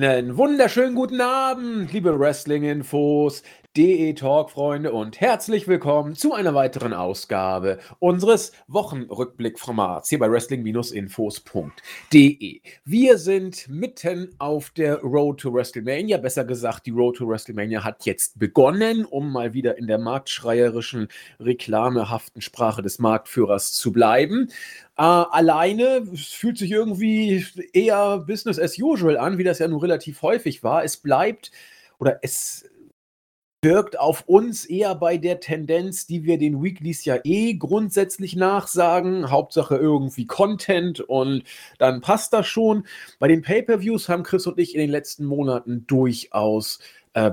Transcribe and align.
Einen 0.00 0.36
wunderschönen 0.36 0.94
guten 0.94 1.20
Abend, 1.20 1.92
liebe 1.92 2.20
Wrestling-Infos, 2.20 3.42
DE 3.76 4.14
Talk-Freunde 4.14 4.92
und 4.92 5.20
herzlich 5.20 5.66
willkommen 5.66 6.14
zu 6.14 6.34
einer 6.34 6.54
weiteren 6.54 6.92
Ausgabe 6.92 7.80
unseres 7.98 8.52
Wochenrückblick-Formats 8.68 10.08
hier 10.08 10.20
bei 10.20 10.30
Wrestling-Infos.de. 10.30 12.60
Wir 12.84 13.18
sind 13.18 13.68
mitten 13.68 14.30
auf 14.38 14.70
der 14.70 15.00
Road 15.00 15.40
to 15.40 15.52
WrestleMania, 15.52 16.18
besser 16.18 16.44
gesagt, 16.44 16.86
die 16.86 16.92
Road 16.92 17.16
to 17.16 17.28
WrestleMania 17.28 17.82
hat 17.82 18.04
jetzt 18.04 18.38
begonnen, 18.38 19.04
um 19.04 19.32
mal 19.32 19.52
wieder 19.52 19.78
in 19.78 19.88
der 19.88 19.98
marktschreierischen, 19.98 21.08
reklamehaften 21.40 22.40
Sprache 22.40 22.82
des 22.82 23.00
Marktführers 23.00 23.72
zu 23.72 23.92
bleiben. 23.92 24.52
Äh, 24.98 25.02
alleine 25.02 26.04
fühlt 26.16 26.58
sich 26.58 26.72
irgendwie 26.72 27.46
eher 27.72 28.18
Business 28.18 28.58
as 28.58 28.78
usual 28.78 29.16
an, 29.16 29.38
wie 29.38 29.44
das 29.44 29.60
ja 29.60 29.68
nun 29.68 29.80
relativ 29.80 30.22
häufig 30.22 30.64
war. 30.64 30.82
Es 30.82 30.96
bleibt 30.96 31.52
oder 31.98 32.18
es 32.22 32.68
wirkt 33.62 33.98
auf 33.98 34.22
uns 34.26 34.64
eher 34.64 34.94
bei 34.96 35.16
der 35.16 35.40
Tendenz, 35.40 36.06
die 36.06 36.24
wir 36.24 36.38
den 36.38 36.62
Weeklies 36.62 37.04
ja 37.04 37.18
eh 37.24 37.54
grundsätzlich 37.54 38.34
nachsagen. 38.36 39.30
Hauptsache 39.30 39.76
irgendwie 39.76 40.26
Content 40.26 41.00
und 41.00 41.44
dann 41.78 42.00
passt 42.00 42.32
das 42.32 42.46
schon. 42.48 42.84
Bei 43.20 43.28
den 43.28 43.42
Pay-per-Views 43.42 44.08
haben 44.08 44.24
Chris 44.24 44.46
und 44.48 44.58
ich 44.58 44.74
in 44.74 44.80
den 44.80 44.90
letzten 44.90 45.24
Monaten 45.24 45.86
durchaus 45.86 46.80
äh, 47.14 47.32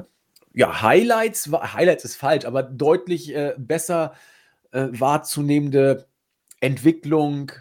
ja, 0.54 0.82
Highlights, 0.84 1.52
Highlights 1.52 2.06
ist 2.06 2.16
falsch, 2.16 2.46
aber 2.46 2.64
deutlich 2.64 3.36
äh, 3.36 3.56
besser 3.58 4.14
äh, 4.72 4.88
wahrzunehmende 4.92 6.08
Entwicklung, 6.66 7.52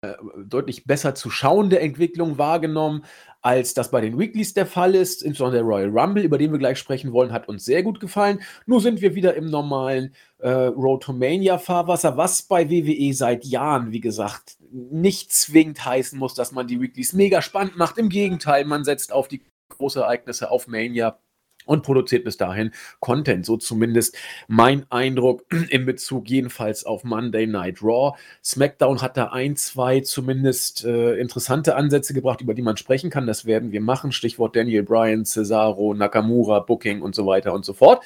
äh, 0.00 0.14
deutlich 0.42 0.84
besser 0.84 1.14
zu 1.14 1.28
schauende 1.28 1.80
Entwicklung 1.80 2.38
wahrgenommen 2.38 3.04
als 3.42 3.74
das 3.74 3.90
bei 3.90 4.00
den 4.00 4.18
Weeklies 4.18 4.54
der 4.54 4.66
Fall 4.66 4.94
ist. 4.94 5.22
Insbesondere 5.22 5.62
der 5.62 5.70
Royal 5.70 5.90
Rumble, 5.90 6.24
über 6.24 6.38
den 6.38 6.50
wir 6.50 6.58
gleich 6.58 6.78
sprechen 6.78 7.12
wollen, 7.12 7.30
hat 7.30 7.46
uns 7.46 7.64
sehr 7.64 7.82
gut 7.82 8.00
gefallen. 8.00 8.40
Nur 8.66 8.80
sind 8.80 9.00
wir 9.00 9.14
wieder 9.14 9.34
im 9.34 9.46
normalen 9.46 10.14
äh, 10.38 10.48
Road 10.48 11.02
to 11.02 11.12
Mania 11.12 11.58
Fahrwasser, 11.58 12.16
was 12.16 12.42
bei 12.42 12.70
WWE 12.70 13.12
seit 13.12 13.44
Jahren, 13.44 13.92
wie 13.92 14.00
gesagt, 14.00 14.56
nicht 14.70 15.32
zwingend 15.32 15.84
heißen 15.84 16.18
muss, 16.18 16.34
dass 16.34 16.52
man 16.52 16.66
die 16.66 16.80
Weeklies 16.80 17.12
mega 17.12 17.42
spannend 17.42 17.76
macht. 17.76 17.98
Im 17.98 18.08
Gegenteil, 18.08 18.64
man 18.64 18.84
setzt 18.84 19.12
auf 19.12 19.28
die 19.28 19.42
großen 19.68 20.02
Ereignisse 20.02 20.50
auf 20.50 20.66
Mania 20.66 21.18
und 21.68 21.82
produziert 21.82 22.24
bis 22.24 22.36
dahin 22.36 22.72
Content. 23.00 23.44
So 23.46 23.56
zumindest 23.56 24.16
mein 24.48 24.86
Eindruck 24.90 25.44
in 25.70 25.86
Bezug 25.86 26.28
jedenfalls 26.28 26.84
auf 26.84 27.04
Monday 27.04 27.46
Night 27.46 27.82
Raw. 27.82 28.16
SmackDown 28.42 29.02
hat 29.02 29.16
da 29.16 29.26
ein, 29.26 29.56
zwei 29.56 30.00
zumindest 30.00 30.84
äh, 30.84 31.16
interessante 31.16 31.76
Ansätze 31.76 32.14
gebracht, 32.14 32.40
über 32.40 32.54
die 32.54 32.62
man 32.62 32.76
sprechen 32.76 33.10
kann. 33.10 33.26
Das 33.26 33.44
werden 33.44 33.72
wir 33.72 33.80
machen. 33.80 34.12
Stichwort 34.12 34.56
Daniel 34.56 34.82
Bryan, 34.82 35.24
Cesaro, 35.24 35.94
Nakamura, 35.94 36.60
Booking 36.60 37.02
und 37.02 37.14
so 37.14 37.26
weiter 37.26 37.52
und 37.52 37.64
so 37.64 37.74
fort. 37.74 38.04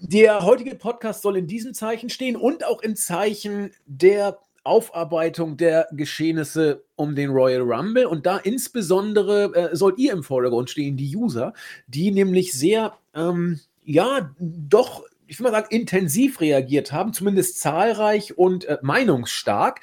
Der 0.00 0.44
heutige 0.44 0.76
Podcast 0.76 1.22
soll 1.22 1.36
in 1.36 1.46
diesem 1.46 1.74
Zeichen 1.74 2.08
stehen 2.08 2.36
und 2.36 2.64
auch 2.64 2.82
in 2.82 2.94
Zeichen 2.94 3.72
der 3.84 4.38
Aufarbeitung 4.66 5.56
der 5.56 5.88
Geschehnisse 5.92 6.84
um 6.96 7.14
den 7.14 7.30
Royal 7.30 7.62
Rumble 7.62 8.06
und 8.06 8.26
da 8.26 8.38
insbesondere 8.38 9.54
äh, 9.54 9.76
sollt 9.76 9.98
ihr 9.98 10.12
im 10.12 10.22
Vordergrund 10.22 10.70
stehen, 10.70 10.96
die 10.96 11.16
User, 11.16 11.52
die 11.86 12.10
nämlich 12.10 12.52
sehr, 12.52 12.94
ähm, 13.14 13.60
ja, 13.84 14.34
doch, 14.38 15.04
ich 15.26 15.38
würde 15.38 15.52
mal 15.52 15.62
sagen, 15.62 15.74
intensiv 15.74 16.40
reagiert 16.40 16.92
haben, 16.92 17.12
zumindest 17.12 17.60
zahlreich 17.60 18.36
und 18.36 18.64
äh, 18.64 18.78
meinungsstark. 18.82 19.80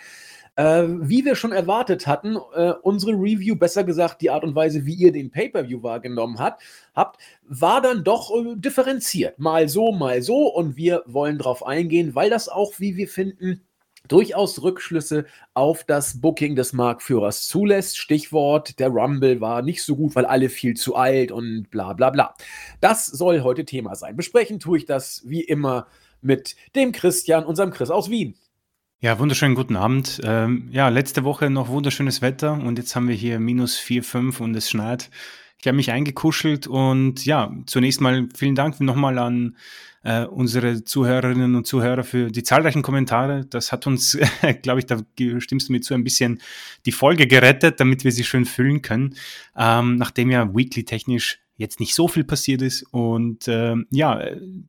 Äh, 0.55 0.83
wie 0.87 1.25
wir 1.25 1.35
schon 1.35 1.51
erwartet 1.51 2.05
hatten, 2.05 2.37
äh, 2.53 2.73
unsere 2.83 3.13
Review, 3.13 3.55
besser 3.55 3.83
gesagt 3.83 4.21
die 4.21 4.29
Art 4.29 4.43
und 4.43 4.53
Weise, 4.53 4.85
wie 4.85 4.93
ihr 4.93 5.11
den 5.11 5.31
Pay-per-View 5.31 5.81
wahrgenommen 5.81 6.37
hat, 6.37 6.59
habt, 6.93 7.19
war 7.47 7.81
dann 7.81 8.03
doch 8.03 8.29
äh, 8.29 8.55
differenziert. 8.55 9.39
Mal 9.39 9.67
so, 9.67 9.91
mal 9.91 10.21
so. 10.21 10.53
Und 10.53 10.77
wir 10.77 11.01
wollen 11.07 11.39
darauf 11.39 11.65
eingehen, 11.65 12.13
weil 12.13 12.29
das 12.29 12.49
auch, 12.49 12.73
wie 12.77 12.97
wir 12.97 13.07
finden, 13.07 13.61
durchaus 14.07 14.61
Rückschlüsse 14.61 15.25
auf 15.53 15.83
das 15.83 16.19
Booking 16.19 16.55
des 16.55 16.73
Marktführers 16.73 17.47
zulässt. 17.47 17.97
Stichwort, 17.97 18.79
der 18.79 18.89
Rumble 18.89 19.41
war 19.41 19.61
nicht 19.61 19.83
so 19.83 19.95
gut, 19.95 20.15
weil 20.15 20.25
alle 20.25 20.49
viel 20.49 20.75
zu 20.75 20.95
alt 20.95 21.31
und 21.31 21.69
bla 21.69 21.93
bla 21.93 22.09
bla. 22.09 22.35
Das 22.81 23.05
soll 23.05 23.41
heute 23.41 23.65
Thema 23.65 23.95
sein. 23.95 24.15
Besprechen 24.15 24.59
tue 24.59 24.77
ich 24.77 24.85
das 24.85 25.21
wie 25.25 25.41
immer 25.41 25.87
mit 26.21 26.55
dem 26.75 26.91
Christian, 26.91 27.45
unserem 27.45 27.71
Chris 27.71 27.89
aus 27.89 28.09
Wien. 28.09 28.35
Ja, 28.99 29.19
wunderschönen 29.19 29.55
guten 29.55 29.75
Abend. 29.75 30.21
Ähm, 30.23 30.69
ja, 30.71 30.87
letzte 30.87 31.25
Woche 31.25 31.49
noch 31.49 31.67
wunderschönes 31.67 32.21
Wetter 32.21 32.53
und 32.53 32.77
jetzt 32.77 32.95
haben 32.95 33.09
wir 33.09 33.15
hier 33.15 33.37
minus 33.39 33.77
4, 33.77 34.01
5 34.01 34.39
und 34.39 34.55
es 34.55 34.69
schneit. 34.69 35.09
Ich 35.63 35.67
habe 35.69 35.77
mich 35.77 35.91
eingekuschelt 35.91 36.67
und 36.67 37.23
ja, 37.23 37.55
zunächst 37.67 38.01
mal 38.01 38.27
vielen 38.35 38.53
Dank 38.53 38.81
nochmal 38.81 39.17
an 39.17 39.55
äh, 40.03 40.25
unsere 40.25 40.83
Zuhörerinnen 40.83 41.55
und 41.55 41.65
Zuhörer 41.65 42.03
für 42.03 42.29
die 42.31 42.43
zahlreichen 42.43 42.81
Kommentare. 42.81 43.45
Das 43.45 43.71
hat 43.71 43.87
uns, 43.87 44.17
glaube 44.61 44.81
ich, 44.81 44.87
da 44.87 44.99
stimmst 45.39 45.69
du 45.69 45.71
mir 45.71 45.79
zu, 45.79 45.93
ein 45.93 46.03
bisschen 46.03 46.41
die 46.85 46.91
Folge 46.91 47.27
gerettet, 47.27 47.79
damit 47.79 48.03
wir 48.03 48.11
sie 48.11 48.25
schön 48.25 48.43
füllen 48.43 48.81
können. 48.81 49.15
Ähm, 49.55 49.95
nachdem 49.95 50.31
ja 50.31 50.53
weekly 50.53 50.83
technisch 50.83 51.39
jetzt 51.55 51.79
nicht 51.79 51.93
so 51.93 52.07
viel 52.07 52.23
passiert 52.23 52.61
ist. 52.61 52.83
Und 52.91 53.47
äh, 53.47 53.75
ja, 53.91 54.25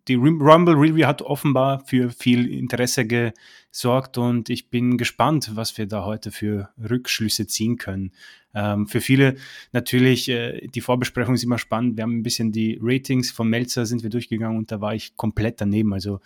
die 0.08 0.14
Rumble 0.14 0.74
Review 0.74 1.06
hat 1.06 1.22
offenbar 1.22 1.80
für 1.86 2.10
viel 2.10 2.50
Interesse 2.50 3.06
gesorgt 3.06 4.18
und 4.18 4.50
ich 4.50 4.68
bin 4.70 4.98
gespannt, 4.98 5.52
was 5.54 5.76
wir 5.78 5.86
da 5.86 6.04
heute 6.04 6.30
für 6.30 6.70
Rückschlüsse 6.78 7.46
ziehen 7.46 7.76
können. 7.76 8.12
Ähm, 8.54 8.86
für 8.86 9.00
viele 9.00 9.36
natürlich, 9.72 10.28
äh, 10.28 10.66
die 10.68 10.80
Vorbesprechung 10.80 11.34
ist 11.34 11.44
immer 11.44 11.58
spannend. 11.58 11.96
Wir 11.96 12.02
haben 12.02 12.18
ein 12.18 12.22
bisschen 12.22 12.52
die 12.52 12.78
Ratings 12.80 13.30
von 13.30 13.48
Melzer 13.48 13.86
sind 13.86 14.02
wir 14.02 14.10
durchgegangen 14.10 14.58
und 14.58 14.70
da 14.70 14.80
war 14.80 14.94
ich 14.94 15.16
komplett 15.16 15.60
daneben. 15.60 15.92
Also 15.92 16.20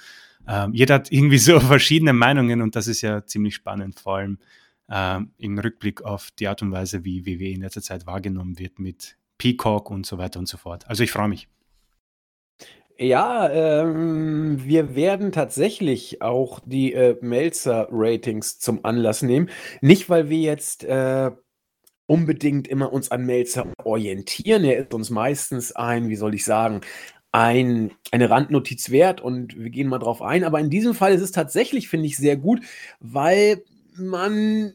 ähm, 0.47 0.75
jeder 0.75 0.97
hat 0.97 1.13
irgendwie 1.13 1.39
so 1.39 1.61
verschiedene 1.61 2.13
Meinungen 2.13 2.63
und 2.63 2.75
das 2.75 2.89
ist 2.89 3.03
ja 3.03 3.25
ziemlich 3.25 3.55
spannend, 3.55 4.01
vor 4.01 4.17
allem 4.17 4.39
ähm, 4.91 5.31
im 5.39 5.59
Rückblick 5.59 6.03
auf 6.03 6.31
die 6.39 6.49
Art 6.49 6.63
und 6.63 6.73
Weise, 6.73 7.05
wie 7.05 7.27
WWE 7.27 7.51
in 7.51 7.61
letzter 7.61 7.83
Zeit 7.83 8.07
wahrgenommen 8.07 8.59
wird 8.59 8.79
mit 8.79 9.18
Peacock 9.39 9.91
und 9.91 10.07
so 10.07 10.19
weiter 10.19 10.39
und 10.39 10.49
so 10.49 10.57
fort. 10.57 10.85
Also 10.89 11.03
ich 11.03 11.11
freue 11.11 11.29
mich. 11.29 11.49
Ja, 13.01 13.49
ähm, 13.49 14.65
wir 14.65 14.97
werden 14.97 15.31
tatsächlich 15.31 16.21
auch 16.21 16.59
die 16.67 16.93
äh, 16.95 17.17
Melzer-Ratings 17.21 18.59
zum 18.59 18.85
Anlass 18.85 19.23
nehmen. 19.23 19.51
Nicht, 19.81 20.11
weil 20.11 20.29
wir 20.31 20.39
jetzt 20.39 20.83
äh, 20.83 21.31
unbedingt 22.07 22.67
immer 22.67 22.93
uns 22.93 23.13
an 23.13 23.25
Melzer 23.25 23.73
orientieren. 23.85 24.65
Er 24.65 24.79
ist 24.79 24.95
uns 24.95 25.11
meistens 25.11 25.77
ein, 25.77 26.09
wie 26.09 26.17
soll 26.17 26.35
ich 26.35 26.45
sagen, 26.45 26.81
ein, 27.31 27.93
eine 28.11 28.31
Randnotiz 28.31 28.91
wert 28.91 29.21
und 29.21 29.57
wir 29.57 29.71
gehen 29.71 29.89
mal 29.89 29.99
drauf 29.99 30.21
ein. 30.21 30.43
Aber 30.43 30.59
in 30.59 30.71
diesem 30.71 30.95
Fall 30.95 31.13
ist 31.13 31.23
es 31.23 31.31
tatsächlich, 31.31 31.89
finde 31.89 32.07
ich, 32.07 32.17
sehr 32.17 32.37
gut, 32.37 32.63
weil 32.99 33.63
man 33.95 34.75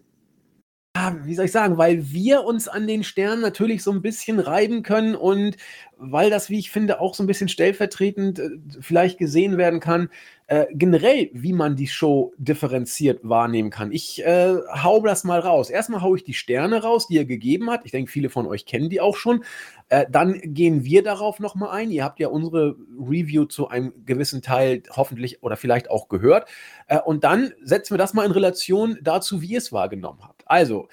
wie 1.23 1.33
soll 1.33 1.45
ich 1.45 1.51
sagen, 1.51 1.77
weil 1.79 2.11
wir 2.11 2.43
uns 2.43 2.67
an 2.67 2.85
den 2.85 3.03
Sternen 3.03 3.41
natürlich 3.41 3.81
so 3.81 3.91
ein 3.91 4.03
bisschen 4.03 4.39
reiben 4.39 4.83
können 4.83 5.15
und 5.15 5.57
weil 5.97 6.29
das, 6.29 6.49
wie 6.49 6.59
ich 6.59 6.69
finde, 6.69 6.99
auch 6.99 7.15
so 7.15 7.23
ein 7.23 7.27
bisschen 7.27 7.47
stellvertretend 7.47 8.39
äh, 8.39 8.49
vielleicht 8.79 9.17
gesehen 9.17 9.57
werden 9.57 9.79
kann, 9.79 10.09
äh, 10.47 10.65
generell, 10.71 11.29
wie 11.33 11.53
man 11.53 11.75
die 11.75 11.87
Show 11.87 12.33
differenziert 12.37 13.21
wahrnehmen 13.23 13.69
kann. 13.69 13.91
Ich 13.91 14.23
äh, 14.23 14.55
hau 14.83 15.01
das 15.01 15.23
mal 15.23 15.39
raus. 15.39 15.69
Erstmal 15.69 16.01
haue 16.01 16.17
ich 16.17 16.25
die 16.25 16.33
Sterne 16.33 16.83
raus, 16.83 17.07
die 17.07 17.17
er 17.17 17.25
gegeben 17.25 17.71
hat. 17.71 17.85
Ich 17.85 17.91
denke, 17.91 18.11
viele 18.11 18.29
von 18.29 18.45
euch 18.45 18.65
kennen 18.65 18.89
die 18.89 19.01
auch 19.01 19.15
schon. 19.15 19.43
Äh, 19.89 20.05
dann 20.11 20.39
gehen 20.43 20.83
wir 20.83 21.01
darauf 21.01 21.39
nochmal 21.39 21.71
ein. 21.71 21.89
Ihr 21.89 22.03
habt 22.03 22.19
ja 22.19 22.27
unsere 22.27 22.75
Review 22.99 23.45
zu 23.45 23.69
einem 23.69 23.93
gewissen 24.05 24.41
Teil 24.41 24.83
hoffentlich 24.91 25.41
oder 25.41 25.55
vielleicht 25.55 25.89
auch 25.89 26.07
gehört. 26.07 26.47
Äh, 26.87 26.99
und 26.99 27.23
dann 27.23 27.53
setzen 27.63 27.93
wir 27.93 27.97
das 27.97 28.13
mal 28.13 28.25
in 28.25 28.31
Relation 28.31 28.97
dazu, 29.01 29.41
wie 29.41 29.47
ihr 29.47 29.59
es 29.59 29.71
wahrgenommen 29.71 30.19
habt. 30.21 30.42
Also, 30.53 30.87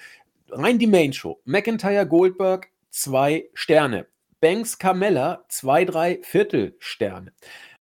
rein 0.49 0.79
die 0.79 0.87
Main 0.87 1.13
Show. 1.13 1.39
McIntyre 1.45 2.07
Goldberg, 2.07 2.69
zwei 2.89 3.47
Sterne. 3.53 4.07
Banks 4.39 4.79
Carmella, 4.79 5.45
zwei, 5.49 5.85
drei 5.85 6.19
Viertel 6.23 6.75
Sterne. 6.79 7.31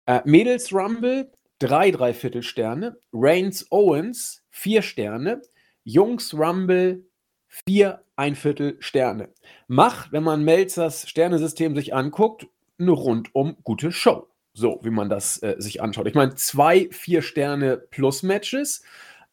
Äh, 0.06 0.21
Mädels 0.25 0.71
Rumble, 0.71 1.31
drei 1.57 1.89
Dreiviertelsterne. 1.89 2.97
Reigns 3.12 3.65
Owens, 3.71 4.44
vier 4.51 4.83
Sterne. 4.83 5.41
Jungs 5.83 6.35
Rumble, 6.35 7.03
vier 7.47 8.03
Einviertel 8.15 8.77
Sterne. 8.79 9.29
Macht, 9.67 10.12
wenn 10.12 10.21
man 10.21 10.44
Melzers 10.44 11.09
Sternesystem 11.09 11.75
sich 11.75 11.95
anguckt, 11.95 12.45
eine 12.77 12.91
rundum 12.91 13.57
gute 13.63 13.91
Show. 13.91 14.27
So, 14.53 14.81
wie 14.83 14.91
man 14.91 15.09
das 15.09 15.41
äh, 15.41 15.56
sich 15.57 15.81
anschaut. 15.81 16.06
Ich 16.06 16.13
meine, 16.13 16.35
zwei 16.35 16.89
vier 16.91 17.23
Sterne 17.23 17.77
plus 17.89 18.21
Matches, 18.21 18.83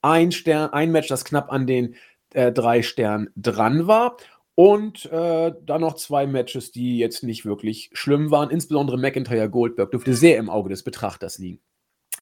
ein 0.01 0.33
Stern, 0.33 0.71
ein 0.73 0.91
Match, 0.91 1.09
das 1.09 1.27
knapp 1.27 1.53
an 1.53 1.67
den 1.67 1.95
äh, 2.35 2.53
drei 2.53 2.83
Sternen 2.83 3.31
dran 3.37 3.87
war. 3.87 4.17
Und 4.55 5.07
äh, 5.07 5.53
dann 5.65 5.81
noch 5.81 5.95
zwei 5.95 6.27
Matches, 6.27 6.73
die 6.73 6.99
jetzt 6.99 7.23
nicht 7.23 7.47
wirklich 7.47 7.89
schlimm 7.95 8.31
waren. 8.31 8.51
Insbesondere 8.51 8.99
McIntyre 8.99 9.49
Goldberg 9.49 9.91
dürfte 9.91 10.13
sehr 10.15 10.37
im 10.37 10.51
Auge 10.51 10.69
des 10.69 10.83
Betrachters 10.83 11.39
liegen. 11.39 11.61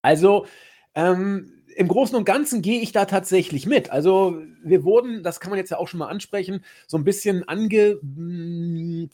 Also, 0.00 0.46
ähm, 0.94 1.60
im 1.76 1.88
Großen 1.88 2.16
und 2.16 2.24
Ganzen 2.24 2.62
gehe 2.62 2.80
ich 2.80 2.92
da 2.92 3.04
tatsächlich 3.04 3.66
mit. 3.66 3.90
Also 3.90 4.40
wir 4.62 4.84
wurden, 4.84 5.22
das 5.22 5.40
kann 5.40 5.50
man 5.50 5.58
jetzt 5.58 5.70
ja 5.70 5.78
auch 5.78 5.88
schon 5.88 5.98
mal 5.98 6.08
ansprechen, 6.08 6.64
so 6.86 6.96
ein 6.98 7.04
bisschen 7.04 7.48
angezählt 7.48 9.08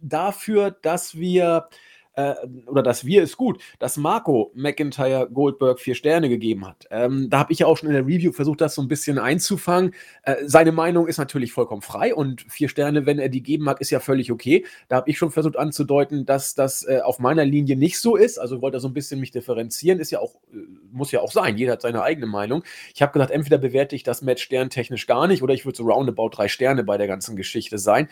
dafür, 0.00 0.70
dass 0.70 1.16
wir 1.16 1.68
äh, 2.14 2.34
oder 2.66 2.82
dass 2.82 3.04
wir 3.04 3.22
es 3.22 3.36
gut, 3.36 3.62
dass 3.78 3.96
Marco 3.96 4.50
McIntyre 4.54 5.28
Goldberg 5.32 5.80
vier 5.80 5.94
Sterne 5.94 6.28
gegeben 6.28 6.66
hat. 6.66 6.86
Ähm, 6.90 7.28
da 7.30 7.38
habe 7.38 7.52
ich 7.52 7.60
ja 7.60 7.66
auch 7.66 7.76
schon 7.76 7.88
in 7.88 7.94
der 7.94 8.06
Review 8.06 8.32
versucht, 8.32 8.60
das 8.60 8.74
so 8.74 8.82
ein 8.82 8.88
bisschen 8.88 9.18
einzufangen. 9.18 9.94
Äh, 10.22 10.36
seine 10.44 10.72
Meinung 10.72 11.08
ist 11.08 11.18
natürlich 11.18 11.52
vollkommen 11.52 11.82
frei 11.82 12.14
und 12.14 12.42
vier 12.42 12.68
Sterne, 12.68 13.06
wenn 13.06 13.18
er 13.18 13.28
die 13.28 13.42
geben 13.42 13.64
mag, 13.64 13.80
ist 13.80 13.90
ja 13.90 14.00
völlig 14.00 14.30
okay. 14.30 14.66
Da 14.88 14.96
habe 14.96 15.10
ich 15.10 15.18
schon 15.18 15.30
versucht 15.30 15.56
anzudeuten, 15.56 16.26
dass 16.26 16.54
das 16.54 16.86
äh, 16.86 17.00
auf 17.02 17.18
meiner 17.18 17.44
Linie 17.44 17.76
nicht 17.76 17.98
so 18.00 18.16
ist. 18.16 18.38
Also 18.38 18.60
wollte 18.60 18.76
er 18.76 18.80
so 18.80 18.88
ein 18.88 18.94
bisschen 18.94 19.20
mich 19.20 19.30
differenzieren. 19.30 19.98
Ist 19.98 20.10
ja 20.10 20.20
auch, 20.20 20.34
äh, 20.52 20.58
muss 20.90 21.12
ja 21.12 21.20
auch 21.20 21.32
sein. 21.32 21.56
Jeder 21.56 21.72
hat 21.72 21.82
seine 21.82 22.02
eigene 22.02 22.26
Meinung. 22.26 22.62
Ich 22.94 23.02
habe 23.02 23.12
gesagt, 23.12 23.30
entweder 23.30 23.58
bewerte 23.58 23.96
ich 23.96 24.02
das 24.02 24.22
Match 24.22 24.42
sterntechnisch 24.42 25.06
gar 25.06 25.26
nicht 25.26 25.42
oder 25.42 25.54
ich 25.54 25.64
würde 25.64 25.76
so 25.76 25.84
roundabout 25.84 26.30
drei 26.30 26.48
Sterne 26.48 26.84
bei 26.84 26.98
der 26.98 27.06
ganzen 27.06 27.36
Geschichte 27.36 27.78
sein. 27.78 28.08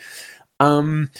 Ähm, 0.61 1.11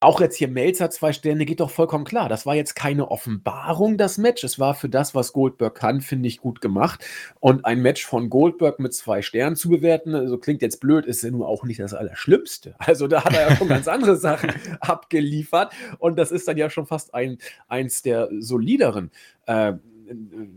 auch 0.00 0.20
jetzt 0.20 0.36
hier 0.36 0.48
Melzer 0.48 0.90
zwei 0.90 1.12
Sterne 1.12 1.44
geht 1.44 1.60
doch 1.60 1.70
vollkommen 1.70 2.04
klar. 2.04 2.28
Das 2.28 2.46
war 2.46 2.54
jetzt 2.54 2.74
keine 2.74 3.10
Offenbarung, 3.10 3.98
das 3.98 4.18
Match. 4.18 4.44
Es 4.44 4.58
war 4.58 4.74
für 4.74 4.88
das, 4.88 5.14
was 5.14 5.32
Goldberg 5.32 5.74
kann, 5.74 6.00
finde 6.00 6.28
ich 6.28 6.38
gut 6.38 6.60
gemacht. 6.60 7.04
Und 7.40 7.64
ein 7.64 7.80
Match 7.80 8.06
von 8.06 8.30
Goldberg 8.30 8.78
mit 8.78 8.94
zwei 8.94 9.22
Sternen 9.22 9.56
zu 9.56 9.68
bewerten, 9.68 10.14
also 10.14 10.38
klingt 10.38 10.62
jetzt 10.62 10.80
blöd, 10.80 11.06
ist 11.06 11.22
ja 11.22 11.30
nun 11.30 11.42
auch 11.42 11.64
nicht 11.64 11.80
das 11.80 11.94
Allerschlimmste. 11.94 12.74
Also 12.78 13.06
da 13.06 13.24
hat 13.24 13.34
er 13.34 13.50
ja 13.50 13.56
schon 13.56 13.68
ganz 13.68 13.86
andere 13.86 14.16
Sachen 14.18 14.52
abgeliefert. 14.80 15.72
Und 15.98 16.18
das 16.18 16.30
ist 16.30 16.48
dann 16.48 16.56
ja 16.56 16.70
schon 16.70 16.86
fast 16.86 17.14
ein, 17.14 17.38
eins 17.68 18.02
der 18.02 18.28
solideren. 18.38 19.10
Äh, 19.46 19.74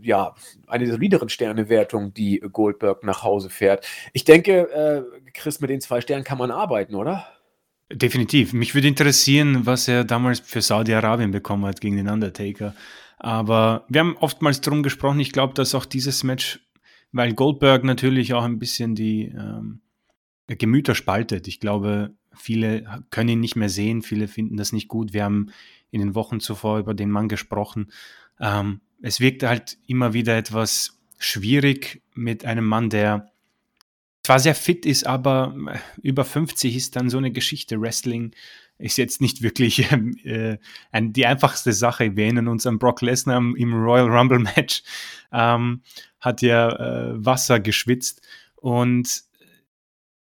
ja, 0.00 0.34
eine 0.66 0.84
der 0.84 0.94
solideren 0.94 1.28
Sternewertungen, 1.28 2.14
die 2.14 2.40
Goldberg 2.40 3.04
nach 3.04 3.22
Hause 3.22 3.50
fährt. 3.50 3.86
Ich 4.12 4.24
denke, 4.24 4.70
äh, 4.70 5.30
Chris, 5.34 5.60
mit 5.60 5.70
den 5.70 5.80
zwei 5.80 6.00
Sternen 6.00 6.24
kann 6.24 6.38
man 6.38 6.50
arbeiten, 6.50 6.94
oder? 6.94 7.26
Definitiv. 7.92 8.54
Mich 8.54 8.74
würde 8.74 8.88
interessieren, 8.88 9.66
was 9.66 9.86
er 9.86 10.04
damals 10.04 10.40
für 10.40 10.62
Saudi-Arabien 10.62 11.30
bekommen 11.30 11.66
hat 11.66 11.80
gegen 11.80 11.96
den 11.96 12.08
Undertaker. 12.08 12.74
Aber 13.18 13.84
wir 13.88 14.00
haben 14.00 14.16
oftmals 14.16 14.60
darum 14.62 14.82
gesprochen. 14.82 15.20
Ich 15.20 15.32
glaube, 15.32 15.54
dass 15.54 15.74
auch 15.74 15.84
dieses 15.84 16.24
Match, 16.24 16.60
weil 17.12 17.34
Goldberg 17.34 17.84
natürlich 17.84 18.32
auch 18.34 18.44
ein 18.44 18.58
bisschen 18.58 18.94
die 18.94 19.26
ähm, 19.26 19.82
Gemüter 20.46 20.94
spaltet. 20.94 21.48
Ich 21.48 21.60
glaube, 21.60 22.14
viele 22.34 23.04
können 23.10 23.28
ihn 23.28 23.40
nicht 23.40 23.56
mehr 23.56 23.68
sehen, 23.68 24.02
viele 24.02 24.26
finden 24.26 24.56
das 24.56 24.72
nicht 24.72 24.88
gut. 24.88 25.12
Wir 25.12 25.24
haben 25.24 25.50
in 25.90 26.00
den 26.00 26.14
Wochen 26.14 26.40
zuvor 26.40 26.78
über 26.78 26.94
den 26.94 27.10
Mann 27.10 27.28
gesprochen. 27.28 27.92
Ähm, 28.40 28.80
es 29.02 29.20
wirkt 29.20 29.42
halt 29.42 29.78
immer 29.86 30.14
wieder 30.14 30.36
etwas 30.36 30.98
schwierig 31.18 32.02
mit 32.14 32.44
einem 32.44 32.64
Mann, 32.64 32.88
der 32.88 33.31
zwar 34.24 34.38
sehr 34.38 34.54
fit 34.54 34.86
ist, 34.86 35.06
aber 35.06 35.54
äh, 35.68 35.78
über 36.02 36.24
50 36.24 36.76
ist 36.76 36.96
dann 36.96 37.10
so 37.10 37.18
eine 37.18 37.32
Geschichte. 37.32 37.80
Wrestling 37.80 38.34
ist 38.78 38.98
jetzt 38.98 39.20
nicht 39.20 39.42
wirklich 39.42 39.90
ähm, 39.92 40.16
äh, 40.24 40.58
die 40.94 41.26
einfachste 41.26 41.72
Sache. 41.72 42.16
Wir 42.16 42.24
erinnern 42.24 42.48
uns 42.48 42.66
an 42.66 42.78
Brock 42.78 43.02
Lesnar 43.02 43.38
im 43.38 43.74
Royal 43.74 44.08
Rumble 44.08 44.38
Match, 44.38 44.82
ähm, 45.32 45.82
hat 46.20 46.42
ja 46.42 46.68
äh, 46.70 47.24
Wasser 47.24 47.60
geschwitzt 47.60 48.22
und 48.56 49.24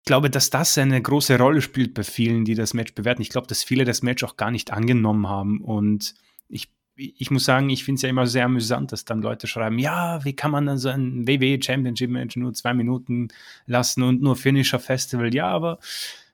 ich 0.03 0.07
glaube, 0.07 0.31
dass 0.31 0.49
das 0.49 0.79
eine 0.79 1.01
große 1.01 1.39
Rolle 1.39 1.61
spielt 1.61 1.93
bei 1.93 2.03
vielen, 2.03 2.47
die 2.47 2.55
das 2.55 2.73
Match 2.73 2.95
bewerten. 2.95 3.21
Ich 3.21 3.29
glaube, 3.29 3.47
dass 3.47 3.63
viele 3.63 3.85
das 3.85 4.03
Match 4.03 4.25
auch 4.25 4.37
gar 4.37 4.51
nicht 4.51 4.73
angenommen 4.73 5.29
haben 5.29 5.61
und 5.61 6.15
ich 6.49 6.73
ich 7.01 7.31
muss 7.31 7.45
sagen, 7.45 7.71
ich 7.71 7.85
finde 7.85 7.97
es 7.97 8.03
ja 8.03 8.09
immer 8.09 8.27
sehr 8.27 8.45
amüsant, 8.45 8.93
dass 8.93 9.05
dann 9.05 9.23
Leute 9.23 9.47
schreiben, 9.47 9.79
ja, 9.79 10.25
wie 10.25 10.35
kann 10.35 10.51
man 10.51 10.67
dann 10.67 10.79
so 10.79 10.91
ein 10.91 11.27
WWE 11.27 11.61
Championship 11.63 12.11
Match 12.11 12.37
nur 12.37 12.53
zwei 12.53 12.75
Minuten 12.75 13.29
lassen 13.67 14.03
und 14.03 14.21
nur 14.21 14.37
Finisher 14.37 14.79
Festival? 14.79 15.35
Ja, 15.35 15.49
aber 15.49 15.79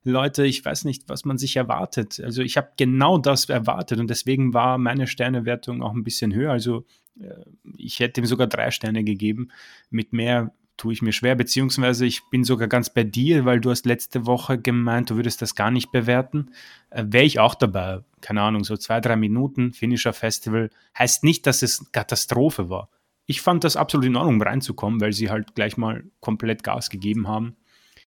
Leute, 0.02 0.46
ich 0.46 0.64
weiß 0.64 0.84
nicht, 0.84 1.08
was 1.08 1.24
man 1.24 1.38
sich 1.38 1.56
erwartet. 1.56 2.20
Also 2.22 2.42
ich 2.42 2.56
habe 2.56 2.70
genau 2.76 3.18
das 3.18 3.48
erwartet 3.48 3.98
und 3.98 4.08
deswegen 4.08 4.54
war 4.54 4.78
meine 4.78 5.06
Sternewertung 5.06 5.82
auch 5.82 5.94
ein 5.94 6.04
bisschen 6.04 6.34
höher. 6.34 6.52
Also 6.52 6.84
äh, 7.20 7.44
ich 7.76 8.00
hätte 8.00 8.20
ihm 8.20 8.26
sogar 8.26 8.46
drei 8.46 8.70
Sterne 8.70 9.04
gegeben. 9.04 9.48
Mit 9.90 10.12
mehr 10.12 10.52
tue 10.76 10.92
ich 10.92 11.02
mir 11.02 11.12
schwer, 11.12 11.34
beziehungsweise 11.34 12.06
ich 12.06 12.22
bin 12.30 12.44
sogar 12.44 12.68
ganz 12.68 12.92
bei 12.92 13.04
dir, 13.04 13.44
weil 13.44 13.60
du 13.60 13.70
hast 13.70 13.86
letzte 13.86 14.26
Woche 14.26 14.58
gemeint, 14.58 15.10
du 15.10 15.16
würdest 15.16 15.40
das 15.42 15.54
gar 15.54 15.70
nicht 15.70 15.90
bewerten. 15.90 16.50
Äh, 16.90 17.04
Wäre 17.08 17.24
ich 17.24 17.38
auch 17.38 17.54
dabei, 17.54 18.00
keine 18.20 18.42
Ahnung, 18.42 18.64
so 18.64 18.76
zwei, 18.76 19.00
drei 19.00 19.16
Minuten, 19.16 19.72
Finisher 19.72 20.12
Festival, 20.12 20.70
heißt 20.98 21.24
nicht, 21.24 21.46
dass 21.46 21.62
es 21.62 21.90
Katastrophe 21.92 22.68
war. 22.68 22.90
Ich 23.26 23.40
fand 23.40 23.64
das 23.64 23.76
absolut 23.76 24.06
in 24.06 24.16
Ordnung, 24.16 24.40
reinzukommen, 24.40 25.00
weil 25.00 25.12
sie 25.12 25.30
halt 25.30 25.54
gleich 25.54 25.76
mal 25.76 26.04
komplett 26.20 26.62
Gas 26.62 26.90
gegeben 26.90 27.26
haben. 27.26 27.56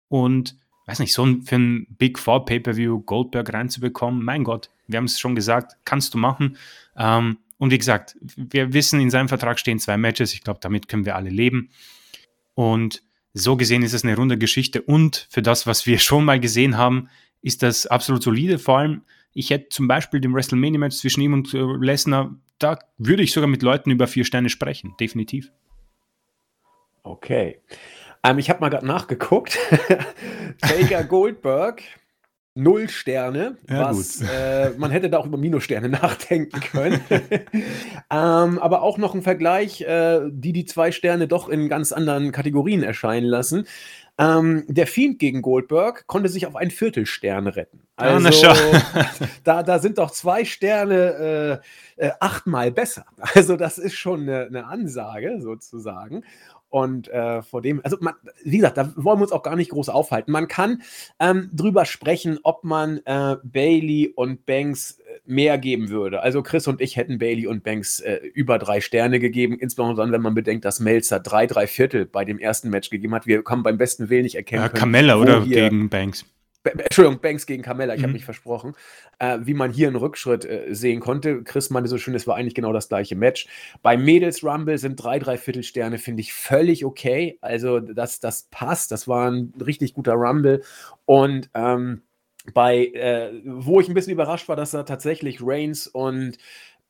Und, 0.09 0.57
weiß 0.87 0.99
nicht, 0.99 1.13
so 1.13 1.25
ein, 1.25 1.43
für 1.43 1.57
ein 1.57 1.87
Big 1.99 2.19
Four 2.19 2.45
Pay-Per-View 2.45 3.01
Goldberg 3.03 3.53
reinzubekommen, 3.53 4.25
mein 4.25 4.45
Gott, 4.45 4.71
wir 4.89 4.97
haben 4.99 5.05
es 5.05 5.21
schon 5.21 5.35
gesagt, 5.35 5.77
kannst 5.85 6.15
du 6.15 6.19
machen. 6.19 6.57
Ähm, 6.97 7.39
und 7.59 7.71
wie 7.71 7.79
gesagt, 7.79 8.17
wir 8.21 8.73
wissen, 8.73 9.01
in 9.01 9.11
seinem 9.11 9.29
Vertrag 9.29 9.59
stehen 9.59 9.79
zwei 9.79 9.97
Matches. 9.97 10.35
Ich 10.35 10.43
glaube, 10.43 10.61
damit 10.61 10.89
können 10.89 11.07
wir 11.07 11.17
alle 11.17 11.31
leben. 11.31 11.71
Und 12.57 13.03
so 13.35 13.57
gesehen 13.57 13.83
ist 13.83 13.93
es 13.93 14.03
eine 14.03 14.17
runde 14.17 14.39
Geschichte. 14.39 14.81
Und 14.81 15.29
für 15.31 15.43
das, 15.43 15.67
was 15.67 15.87
wir 15.87 15.99
schon 16.01 16.25
mal 16.25 16.41
gesehen 16.41 16.77
haben, 16.77 17.09
ist 17.43 17.63
das 17.63 17.87
absolut 17.87 18.23
solide. 18.23 18.59
Vor 18.59 18.79
allem, 18.79 19.03
ich 19.33 19.51
hätte 19.51 19.69
zum 19.69 19.87
Beispiel 19.87 20.21
dem 20.21 20.35
WrestleMania-Match 20.35 20.97
zwischen 20.97 21.21
ihm 21.21 21.35
und 21.35 21.55
äh, 21.55 21.59
Lesnar, 21.59 22.35
da 22.59 22.79
würde 22.97 23.23
ich 23.23 23.33
sogar 23.33 23.49
mit 23.49 23.63
Leuten 23.63 23.91
über 23.91 24.09
vier 24.09 24.25
Sterne 24.25 24.49
sprechen. 24.49 24.95
Definitiv. 24.99 25.53
Okay. 27.03 27.61
Ähm, 28.25 28.39
ich 28.39 28.49
habe 28.49 28.61
mal 28.61 28.71
gerade 28.71 28.87
nachgeguckt. 28.87 29.59
Taker 30.63 31.05
Goldberg 31.05 31.83
Null 32.57 32.89
Sterne, 32.89 33.59
ja, 33.69 33.91
was 33.91 34.23
äh, 34.23 34.71
man 34.79 34.91
hätte 34.91 35.11
da 35.11 35.19
auch 35.19 35.27
über 35.27 35.37
Minussterne 35.37 35.89
nachdenken 35.91 36.59
können. 36.61 37.01
ähm, 38.11 38.59
aber 38.59 38.83
auch 38.83 38.97
noch 38.97 39.15
ein 39.15 39.23
Vergleich, 39.23 39.83
äh, 39.83 40.23
die 40.31 40.53
die 40.53 40.65
zwei 40.65 40.91
Sterne 40.91 41.29
doch 41.29 41.51
in 41.51 41.69
ganz 41.69 41.93
anderen 41.93 42.33
Kategorien 42.33 42.83
erscheinen 42.83 43.27
lassen. 43.27 43.67
Ähm, 44.19 44.65
der 44.69 44.87
Fiend 44.87 45.19
gegen 45.19 45.43
Goldberg 45.43 46.07
konnte 46.07 46.31
sich 46.31 46.47
auf 46.47 46.57
einen 46.57 46.71
Viertelstern 46.71 47.47
retten. 47.47 47.83
Ah, 47.97 48.15
also, 48.15 48.55
da, 49.45 49.63
da 49.63 49.79
sind 49.79 49.99
doch 49.99 50.11
zwei 50.11 50.47
Sterne 50.47 51.61
äh, 51.99 52.07
äh, 52.07 52.13
achtmal 52.21 52.71
besser. 52.71 53.05
Also, 53.19 53.57
das 53.57 53.77
ist 53.77 53.95
schon 53.95 54.23
eine, 54.23 54.47
eine 54.47 54.67
Ansage 54.67 55.39
sozusagen. 55.41 56.25
Und 56.77 57.09
äh, 57.09 57.41
vor 57.41 57.63
dem, 57.63 57.81
also 57.85 57.97
man, 58.01 58.13
wie 58.45 58.59
gesagt, 58.59 58.77
da 58.77 58.93
wollen 58.97 59.19
wir 59.19 59.23
uns 59.23 59.33
auch 59.33 59.43
gar 59.43 59.57
nicht 59.57 59.71
groß 59.71 59.89
aufhalten. 59.89 60.31
Man 60.31 60.47
kann 60.47 60.83
ähm, 61.19 61.49
drüber 61.55 61.87
sprechen, 61.87 62.39
ob 62.43 62.65
man 62.65 62.99
äh, 63.07 63.37
Bailey 63.43 64.13
und 64.15 64.45
Banks 64.45 64.99
äh, 64.99 65.21
mehr 65.25 65.57
geben 65.57 65.89
würde. 65.89 66.21
Also 66.21 66.43
Chris 66.43 66.69
und 66.69 66.83
ich 66.83 66.99
hätten 66.99 67.17
Bailey 67.17 67.47
und 67.47 67.65
Banks 67.65 68.01
äh, 68.01 68.17
über 68.35 68.59
drei 68.59 68.83
Sterne 68.83 69.21
gegeben, 69.21 69.59
insbesondere 69.59 70.05
dann, 70.05 70.13
wenn 70.13 70.21
man 70.21 70.35
bedenkt, 70.35 70.67
dass 70.67 70.79
Melzer 70.79 71.19
drei, 71.19 71.47
drei 71.47 71.67
Viertel 71.67 72.05
bei 72.05 72.27
dem 72.27 72.39
ersten 72.39 72.69
Match 72.69 72.91
gegeben 72.91 73.15
hat. 73.15 73.27
Wir 73.27 73.43
haben 73.49 73.63
beim 73.63 73.79
besten 73.79 74.11
Willen 74.11 74.25
nicht 74.25 74.35
erkennen 74.35 74.65
ja. 74.65 74.69
Kamella 74.69 75.17
oder 75.17 75.47
gegen 75.47 75.89
Banks? 75.89 76.27
Entschuldigung, 76.67 77.21
Banks 77.21 77.47
gegen 77.47 77.63
Carmella, 77.63 77.95
ich 77.95 78.01
mhm. 78.01 78.05
habe 78.05 78.13
mich 78.15 78.25
versprochen, 78.25 78.75
äh, 79.19 79.39
wie 79.43 79.55
man 79.55 79.73
hier 79.73 79.89
einen 79.89 79.97
Rückschritt 79.97 80.45
äh, 80.45 80.67
sehen 80.75 81.01
konnte. 81.01 81.43
Chris 81.43 81.71
meinte 81.71 81.89
so 81.89 81.99
schön, 81.99 82.15
es 82.15 82.27
war 82.27 82.37
eigentlich 82.37 82.55
genau 82.55 82.73
das 82.73 82.89
gleiche 82.89 83.17
Match. 83.17 83.47
Bei 83.83 83.97
Mädels 83.97 84.45
Rumble 84.45 84.79
sind 84.79 84.97
drei, 84.97 85.19
drei 85.19 85.39
Viertelsterne, 85.39 85.99
finde 85.99 86.23
ich 86.23 86.33
völlig 86.33 86.85
okay. 86.85 87.39
Also 87.41 87.81
das, 87.81 88.21
das 88.21 88.45
passt, 88.51 88.91
das 88.93 89.09
war 89.09 89.31
ein 89.31 89.53
richtig 89.65 89.95
guter 89.95 90.15
Rumble. 90.15 90.63
Und 91.05 91.51
ähm, 91.55 92.03
bei, 92.55 92.87
äh, 92.87 93.33
wo 93.45 93.81
ich 93.81 93.89
ein 93.89 93.95
bisschen 93.95 94.13
überrascht 94.13 94.49
war, 94.49 94.57
dass 94.57 94.71
da 94.71 94.83
tatsächlich 94.83 95.39
Reigns 95.41 95.87
und 95.87 96.39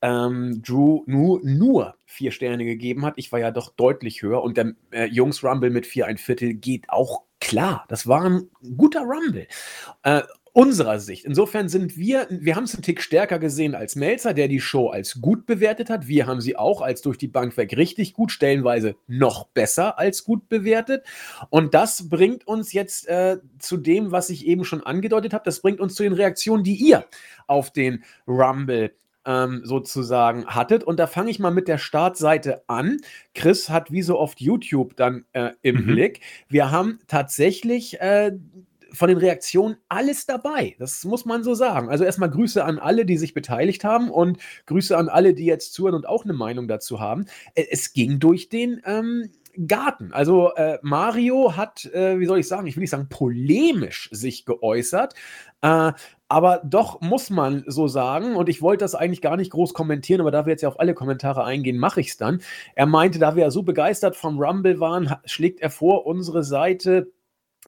ähm, 0.02 0.62
Drew 0.62 1.02
nur, 1.06 1.40
nur 1.42 1.96
vier 2.04 2.30
Sterne 2.30 2.64
gegeben 2.64 3.04
hat. 3.04 3.14
Ich 3.16 3.32
war 3.32 3.40
ja 3.40 3.50
doch 3.50 3.70
deutlich 3.70 4.22
höher 4.22 4.42
und 4.42 4.56
der 4.56 4.74
äh, 4.90 5.06
Jungs 5.06 5.42
Rumble 5.42 5.70
mit 5.70 5.86
vier 5.86 6.06
ein 6.06 6.18
Viertel 6.18 6.54
geht 6.54 6.90
auch 6.90 7.22
klar. 7.40 7.84
Das 7.88 8.06
war 8.06 8.24
ein 8.24 8.50
guter 8.76 9.02
Rumble. 9.02 9.46
Äh, 10.02 10.22
unserer 10.56 11.00
Sicht. 11.00 11.26
Insofern 11.26 11.68
sind 11.68 11.98
wir, 11.98 12.26
wir 12.30 12.56
haben 12.56 12.64
es 12.64 12.72
einen 12.74 12.82
Tick 12.82 13.02
stärker 13.02 13.38
gesehen 13.38 13.74
als 13.74 13.94
Melzer, 13.94 14.32
der 14.32 14.48
die 14.48 14.58
Show 14.58 14.88
als 14.88 15.20
gut 15.20 15.44
bewertet 15.44 15.90
hat. 15.90 16.08
Wir 16.08 16.26
haben 16.26 16.40
sie 16.40 16.56
auch 16.56 16.80
als 16.80 17.02
durch 17.02 17.18
die 17.18 17.28
Bank 17.28 17.58
weg 17.58 17.76
richtig 17.76 18.14
gut, 18.14 18.32
stellenweise 18.32 18.96
noch 19.06 19.48
besser 19.48 19.98
als 19.98 20.24
gut 20.24 20.48
bewertet. 20.48 21.04
Und 21.50 21.74
das 21.74 22.08
bringt 22.08 22.46
uns 22.46 22.72
jetzt 22.72 23.06
äh, 23.06 23.36
zu 23.58 23.76
dem, 23.76 24.12
was 24.12 24.30
ich 24.30 24.46
eben 24.46 24.64
schon 24.64 24.82
angedeutet 24.82 25.34
habe. 25.34 25.44
Das 25.44 25.60
bringt 25.60 25.78
uns 25.78 25.94
zu 25.94 26.04
den 26.04 26.14
Reaktionen, 26.14 26.64
die 26.64 26.76
ihr 26.76 27.04
auf 27.46 27.70
den 27.70 28.02
Rumble 28.26 28.94
ähm, 29.26 29.60
sozusagen 29.64 30.46
hattet. 30.46 30.84
Und 30.84 30.98
da 30.98 31.06
fange 31.06 31.30
ich 31.30 31.38
mal 31.38 31.50
mit 31.50 31.68
der 31.68 31.78
Startseite 31.78 32.62
an. 32.68 32.98
Chris 33.34 33.68
hat 33.68 33.92
wie 33.92 34.02
so 34.02 34.18
oft 34.18 34.40
YouTube 34.40 34.96
dann 34.96 35.24
äh, 35.32 35.50
im 35.62 35.82
mhm. 35.82 35.86
Blick. 35.86 36.20
Wir 36.48 36.70
haben 36.70 37.00
tatsächlich 37.08 38.00
äh, 38.00 38.32
von 38.92 39.08
den 39.08 39.18
Reaktionen 39.18 39.76
alles 39.88 40.26
dabei. 40.26 40.74
Das 40.78 41.04
muss 41.04 41.24
man 41.24 41.44
so 41.44 41.54
sagen. 41.54 41.90
Also 41.90 42.04
erstmal 42.04 42.30
Grüße 42.30 42.64
an 42.64 42.78
alle, 42.78 43.04
die 43.04 43.18
sich 43.18 43.34
beteiligt 43.34 43.84
haben 43.84 44.10
und 44.10 44.38
Grüße 44.66 44.96
an 44.96 45.08
alle, 45.08 45.34
die 45.34 45.44
jetzt 45.44 45.74
zuhören 45.74 45.94
und 45.94 46.08
auch 46.08 46.24
eine 46.24 46.32
Meinung 46.32 46.68
dazu 46.68 47.00
haben. 47.00 47.26
Äh, 47.54 47.66
es 47.70 47.92
ging 47.92 48.18
durch 48.18 48.48
den 48.48 48.80
ähm, 48.84 49.30
Garten. 49.66 50.12
Also 50.12 50.54
äh, 50.54 50.78
Mario 50.82 51.56
hat, 51.56 51.86
äh, 51.86 52.18
wie 52.18 52.26
soll 52.26 52.38
ich 52.38 52.48
sagen, 52.48 52.66
ich 52.66 52.76
will 52.76 52.82
nicht 52.82 52.90
sagen 52.90 53.08
polemisch 53.08 54.08
sich 54.12 54.44
geäußert, 54.44 55.14
äh, 55.62 55.92
aber 56.28 56.60
doch 56.64 57.00
muss 57.00 57.30
man 57.30 57.64
so 57.66 57.86
sagen, 57.88 58.34
und 58.36 58.48
ich 58.48 58.60
wollte 58.60 58.84
das 58.84 58.94
eigentlich 58.94 59.22
gar 59.22 59.36
nicht 59.36 59.52
groß 59.52 59.74
kommentieren, 59.74 60.20
aber 60.20 60.30
da 60.30 60.46
wir 60.46 60.50
jetzt 60.52 60.62
ja 60.62 60.68
auf 60.68 60.80
alle 60.80 60.94
Kommentare 60.94 61.44
eingehen, 61.44 61.78
mache 61.78 62.00
ich 62.00 62.08
es 62.08 62.16
dann. 62.16 62.42
Er 62.74 62.86
meinte, 62.86 63.18
da 63.18 63.36
wir 63.36 63.44
ja 63.44 63.50
so 63.50 63.62
begeistert 63.62 64.16
vom 64.16 64.38
Rumble 64.38 64.80
waren, 64.80 65.14
schlägt 65.24 65.60
er 65.60 65.70
vor, 65.70 66.06
unsere 66.06 66.42
Seite 66.42 67.12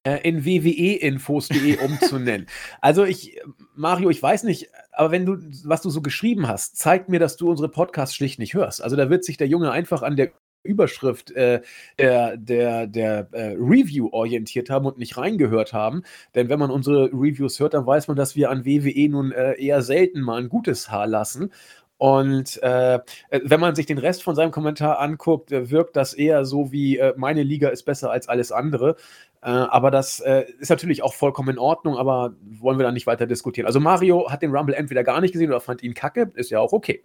äh, 0.03 0.19
in 0.29 0.45
wwe-infos.de 0.45 1.79
umzunennen. 1.85 2.47
also 2.81 3.05
ich, 3.05 3.41
Mario, 3.75 4.11
ich 4.11 4.23
weiß 4.23 4.43
nicht, 4.45 4.71
aber 4.93 5.13
wenn 5.13 5.27
du, 5.27 5.39
was 5.65 5.83
du 5.83 5.91
so 5.91 6.03
geschrieben 6.03 6.49
hast, 6.49 6.77
zeigt 6.77 7.09
mir, 7.09 7.21
dass 7.21 7.37
du 7.37 7.51
unsere 7.51 7.69
Podcasts 7.69 8.15
schlicht 8.15 8.39
nicht 8.39 8.55
hörst. 8.55 8.83
Also 8.83 8.97
da 8.97 9.11
wird 9.11 9.25
sich 9.25 9.37
der 9.37 9.49
Junge 9.49 9.71
einfach 9.71 10.03
an 10.03 10.17
der 10.17 10.33
Überschrift 10.69 11.31
äh, 11.33 11.63
der, 11.99 12.37
der, 12.37 12.87
der 12.87 13.29
äh, 13.33 13.55
Review 13.59 14.09
orientiert 14.13 14.71
haben 14.71 14.87
und 14.87 14.99
nicht 14.99 15.17
reingehört 15.17 15.73
haben. 15.73 16.03
Denn 16.35 16.49
wenn 16.49 16.59
man 16.59 16.71
unsere 16.71 17.07
Reviews 17.13 17.59
hört, 17.59 17.75
dann 17.75 17.87
weiß 17.87 18.09
man, 18.09 18.17
dass 18.17 18.37
wir 18.37 18.51
an 18.51 18.65
WWE 18.65 19.09
nun 19.09 19.33
äh, 19.33 19.55
eher 19.55 19.83
selten 19.83 20.21
mal 20.21 20.41
ein 20.41 20.49
gutes 20.49 20.91
Haar 20.91 21.07
lassen. 21.07 21.53
Und 21.99 22.63
äh, 22.63 22.95
äh, 22.95 23.01
wenn 23.43 23.59
man 23.59 23.75
sich 23.75 23.87
den 23.87 23.99
Rest 23.99 24.23
von 24.23 24.37
seinem 24.37 24.53
Kommentar 24.53 25.01
anguckt, 25.01 25.51
äh, 25.51 25.69
wirkt 25.71 25.97
das 25.97 26.15
eher 26.15 26.45
so 26.45 26.71
wie 26.71 26.97
äh, 26.99 27.13
meine 27.17 27.43
Liga 27.43 27.71
ist 27.71 27.83
besser 27.83 28.13
als 28.13 28.29
alles 28.29 28.53
andere. 28.53 28.95
Äh, 29.43 29.51
aber 29.51 29.91
das 29.91 30.21
äh, 30.21 30.45
ist 30.61 30.71
natürlich 30.71 31.03
auch 31.03 31.15
vollkommen 31.15 31.51
in 31.51 31.59
Ordnung, 31.59 31.97
aber 31.97 32.35
wollen 32.61 32.79
wir 32.79 32.85
da 32.85 32.93
nicht 32.93 33.09
weiter 33.09 33.27
diskutieren. 33.27 33.67
Also 33.67 33.81
Mario 33.81 34.31
hat 34.31 34.43
den 34.43 34.55
Rumble 34.55 34.77
entweder 34.77 35.03
gar 35.03 35.21
nicht 35.21 35.33
gesehen 35.33 35.51
oder 35.51 35.61
fand 35.61 35.83
ihn 35.83 35.95
kacke, 35.95 36.31
ist 36.35 36.51
ja 36.51 36.61
auch 36.61 36.73
okay. 36.73 37.03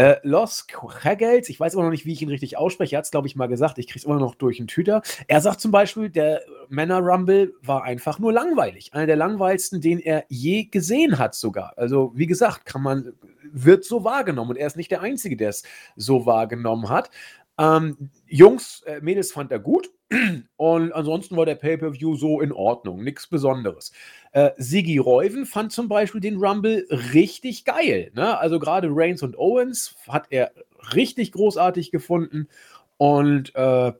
Äh, 0.00 0.18
Los 0.22 0.66
Hagels, 1.04 1.50
ich 1.50 1.60
weiß 1.60 1.74
immer 1.74 1.82
noch 1.82 1.90
nicht, 1.90 2.06
wie 2.06 2.14
ich 2.14 2.22
ihn 2.22 2.30
richtig 2.30 2.56
ausspreche. 2.56 2.96
Er 2.96 2.98
hat 2.98 3.04
es, 3.04 3.10
glaube 3.10 3.26
ich, 3.26 3.36
mal 3.36 3.48
gesagt. 3.48 3.76
Ich 3.76 3.86
kriege 3.86 3.98
es 3.98 4.06
immer 4.06 4.18
noch 4.18 4.34
durch 4.34 4.56
den 4.56 4.66
Tüter. 4.66 5.02
Er 5.28 5.42
sagt 5.42 5.60
zum 5.60 5.72
Beispiel, 5.72 6.08
der 6.08 6.40
Männer 6.70 7.00
Rumble 7.00 7.52
war 7.60 7.84
einfach 7.84 8.18
nur 8.18 8.32
langweilig. 8.32 8.94
Einer 8.94 9.04
der 9.04 9.16
langweiligsten, 9.16 9.82
den 9.82 9.98
er 9.98 10.24
je 10.30 10.64
gesehen 10.64 11.18
hat, 11.18 11.34
sogar. 11.34 11.74
Also, 11.76 12.12
wie 12.14 12.26
gesagt, 12.26 12.64
kann 12.64 12.80
man, 12.80 13.12
wird 13.52 13.84
so 13.84 14.02
wahrgenommen. 14.02 14.52
Und 14.52 14.56
er 14.56 14.68
ist 14.68 14.78
nicht 14.78 14.90
der 14.90 15.02
Einzige, 15.02 15.36
der 15.36 15.50
es 15.50 15.64
so 15.96 16.24
wahrgenommen 16.24 16.88
hat. 16.88 17.10
Ähm, 17.60 18.10
Jungs, 18.26 18.82
äh, 18.86 19.00
Mädels 19.02 19.32
fand 19.32 19.52
er 19.52 19.58
gut. 19.58 19.90
Und 20.56 20.92
ansonsten 20.92 21.36
war 21.36 21.44
der 21.44 21.54
Pay-Per-View 21.56 22.16
so 22.16 22.40
in 22.40 22.52
Ordnung, 22.52 23.04
nichts 23.04 23.26
Besonderes. 23.26 23.92
Äh, 24.32 24.50
Sigi 24.56 24.96
Reuven 24.98 25.44
fand 25.44 25.70
zum 25.70 25.86
Beispiel 25.88 26.22
den 26.22 26.38
Rumble 26.38 26.86
richtig 27.12 27.64
geil. 27.64 28.10
Ne? 28.14 28.38
Also 28.38 28.58
gerade 28.58 28.88
Reigns 28.90 29.22
und 29.22 29.38
Owens 29.38 29.94
hat 30.08 30.28
er 30.30 30.52
richtig 30.94 31.32
großartig 31.32 31.90
gefunden. 31.90 32.48
Und 32.96 33.54
äh, 33.54 33.92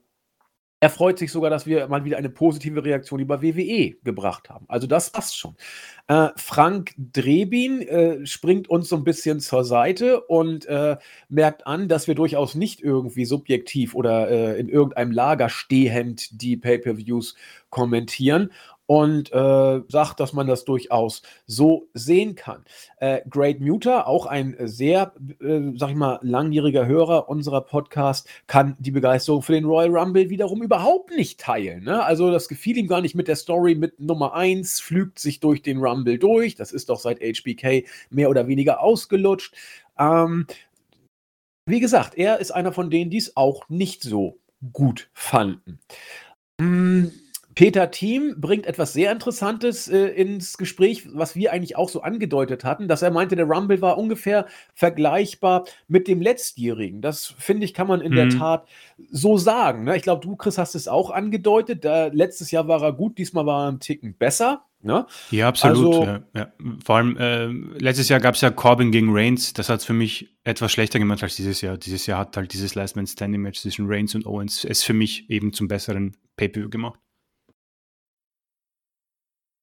er 0.81 0.89
freut 0.89 1.19
sich 1.19 1.31
sogar, 1.31 1.51
dass 1.51 1.67
wir 1.67 1.87
mal 1.87 2.05
wieder 2.05 2.17
eine 2.17 2.29
positive 2.29 2.83
Reaktion 2.83 3.19
über 3.19 3.43
WWE 3.43 3.93
gebracht 4.03 4.49
haben. 4.49 4.65
Also 4.67 4.87
das 4.87 5.11
passt 5.11 5.37
schon. 5.37 5.55
Äh, 6.07 6.29
Frank 6.35 6.95
Drebin 6.97 7.83
äh, 7.83 8.25
springt 8.25 8.67
uns 8.67 8.89
so 8.89 8.95
ein 8.95 9.03
bisschen 9.03 9.39
zur 9.39 9.63
Seite 9.63 10.21
und 10.21 10.65
äh, 10.65 10.97
merkt 11.29 11.67
an, 11.67 11.87
dass 11.87 12.07
wir 12.07 12.15
durchaus 12.15 12.55
nicht 12.55 12.81
irgendwie 12.81 13.25
subjektiv 13.25 13.93
oder 13.93 14.27
äh, 14.29 14.59
in 14.59 14.69
irgendeinem 14.69 15.11
Lager 15.11 15.49
stehend 15.49 16.41
die 16.41 16.57
Pay-per-Views 16.57 17.35
kommentieren 17.69 18.51
und 18.91 19.31
äh, 19.31 19.81
sagt, 19.87 20.19
dass 20.19 20.33
man 20.33 20.47
das 20.47 20.65
durchaus 20.65 21.21
so 21.45 21.87
sehen 21.93 22.35
kann. 22.35 22.65
Äh, 22.97 23.21
Great 23.29 23.61
Muter, 23.61 24.05
auch 24.05 24.25
ein 24.25 24.57
sehr, 24.59 25.13
äh, 25.39 25.61
sag 25.77 25.91
ich 25.91 25.95
mal, 25.95 26.19
langjähriger 26.21 26.85
Hörer 26.85 27.29
unserer 27.29 27.61
Podcast, 27.61 28.27
kann 28.47 28.75
die 28.79 28.91
Begeisterung 28.91 29.43
für 29.43 29.53
den 29.53 29.63
Royal 29.63 29.95
Rumble 29.95 30.29
wiederum 30.29 30.61
überhaupt 30.61 31.11
nicht 31.11 31.39
teilen. 31.39 31.85
Ne? 31.85 32.03
Also 32.03 32.31
das 32.31 32.49
gefiel 32.49 32.75
ihm 32.75 32.89
gar 32.89 32.99
nicht 32.99 33.15
mit 33.15 33.29
der 33.29 33.37
Story 33.37 33.75
mit 33.75 33.97
Nummer 34.01 34.33
1, 34.33 34.81
flügt 34.81 35.19
sich 35.19 35.39
durch 35.39 35.61
den 35.61 35.77
Rumble 35.77 36.19
durch. 36.19 36.55
Das 36.55 36.73
ist 36.73 36.89
doch 36.89 36.99
seit 36.99 37.21
HBK 37.21 37.87
mehr 38.09 38.29
oder 38.29 38.47
weniger 38.47 38.81
ausgelutscht. 38.81 39.55
Ähm, 39.97 40.47
wie 41.65 41.79
gesagt, 41.79 42.17
er 42.17 42.39
ist 42.39 42.51
einer 42.51 42.73
von 42.73 42.89
denen, 42.89 43.09
die 43.09 43.19
es 43.19 43.37
auch 43.37 43.69
nicht 43.69 44.03
so 44.03 44.37
gut 44.73 45.09
fanden. 45.13 45.79
Hm, 46.59 47.13
Peter 47.55 47.91
Thiem 47.91 48.35
bringt 48.39 48.65
etwas 48.65 48.93
sehr 48.93 49.11
Interessantes 49.11 49.87
äh, 49.87 50.07
ins 50.07 50.57
Gespräch, 50.57 51.07
was 51.13 51.35
wir 51.35 51.51
eigentlich 51.51 51.75
auch 51.75 51.89
so 51.89 52.01
angedeutet 52.01 52.63
hatten, 52.63 52.87
dass 52.87 53.01
er 53.01 53.11
meinte, 53.11 53.35
der 53.35 53.45
Rumble 53.45 53.81
war 53.81 53.97
ungefähr 53.97 54.45
vergleichbar 54.73 55.65
mit 55.87 56.07
dem 56.07 56.21
letztjährigen. 56.21 57.01
Das 57.01 57.33
finde 57.37 57.65
ich, 57.65 57.73
kann 57.73 57.87
man 57.87 58.01
in 58.01 58.11
mhm. 58.11 58.15
der 58.15 58.29
Tat 58.29 58.67
so 59.09 59.37
sagen. 59.37 59.83
Ne? 59.83 59.97
Ich 59.97 60.03
glaube, 60.03 60.25
du, 60.25 60.35
Chris, 60.35 60.57
hast 60.57 60.75
es 60.75 60.87
auch 60.87 61.09
angedeutet. 61.09 61.83
Da, 61.83 62.07
letztes 62.07 62.51
Jahr 62.51 62.67
war 62.67 62.81
er 62.81 62.93
gut, 62.93 63.17
diesmal 63.17 63.45
war 63.45 63.65
er 63.65 63.71
ein 63.71 63.79
Ticken 63.79 64.15
besser. 64.15 64.65
Ne? 64.83 65.05
Ja, 65.29 65.47
absolut. 65.47 65.95
Also, 65.95 66.03
ja, 66.05 66.23
ja. 66.35 66.53
Vor 66.83 66.95
allem 66.95 67.17
äh, 67.17 67.45
letztes 67.79 68.09
Jahr 68.09 68.19
gab 68.19 68.35
es 68.35 68.41
ja 68.41 68.49
Corbin 68.49 68.91
gegen 68.91 69.09
Reigns. 69.11 69.53
Das 69.53 69.69
hat 69.69 69.81
es 69.81 69.85
für 69.85 69.93
mich 69.93 70.35
etwas 70.43 70.71
schlechter 70.71 70.97
gemacht 70.97 71.21
als 71.21 71.35
dieses 71.35 71.61
Jahr. 71.61 71.77
Dieses 71.77 72.07
Jahr 72.07 72.19
hat 72.19 72.35
halt 72.35 72.53
dieses 72.53 72.73
Last 72.73 72.95
Man 72.95 73.05
Standing 73.05 73.41
Match 73.41 73.59
zwischen 73.59 73.85
Reigns 73.87 74.15
und 74.15 74.25
Owens 74.25 74.65
es 74.65 74.83
für 74.83 74.93
mich 74.93 75.29
eben 75.29 75.53
zum 75.53 75.67
besseren 75.67 76.17
Pay-Per-View 76.35 76.69
gemacht. 76.69 76.99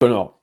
Genau. 0.01 0.39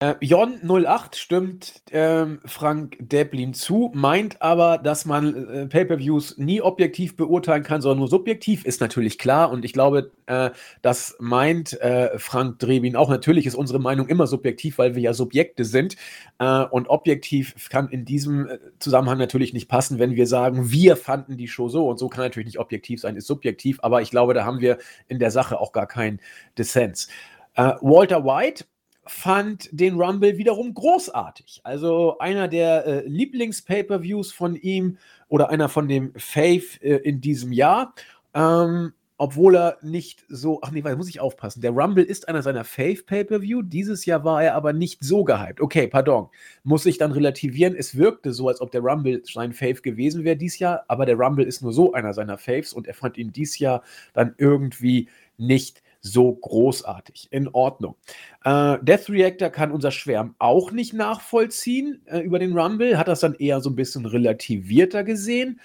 Äh, 0.00 0.16
Jon08 0.20 1.14
stimmt 1.14 1.82
ähm, 1.92 2.40
Frank 2.44 2.96
Deblin 3.00 3.54
zu, 3.54 3.90
meint 3.94 4.42
aber, 4.42 4.76
dass 4.76 5.06
man 5.06 5.48
äh, 5.48 5.66
Pay-per-Views 5.66 6.36
nie 6.36 6.60
objektiv 6.60 7.16
beurteilen 7.16 7.62
kann, 7.62 7.80
sondern 7.80 8.00
nur 8.00 8.08
subjektiv, 8.08 8.66
ist 8.66 8.82
natürlich 8.82 9.18
klar. 9.18 9.50
Und 9.50 9.64
ich 9.64 9.72
glaube, 9.72 10.10
äh, 10.26 10.50
das 10.82 11.16
meint 11.20 11.80
äh, 11.80 12.18
Frank 12.18 12.58
Drebin 12.58 12.96
auch. 12.96 13.08
Natürlich 13.08 13.46
ist 13.46 13.54
unsere 13.54 13.78
Meinung 13.78 14.08
immer 14.08 14.26
subjektiv, 14.26 14.76
weil 14.76 14.94
wir 14.94 15.02
ja 15.02 15.14
Subjekte 15.14 15.64
sind. 15.64 15.96
Äh, 16.38 16.64
und 16.64 16.88
objektiv 16.88 17.68
kann 17.70 17.88
in 17.88 18.04
diesem 18.04 18.48
äh, 18.48 18.58
Zusammenhang 18.80 19.16
natürlich 19.16 19.54
nicht 19.54 19.68
passen, 19.68 19.98
wenn 19.98 20.16
wir 20.16 20.26
sagen, 20.26 20.70
wir 20.70 20.96
fanden 20.96 21.38
die 21.38 21.48
Show 21.48 21.68
so. 21.70 21.88
Und 21.88 21.98
so 21.98 22.08
kann 22.08 22.24
natürlich 22.24 22.46
nicht 22.46 22.58
objektiv 22.58 23.00
sein, 23.00 23.16
ist 23.16 23.28
subjektiv. 23.28 23.78
Aber 23.80 24.02
ich 24.02 24.10
glaube, 24.10 24.34
da 24.34 24.44
haben 24.44 24.60
wir 24.60 24.76
in 25.06 25.18
der 25.18 25.30
Sache 25.30 25.60
auch 25.60 25.72
gar 25.72 25.86
keinen 25.86 26.20
Dissens. 26.58 27.08
Walter 27.56 28.24
White 28.24 28.64
fand 29.06 29.68
den 29.72 30.00
Rumble 30.00 30.38
wiederum 30.38 30.74
großartig. 30.74 31.60
Also 31.64 32.18
einer 32.18 32.48
der 32.48 32.86
äh, 32.86 33.06
Lieblings-Pay-Per-Views 33.06 34.32
von 34.32 34.56
ihm 34.56 34.98
oder 35.28 35.50
einer 35.50 35.68
von 35.68 35.88
dem 35.88 36.12
Faith 36.16 36.80
äh, 36.82 36.96
in 36.96 37.20
diesem 37.20 37.52
Jahr. 37.52 37.94
Ähm, 38.34 38.92
obwohl 39.16 39.54
er 39.54 39.78
nicht 39.80 40.24
so, 40.28 40.58
ach 40.62 40.72
nee, 40.72 40.82
weil 40.82 40.96
muss 40.96 41.08
ich 41.08 41.20
aufpassen. 41.20 41.60
Der 41.60 41.70
Rumble 41.70 42.02
ist 42.02 42.28
einer 42.28 42.42
seiner 42.42 42.64
Faith 42.64 43.06
Pay-Per-View. 43.06 43.62
Dieses 43.62 44.06
Jahr 44.06 44.24
war 44.24 44.42
er 44.42 44.54
aber 44.56 44.72
nicht 44.72 45.04
so 45.04 45.22
gehypt. 45.22 45.60
Okay, 45.60 45.86
pardon. 45.86 46.28
Muss 46.64 46.84
ich 46.84 46.98
dann 46.98 47.12
relativieren. 47.12 47.76
Es 47.76 47.96
wirkte 47.96 48.32
so, 48.32 48.48
als 48.48 48.60
ob 48.60 48.72
der 48.72 48.80
Rumble 48.80 49.22
sein 49.24 49.52
Faith 49.52 49.84
gewesen 49.84 50.24
wäre 50.24 50.36
dieses 50.36 50.58
Jahr, 50.58 50.84
aber 50.88 51.06
der 51.06 51.16
Rumble 51.16 51.44
ist 51.44 51.62
nur 51.62 51.72
so 51.72 51.92
einer 51.92 52.12
seiner 52.12 52.38
Faves 52.38 52.72
und 52.72 52.88
er 52.88 52.94
fand 52.94 53.16
ihn 53.16 53.32
dieses 53.32 53.58
Jahr 53.60 53.84
dann 54.14 54.34
irgendwie 54.36 55.08
nicht 55.36 55.83
so 56.04 56.34
großartig. 56.34 57.28
In 57.30 57.48
Ordnung. 57.48 57.96
Äh, 58.44 58.78
Death 58.82 59.08
Reactor 59.08 59.48
kann 59.48 59.72
unser 59.72 59.90
Schwärm 59.90 60.34
auch 60.38 60.70
nicht 60.70 60.92
nachvollziehen 60.92 62.02
äh, 62.06 62.20
über 62.20 62.38
den 62.38 62.56
Rumble, 62.56 62.98
hat 62.98 63.08
das 63.08 63.20
dann 63.20 63.34
eher 63.34 63.60
so 63.60 63.70
ein 63.70 63.76
bisschen 63.76 64.04
relativierter 64.06 65.02
gesehen. 65.02 65.60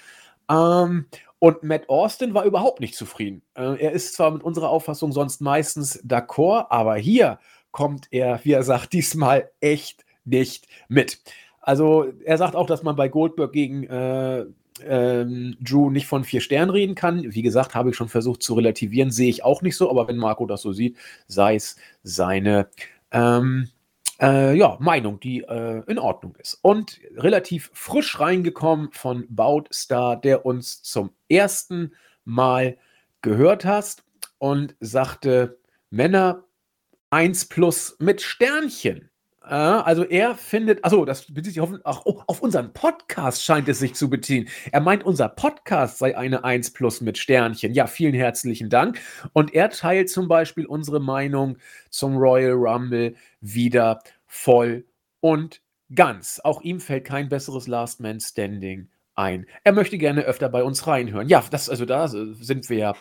Ähm, 0.50 1.06
und 1.40 1.64
Matt 1.64 1.90
Austin 1.90 2.34
war 2.34 2.46
überhaupt 2.46 2.80
nicht 2.80 2.96
zufrieden. 2.96 3.42
Äh, 3.54 3.84
er 3.84 3.92
ist 3.92 4.14
zwar 4.14 4.32
mit 4.32 4.44
unserer 4.44 4.70
Auffassung 4.70 5.12
sonst 5.12 5.42
meistens 5.42 6.04
d'accord, 6.04 6.68
aber 6.70 6.96
hier 6.96 7.40
kommt 7.72 8.08
er, 8.12 8.40
wie 8.44 8.54
er 8.54 8.64
sagt, 8.64 8.94
diesmal 8.94 9.52
echt 9.60 10.06
nicht 10.24 10.68
mit. 10.88 11.20
Also 11.60 12.12
er 12.24 12.38
sagt 12.38 12.56
auch, 12.56 12.66
dass 12.66 12.84
man 12.84 12.96
bei 12.96 13.10
Goldberg 13.10 13.52
gegen 13.52 13.84
äh, 13.84 14.46
ähm, 14.86 15.56
Drew 15.60 15.90
nicht 15.90 16.08
von 16.08 16.24
vier 16.24 16.42
Sternen 16.42 16.72
reden 16.72 16.96
kann. 16.96 17.24
Wie 17.34 17.42
gesagt, 17.42 17.76
habe 17.76 17.90
ich 17.90 17.96
schon 17.96 18.10
versucht 18.10 18.44
zu 18.44 18.54
relativieren, 18.54 19.12
sehe 19.12 19.30
ich 19.30 19.44
auch 19.44 19.62
nicht 19.62 19.76
so, 19.76 19.90
aber 19.90 20.08
wenn 20.08 20.18
Marco 20.18 20.46
das 20.46 20.62
so 20.62 20.72
sieht, 20.72 20.98
sei 21.28 21.56
es 21.56 21.76
seine 22.04 22.68
ähm, 23.12 23.70
äh, 24.22 24.56
ja, 24.56 24.78
Meinung, 24.80 25.20
die 25.20 25.42
äh, 25.42 25.84
in 25.88 26.00
Ordnung 26.00 26.36
ist. 26.38 26.60
Und 26.62 27.00
relativ 27.16 27.72
frisch 27.74 28.20
reingekommen 28.20 28.90
von 28.92 29.26
Boutstar, 29.30 30.20
der 30.20 30.46
uns 30.46 30.84
zum 30.84 31.12
ersten 31.30 31.94
Mal 32.26 32.78
gehört 33.22 33.66
hast 33.66 34.04
und 34.38 34.76
sagte, 34.80 35.60
Männer 35.90 36.44
1 37.10 37.46
plus 37.46 37.96
mit 38.00 38.22
Sternchen. 38.22 39.09
Äh, 39.44 39.54
also 39.54 40.04
er 40.04 40.36
findet, 40.36 40.84
also 40.84 41.06
das 41.06 41.26
bezieht 41.32 41.54
sich 41.54 41.62
auf, 41.62 41.72
oh, 42.06 42.22
auf 42.28 42.42
unseren 42.42 42.74
Podcast 42.74 43.44
scheint 43.44 43.68
es 43.70 43.80
sich 43.80 43.96
zu 43.96 44.10
beziehen. 44.10 44.48
Er 44.72 44.82
meint, 44.82 45.04
unser 45.04 45.30
Podcast 45.30 45.98
sei 45.98 46.18
eine 46.18 46.44
1 46.44 46.72
plus 46.74 47.02
mit 47.02 47.18
Sternchen. 47.18 47.74
Ja, 47.74 47.88
vielen 47.88 48.14
herzlichen 48.14 48.70
Dank. 48.70 49.00
Und 49.34 49.54
er 49.54 49.70
teilt 49.70 50.10
zum 50.10 50.28
Beispiel 50.28 50.66
unsere 50.66 51.00
Meinung 51.00 51.58
zum 51.90 52.18
Royal 52.18 52.54
Rumble 52.54 53.16
wieder 53.42 54.02
voll 54.26 54.86
und 55.22 55.62
ganz. 55.94 56.40
Auch 56.44 56.62
ihm 56.62 56.80
fällt 56.80 57.06
kein 57.06 57.30
besseres 57.30 57.68
Last 57.68 58.00
Man 58.00 58.20
Standing 58.20 58.90
ein. 59.20 59.46
Er 59.64 59.74
möchte 59.74 59.98
gerne 59.98 60.22
öfter 60.22 60.50
bei 60.50 60.64
uns 60.64 60.88
reinhören. 60.88 61.28
Ja, 61.28 61.44
das, 61.52 61.70
also 61.70 61.86
da 61.86 62.08
sind 62.08 62.70
wir 62.70 62.78
ja 62.78 62.96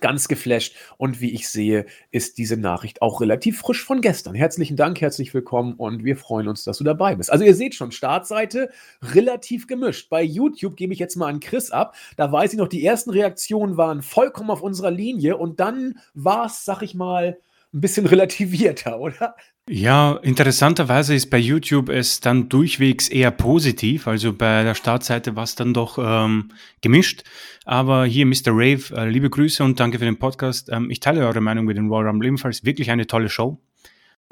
ganz 0.00 0.28
geflasht. 0.28 0.74
Und 0.98 1.20
wie 1.20 1.32
ich 1.32 1.48
sehe, 1.48 1.86
ist 2.10 2.38
diese 2.38 2.56
Nachricht 2.56 3.02
auch 3.02 3.20
relativ 3.20 3.58
frisch 3.58 3.84
von 3.84 4.00
gestern. 4.00 4.34
Herzlichen 4.34 4.76
Dank, 4.76 5.00
herzlich 5.00 5.34
willkommen 5.34 5.74
und 5.74 6.04
wir 6.04 6.16
freuen 6.16 6.48
uns, 6.48 6.64
dass 6.64 6.78
du 6.78 6.84
dabei 6.84 7.14
bist. 7.14 7.30
Also 7.30 7.44
ihr 7.44 7.54
seht 7.54 7.74
schon, 7.74 7.92
Startseite 7.92 8.70
relativ 9.02 9.66
gemischt. 9.66 10.08
Bei 10.10 10.22
YouTube 10.22 10.76
gebe 10.76 10.92
ich 10.92 10.98
jetzt 10.98 11.16
mal 11.16 11.28
an 11.28 11.40
Chris 11.40 11.70
ab. 11.70 11.94
Da 12.16 12.30
weiß 12.30 12.52
ich 12.52 12.58
noch, 12.58 12.68
die 12.68 12.84
ersten 12.84 13.10
Reaktionen 13.10 13.76
waren 13.76 14.02
vollkommen 14.02 14.50
auf 14.50 14.62
unserer 14.62 14.90
Linie 14.90 15.36
und 15.36 15.60
dann 15.60 15.98
war 16.14 16.46
es, 16.46 16.64
sag 16.64 16.82
ich 16.82 16.94
mal, 16.94 17.38
ein 17.72 17.80
bisschen 17.80 18.06
relativierter, 18.06 19.00
oder? 19.00 19.36
Ja, 19.68 20.12
interessanterweise 20.22 21.16
ist 21.16 21.28
bei 21.28 21.38
YouTube 21.38 21.88
es 21.88 22.20
dann 22.20 22.48
durchwegs 22.48 23.08
eher 23.08 23.32
positiv. 23.32 24.06
Also 24.06 24.32
bei 24.32 24.62
der 24.62 24.76
Startseite 24.76 25.34
war 25.34 25.42
es 25.42 25.56
dann 25.56 25.74
doch 25.74 25.98
ähm, 25.98 26.52
gemischt. 26.82 27.24
Aber 27.64 28.04
hier 28.04 28.26
Mr. 28.26 28.52
Rave, 28.52 28.94
äh, 28.96 29.08
liebe 29.10 29.28
Grüße 29.28 29.64
und 29.64 29.80
danke 29.80 29.98
für 29.98 30.04
den 30.04 30.20
Podcast. 30.20 30.68
Ähm, 30.70 30.88
ich 30.88 31.00
teile 31.00 31.26
eure 31.26 31.40
Meinung 31.40 31.64
mit 31.64 31.76
den 31.76 31.88
Royal 31.88 32.06
Rumble 32.06 32.28
ebenfalls. 32.28 32.64
Wirklich 32.64 32.92
eine 32.92 33.08
tolle 33.08 33.28
Show. 33.28 33.58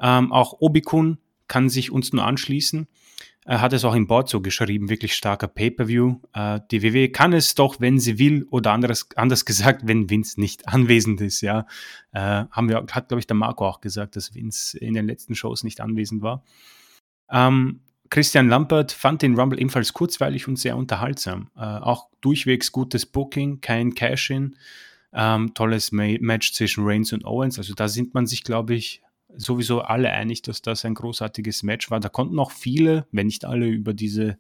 Ähm, 0.01 0.31
auch 0.31 0.61
Obikun 0.61 1.19
kann 1.49 1.69
sich 1.69 1.91
uns 1.91 2.13
nur 2.13 2.25
anschließen. 2.25 2.87
Er 3.47 3.61
hat 3.61 3.75
es 3.75 3.85
auch 3.85 3.95
im 3.95 4.07
Board 4.07 4.31
so 4.31 4.41
geschrieben, 4.41 4.89
wirklich 4.89 5.15
starker 5.15 5.49
Pay-Per-View. 5.49 6.17
Äh, 6.33 6.61
die 6.71 6.83
WWE 6.83 7.11
kann 7.11 7.35
es 7.35 7.55
doch, 7.55 7.79
wenn 7.79 7.99
sie 7.99 8.19
will, 8.19 8.47
oder 8.51 8.73
anderes, 8.73 9.09
anders 9.17 9.45
gesagt, 9.45 9.83
wenn 9.85 10.09
Vince 10.09 10.41
nicht 10.41 10.69
anwesend 10.69 11.21
ist, 11.21 11.43
ja. 11.43 11.67
Äh, 12.13 12.47
haben 12.51 12.69
wir, 12.69 12.87
hat, 12.91 13.09
glaube 13.09 13.21
ich, 13.21 13.27
der 13.27 13.37
Marco 13.37 13.67
auch 13.67 13.81
gesagt, 13.81 14.17
dass 14.17 14.35
Vince 14.35 14.79
in 14.79 14.95
den 14.95 15.07
letzten 15.07 15.35
Shows 15.35 15.63
nicht 15.63 15.83
anwesend 15.83 16.23
war. 16.23 16.43
Ähm, 17.31 17.81
Christian 18.09 18.49
Lampert 18.49 18.93
fand 18.93 19.23
den 19.23 19.39
Rumble 19.39 19.59
ebenfalls 19.59 19.93
kurzweilig 19.93 20.49
und 20.49 20.57
sehr 20.57 20.77
unterhaltsam. 20.77 21.51
Äh, 21.57 21.61
auch 21.61 22.09
durchwegs 22.23 22.73
gutes 22.73 23.05
Booking, 23.05 23.61
kein 23.61 23.95
Cash-In. 23.95 24.57
Ähm, 25.13 25.55
tolles 25.55 25.93
Ma 25.93 26.17
Match 26.21 26.53
zwischen 26.55 26.85
Reigns 26.85 27.13
und 27.13 27.25
Owens. 27.25 27.59
Also 27.59 27.75
da 27.75 27.89
sind 27.89 28.15
man 28.15 28.27
sich, 28.27 28.43
glaube 28.43 28.75
ich, 28.75 29.03
sowieso 29.37 29.81
alle 29.81 30.11
einig, 30.11 30.43
dass 30.43 30.63
das 30.63 30.85
ein 30.85 30.95
großartiges 30.95 31.63
Match 31.63 31.91
war. 31.91 32.01
Da 32.01 32.09
konnten 32.09 32.39
auch 32.39 32.51
viele, 32.51 33.07
wenn 33.13 33.27
nicht 33.27 33.45
alle, 33.45 33.67
über 33.67 33.95
diese 33.95 34.39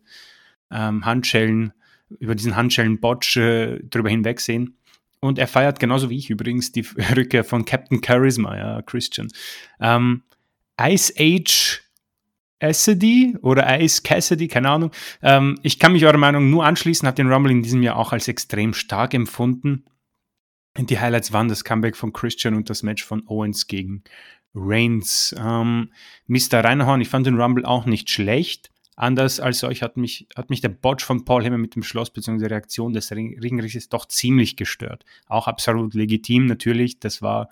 ähm, 0.70 1.04
Handschellen, 1.04 1.72
über 2.18 2.34
diesen 2.34 2.56
Handschellen-Botch 2.56 3.36
äh, 3.36 3.78
drüber 3.84 4.10
hinwegsehen. 4.10 4.76
Und 5.20 5.38
er 5.38 5.48
feiert 5.48 5.80
genauso 5.80 6.10
wie 6.10 6.18
ich 6.18 6.30
übrigens 6.30 6.72
die 6.72 6.86
Rückkehr 7.16 7.44
von 7.44 7.64
Captain 7.64 8.02
Charisma, 8.04 8.56
ja, 8.56 8.82
Christian. 8.82 9.28
Ähm, 9.80 10.22
Ice 10.80 11.14
Age 11.18 11.84
Cassidy 12.60 13.36
oder 13.42 13.80
Ice 13.80 14.02
Cassidy, 14.02 14.48
keine 14.48 14.70
Ahnung. 14.70 14.90
Ähm, 15.22 15.58
ich 15.62 15.78
kann 15.78 15.92
mich 15.92 16.04
eurer 16.04 16.16
Meinung 16.16 16.50
nur 16.50 16.64
anschließen, 16.64 17.06
habe 17.06 17.16
den 17.16 17.30
Rumble 17.30 17.52
in 17.52 17.62
diesem 17.62 17.82
Jahr 17.82 17.96
auch 17.96 18.12
als 18.12 18.28
extrem 18.28 18.72
stark 18.74 19.12
empfunden. 19.12 19.84
Die 20.76 20.98
Highlights 20.98 21.32
waren 21.32 21.48
das 21.48 21.62
Comeback 21.62 21.94
von 21.96 22.12
Christian 22.12 22.54
und 22.54 22.68
das 22.68 22.82
Match 22.82 23.04
von 23.04 23.22
Owens 23.28 23.66
gegen 23.66 24.02
Reigns. 24.54 25.34
Ähm, 25.38 25.90
Mr. 26.26 26.64
Reinhorn, 26.64 27.00
ich 27.00 27.08
fand 27.08 27.26
den 27.26 27.40
Rumble 27.40 27.64
auch 27.64 27.86
nicht 27.86 28.10
schlecht. 28.10 28.70
Anders 28.96 29.40
als 29.40 29.64
euch 29.64 29.82
hat 29.82 29.96
mich, 29.96 30.28
hat 30.36 30.50
mich 30.50 30.60
der 30.60 30.68
Botch 30.68 31.04
von 31.04 31.24
Paul 31.24 31.44
Hemmer 31.44 31.58
mit 31.58 31.74
dem 31.74 31.82
Schloss 31.82 32.10
bzw. 32.10 32.38
die 32.38 32.44
Reaktion 32.44 32.92
des 32.92 33.10
Ringrichters 33.10 33.88
doch 33.88 34.06
ziemlich 34.06 34.56
gestört. 34.56 35.04
Auch 35.26 35.48
absolut 35.48 35.94
legitim 35.94 36.46
natürlich. 36.46 37.00
Das 37.00 37.20
war 37.20 37.48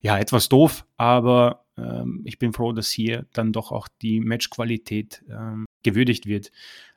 ja 0.00 0.18
etwas 0.18 0.48
doof, 0.48 0.86
aber 0.96 1.66
ähm, 1.76 2.22
ich 2.24 2.38
bin 2.38 2.54
froh, 2.54 2.72
dass 2.72 2.90
hier 2.90 3.26
dann 3.34 3.52
doch 3.52 3.72
auch 3.72 3.88
die 4.00 4.20
Matchqualität 4.20 5.22
ähm, 5.28 5.66
gewürdigt 5.82 6.24
wird. 6.24 6.50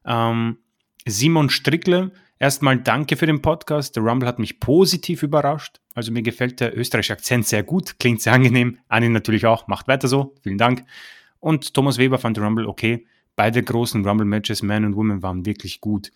Ähm, 0.06 0.60
Simon 1.06 1.50
Strickle, 1.50 2.12
erstmal 2.44 2.78
danke 2.78 3.16
für 3.16 3.26
den 3.26 3.42
Podcast. 3.42 3.96
Der 3.96 4.04
Rumble 4.04 4.28
hat 4.28 4.38
mich 4.38 4.60
positiv 4.60 5.24
überrascht. 5.24 5.80
Also 5.96 6.12
mir 6.12 6.24
gefällt 6.24 6.60
der 6.60 6.78
österreichische 6.78 7.14
Akzent 7.14 7.48
sehr 7.48 7.64
gut, 7.64 7.98
klingt 8.00 8.22
sehr 8.22 8.34
angenehm. 8.34 8.80
Anni 8.90 9.08
natürlich 9.08 9.46
auch, 9.46 9.68
macht 9.68 9.88
weiter 9.88 10.10
so, 10.10 10.36
vielen 10.42 10.58
Dank. 10.58 10.84
Und 11.40 11.74
Thomas 11.74 11.98
Weber 11.98 12.18
fand 12.18 12.38
Rumble 12.38 12.68
okay. 12.68 13.08
Beide 13.38 13.64
großen 13.64 14.06
Rumble-Matches, 14.06 14.62
Man 14.62 14.84
und 14.84 14.98
Woman, 14.98 15.24
waren 15.24 15.46
wirklich 15.46 15.80
gut. 15.80 16.12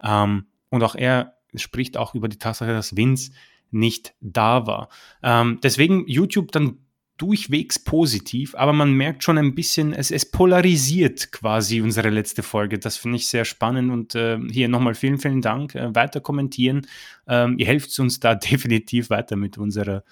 Ähm, 0.00 0.46
und 0.70 0.84
auch 0.84 0.94
er 0.94 1.34
spricht 1.56 1.96
auch 1.96 2.14
über 2.14 2.28
die 2.28 2.38
Tatsache, 2.38 2.72
dass 2.72 2.96
Vince 2.96 3.32
nicht 3.72 4.14
da 4.20 4.68
war. 4.68 4.88
Ähm, 5.20 5.58
deswegen 5.64 6.06
YouTube 6.06 6.52
dann 6.52 6.78
durchwegs 7.22 7.78
positiv, 7.78 8.56
aber 8.56 8.72
man 8.72 8.94
merkt 8.94 9.22
schon 9.22 9.38
ein 9.38 9.54
bisschen, 9.54 9.92
es, 9.92 10.10
es 10.10 10.28
polarisiert 10.28 11.30
quasi 11.30 11.80
unsere 11.80 12.10
letzte 12.10 12.42
Folge. 12.42 12.80
Das 12.80 12.96
finde 12.96 13.16
ich 13.16 13.28
sehr 13.28 13.44
spannend 13.44 13.92
und 13.92 14.16
äh, 14.16 14.40
hier 14.50 14.68
nochmal 14.68 14.94
vielen, 14.96 15.18
vielen 15.18 15.40
Dank. 15.40 15.76
Äh, 15.76 15.94
weiter 15.94 16.20
kommentieren. 16.20 16.84
Ähm, 17.28 17.54
ihr 17.58 17.66
helft 17.66 17.96
uns 18.00 18.18
da 18.18 18.34
definitiv 18.50 19.08
weiter 19.08 19.36
mit 19.36 19.56
unserer 19.56 20.02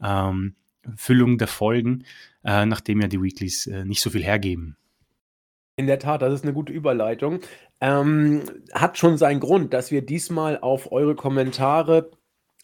ähm, 0.00 0.54
Füllung 0.94 1.38
der 1.38 1.48
Folgen, 1.48 2.04
äh, 2.44 2.64
nachdem 2.66 3.00
ja 3.00 3.08
die 3.08 3.20
Weeklies 3.20 3.66
äh, 3.66 3.84
nicht 3.84 4.00
so 4.00 4.10
viel 4.10 4.22
hergeben. 4.22 4.76
In 5.74 5.88
der 5.88 5.98
Tat, 5.98 6.22
das 6.22 6.34
ist 6.34 6.44
eine 6.44 6.52
gute 6.52 6.72
Überleitung. 6.72 7.40
Ähm, 7.80 8.42
hat 8.72 8.96
schon 8.96 9.18
seinen 9.18 9.40
Grund, 9.40 9.74
dass 9.74 9.90
wir 9.90 10.02
diesmal 10.02 10.60
auf 10.60 10.92
eure 10.92 11.16
Kommentare 11.16 12.12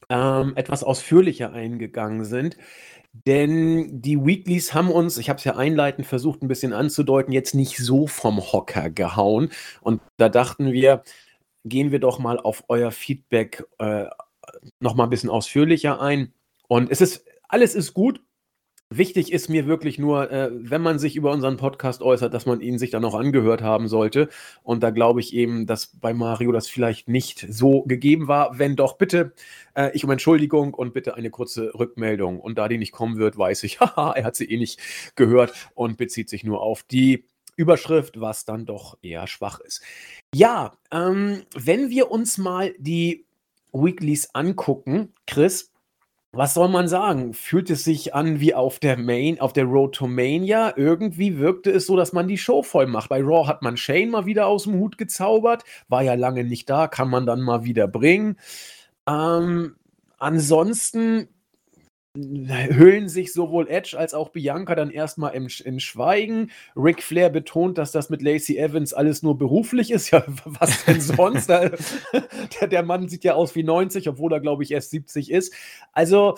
ähm, 0.08 0.52
etwas 0.54 0.84
ausführlicher 0.84 1.52
eingegangen 1.52 2.24
sind. 2.24 2.56
Denn 3.24 4.02
die 4.02 4.24
Weeklies 4.24 4.74
haben 4.74 4.90
uns, 4.90 5.16
ich 5.16 5.28
habe 5.28 5.38
es 5.38 5.44
ja 5.44 5.56
einleitend 5.56 6.06
versucht, 6.06 6.42
ein 6.42 6.48
bisschen 6.48 6.72
anzudeuten, 6.72 7.32
jetzt 7.32 7.54
nicht 7.54 7.78
so 7.78 8.06
vom 8.06 8.40
Hocker 8.52 8.90
gehauen. 8.90 9.50
Und 9.80 10.02
da 10.16 10.28
dachten 10.28 10.72
wir, 10.72 11.02
gehen 11.64 11.92
wir 11.92 12.00
doch 12.00 12.18
mal 12.18 12.38
auf 12.38 12.64
euer 12.68 12.90
Feedback 12.90 13.64
äh, 13.78 14.06
noch 14.80 14.94
mal 14.94 15.04
ein 15.04 15.10
bisschen 15.10 15.30
ausführlicher 15.30 16.00
ein. 16.00 16.32
Und 16.68 16.90
es 16.90 17.00
ist, 17.00 17.24
alles 17.48 17.74
ist 17.74 17.94
gut, 17.94 18.20
Wichtig 18.94 19.32
ist 19.32 19.50
mir 19.50 19.66
wirklich 19.66 19.98
nur, 19.98 20.30
äh, 20.30 20.48
wenn 20.52 20.80
man 20.80 21.00
sich 21.00 21.16
über 21.16 21.32
unseren 21.32 21.56
Podcast 21.56 22.02
äußert, 22.02 22.32
dass 22.32 22.46
man 22.46 22.60
ihn 22.60 22.78
sich 22.78 22.90
dann 22.90 23.04
auch 23.04 23.16
angehört 23.16 23.60
haben 23.60 23.88
sollte. 23.88 24.28
Und 24.62 24.84
da 24.84 24.90
glaube 24.90 25.18
ich 25.18 25.34
eben, 25.34 25.66
dass 25.66 25.88
bei 25.88 26.14
Mario 26.14 26.52
das 26.52 26.68
vielleicht 26.68 27.08
nicht 27.08 27.44
so 27.50 27.82
gegeben 27.82 28.28
war. 28.28 28.60
Wenn 28.60 28.76
doch, 28.76 28.96
bitte 28.96 29.32
äh, 29.74 29.90
ich 29.92 30.04
um 30.04 30.10
Entschuldigung 30.12 30.72
und 30.72 30.94
bitte 30.94 31.16
eine 31.16 31.30
kurze 31.30 31.74
Rückmeldung. 31.74 32.38
Und 32.38 32.58
da 32.58 32.68
die 32.68 32.78
nicht 32.78 32.92
kommen 32.92 33.16
wird, 33.16 33.36
weiß 33.36 33.64
ich, 33.64 33.80
haha, 33.80 34.12
er 34.12 34.22
hat 34.22 34.36
sie 34.36 34.48
eh 34.48 34.56
nicht 34.56 34.80
gehört 35.16 35.52
und 35.74 35.96
bezieht 35.96 36.28
sich 36.28 36.44
nur 36.44 36.60
auf 36.60 36.84
die 36.84 37.24
Überschrift, 37.56 38.20
was 38.20 38.44
dann 38.44 38.66
doch 38.66 38.98
eher 39.02 39.26
schwach 39.26 39.58
ist. 39.58 39.82
Ja, 40.32 40.76
ähm, 40.92 41.42
wenn 41.56 41.90
wir 41.90 42.12
uns 42.12 42.38
mal 42.38 42.72
die 42.78 43.26
Weeklies 43.72 44.32
angucken, 44.32 45.12
Chris, 45.26 45.72
was 46.32 46.54
soll 46.54 46.68
man 46.68 46.88
sagen? 46.88 47.32
Fühlt 47.32 47.70
es 47.70 47.84
sich 47.84 48.14
an 48.14 48.40
wie 48.40 48.54
auf 48.54 48.78
der 48.78 48.98
Main, 48.98 49.40
auf 49.40 49.52
der 49.52 49.64
Road 49.64 49.94
to 49.94 50.06
Mania? 50.06 50.74
Irgendwie 50.76 51.38
wirkte 51.38 51.70
es 51.70 51.86
so, 51.86 51.96
dass 51.96 52.12
man 52.12 52.28
die 52.28 52.38
Show 52.38 52.62
voll 52.62 52.86
macht. 52.86 53.08
Bei 53.08 53.22
Raw 53.22 53.46
hat 53.46 53.62
man 53.62 53.76
Shane 53.76 54.10
mal 54.10 54.26
wieder 54.26 54.46
aus 54.46 54.64
dem 54.64 54.74
Hut 54.74 54.98
gezaubert, 54.98 55.64
war 55.88 56.02
ja 56.02 56.14
lange 56.14 56.44
nicht 56.44 56.68
da, 56.68 56.88
kann 56.88 57.08
man 57.08 57.26
dann 57.26 57.40
mal 57.40 57.64
wieder 57.64 57.88
bringen. 57.88 58.36
Ähm, 59.08 59.76
ansonsten 60.18 61.28
hüllen 62.16 63.08
sich 63.08 63.32
sowohl 63.32 63.68
Edge 63.68 63.96
als 63.98 64.14
auch 64.14 64.30
Bianca 64.30 64.74
dann 64.74 64.90
erstmal 64.90 65.34
im, 65.34 65.48
in 65.64 65.80
Schweigen. 65.80 66.50
Ric 66.74 67.02
Flair 67.02 67.30
betont, 67.30 67.78
dass 67.78 67.92
das 67.92 68.10
mit 68.10 68.22
Lacey 68.22 68.56
Evans 68.56 68.92
alles 68.94 69.22
nur 69.22 69.38
beruflich 69.38 69.90
ist. 69.90 70.06
Ja, 70.16 70.24
was 70.44 70.84
denn 70.84 71.00
sonst? 71.00 71.48
der, 72.60 72.68
der 72.68 72.82
Mann 72.84 73.08
sieht 73.08 73.24
ja 73.24 73.34
aus 73.34 73.56
wie 73.56 73.64
90, 73.64 74.08
obwohl 74.08 74.32
er, 74.32 74.40
glaube 74.40 74.62
ich, 74.62 74.70
erst 74.70 74.90
70 74.90 75.32
ist. 75.32 75.52
Also, 75.92 76.36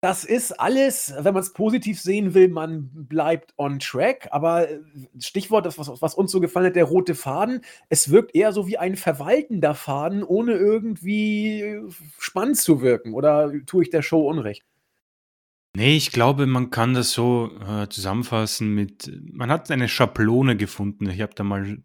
das 0.00 0.24
ist 0.24 0.52
alles, 0.58 1.12
wenn 1.18 1.34
man 1.34 1.42
es 1.42 1.52
positiv 1.52 2.00
sehen 2.00 2.32
will, 2.32 2.48
man 2.48 2.88
bleibt 2.92 3.52
on 3.58 3.78
track. 3.78 4.28
Aber 4.30 4.70
äh, 4.70 4.80
Stichwort, 5.18 5.66
das, 5.66 5.78
was, 5.78 6.00
was, 6.00 6.14
uns 6.14 6.32
so 6.32 6.40
gefallen 6.40 6.66
hat, 6.66 6.76
der 6.76 6.84
rote 6.84 7.14
Faden, 7.14 7.62
es 7.90 8.10
wirkt 8.10 8.34
eher 8.34 8.52
so 8.52 8.66
wie 8.66 8.78
ein 8.78 8.96
verwaltender 8.96 9.74
Faden, 9.74 10.22
ohne 10.22 10.52
irgendwie 10.52 11.80
spannend 12.18 12.56
zu 12.56 12.80
wirken. 12.80 13.12
Oder 13.12 13.52
tue 13.66 13.82
ich 13.82 13.90
der 13.90 14.02
Show 14.02 14.26
Unrecht? 14.28 14.64
Nee, 15.76 15.96
ich 15.96 16.10
glaube, 16.10 16.46
man 16.46 16.70
kann 16.70 16.94
das 16.94 17.12
so, 17.12 17.50
äh, 17.60 17.88
zusammenfassen 17.88 18.74
mit 18.74 19.10
man 19.32 19.50
hat 19.50 19.70
eine 19.70 19.88
Schablone 19.88 20.56
gefunden. 20.56 21.08
Ich 21.08 21.20
habe 21.20 21.34
da 21.34 21.44
mal 21.44 21.78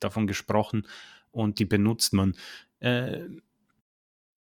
davon 0.00 0.26
gesprochen 0.26 0.86
und 1.30 1.58
die 1.58 1.64
benutzt 1.64 2.12
man. 2.12 2.34
Äh, 2.80 3.20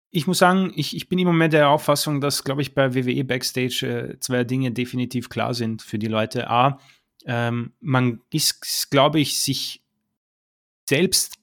ich 0.10 0.28
muss 0.28 0.40
sagen, 0.40 0.74
ich 0.76 0.96
ich 0.96 1.08
bin 1.10 1.20
immer 1.20 1.32
mehr 1.34 1.48
der 1.48 1.70
Auffassung, 1.70 2.22
dass, 2.22 2.44
glaube 2.44 2.62
ich, 2.64 2.74
bei 2.74 2.96
WWE 2.96 3.24
Backstage, 3.24 4.14
äh, 4.16 4.20
2 4.20 4.44
Dinge 4.46 4.72
definitiv 4.72 5.30
klar 5.30 5.54
sind 5.54 5.82
für 5.84 6.00
die 6.00 6.08
Leute. 6.08 6.50
A, 6.50 6.80
ähm, 7.26 7.74
man 7.82 8.22
ist, 8.32 8.90
glaube 8.90 9.20
ich, 9.20 9.40
sich 9.40 9.84
selbst 10.90 11.38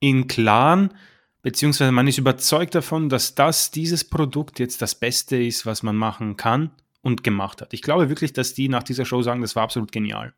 im 0.00 0.28
Klaren 0.28 0.94
beziehungsweise 1.42 1.92
man 1.92 2.06
ist 2.06 2.18
überzeugt 2.18 2.74
davon, 2.74 3.08
dass 3.08 3.34
das, 3.34 3.70
dieses 3.70 4.04
Produkt 4.04 4.58
jetzt 4.58 4.82
das 4.82 4.94
Beste 4.94 5.42
ist, 5.42 5.66
was 5.66 5.82
man 5.82 5.96
machen 5.96 6.36
kann 6.36 6.70
und 7.02 7.24
gemacht 7.24 7.60
hat. 7.62 7.72
Ich 7.72 7.82
glaube 7.82 8.08
wirklich, 8.08 8.32
dass 8.32 8.54
die 8.54 8.68
nach 8.68 8.82
dieser 8.82 9.04
Show 9.04 9.22
sagen, 9.22 9.40
das 9.40 9.56
war 9.56 9.62
absolut 9.62 9.92
genial. 9.92 10.34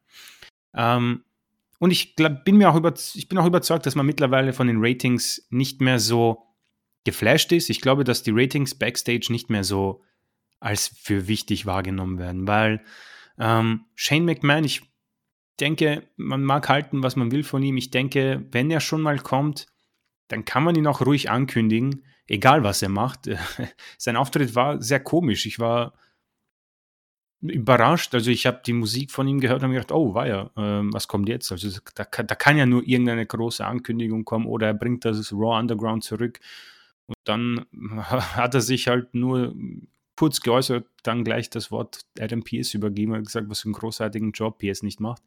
Ähm, 0.74 1.24
und 1.78 1.90
ich 1.90 2.14
glaub, 2.14 2.44
bin 2.44 2.56
mir 2.56 2.70
auch 2.70 2.76
über, 2.76 2.94
ich 3.14 3.28
bin 3.28 3.38
auch 3.38 3.46
überzeugt, 3.46 3.86
dass 3.86 3.96
man 3.96 4.06
mittlerweile 4.06 4.52
von 4.52 4.68
den 4.68 4.78
Ratings 4.78 5.46
nicht 5.50 5.80
mehr 5.80 5.98
so 5.98 6.46
geflasht 7.04 7.50
ist. 7.50 7.70
Ich 7.70 7.80
glaube, 7.80 8.04
dass 8.04 8.22
die 8.22 8.30
Ratings 8.32 8.76
backstage 8.76 9.26
nicht 9.30 9.50
mehr 9.50 9.64
so 9.64 10.02
als 10.60 10.88
für 11.02 11.26
wichtig 11.26 11.66
wahrgenommen 11.66 12.18
werden, 12.18 12.46
weil 12.46 12.84
ähm, 13.36 13.86
Shane 13.96 14.24
McMahon, 14.24 14.62
ich 14.62 14.82
denke, 15.58 16.08
man 16.16 16.44
mag 16.44 16.68
halten, 16.68 17.02
was 17.02 17.16
man 17.16 17.32
will 17.32 17.42
von 17.42 17.62
ihm. 17.62 17.76
Ich 17.76 17.90
denke, 17.90 18.46
wenn 18.52 18.70
er 18.70 18.80
schon 18.80 19.00
mal 19.00 19.18
kommt, 19.18 19.66
dann 20.32 20.46
kann 20.46 20.64
man 20.64 20.74
ihn 20.74 20.86
auch 20.86 21.02
ruhig 21.02 21.28
ankündigen, 21.28 22.04
egal 22.26 22.64
was 22.64 22.80
er 22.80 22.88
macht. 22.88 23.28
Sein 23.98 24.16
Auftritt 24.16 24.54
war 24.54 24.80
sehr 24.80 24.98
komisch. 24.98 25.44
Ich 25.44 25.58
war 25.58 25.92
überrascht. 27.42 28.14
Also 28.14 28.30
ich 28.30 28.46
habe 28.46 28.62
die 28.64 28.72
Musik 28.72 29.10
von 29.10 29.28
ihm 29.28 29.40
gehört 29.40 29.58
und 29.58 29.64
habe 29.64 29.74
gedacht, 29.74 29.92
oh, 29.92 30.14
war 30.14 30.26
ja, 30.26 30.44
äh, 30.56 30.86
was 30.90 31.06
kommt 31.06 31.28
jetzt? 31.28 31.52
Also 31.52 31.68
da, 31.94 32.04
da, 32.04 32.34
kann 32.34 32.56
ja 32.56 32.64
nur 32.64 32.82
irgendeine 32.82 33.26
große 33.26 33.62
Ankündigung 33.62 34.24
kommen 34.24 34.46
oder 34.46 34.68
er 34.68 34.74
bringt 34.74 35.04
das 35.04 35.34
Raw 35.34 35.58
Underground 35.58 36.02
zurück. 36.02 36.40
Und 37.04 37.18
dann 37.24 37.66
hat 38.00 38.54
er 38.54 38.62
sich 38.62 38.88
halt 38.88 39.14
nur 39.14 39.54
kurz 40.16 40.40
geäußert, 40.40 40.86
dann 41.02 41.24
gleich 41.24 41.50
das 41.50 41.70
Wort 41.70 42.06
Adam 42.18 42.42
Pierce 42.42 42.72
übergeben 42.72 43.12
und 43.12 43.26
gesagt, 43.26 43.50
was 43.50 43.60
für 43.60 43.66
einen 43.66 43.74
großartigen 43.74 44.32
Job 44.32 44.56
Pierce 44.56 44.82
nicht 44.82 44.98
macht. 44.98 45.22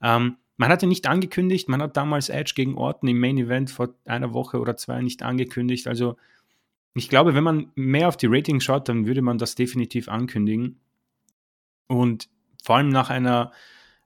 Ähm, 0.00 0.38
man 0.58 0.70
hatte 0.70 0.86
nicht 0.86 1.06
angekündigt, 1.06 1.68
man 1.68 1.80
hat 1.80 1.96
damals 1.96 2.28
Edge 2.28 2.52
gegen 2.54 2.76
Orton 2.76 3.08
im 3.08 3.18
Main 3.18 3.38
Event 3.38 3.70
vor 3.70 3.94
einer 4.04 4.34
Woche 4.34 4.58
oder 4.60 4.76
zwei 4.76 5.00
nicht 5.00 5.22
angekündigt. 5.22 5.86
Also 5.86 6.16
ich 6.94 7.08
glaube, 7.08 7.34
wenn 7.34 7.44
man 7.44 7.70
mehr 7.76 8.08
auf 8.08 8.16
die 8.16 8.26
Ratings 8.26 8.64
schaut, 8.64 8.88
dann 8.88 9.06
würde 9.06 9.22
man 9.22 9.38
das 9.38 9.54
definitiv 9.54 10.08
ankündigen. 10.08 10.80
Und 11.86 12.28
vor 12.62 12.76
allem 12.76 12.88
nach 12.88 13.08
einer 13.08 13.52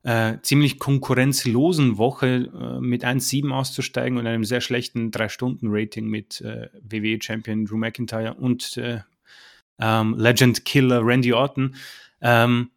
äh, 0.02 0.38
ziemlich 0.42 0.78
konkurrenzlosen 0.78 1.96
Woche 1.96 2.50
äh, 2.52 2.80
mit 2.80 3.02
1,7 3.02 3.50
auszusteigen 3.50 4.18
und 4.18 4.26
einem 4.26 4.44
sehr 4.44 4.60
schlechten 4.60 5.10
3-Stunden-Rating 5.10 6.06
mit 6.06 6.42
äh, 6.42 6.68
WWE-Champion 6.82 7.64
Drew 7.64 7.78
McIntyre 7.78 8.34
und 8.34 8.76
äh, 8.76 9.00
ähm, 9.78 10.14
Legend 10.18 10.66
Killer 10.66 11.00
Randy 11.02 11.32
Orton, 11.32 11.76
ähm, 12.20 12.71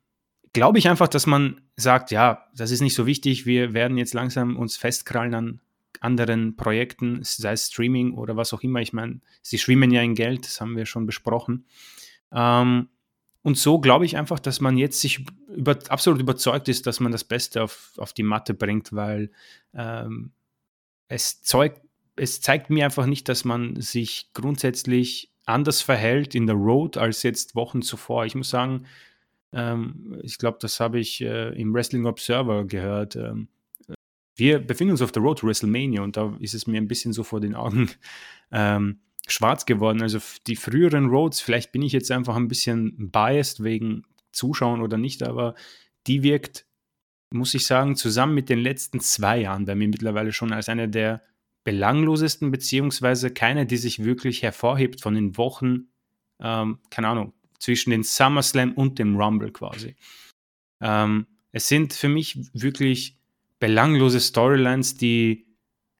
glaube 0.56 0.80
ich 0.80 0.88
einfach, 0.88 1.10
dass 1.10 1.28
man 1.28 1.62
sagt, 1.76 2.12
ja, 2.12 2.48
das 2.56 2.72
ist 2.72 2.80
nicht 2.80 2.96
so 2.96 3.06
wichtig, 3.06 3.46
wir 3.46 3.74
werden 3.74 3.98
jetzt 3.98 4.14
langsam 4.14 4.56
uns 4.56 4.78
festkrallen 4.78 5.36
an 5.36 5.60
anderen 6.00 6.56
Projekten, 6.56 7.20
sei 7.24 7.52
es 7.52 7.68
Streaming 7.68 8.14
oder 8.14 8.38
was 8.38 8.54
auch 8.54 8.62
immer. 8.62 8.80
Ich 8.80 8.94
meine, 8.94 9.20
sie 9.42 9.58
schwimmen 9.58 9.92
ja 9.92 10.02
in 10.02 10.16
Geld, 10.16 10.46
das 10.46 10.62
haben 10.62 10.78
wir 10.78 10.86
schon 10.86 11.06
besprochen. 11.06 11.66
Ähm, 12.32 12.88
und 13.42 13.58
so 13.58 13.80
glaube 13.80 14.06
ich 14.06 14.16
einfach, 14.16 14.40
dass 14.40 14.62
man 14.62 14.78
jetzt 14.78 15.02
sich 15.02 15.26
über, 15.50 15.78
absolut 15.90 16.22
überzeugt 16.22 16.70
ist, 16.70 16.88
dass 16.88 17.02
man 17.02 17.12
das 17.12 17.26
Beste 17.26 17.62
auf, 17.62 17.92
auf 17.98 18.14
die 18.14 18.24
Matte 18.24 18.54
bringt, 18.54 18.94
weil 18.94 19.32
ähm, 19.74 20.32
es, 21.10 21.42
zeug, 21.42 21.82
es 22.16 22.40
zeigt 22.40 22.70
mir 22.70 22.86
einfach 22.86 23.08
nicht, 23.08 23.28
dass 23.28 23.44
man 23.44 23.80
sich 23.82 24.30
grundsätzlich 24.34 25.34
anders 25.46 25.82
verhält 25.82 26.34
in 26.34 26.48
der 26.48 26.56
Road 26.56 26.96
als 26.96 27.24
jetzt 27.24 27.56
Wochen 27.56 27.82
zuvor. 27.82 28.26
Ich 28.26 28.36
muss 28.36 28.50
sagen, 28.50 28.86
ähm, 29.56 30.20
ich 30.22 30.38
glaube, 30.38 30.58
das 30.60 30.80
habe 30.80 31.00
ich 31.00 31.22
äh, 31.22 31.50
im 31.60 31.74
Wrestling 31.74 32.06
Observer 32.06 32.66
gehört. 32.66 33.16
Ähm, 33.16 33.48
wir 34.36 34.60
befinden 34.60 34.92
uns 34.92 35.02
auf 35.02 35.14
der 35.14 35.24
Road 35.24 35.40
to 35.40 35.48
WrestleMania 35.48 36.02
und 36.02 36.18
da 36.18 36.36
ist 36.40 36.54
es 36.54 36.68
mir 36.68 36.78
ein 36.78 36.90
bisschen 36.90 37.14
so 37.14 37.24
vor 37.24 37.40
den 37.40 37.56
Augen 37.56 37.90
ähm, 38.52 39.00
schwarz 39.28 39.66
geworden. 39.66 40.02
Also 40.02 40.20
die 40.46 40.58
früheren 40.58 41.08
Roads, 41.08 41.40
vielleicht 41.40 41.72
bin 41.72 41.82
ich 41.82 41.94
jetzt 41.94 42.12
einfach 42.12 42.36
ein 42.36 42.50
bisschen 42.50 43.12
biased 43.12 43.64
wegen 43.64 44.04
Zuschauen 44.34 44.82
oder 44.82 44.98
nicht, 44.98 45.24
aber 45.24 45.56
die 46.06 46.22
wirkt, 46.22 46.66
muss 47.32 47.54
ich 47.54 47.66
sagen, 47.66 47.96
zusammen 47.96 48.36
mit 48.36 48.50
den 48.50 48.60
letzten 48.60 49.00
zwei 49.00 49.40
Jahren 49.40 49.64
bei 49.64 49.76
mir 49.76 49.88
mittlerweile 49.88 50.34
schon 50.34 50.52
als 50.52 50.68
eine 50.68 50.90
der 50.90 51.24
belanglosesten, 51.64 52.52
beziehungsweise 52.52 53.32
keine, 53.32 53.66
die 53.66 53.78
sich 53.78 54.04
wirklich 54.04 54.44
hervorhebt 54.44 55.02
von 55.02 55.16
den 55.16 55.38
Wochen, 55.38 55.88
ähm, 56.42 56.80
keine 56.90 57.08
Ahnung, 57.08 57.34
zwischen 57.66 57.90
den 57.90 58.04
SummerSlam 58.04 58.74
und 58.74 59.00
dem 59.00 59.16
Rumble 59.16 59.52
quasi. 59.52 59.96
Ähm, 60.82 61.26
es 61.52 61.68
sind 61.68 61.94
für 61.94 62.10
mich 62.10 62.38
wirklich 62.54 63.18
belanglose 63.60 64.20
Storylines, 64.20 64.98
die 64.98 65.48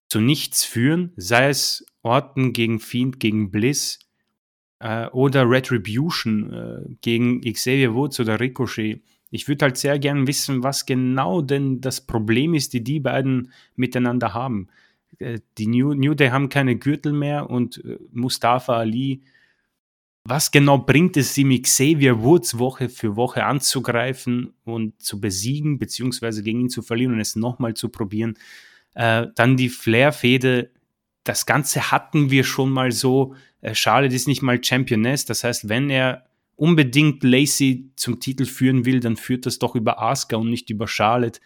zu 0.08 0.20
nichts 0.20 0.64
führen, 0.64 1.12
sei 1.18 1.50
es 1.50 1.84
Orton 2.04 2.54
gegen 2.54 2.80
Fiend, 2.80 3.20
gegen 3.20 3.50
Bliss 3.50 3.98
äh, 4.80 5.08
oder 5.08 5.50
Retribution 5.50 6.54
äh, 6.54 6.96
gegen 7.02 7.42
Xavier 7.42 7.96
Woods 7.96 8.20
oder 8.20 8.40
Ricochet. 8.40 9.02
Ich 9.32 9.48
würde 9.48 9.66
halt 9.66 9.78
sehr 9.78 9.98
gern 9.98 10.28
wissen, 10.28 10.62
was 10.62 10.86
genau 10.86 11.42
denn 11.42 11.82
das 11.82 12.00
Problem 12.00 12.54
ist, 12.54 12.74
die 12.74 12.84
die 12.84 13.00
beiden 13.00 13.52
miteinander 13.76 14.36
haben. 14.36 14.68
Äh, 15.18 15.40
die 15.58 15.66
New, 15.66 15.96
New 15.96 16.14
Day 16.14 16.30
haben 16.30 16.50
keine 16.50 16.76
Gürtel 16.76 17.12
mehr 17.12 17.50
und 17.50 17.84
äh, 17.84 17.98
Mustafa 18.12 18.78
Ali 18.78 19.24
was 20.28 20.50
genau 20.50 20.80
bringt 20.80 21.18
es 21.18 21.38
ihm, 21.38 21.62
Xavier 21.62 22.24
Woods 22.24 22.58
Woche 22.58 22.90
für 22.90 23.16
Woche 23.16 23.46
anzugreifen 23.46 24.54
und 24.64 25.00
zu 25.02 25.22
besiegen, 25.22 25.78
beziehungsweise 25.78 26.42
gegen 26.42 26.62
ihn 26.62 26.70
zu 26.70 26.82
verlieren 26.82 27.14
und 27.14 27.20
es 27.20 27.36
nochmal 27.36 27.76
zu 27.76 27.90
probieren? 27.90 28.34
Äh, 28.96 29.28
dann 29.36 29.56
die 29.56 29.70
Flair-Fehde. 29.70 30.72
Das 31.24 31.46
Ganze 31.46 31.92
hatten 31.92 32.32
wir 32.32 32.44
schon 32.44 32.72
mal 32.72 32.92
so. 32.92 33.36
Äh, 33.62 33.76
Charlotte 33.76 34.16
ist 34.16 34.28
nicht 34.28 34.42
mal 34.42 34.64
Championess. 34.64 35.26
Das 35.26 35.44
heißt, 35.44 35.70
wenn 35.70 35.92
er 35.92 36.26
unbedingt 36.56 37.24
Lacey 37.24 37.92
zum 37.96 38.20
Titel 38.20 38.46
führen 38.46 38.86
will, 38.86 39.02
dann 39.02 39.18
führt 39.18 39.46
das 39.46 39.60
doch 39.60 39.76
über 39.76 40.02
Asuka 40.02 40.38
und 40.38 40.50
nicht 40.50 40.72
über 40.72 40.88
Charlotte. 40.88 41.40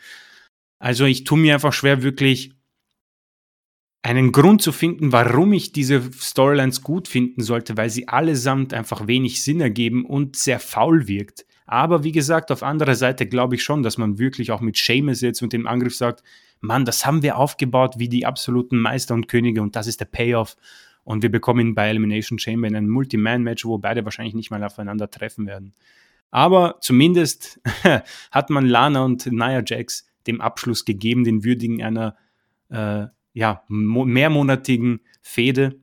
Also 0.80 1.04
ich 1.04 1.26
tue 1.26 1.38
mir 1.38 1.56
einfach 1.56 1.74
schwer, 1.74 2.02
wirklich 2.02 2.54
einen 4.02 4.32
Grund 4.32 4.62
zu 4.62 4.72
finden, 4.72 5.12
warum 5.12 5.54
ich 5.54 5.72
diese 5.72 6.02
Storylines 6.14 6.82
gut 6.82 7.08
finden 7.08 7.42
sollte, 7.42 7.76
weil 7.76 7.90
sie 7.90 8.08
allesamt 8.08 8.74
einfach 8.74 9.08
wenig 9.08 9.44
Sinn 9.44 9.60
ergeben 9.60 10.06
und 10.06 10.36
sehr 10.36 10.60
faul 10.60 11.08
wirkt. 11.08 11.46
Aber 11.66 12.04
wie 12.04 12.12
gesagt, 12.12 12.52
auf 12.52 12.64
anderer 12.64 12.96
Seite 12.96 13.28
glaube 13.28 13.56
ich 13.56 13.64
schon, 13.64 13.84
dass 13.84 13.98
man 13.98 14.18
wirklich 14.18 14.52
auch 14.52 14.62
mit 14.62 14.78
Seamus 14.78 15.22
jetzt 15.22 15.42
und 15.42 15.54
dem 15.54 15.68
Angriff 15.68 15.96
sagt, 15.96 16.24
Mann, 16.62 16.86
das 16.86 17.06
haben 17.06 17.22
wir 17.22 17.38
aufgebaut 17.38 17.96
wie 17.98 18.10
die 18.10 18.26
absoluten 18.26 18.80
Meister 18.80 19.14
und 19.14 19.28
Könige 19.28 19.62
und 19.62 19.76
das 19.76 19.86
ist 19.86 20.00
der 20.00 20.06
Payoff. 20.06 20.56
Und 21.04 21.22
wir 21.22 21.32
bekommen 21.32 21.60
ihn 21.60 21.76
bei 21.76 21.90
Elimination 21.90 22.40
Chamber 22.40 22.68
in 22.68 22.76
einem 22.76 22.90
Multi-Man-Match, 22.90 23.66
wo 23.66 23.78
beide 23.78 24.04
wahrscheinlich 24.06 24.36
nicht 24.36 24.52
mal 24.52 24.64
aufeinander 24.64 25.10
treffen 25.10 25.46
werden. 25.46 25.74
Aber 26.32 26.78
zumindest 26.82 27.60
hat 28.32 28.50
man 28.50 28.66
Lana 28.66 29.04
und 29.04 29.26
Nia 29.32 29.62
Jax 29.66 30.08
dem 30.28 30.42
Abschluss 30.42 30.86
gegeben, 30.86 31.24
den 31.24 31.44
würdigen 31.44 31.82
einer 31.82 32.16
äh, 32.70 33.08
ja, 33.40 33.64
mehrmonatigen 33.70 35.00
Fehde, 35.22 35.80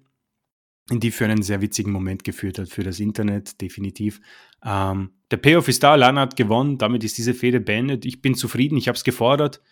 die 0.90 1.10
für 1.10 1.24
einen 1.24 1.42
sehr 1.42 1.62
witzigen 1.62 1.90
Moment 1.90 2.22
geführt 2.22 2.58
hat 2.58 2.68
für 2.68 2.82
das 2.82 3.00
Internet, 3.00 3.62
definitiv. 3.62 4.20
Ähm, 4.62 5.12
der 5.30 5.38
Payoff 5.38 5.66
ist 5.66 5.82
da, 5.82 5.94
Lana 5.94 6.20
hat 6.20 6.36
gewonnen, 6.36 6.76
damit 6.76 7.02
ist 7.02 7.16
diese 7.16 7.32
Fehde 7.32 7.60
beendet. 7.60 8.04
Ich 8.04 8.20
bin 8.20 8.34
zufrieden, 8.34 8.76
ich 8.76 8.88
habe 8.88 8.96
es 8.96 9.04
gefordert. 9.04 9.62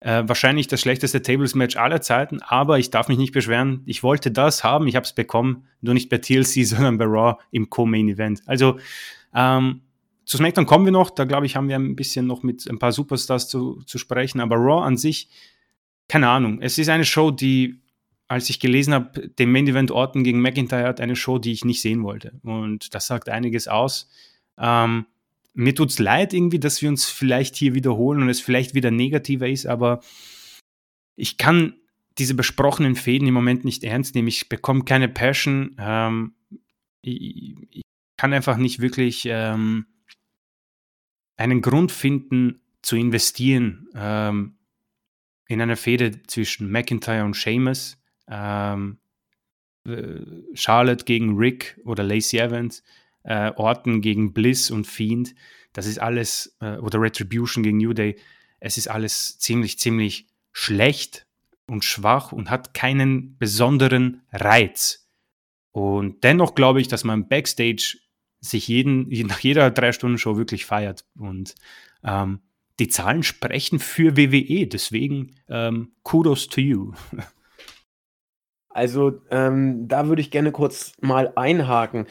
Äh, 0.00 0.24
wahrscheinlich 0.26 0.66
das 0.66 0.80
schlechteste 0.80 1.22
Tables-Match 1.22 1.76
aller 1.76 2.00
Zeiten, 2.00 2.42
aber 2.42 2.80
ich 2.80 2.90
darf 2.90 3.06
mich 3.06 3.18
nicht 3.18 3.32
beschweren. 3.32 3.82
Ich 3.86 4.02
wollte 4.02 4.32
das 4.32 4.64
haben, 4.64 4.88
ich 4.88 4.96
habe 4.96 5.04
es 5.04 5.12
bekommen, 5.12 5.68
nur 5.82 5.94
nicht 5.94 6.08
bei 6.08 6.18
TLC, 6.18 6.44
sondern 6.66 6.98
bei 6.98 7.04
Raw 7.04 7.36
im 7.52 7.70
Co-Main-Event. 7.70 8.42
Also 8.46 8.78
ähm, 9.34 9.82
zu 10.24 10.36
SmackDown 10.36 10.66
kommen 10.66 10.84
wir 10.84 10.92
noch, 10.92 11.10
da 11.10 11.24
glaube 11.24 11.46
ich, 11.46 11.54
haben 11.54 11.68
wir 11.68 11.76
ein 11.76 11.94
bisschen 11.94 12.26
noch 12.26 12.42
mit 12.42 12.68
ein 12.68 12.80
paar 12.80 12.92
Superstars 12.92 13.48
zu, 13.48 13.82
zu 13.86 13.98
sprechen, 13.98 14.40
aber 14.40 14.56
Raw 14.56 14.84
an 14.84 14.96
sich 14.96 15.28
keine 16.10 16.28
Ahnung. 16.28 16.60
Es 16.60 16.76
ist 16.76 16.88
eine 16.88 17.04
Show, 17.04 17.30
die, 17.30 17.82
als 18.26 18.50
ich 18.50 18.58
gelesen 18.58 18.92
habe, 18.92 19.28
den 19.28 19.52
Main 19.52 19.68
Event 19.68 19.92
Orton 19.92 20.24
gegen 20.24 20.40
McIntyre 20.40 20.88
hat, 20.88 21.00
eine 21.00 21.14
Show, 21.14 21.38
die 21.38 21.52
ich 21.52 21.64
nicht 21.64 21.80
sehen 21.80 22.02
wollte. 22.02 22.32
Und 22.42 22.96
das 22.96 23.06
sagt 23.06 23.28
einiges 23.28 23.68
aus. 23.68 24.10
Ähm, 24.58 25.06
mir 25.54 25.72
tut 25.72 25.90
es 25.90 26.00
leid 26.00 26.34
irgendwie, 26.34 26.58
dass 26.58 26.82
wir 26.82 26.88
uns 26.88 27.04
vielleicht 27.04 27.54
hier 27.54 27.74
wiederholen 27.74 28.22
und 28.22 28.28
es 28.28 28.40
vielleicht 28.40 28.74
wieder 28.74 28.90
negativer 28.90 29.48
ist, 29.48 29.66
aber 29.66 30.00
ich 31.14 31.38
kann 31.38 31.74
diese 32.18 32.34
besprochenen 32.34 32.96
Fäden 32.96 33.28
im 33.28 33.34
Moment 33.34 33.64
nicht 33.64 33.84
ernst 33.84 34.16
nehmen. 34.16 34.26
Ich 34.26 34.48
bekomme 34.48 34.82
keine 34.82 35.08
Passion. 35.08 35.76
Ähm, 35.78 36.34
ich, 37.02 37.54
ich, 37.70 37.82
kann 38.16 38.32
einfach 38.34 38.56
nicht 38.58 38.80
wirklich 38.80 39.26
ähm, 39.26 39.86
einen 41.36 41.62
Grund 41.62 41.92
finden 41.92 42.60
zu 42.82 42.96
investieren. 42.96 43.88
Ähm, 43.94 44.56
in 45.50 45.60
einer 45.60 45.76
Fehde 45.76 46.22
zwischen 46.28 46.70
McIntyre 46.70 47.24
und 47.24 47.34
Sheamus, 47.34 47.98
ähm, 48.28 48.98
äh, 49.84 50.20
Charlotte 50.54 51.04
gegen 51.04 51.36
Rick 51.36 51.80
oder 51.84 52.04
Lacey 52.04 52.38
Evans, 52.38 52.84
äh, 53.24 53.50
Orton 53.56 54.00
gegen 54.00 54.32
Bliss 54.32 54.70
und 54.70 54.86
Fiend, 54.86 55.34
das 55.72 55.86
ist 55.86 55.98
alles, 55.98 56.56
äh, 56.60 56.76
oder 56.76 57.00
Retribution 57.00 57.64
gegen 57.64 57.78
New 57.78 57.92
Day, 57.92 58.16
es 58.60 58.78
ist 58.78 58.86
alles 58.86 59.40
ziemlich, 59.40 59.80
ziemlich 59.80 60.28
schlecht 60.52 61.26
und 61.66 61.84
schwach 61.84 62.30
und 62.30 62.48
hat 62.48 62.72
keinen 62.72 63.36
besonderen 63.38 64.22
Reiz. 64.30 65.08
Und 65.72 66.22
dennoch 66.22 66.54
glaube 66.54 66.80
ich, 66.80 66.86
dass 66.86 67.02
man 67.02 67.26
Backstage 67.26 67.98
sich 68.38 68.68
jeden, 68.68 69.08
nach 69.26 69.40
jeder 69.40 69.68
Drei-Stunden-Show 69.72 70.36
wirklich 70.36 70.64
feiert. 70.64 71.04
Und 71.18 71.56
ähm, 72.04 72.40
die 72.80 72.88
Zahlen 72.88 73.22
sprechen 73.22 73.78
für 73.78 74.16
WWE. 74.16 74.66
Deswegen 74.66 75.36
ähm, 75.48 75.92
Kudos 76.02 76.48
to 76.48 76.60
you. 76.60 76.92
Also, 78.72 79.20
ähm, 79.30 79.88
da 79.88 80.06
würde 80.06 80.22
ich 80.22 80.30
gerne 80.30 80.52
kurz 80.52 80.92
mal 81.00 81.32
einhaken. 81.34 82.06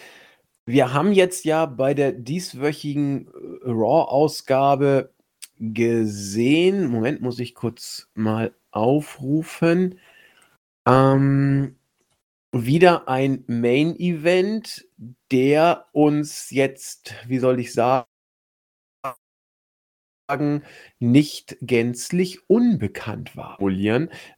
Wir 0.65 0.93
haben 0.93 1.13
jetzt 1.13 1.45
ja 1.45 1.65
bei 1.65 1.93
der 1.93 2.11
dieswöchigen 2.11 3.27
äh, 3.27 3.31
Raw-Ausgabe 3.63 5.13
gesehen 5.57 6.87
Moment, 6.87 7.21
muss 7.21 7.39
ich 7.39 7.55
kurz 7.55 8.09
mal 8.13 8.53
aufrufen. 8.71 9.99
Ähm, 10.85 11.77
wieder 12.51 13.07
ein 13.07 13.45
Main-Event, 13.47 14.85
der 15.31 15.85
uns 15.93 16.49
jetzt, 16.49 17.13
wie 17.27 17.39
soll 17.39 17.59
ich 17.59 17.73
sagen 17.73 18.08
nicht 20.99 21.57
gänzlich 21.61 22.49
unbekannt 22.49 23.35
war. 23.35 23.57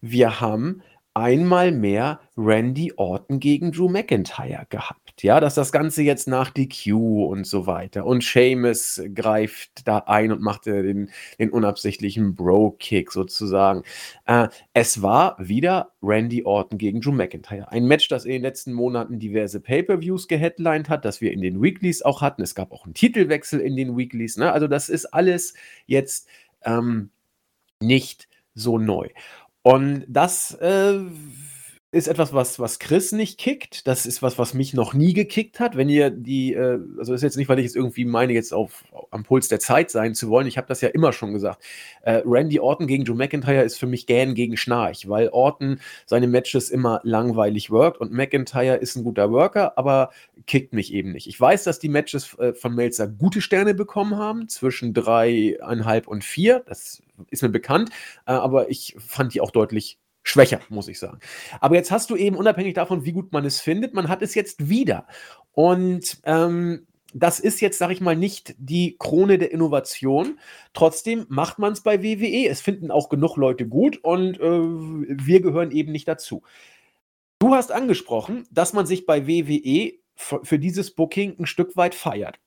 Wir 0.02 0.42
haben 0.42 0.82
einmal 1.14 1.72
mehr 1.72 2.20
Randy 2.38 2.94
Orton 2.96 3.40
gegen 3.40 3.72
Drew 3.72 3.90
McIntyre 3.90 4.66
gehabt. 4.70 5.24
Ja, 5.24 5.40
dass 5.40 5.56
das 5.56 5.72
Ganze 5.72 6.02
jetzt 6.02 6.28
nach 6.28 6.50
DQ 6.50 6.94
und 7.28 7.46
so 7.46 7.68
weiter. 7.68 8.06
Und 8.06 8.24
Seamus 8.24 9.02
greift 9.14 9.88
da 9.88 10.00
ein 10.00 10.32
und 10.32 10.42
macht 10.42 10.66
den, 10.66 11.12
den 11.38 11.50
unabsichtlichen 11.52 12.34
Bro-Kick 12.34 13.12
sozusagen. 13.12 13.84
Äh, 14.26 14.48
es 14.74 15.02
war 15.02 15.36
wieder 15.38 15.92
Randy 16.02 16.44
Orton 16.44 16.78
gegen 16.78 17.02
Drew 17.02 17.12
McIntyre. 17.12 17.72
Ein 17.72 17.86
Match, 17.86 18.08
das 18.08 18.26
in 18.26 18.32
den 18.32 18.42
letzten 18.42 18.74
Monaten 18.74 19.20
diverse 19.20 19.60
Pay-Per-Views 19.60 20.28
geheadlined 20.28 20.90
hat, 20.90 21.06
das 21.06 21.22
wir 21.22 21.32
in 21.32 21.42
den 21.42 21.62
Weeklies 21.62 22.02
auch 22.02 22.22
hatten. 22.22 22.42
Es 22.42 22.56
gab 22.56 22.72
auch 22.72 22.86
einen 22.86 22.94
Titelwechsel 22.94 23.60
in 23.60 23.76
den 23.76 23.98
Weeklies. 23.98 24.38
Ne? 24.38 24.52
Also 24.52 24.68
das 24.68 24.90
ist 24.90 25.06
alles 25.08 25.54
jetzt 25.86 26.28
ähm, 26.64 27.12
nicht 27.80 28.28
so 28.54 28.78
neu. 28.78 29.10
Und 29.64 30.06
das 30.08 30.54
äh, 30.60 31.00
ist 31.94 32.08
etwas, 32.08 32.32
was, 32.34 32.58
was 32.58 32.80
Chris 32.80 33.12
nicht 33.12 33.38
kickt. 33.38 33.86
Das 33.86 34.06
ist 34.06 34.22
was, 34.22 34.38
was 34.38 34.54
mich 34.54 34.74
noch 34.74 34.94
nie 34.94 35.14
gekickt 35.14 35.60
hat. 35.60 35.76
Wenn 35.76 35.90
ihr 35.90 36.10
die, 36.10 36.54
äh, 36.54 36.80
also 36.98 37.14
ist 37.14 37.22
jetzt 37.22 37.36
nicht, 37.36 37.50
weil 37.50 37.60
ich 37.60 37.66
jetzt 37.66 37.76
irgendwie 37.76 38.06
meine, 38.06 38.32
jetzt 38.32 38.54
auf, 38.54 38.86
am 39.10 39.24
Puls 39.24 39.50
der 39.50 39.60
Zeit 39.60 39.92
sein 39.92 40.16
zu 40.16 40.30
wollen. 40.30 40.48
Ich 40.48 40.58
habe 40.58 40.68
das 40.68 40.80
ja 40.80 40.88
immer 40.88 41.12
schon 41.12 41.34
gesagt. 41.34 41.62
Äh, 42.04 42.22
Randy 42.26 42.62
Orton 42.62 42.88
gegen 42.88 43.04
Drew 43.04 43.16
McIntyre 43.16 43.64
ist 43.64 43.78
für 43.78 43.88
mich 43.88 44.08
gern 44.08 44.36
gegen 44.36 44.56
Schnarch, 44.56 45.10
weil 45.10 45.28
Orton 45.30 45.82
seine 46.06 46.28
Matches 46.28 46.70
immer 46.70 47.02
langweilig 47.04 47.72
workt 47.72 48.00
und 48.00 48.14
McIntyre 48.14 48.78
ist 48.78 48.96
ein 48.96 49.04
guter 49.04 49.30
Worker, 49.30 49.78
aber 49.78 50.12
kickt 50.48 50.74
mich 50.74 50.94
eben 50.94 51.12
nicht. 51.12 51.28
Ich 51.28 51.40
weiß, 51.40 51.66
dass 51.66 51.80
die 51.80 51.90
Matches 51.90 52.38
äh, 52.40 52.54
von 52.54 52.74
Melzer 52.74 53.10
gute 53.10 53.42
Sterne 53.42 53.74
bekommen 53.74 54.16
haben, 54.16 54.48
zwischen 54.48 54.94
dreieinhalb 54.94 56.08
und 56.08 56.24
vier. 56.24 56.64
Das 56.66 57.04
ist 57.30 57.44
mir 57.44 57.50
bekannt, 57.50 57.90
äh, 58.26 58.32
aber 58.32 58.70
ich 58.70 58.96
fand 58.98 59.34
die 59.34 59.42
auch 59.42 59.52
deutlich 59.52 59.98
schwächer, 60.24 60.60
muss 60.70 60.88
ich 60.88 61.00
sagen. 61.00 61.20
Aber 61.60 61.76
jetzt 61.76 61.92
hast 61.92 62.10
du 62.10 62.16
eben, 62.16 62.36
unabhängig 62.36 62.74
davon, 62.74 63.06
wie 63.06 63.12
gut 63.12 63.32
man 63.32 63.46
es 63.46 63.60
findet, 63.60 63.94
man 63.94 64.08
hat 64.08 64.22
es 64.22 64.36
jetzt 64.36 64.70
wieder. 64.70 65.08
Und 65.54 66.22
ähm, 66.26 66.88
das 67.14 67.40
ist 67.40 67.60
jetzt, 67.60 67.78
sag 67.78 67.92
ich 67.92 68.02
mal, 68.02 68.16
nicht 68.16 68.56
die 68.58 68.96
Krone 68.98 69.38
der 69.38 69.52
Innovation. 69.52 70.40
Trotzdem 70.74 71.26
macht 71.30 71.60
man 71.60 71.74
es 71.74 71.82
bei 71.82 72.02
WWE. 72.04 72.48
Es 72.48 72.62
finden 72.62 72.92
auch 72.92 73.10
genug 73.10 73.36
Leute 73.36 73.68
gut 73.68 73.98
und 74.04 74.40
äh, 74.40 74.42
wir 74.42 75.42
gehören 75.42 75.72
eben 75.72 75.92
nicht 75.92 76.08
dazu. 76.08 76.44
Du 77.40 77.54
hast 77.56 77.72
angesprochen, 77.72 78.48
dass 78.52 78.74
man 78.74 78.86
sich 78.86 79.06
bei 79.06 79.28
WWE 79.28 79.94
für 80.16 80.60
dieses 80.60 80.92
Booking 80.92 81.38
ein 81.40 81.48
Stück 81.48 81.76
weit 81.76 81.96
feiert. 81.96 82.40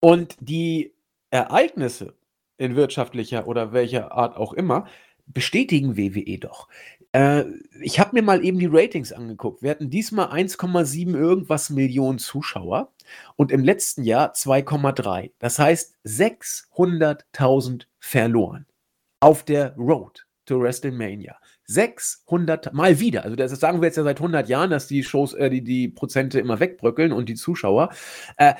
Und 0.00 0.36
die 0.40 0.94
Ereignisse 1.30 2.14
in 2.56 2.76
wirtschaftlicher 2.76 3.46
oder 3.46 3.72
welcher 3.72 4.12
Art 4.12 4.36
auch 4.36 4.52
immer 4.52 4.86
bestätigen 5.26 5.96
WWE 5.96 6.38
doch. 6.38 6.68
Äh, 7.12 7.44
ich 7.80 8.00
habe 8.00 8.10
mir 8.14 8.22
mal 8.22 8.44
eben 8.44 8.58
die 8.58 8.68
Ratings 8.70 9.12
angeguckt. 9.12 9.62
Wir 9.62 9.70
hatten 9.70 9.88
diesmal 9.88 10.28
1,7 10.28 11.14
irgendwas 11.14 11.70
Millionen 11.70 12.18
Zuschauer 12.18 12.92
und 13.36 13.52
im 13.52 13.62
letzten 13.62 14.02
Jahr 14.02 14.32
2,3. 14.32 15.30
Das 15.38 15.58
heißt 15.58 15.94
600.000 16.04 17.86
verloren 17.98 18.66
auf 19.20 19.44
der 19.44 19.74
Road 19.76 20.26
to 20.44 20.60
WrestleMania. 20.60 21.36
600 21.66 22.74
mal 22.74 23.00
wieder. 23.00 23.24
Also 23.24 23.36
das 23.36 23.52
sagen 23.52 23.80
wir 23.80 23.86
jetzt 23.86 23.96
ja 23.96 24.02
seit 24.02 24.18
100 24.18 24.48
Jahren, 24.48 24.70
dass 24.70 24.86
die 24.86 25.02
Shows, 25.02 25.34
äh, 25.34 25.48
die, 25.48 25.62
die 25.62 25.88
Prozente 25.88 26.40
immer 26.40 26.60
wegbröckeln 26.60 27.12
und 27.12 27.28
die 27.28 27.36
Zuschauer. 27.36 27.90
Äh, 28.36 28.54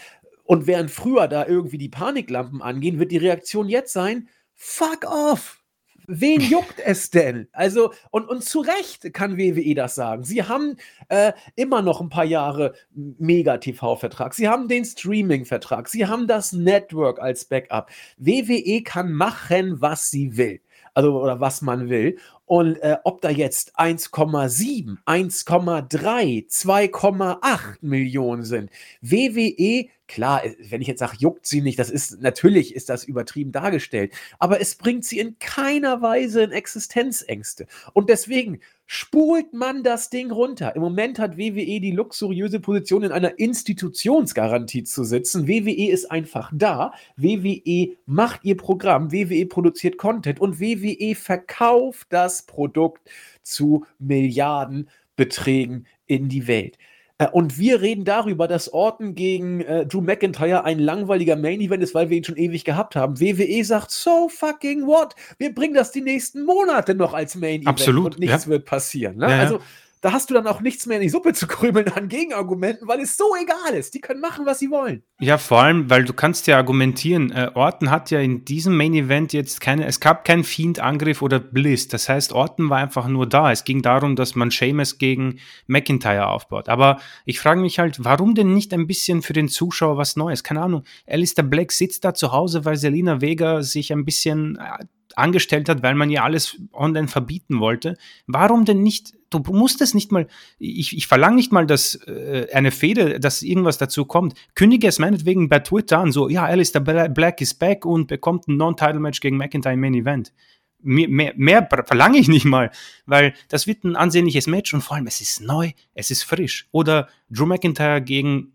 und 0.45 0.67
während 0.67 0.91
früher 0.91 1.27
da 1.27 1.47
irgendwie 1.47 1.79
die 1.79 1.89
Paniklampen 1.89 2.63
angehen, 2.63 2.99
wird 2.99 3.11
die 3.11 3.19
Reaktion 3.19 3.69
jetzt 3.69 3.93
sein: 3.93 4.29
Fuck 4.55 5.07
off! 5.07 5.64
Wen 6.07 6.41
juckt 6.41 6.81
es 6.81 7.11
denn? 7.11 7.49
Also, 7.53 7.93
und, 8.11 8.29
und 8.29 8.45
zu 8.45 8.61
Recht 8.61 9.13
kann 9.13 9.39
WWE 9.39 9.75
das 9.75 9.95
sagen. 9.95 10.25
Sie 10.25 10.43
haben 10.43 10.77
äh, 11.09 11.33
immer 11.57 11.83
noch 11.83 12.01
ein 12.01 12.09
paar 12.09 12.25
Jahre 12.25 12.75
Mega-TV-Vertrag. 12.95 14.35
Sie 14.35 14.49
haben 14.49 14.69
den 14.69 14.85
Streaming-Vertrag. 14.85 15.89
Sie 15.89 16.07
haben 16.07 16.27
das 16.27 16.53
Network 16.53 17.21
als 17.21 17.47
Backup. 17.47 17.91
WWE 18.19 18.83
kann 18.83 19.13
machen, 19.13 19.81
was 19.81 20.11
sie 20.11 20.37
will. 20.37 20.61
Also, 20.93 21.21
oder 21.21 21.41
was 21.41 21.63
man 21.63 21.89
will. 21.89 22.19
Und 22.47 22.77
äh, 22.77 22.99
ob 23.05 23.21
da 23.21 23.31
jetzt 23.31 23.79
1,7, 23.79 24.99
1,3, 25.07 26.49
2,8 26.49 27.77
Millionen 27.81 28.43
sind. 28.43 28.71
WWE 29.01 29.89
Klar, 30.07 30.45
äh, 30.45 30.55
wenn 30.69 30.83
ich 30.83 30.89
jetzt 30.89 30.99
sage, 30.99 31.17
juckt 31.19 31.47
sie 31.47 31.63
nicht, 31.63 31.79
das 31.79 31.91
ist 31.91 32.21
natürlich 32.21 32.75
ist 32.75 32.89
das 32.89 33.05
übertrieben 33.05 33.53
dargestellt, 33.53 34.13
aber 34.39 34.61
es 34.61 34.75
bringt 34.75 35.05
sie 35.05 35.19
in 35.19 35.39
keiner 35.39 36.03
Weise 36.03 36.43
in 36.43 36.53
Existenzängste. 36.53 37.67
Und 37.95 38.11
deswegen 38.11 38.61
spult 38.87 39.55
man 39.55 39.83
das 39.83 40.11
Ding 40.11 40.31
runter. 40.31 40.77
Im 40.77 40.83
Moment 40.83 41.19
hat 41.19 41.39
WWE 41.39 41.81
die 41.81 41.93
luxuriöse 41.93 42.61
Position, 42.61 43.03
in 43.03 43.13
einer 43.13 43.39
Institutionsgarantie 43.39 44.85
zu 44.85 45.05
sitzen. 45.05 45.49
WWE 45.49 45.91
ist 45.91 46.11
einfach 46.11 46.53
da. 46.55 46.93
WWE 47.17 47.97
macht 48.05 48.45
ihr 48.45 48.59
Programm, 48.59 49.11
WWE 49.11 49.47
produziert 49.47 49.97
Content 49.97 50.39
und 50.39 50.61
WWE 50.61 51.15
verkauft 51.15 52.09
das 52.11 52.34
Produkt 52.43 53.09
zu 53.43 53.87
Milliardenbeträgen 53.99 55.87
in 56.07 56.29
die 56.29 56.47
Welt. 56.47 56.79
Äh, 57.19 57.29
und 57.29 57.59
wir 57.59 57.81
reden 57.81 58.05
darüber, 58.05 58.49
dass 58.49 58.73
Orton 58.73 59.15
gegen 59.15 59.61
äh, 59.61 59.87
Drew 59.87 60.01
McIntyre 60.01 60.65
ein 60.65 60.79
langweiliger 60.79 61.37
Main-Event 61.37 61.83
ist, 61.83 61.95
weil 61.95 62.11
wir 62.11 62.17
ihn 62.17 62.25
schon 62.25 62.37
ewig 62.37 62.65
gehabt 62.65 62.97
haben. 62.97 63.21
WWE 63.21 63.65
sagt, 63.65 63.91
so 63.91 64.29
fucking 64.29 64.87
what? 64.87 65.15
Wir 65.39 65.55
bringen 65.55 65.75
das 65.75 65.93
die 65.93 66.01
nächsten 66.01 66.45
Monate 66.45 66.95
noch 66.95 67.15
als 67.15 67.37
Main-Event 67.37 67.69
Absolut, 67.69 68.15
und 68.15 68.21
nichts 68.21 68.45
ja. 68.45 68.51
wird 68.51 68.65
passieren. 68.65 69.17
Ne? 69.19 69.27
Ja, 69.27 69.37
ja. 69.37 69.41
Also 69.41 69.61
da 70.05 70.13
hast 70.13 70.29
du 70.29 70.35
dann 70.35 70.47
auch 70.47 70.61
nichts 70.61 70.85
mehr 70.85 70.99
in 70.99 71.03
die 71.03 71.09
Suppe 71.09 71.33
zu 71.33 71.47
krümeln 71.47 71.89
an 71.89 72.09
Gegenargumenten, 72.09 72.87
weil 72.87 73.01
es 73.01 73.17
so 73.17 73.25
egal 73.43 73.73
ist. 73.73 73.95
Die 73.95 74.03
können 74.03 74.21
machen, 74.21 74.45
was 74.45 74.59
sie 74.59 74.71
wollen. 74.71 75.03
Ja, 75.19 75.39
vor 75.39 75.63
allem, 75.63 75.89
weil 75.89 76.05
du 76.05 76.13
kannst 76.13 76.47
ja 76.47 76.59
argumentieren, 76.59 77.31
äh, 77.31 77.51
Orton 77.55 77.91
hat 77.91 78.11
ja 78.11 78.21
in 78.21 78.45
diesem 78.45 78.77
Main 78.77 78.93
Event 78.93 79.33
jetzt 79.33 79.63
keine, 79.63 79.87
es 79.87 80.01
gab 80.01 80.27
keinen 80.27 80.45
Fiend-Angriff 80.45 81.23
oder 81.23 81.41
Bliss. 81.41 81.89
Das 81.89 82.11
heißt, 82.11 82.35
Orton 82.35 82.69
war 82.69 82.81
einfach 82.81 83.09
nur 83.09 83.27
da. 83.27 83.51
Es 83.51 83.65
ging 83.65 83.81
darum, 83.81 84.15
dass 84.15 84.35
man 84.35 84.51
Seamus 84.51 84.99
gegen 84.99 85.39
McIntyre 85.69 86.27
aufbaut. 86.27 86.69
Aber 86.69 87.01
ich 87.25 87.41
frage 87.41 87.63
mich 87.63 87.79
halt, 87.79 88.05
warum 88.05 88.35
denn 88.35 88.53
nicht 88.53 88.75
ein 88.75 88.87
bisschen 88.87 89.23
für 89.23 89.33
den 89.33 89.49
Zuschauer 89.49 89.97
was 89.97 90.17
Neues? 90.17 90.45
Keine 90.45 90.61
Ahnung. 90.61 90.83
Alistair 91.07 91.45
Black 91.45 91.73
sitzt 91.73 92.05
da 92.05 92.13
zu 92.13 92.31
Hause, 92.31 92.67
weil 92.67 92.77
Selina 92.77 93.23
Vega 93.23 93.63
sich 93.63 93.91
ein 93.91 94.05
bisschen 94.05 94.57
äh, 94.57 94.85
angestellt 95.17 95.69
hat, 95.69 95.83
weil 95.83 95.95
man 95.95 96.11
ja 96.11 96.23
alles 96.23 96.57
online 96.73 97.09
verbieten 97.09 97.61
wollte. 97.61 97.97
Warum 98.27 98.65
denn 98.65 98.83
nicht? 98.83 99.15
Du 99.31 99.41
musst 99.53 99.81
es 99.81 99.95
nicht 99.95 100.13
mal, 100.13 100.27
ich, 100.59 100.97
ich 100.97 101.07
verlange 101.07 101.37
nicht 101.37 101.53
mal, 101.53 101.67
dass 101.67 101.97
äh, 102.07 102.47
eine 102.53 102.71
Fehde, 102.71 103.19
dass 103.19 103.43
irgendwas 103.43 103.79
dazu 103.79 104.05
kommt. 104.05 104.35
Kündige 104.55 104.87
es 104.87 104.99
meinetwegen 104.99 105.49
bei 105.49 105.59
Twitter 105.59 105.99
an, 105.99 106.13
so, 106.13 106.29
ja, 106.29 106.45
Alistair 106.45 106.81
Black 106.81 107.41
ist 107.41 107.59
back 107.59 107.85
und 107.85 108.07
bekommt 108.07 108.47
ein 108.49 108.57
Non-Title-Match 108.57 109.21
gegen 109.21 109.37
McIntyre 109.37 109.75
im 109.75 109.81
Main 109.81 109.95
Event. 109.95 110.33
Mehr, 110.81 111.09
mehr, 111.09 111.33
mehr 111.37 111.69
verlange 111.87 112.19
ich 112.19 112.29
nicht 112.29 112.45
mal, 112.45 112.71
weil 113.07 113.35
das 113.49 113.67
wird 113.67 113.85
ein 113.85 113.97
ansehnliches 113.97 114.47
Match 114.47 114.75
und 114.75 114.83
vor 114.83 114.97
allem 114.97 115.07
es 115.07 115.21
ist 115.21 115.41
neu, 115.41 115.71
es 115.95 116.11
ist 116.11 116.25
frisch. 116.25 116.69
Oder 116.73 117.09
Drew 117.31 117.47
McIntyre 117.47 118.03
gegen 118.03 118.54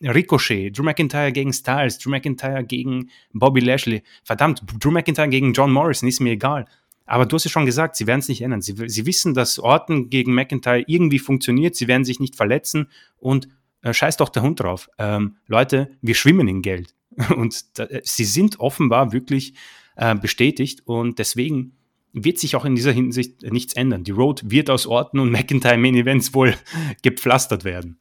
Ricochet, 0.00 0.70
Drew 0.76 0.82
McIntyre 0.82 1.32
gegen 1.32 1.52
Styles, 1.52 1.98
Drew 1.98 2.10
McIntyre 2.10 2.64
gegen 2.64 3.10
Bobby 3.32 3.60
Lashley. 3.60 4.02
Verdammt, 4.24 4.62
Drew 4.80 4.90
McIntyre 4.90 5.28
gegen 5.28 5.52
John 5.52 5.72
Morrison 5.72 6.08
ist 6.08 6.20
mir 6.20 6.32
egal. 6.32 6.66
Aber 7.06 7.24
du 7.24 7.36
hast 7.36 7.44
ja 7.44 7.50
schon 7.50 7.66
gesagt, 7.66 7.96
sie 7.96 8.06
werden 8.06 8.20
es 8.20 8.28
nicht 8.28 8.42
ändern. 8.42 8.60
Sie, 8.60 8.74
sie, 8.88 9.06
wissen, 9.06 9.32
dass 9.32 9.58
Orton 9.58 10.10
gegen 10.10 10.34
McIntyre 10.34 10.84
irgendwie 10.86 11.18
funktioniert. 11.18 11.74
Sie 11.74 11.88
werden 11.88 12.04
sich 12.04 12.20
nicht 12.20 12.36
verletzen 12.36 12.90
und 13.16 13.48
äh, 13.82 13.94
scheiß 13.94 14.18
doch 14.18 14.28
der 14.28 14.42
Hund 14.42 14.60
drauf. 14.60 14.90
Ähm, 14.98 15.36
Leute, 15.46 15.90
wir 16.02 16.14
schwimmen 16.14 16.48
in 16.48 16.62
Geld. 16.62 16.94
Und 17.36 17.78
da, 17.78 17.84
äh, 17.84 18.00
sie 18.04 18.24
sind 18.24 18.60
offenbar 18.60 19.12
wirklich 19.12 19.54
äh, 19.96 20.14
bestätigt 20.14 20.82
und 20.86 21.18
deswegen 21.18 21.72
wird 22.12 22.38
sich 22.38 22.56
auch 22.56 22.64
in 22.64 22.74
dieser 22.74 22.92
Hinsicht 22.92 23.42
nichts 23.42 23.74
ändern. 23.74 24.04
Die 24.04 24.12
Road 24.12 24.42
wird 24.50 24.70
aus 24.70 24.86
Orton 24.86 25.20
und 25.20 25.30
McIntyre 25.30 25.76
Main 25.76 25.94
Events 25.94 26.32
wohl 26.34 26.54
gepflastert 27.02 27.64
werden. 27.64 27.98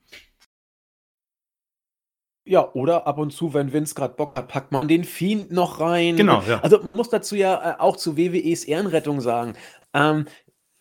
Ja, 2.47 2.73
oder 2.73 3.05
ab 3.07 3.17
und 3.17 3.31
zu, 3.31 3.53
wenn 3.53 3.73
Vince 3.73 3.93
gerade 3.93 4.13
Bock 4.15 4.37
hat, 4.37 4.47
packt 4.47 4.71
man 4.71 4.87
den 4.87 5.03
Fiend 5.03 5.51
noch 5.51 5.81
rein. 5.81 6.15
Genau, 6.15 6.41
ja. 6.47 6.59
Also 6.61 6.77
man 6.79 6.89
muss 6.95 7.09
dazu 7.09 7.35
ja 7.35 7.71
äh, 7.71 7.79
auch 7.79 7.97
zu 7.97 8.15
WWEs 8.15 8.63
Ehrenrettung 8.63 9.19
sagen. 9.19 9.53
Ähm, 9.93 10.25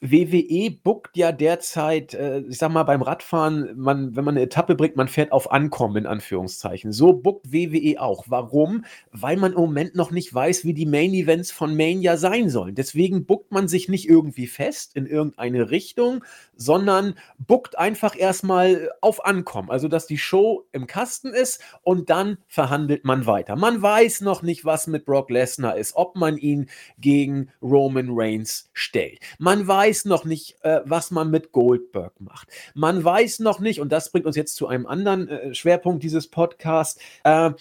WWE 0.01 0.71
bookt 0.71 1.17
ja 1.17 1.33
derzeit, 1.33 2.13
äh, 2.13 2.41
ich 2.41 2.59
sag 2.59 2.71
mal, 2.71 2.83
beim 2.83 3.01
Radfahren, 3.01 3.73
man, 3.77 4.15
wenn 4.15 4.25
man 4.25 4.37
eine 4.37 4.45
Etappe 4.45 4.75
bringt, 4.75 4.97
man 4.97 5.09
fährt 5.09 5.33
auf 5.33 5.51
Ankommen, 5.51 5.97
in 5.97 6.07
Anführungszeichen. 6.07 6.93
So 6.93 7.15
bookt 7.15 7.53
WWE 7.53 8.01
auch. 8.01 8.25
Warum? 8.29 8.85
Weil 9.11 9.39
man 9.39 9.53
im 9.53 9.59
Moment 9.59 9.95
noch 9.95 10.11
nicht 10.11 10.33
weiß, 10.33 10.65
wie 10.65 10.75
die 10.75 10.87
Main 10.87 11.15
Events 11.15 11.51
von 11.51 11.77
Mania 11.77 12.19
sein 12.19 12.51
sollen. 12.51 12.75
Deswegen 12.75 13.25
bookt 13.25 13.53
man 13.53 13.69
sich 13.69 13.89
nicht 13.89 14.09
irgendwie 14.09 14.47
fest 14.47 14.95
in 14.95 15.07
irgendeine 15.07 15.71
Richtung, 15.71 16.25
sondern 16.57 17.15
bookt 17.39 17.79
einfach 17.79 18.17
erstmal 18.19 18.91
auf 19.01 19.25
Ankommen. 19.25 19.71
Also, 19.71 19.89
dass 19.89 20.07
die 20.07 20.19
Show 20.19 20.67
im 20.73 20.87
Kasten 20.87 21.33
ist 21.33 21.63
und 21.83 22.11
dann 22.11 22.39
verhandelt 22.49 23.05
man 23.05 23.27
weiter. 23.27 23.57
Man 23.57 23.81
weiß 23.81 24.21
noch 24.21 24.43
nicht, 24.43 24.65
was 24.65 24.87
mit 24.87 25.05
Brock 25.05 25.31
Lesnar 25.31 25.77
ist, 25.77 25.97
ob 25.97 26.17
man 26.17 26.37
ihn 26.37 26.69
gegen 26.99 27.51
Roman 27.63 28.09
Reigns 28.11 28.71
stellt. 28.73 29.21
Man 29.39 29.67
weiß 29.67 29.87
weiß 29.87 30.07
noch 30.07 30.25
nicht, 30.25 30.57
äh, 30.63 30.81
was 30.85 31.11
man 31.11 31.31
mit 31.31 31.53
Goldberg 31.53 32.21
macht. 32.21 32.49
Man 32.75 33.05
weiß 33.05 33.39
noch 33.39 33.61
nicht, 33.61 33.81
und 33.81 33.93
das 33.93 34.11
bringt 34.11 34.27
uns 34.27 34.35
jetzt 34.35 34.57
zu 34.57 34.67
einem 34.67 34.87
anderen 34.87 35.29
äh, 35.29 35.55
Schwerpunkt 35.55 36.03
dieses 36.03 36.29
Podcasts, 36.29 37.01
äh, 37.25 37.53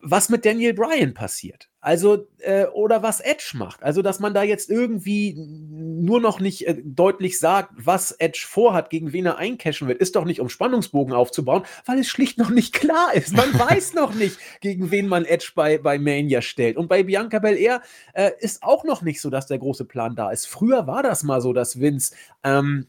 was 0.00 0.28
mit 0.28 0.44
Daniel 0.44 0.74
Bryan 0.74 1.12
passiert. 1.12 1.71
Also, 1.84 2.28
äh, 2.38 2.66
oder 2.66 3.02
was 3.02 3.18
Edge 3.18 3.54
macht. 3.54 3.82
Also, 3.82 4.02
dass 4.02 4.20
man 4.20 4.34
da 4.34 4.44
jetzt 4.44 4.70
irgendwie 4.70 5.34
nur 5.36 6.20
noch 6.20 6.38
nicht 6.38 6.68
äh, 6.68 6.80
deutlich 6.80 7.40
sagt, 7.40 7.72
was 7.76 8.12
Edge 8.12 8.46
vorhat, 8.48 8.88
gegen 8.88 9.12
wen 9.12 9.26
er 9.26 9.38
eincashen 9.38 9.88
wird, 9.88 10.00
ist 10.00 10.14
doch 10.14 10.24
nicht, 10.24 10.40
um 10.40 10.48
Spannungsbogen 10.48 11.12
aufzubauen, 11.12 11.64
weil 11.84 11.98
es 11.98 12.06
schlicht 12.06 12.38
noch 12.38 12.50
nicht 12.50 12.72
klar 12.72 13.12
ist. 13.14 13.36
Man 13.36 13.52
weiß 13.58 13.94
noch 13.94 14.14
nicht, 14.14 14.38
gegen 14.60 14.92
wen 14.92 15.08
man 15.08 15.24
Edge 15.24 15.50
bei, 15.56 15.76
bei 15.76 15.98
Mania 15.98 16.40
stellt. 16.40 16.76
Und 16.76 16.86
bei 16.86 17.02
Bianca 17.02 17.40
Belair 17.40 17.82
äh, 18.14 18.30
ist 18.38 18.62
auch 18.62 18.84
noch 18.84 19.02
nicht 19.02 19.20
so, 19.20 19.28
dass 19.28 19.48
der 19.48 19.58
große 19.58 19.84
Plan 19.84 20.14
da 20.14 20.30
ist. 20.30 20.46
Früher 20.46 20.86
war 20.86 21.02
das 21.02 21.24
mal 21.24 21.40
so, 21.40 21.52
dass 21.52 21.80
Vince 21.80 22.14
ähm, 22.44 22.86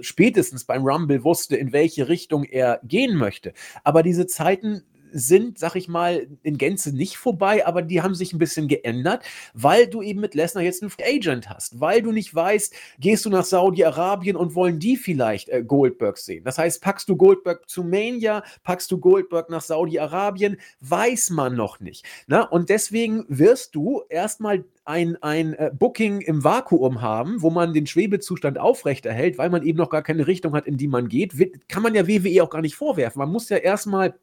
spätestens 0.00 0.64
beim 0.64 0.82
Rumble 0.84 1.22
wusste, 1.22 1.54
in 1.54 1.72
welche 1.72 2.08
Richtung 2.08 2.42
er 2.42 2.80
gehen 2.82 3.16
möchte. 3.16 3.52
Aber 3.84 4.02
diese 4.02 4.26
Zeiten 4.26 4.82
sind, 5.12 5.58
sag 5.58 5.76
ich 5.76 5.88
mal, 5.88 6.26
in 6.42 6.58
Gänze 6.58 6.94
nicht 6.94 7.16
vorbei, 7.16 7.66
aber 7.66 7.82
die 7.82 8.02
haben 8.02 8.14
sich 8.14 8.32
ein 8.32 8.38
bisschen 8.38 8.68
geändert, 8.68 9.24
weil 9.54 9.86
du 9.86 10.02
eben 10.02 10.20
mit 10.20 10.34
Lesnar 10.34 10.64
jetzt 10.64 10.82
einen 10.82 10.90
Free 10.90 11.04
Agent 11.04 11.48
hast, 11.48 11.80
weil 11.80 12.02
du 12.02 12.12
nicht 12.12 12.34
weißt, 12.34 12.74
gehst 12.98 13.24
du 13.24 13.30
nach 13.30 13.44
Saudi-Arabien 13.44 14.36
und 14.36 14.54
wollen 14.54 14.78
die 14.78 14.96
vielleicht 14.96 15.48
äh, 15.48 15.62
Goldberg 15.62 16.18
sehen. 16.18 16.44
Das 16.44 16.58
heißt, 16.58 16.82
packst 16.82 17.08
du 17.08 17.16
Goldberg 17.16 17.68
zu 17.68 17.84
Mania, 17.84 18.42
packst 18.62 18.90
du 18.90 18.98
Goldberg 18.98 19.50
nach 19.50 19.62
Saudi-Arabien, 19.62 20.56
weiß 20.80 21.30
man 21.30 21.54
noch 21.54 21.80
nicht. 21.80 22.04
Na? 22.26 22.42
Und 22.42 22.68
deswegen 22.68 23.24
wirst 23.28 23.74
du 23.74 24.02
erstmal 24.08 24.64
ein, 24.84 25.16
ein 25.22 25.54
äh, 25.54 25.70
Booking 25.72 26.20
im 26.20 26.42
Vakuum 26.42 27.00
haben, 27.00 27.40
wo 27.40 27.50
man 27.50 27.72
den 27.72 27.86
Schwebezustand 27.86 28.58
aufrechterhält, 28.58 29.38
weil 29.38 29.50
man 29.50 29.62
eben 29.62 29.78
noch 29.78 29.90
gar 29.90 30.02
keine 30.02 30.26
Richtung 30.26 30.54
hat, 30.54 30.66
in 30.66 30.76
die 30.76 30.88
man 30.88 31.08
geht, 31.08 31.32
kann 31.68 31.82
man 31.82 31.94
ja 31.94 32.08
WWE 32.08 32.42
auch 32.42 32.50
gar 32.50 32.62
nicht 32.62 32.74
vorwerfen. 32.74 33.20
Man 33.20 33.30
muss 33.30 33.48
ja 33.48 33.58
erstmal 33.58 34.14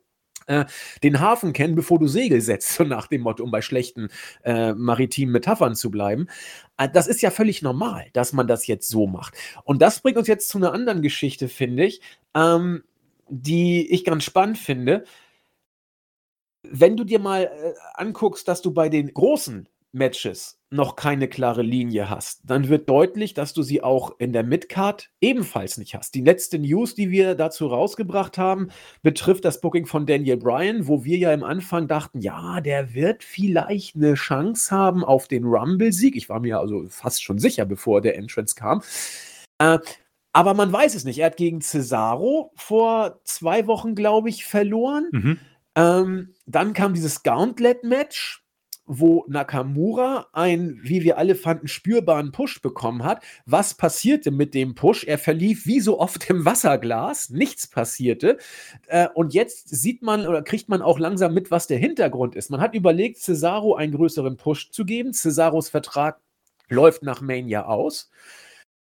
äh, 0.50 0.66
den 1.04 1.20
Hafen 1.20 1.54
kennen, 1.54 1.76
bevor 1.76 2.00
du 2.00 2.08
Segel 2.08 2.42
setzt, 2.42 2.74
so 2.74 2.84
nach 2.84 3.08
dem 3.08 3.22
Motto, 3.22 3.44
um 3.44 3.52
bei 3.52 3.62
schlechten 3.62 4.10
äh, 4.44 4.74
maritimen 4.74 5.32
Metaphern 5.32 5.76
zu 5.76 5.92
bleiben. 5.92 6.28
Äh, 6.78 6.90
das 6.90 7.08
ist 7.08 7.22
ja 7.22 7.32
völlig 7.32 7.62
normal, 7.62 8.08
dass 8.14 8.34
man 8.34 8.48
das 8.48 8.68
jetzt 8.68 8.90
so 8.90 9.08
macht. 9.08 9.36
Und 9.64 9.82
das 9.82 10.02
bringt 10.02 10.18
uns 10.18 10.28
jetzt 10.28 10.50
zu 10.50 10.58
einer 10.58 10.74
anderen 10.74 11.02
Geschichte, 11.02 11.48
finde 11.48 11.86
ich, 11.86 12.02
ähm, 12.36 12.84
die 13.30 13.92
ich 13.92 14.04
ganz 14.04 14.24
spannend 14.24 14.58
finde. 14.58 15.06
Wenn 16.64 16.98
du 16.98 17.04
dir 17.04 17.20
mal 17.20 17.44
äh, 17.44 17.74
anguckst, 17.94 18.48
dass 18.48 18.62
du 18.62 18.72
bei 18.74 18.90
den 18.90 19.14
großen 19.14 19.70
Matches 19.92 20.60
noch 20.72 20.96
keine 20.96 21.28
klare 21.28 21.64
Linie 21.64 22.10
hast, 22.10 22.42
dann 22.44 22.70
wird 22.70 22.88
deutlich, 22.90 23.34
dass 23.34 23.54
du 23.54 23.64
sie 23.64 23.82
auch 23.82 24.20
in 24.20 24.34
der 24.34 24.44
Midcard 24.44 25.10
ebenfalls 25.20 25.78
nicht 25.78 25.96
hast. 25.96 26.14
Die 26.14 26.22
letzte 26.22 26.60
News, 26.60 26.94
die 26.94 27.10
wir 27.10 27.34
dazu 27.34 27.68
rausgebracht 27.68 28.38
haben, 28.38 28.70
betrifft 29.02 29.46
das 29.46 29.62
Booking 29.62 29.88
von 29.88 30.06
Daniel 30.06 30.38
Bryan, 30.38 30.88
wo 30.88 31.04
wir 31.04 31.18
ja 31.18 31.34
im 31.34 31.44
Anfang 31.44 31.88
dachten, 31.88 32.22
ja, 32.22 32.62
der 32.62 32.94
wird 32.94 33.24
vielleicht 33.24 33.96
eine 33.96 34.14
Chance 34.14 34.76
haben 34.76 35.04
auf 35.04 35.28
den 35.28 35.46
Rumble-Sieg. 35.46 36.16
Ich 36.16 36.30
war 36.30 36.40
mir 36.40 36.60
also 36.60 36.86
fast 36.90 37.24
schon 37.24 37.40
sicher, 37.40 37.66
bevor 37.66 38.02
der 38.02 38.16
Entrance 38.16 38.54
kam. 38.54 38.84
Äh, 39.58 39.80
aber 40.34 40.54
man 40.54 40.72
weiß 40.72 40.94
es 40.94 41.04
nicht. 41.04 41.18
Er 41.18 41.28
hat 41.28 41.38
gegen 41.38 41.62
Cesaro 41.62 42.52
vor 42.56 43.20
zwei 43.24 43.66
Wochen, 43.66 43.96
glaube 43.96 44.30
ich, 44.30 44.46
verloren. 44.46 45.08
Mhm. 45.12 45.40
Ähm, 45.76 46.36
dann 46.46 46.74
kam 46.74 46.94
dieses 46.94 47.24
Gauntlet-Match 47.24 48.44
wo 48.92 49.24
Nakamura 49.28 50.28
einen, 50.34 50.80
wie 50.82 51.04
wir 51.04 51.20
alle 51.20 51.36
fanden, 51.36 51.68
spürbaren 51.68 52.32
Push 52.32 52.62
bekommen 52.62 53.04
hat. 53.04 53.24
Was 53.46 53.76
passierte 53.76 54.32
mit 54.32 54.56
dem 54.56 54.74
Push? 54.74 55.04
Er 55.04 55.20
verlief 55.20 55.68
wie 55.68 55.80
so 55.80 56.00
oft 56.00 56.28
im 56.30 56.44
Wasserglas, 56.44 57.30
nichts 57.30 57.68
passierte. 57.68 58.40
Äh, 58.88 59.08
und 59.14 59.36
jetzt 59.36 59.70
sieht 59.70 60.02
man 60.02 60.26
oder 60.26 60.42
kriegt 60.42 60.70
man 60.70 60.82
auch 60.82 60.98
langsam 60.98 61.36
mit, 61.36 61.52
was 61.52 61.68
der 61.68 61.78
Hintergrund 61.78 62.36
ist. 62.36 62.50
Man 62.50 62.62
hat 62.62 62.74
überlegt, 62.74 63.20
Cesaro 63.20 63.76
einen 63.76 63.94
größeren 63.94 64.38
Push 64.38 64.72
zu 64.72 64.86
geben. 64.86 65.14
Cesaros 65.14 65.70
Vertrag 65.70 66.20
läuft 66.68 67.04
nach 67.04 67.22
Mania 67.22 67.66
aus. 67.66 68.10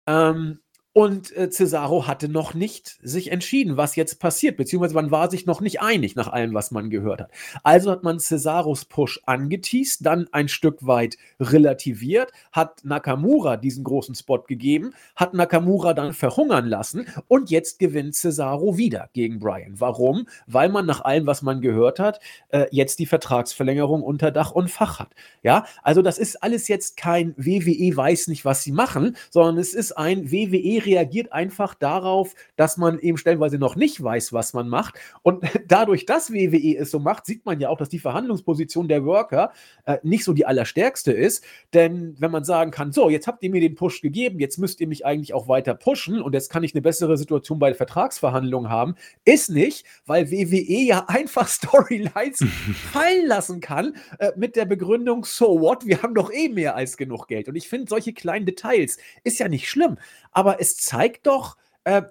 Ähm, 0.07 0.61
und 0.95 1.37
äh, 1.37 1.51
Cesaro 1.51 2.07
hatte 2.07 2.29
noch 2.29 2.55
nicht 2.55 2.99
sich 3.03 3.33
entschieden, 3.33 3.77
was 3.77 3.97
jetzt 3.97 4.21
passiert, 4.21 4.57
beziehungsweise 4.57 4.95
man 4.95 5.11
war 5.11 5.29
sich 5.29 5.45
noch 5.45 5.61
nicht 5.61 5.83
einig 5.83 6.15
nach 6.15 6.29
allem, 6.29 6.55
was 6.55 6.71
man 6.71 6.89
gehört 6.89 7.21
hat. 7.21 7.31
Also 7.65 7.91
hat 7.91 8.05
man 8.05 8.21
Cesaros 8.21 8.85
Push 8.85 9.21
angeteased, 9.27 10.07
dann 10.07 10.29
ein 10.31 10.47
Stück 10.47 10.87
weit 10.87 11.17
relativiert, 11.41 12.31
hat 12.53 12.85
Nakamura 12.85 13.57
diesen 13.57 13.83
großen 13.83 14.15
Spot 14.15 14.39
gegeben, 14.43 14.95
hat 15.17 15.35
Nakamura 15.35 15.95
dann 15.95 16.13
verhungern 16.13 16.67
lassen 16.67 17.07
und 17.27 17.51
jetzt 17.51 17.81
gewinnt 17.81 18.15
Cesaro 18.15 18.79
wieder 18.79 19.11
gegen 19.15 19.41
Brian. 19.41 19.81
Warum? 19.81 20.29
Weil 20.47 20.69
man 20.69 20.87
nach 20.87 21.01
allem, 21.01 21.27
was 21.27 21.43
man 21.43 21.61
gehört 21.61 21.99
hat, 21.99 22.21
äh, 22.51 22.67
jetzt 22.71 23.01
die 23.01 23.07
Vertragsverlängerung 23.07 24.05
unter 24.05 24.31
Dach 24.31 24.53
und 24.53 24.71
Fach 24.71 25.01
hat. 25.01 25.11
Ja, 25.43 25.67
also 25.83 26.03
das 26.03 26.19
ist 26.19 26.41
alles 26.41 26.69
jetzt 26.69 26.97
kein 26.97 27.35
WWE 27.37 27.97
weiß 27.97 28.29
nicht, 28.29 28.45
was 28.45 28.63
sie 28.63 28.71
machen, 28.71 29.17
sondern 29.31 29.59
es 29.59 29.75
ist 29.75 29.91
ein 29.99 30.31
WWE 30.31 30.84
reagiert 30.87 31.33
einfach 31.33 31.75
darauf, 31.75 32.35
dass 32.57 32.77
man 32.77 32.99
eben 32.99 33.19
stellenweise 33.19 33.59
noch 33.59 33.77
nicht 33.77 34.03
weiß, 34.03 34.33
was 34.33 34.53
man 34.53 34.69
macht. 34.69 34.95
Und 35.23 35.45
dadurch, 35.69 36.07
dass 36.07 36.33
WWE 36.33 36.77
es 36.77 36.91
so 36.91 36.99
macht, 36.99 37.27
sieht 37.27 37.45
man 37.45 37.61
ja 37.61 37.69
auch, 37.69 37.79
dass 37.79 37.89
die 37.89 37.99
Verhandlungsposition 37.99 38.89
der 38.89 39.05
Worker 39.05 39.53
äh, 39.87 39.99
nicht 40.03 40.25
so 40.25 40.33
die 40.33 40.47
allerstärkste 40.47 41.13
ist. 41.13 41.45
Denn 41.73 42.17
wenn 42.19 42.31
man 42.31 42.45
sagen 42.45 42.71
kann, 42.71 42.93
so, 42.93 43.11
jetzt 43.11 43.27
habt 43.27 43.43
ihr 43.43 43.51
mir 43.51 43.61
den 43.61 43.75
Push 43.75 44.01
gegeben, 44.01 44.39
jetzt 44.39 44.59
müsst 44.59 44.81
ihr 44.81 44.89
mich 44.89 45.07
eigentlich 45.07 45.35
auch 45.35 45.49
weiter 45.49 45.75
pushen 45.75 46.21
und 46.21 46.33
jetzt 46.33 46.51
kann 46.51 46.65
ich 46.65 46.75
eine 46.75 46.83
bessere 46.83 47.17
Situation 47.17 47.59
bei 47.59 47.75
Vertragsverhandlungen 47.75 48.71
haben, 48.71 48.95
ist 49.25 49.51
nicht, 49.51 49.85
weil 50.07 50.31
WWE 50.31 50.85
ja 50.85 51.05
einfach 51.09 51.49
Storylines 51.49 52.45
fallen 52.93 53.27
lassen 53.27 53.61
kann 53.61 53.97
äh, 54.19 54.33
mit 54.37 54.57
der 54.57 54.65
Begründung, 54.65 55.25
so 55.25 55.61
what, 55.61 55.87
wir 55.87 56.03
haben 56.03 56.15
doch 56.15 56.33
eh 56.33 56.49
mehr 56.49 56.77
als 56.77 56.97
genug 56.97 57.29
Geld. 57.29 57.49
Und 57.49 57.57
ich 57.57 57.69
finde, 57.69 57.89
solche 57.89 58.13
kleinen 58.13 58.47
Details 58.47 58.99
ist 59.23 59.39
ja 59.39 59.49
nicht 59.49 59.69
schlimm, 59.69 59.99
aber 60.33 60.61
es 60.61 60.74
zeigt 60.77 61.27
doch, 61.27 61.57
äh, 61.85 62.03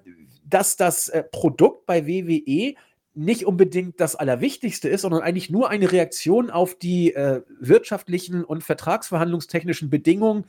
dass 0.46 0.76
das 0.76 1.10
äh, 1.10 1.24
Produkt 1.24 1.86
bei 1.86 2.08
WWE 2.08 2.76
nicht 3.16 3.46
unbedingt 3.46 4.00
das 4.00 4.16
Allerwichtigste 4.16 4.90
ist, 4.90 5.02
sondern 5.02 5.22
eigentlich 5.22 5.50
nur 5.50 5.70
eine 5.70 5.92
Reaktion 5.92 6.50
auf 6.50 6.76
die 6.76 7.14
äh, 7.14 7.42
wirtschaftlichen 7.60 8.44
und 8.44 8.64
vertragsverhandlungstechnischen 8.64 9.90
Bedingungen 9.90 10.46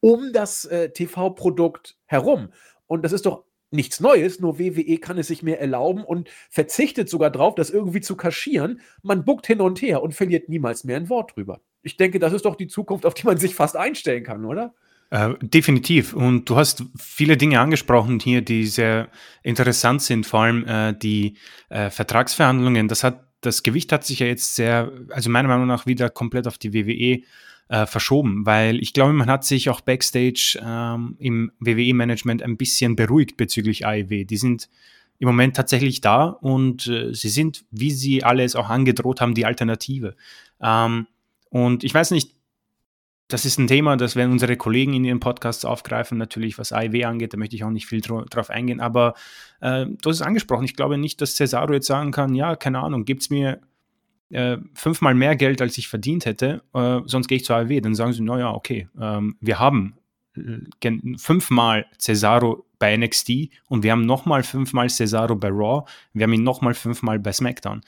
um 0.00 0.32
das 0.32 0.64
äh, 0.66 0.90
TV-Produkt 0.90 1.96
herum. 2.04 2.50
Und 2.86 3.04
das 3.04 3.12
ist 3.12 3.26
doch 3.26 3.44
nichts 3.70 4.00
Neues, 4.00 4.38
nur 4.38 4.58
WWE 4.58 4.98
kann 4.98 5.18
es 5.18 5.26
sich 5.26 5.42
mehr 5.42 5.60
erlauben 5.60 6.04
und 6.04 6.28
verzichtet 6.50 7.08
sogar 7.08 7.30
darauf, 7.30 7.54
das 7.54 7.70
irgendwie 7.70 8.00
zu 8.00 8.16
kaschieren. 8.16 8.80
Man 9.02 9.24
buckt 9.24 9.46
hin 9.46 9.60
und 9.60 9.82
her 9.82 10.02
und 10.02 10.14
verliert 10.14 10.48
niemals 10.48 10.84
mehr 10.84 10.96
ein 10.96 11.08
Wort 11.08 11.34
drüber. 11.34 11.60
Ich 11.82 11.96
denke, 11.96 12.18
das 12.18 12.32
ist 12.32 12.44
doch 12.44 12.54
die 12.54 12.68
Zukunft, 12.68 13.04
auf 13.04 13.14
die 13.14 13.26
man 13.26 13.38
sich 13.38 13.54
fast 13.54 13.76
einstellen 13.76 14.22
kann, 14.22 14.44
oder? 14.44 14.74
Äh, 15.10 15.34
definitiv. 15.40 16.14
Und 16.14 16.48
du 16.48 16.56
hast 16.56 16.84
viele 16.98 17.36
Dinge 17.36 17.60
angesprochen 17.60 18.18
hier, 18.20 18.42
die 18.42 18.66
sehr 18.66 19.08
interessant 19.42 20.02
sind, 20.02 20.26
vor 20.26 20.40
allem 20.40 20.66
äh, 20.66 20.92
die 20.96 21.36
äh, 21.68 21.90
Vertragsverhandlungen. 21.90 22.88
Das 22.88 23.04
hat, 23.04 23.24
das 23.40 23.62
Gewicht 23.62 23.92
hat 23.92 24.04
sich 24.04 24.20
ja 24.20 24.26
jetzt 24.26 24.56
sehr, 24.56 24.90
also 25.10 25.30
meiner 25.30 25.48
Meinung 25.48 25.66
nach 25.66 25.86
wieder 25.86 26.10
komplett 26.10 26.46
auf 26.46 26.58
die 26.58 26.72
WWE 26.72 27.22
äh, 27.68 27.86
verschoben, 27.86 28.44
weil 28.44 28.82
ich 28.82 28.92
glaube, 28.92 29.12
man 29.12 29.30
hat 29.30 29.44
sich 29.44 29.70
auch 29.70 29.80
backstage 29.80 30.58
ähm, 30.62 31.16
im 31.18 31.52
WWE-Management 31.60 32.42
ein 32.42 32.56
bisschen 32.56 32.96
beruhigt 32.96 33.36
bezüglich 33.36 33.86
AEW. 33.86 34.24
Die 34.24 34.36
sind 34.36 34.68
im 35.18 35.28
Moment 35.28 35.56
tatsächlich 35.56 36.00
da 36.00 36.24
und 36.24 36.86
äh, 36.88 37.14
sie 37.14 37.28
sind, 37.28 37.64
wie 37.70 37.90
sie 37.90 38.24
alle 38.24 38.44
es 38.44 38.56
auch 38.56 38.68
angedroht 38.68 39.20
haben, 39.20 39.34
die 39.34 39.46
Alternative. 39.46 40.16
Ähm, 40.60 41.06
und 41.50 41.84
ich 41.84 41.94
weiß 41.94 42.10
nicht, 42.10 42.33
das 43.28 43.44
ist 43.44 43.58
ein 43.58 43.66
Thema, 43.66 43.96
das 43.96 44.16
werden 44.16 44.32
unsere 44.32 44.56
Kollegen 44.56 44.92
in 44.92 45.04
ihren 45.04 45.20
Podcasts 45.20 45.64
aufgreifen, 45.64 46.18
natürlich 46.18 46.58
was 46.58 46.72
AIW 46.72 47.04
angeht, 47.04 47.32
da 47.32 47.38
möchte 47.38 47.56
ich 47.56 47.64
auch 47.64 47.70
nicht 47.70 47.86
viel 47.86 48.00
drauf 48.00 48.50
eingehen, 48.50 48.80
aber 48.80 49.14
äh, 49.60 49.86
du 49.86 50.10
hast 50.10 50.16
es 50.16 50.22
angesprochen, 50.22 50.64
ich 50.64 50.76
glaube 50.76 50.98
nicht, 50.98 51.20
dass 51.20 51.34
Cesaro 51.34 51.72
jetzt 51.72 51.86
sagen 51.86 52.10
kann, 52.10 52.34
ja, 52.34 52.54
keine 52.56 52.80
Ahnung, 52.80 53.04
gibt 53.04 53.22
es 53.22 53.30
mir 53.30 53.60
äh, 54.30 54.58
fünfmal 54.74 55.14
mehr 55.14 55.36
Geld, 55.36 55.62
als 55.62 55.78
ich 55.78 55.88
verdient 55.88 56.26
hätte, 56.26 56.62
äh, 56.74 57.00
sonst 57.06 57.28
gehe 57.28 57.36
ich 57.36 57.44
zur 57.44 57.56
AIW, 57.56 57.80
dann 57.80 57.94
sagen 57.94 58.12
sie, 58.12 58.22
naja, 58.22 58.52
okay, 58.52 58.88
ähm, 59.00 59.36
wir 59.40 59.58
haben 59.58 59.94
fünfmal 61.16 61.86
Cesaro 61.98 62.66
bei 62.78 62.96
NXT 62.96 63.50
und 63.68 63.82
wir 63.82 63.92
haben 63.92 64.04
nochmal 64.04 64.42
fünfmal 64.42 64.90
Cesaro 64.90 65.36
bei 65.36 65.48
Raw, 65.48 65.88
wir 66.12 66.24
haben 66.24 66.32
ihn 66.32 66.42
nochmal 66.42 66.74
fünfmal 66.74 67.18
bei 67.20 67.32
SmackDown. 67.32 67.82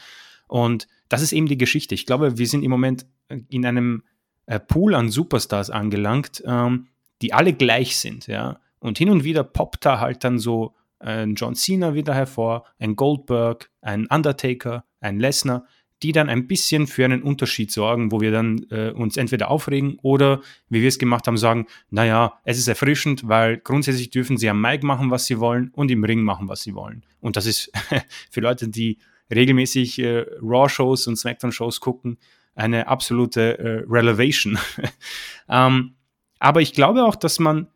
Und 0.46 0.86
das 1.08 1.22
ist 1.22 1.32
eben 1.32 1.46
die 1.46 1.58
Geschichte. 1.58 1.94
Ich 1.94 2.06
glaube, 2.06 2.38
wir 2.38 2.46
sind 2.46 2.62
im 2.62 2.70
Moment 2.70 3.06
in 3.48 3.66
einem 3.66 4.04
äh, 4.46 4.60
Pool 4.60 4.94
an 4.94 5.10
Superstars 5.10 5.70
angelangt, 5.70 6.42
ähm, 6.46 6.88
die 7.22 7.32
alle 7.32 7.52
gleich 7.52 7.96
sind, 7.96 8.26
ja. 8.26 8.58
Und 8.78 8.98
hin 8.98 9.10
und 9.10 9.24
wieder 9.24 9.42
poppt 9.42 9.84
da 9.84 10.00
halt 10.00 10.22
dann 10.22 10.38
so 10.38 10.74
ein 10.98 11.34
John 11.34 11.54
Cena 11.54 11.94
wieder 11.94 12.14
hervor, 12.14 12.64
ein 12.78 12.96
Goldberg, 12.96 13.70
ein 13.80 14.06
Undertaker, 14.06 14.84
ein 15.00 15.18
Lesnar, 15.18 15.66
die 16.02 16.12
dann 16.12 16.28
ein 16.28 16.46
bisschen 16.46 16.86
für 16.86 17.04
einen 17.04 17.22
Unterschied 17.22 17.72
sorgen, 17.72 18.12
wo 18.12 18.20
wir 18.20 18.30
dann 18.30 18.66
äh, 18.70 18.90
uns 18.90 19.16
entweder 19.16 19.50
aufregen 19.50 19.98
oder, 20.02 20.40
wie 20.68 20.82
wir 20.82 20.88
es 20.88 20.98
gemacht 20.98 21.26
haben, 21.26 21.38
sagen, 21.38 21.66
naja, 21.90 22.34
es 22.44 22.58
ist 22.58 22.68
erfrischend, 22.68 23.28
weil 23.28 23.56
grundsätzlich 23.56 24.10
dürfen 24.10 24.36
sie 24.36 24.50
am 24.50 24.60
Mic 24.60 24.84
machen, 24.84 25.10
was 25.10 25.24
sie 25.26 25.40
wollen 25.40 25.70
und 25.72 25.90
im 25.90 26.04
Ring 26.04 26.20
machen, 26.20 26.48
was 26.48 26.62
sie 26.62 26.74
wollen. 26.74 27.04
Und 27.20 27.36
das 27.36 27.46
ist 27.46 27.72
für 28.30 28.40
Leute, 28.40 28.68
die 28.68 28.98
regelmäßig 29.34 29.98
äh, 29.98 30.26
Raw-Shows 30.42 31.06
und 31.06 31.16
Smackdown-Shows 31.16 31.80
gucken, 31.80 32.18
eine 32.56 32.88
absolute 32.88 33.58
äh, 33.58 33.84
Relevation. 33.88 34.58
ähm, 35.48 35.94
aber 36.38 36.60
ich 36.60 36.72
glaube 36.72 37.04
auch, 37.04 37.16
dass 37.16 37.38
man 37.38 37.68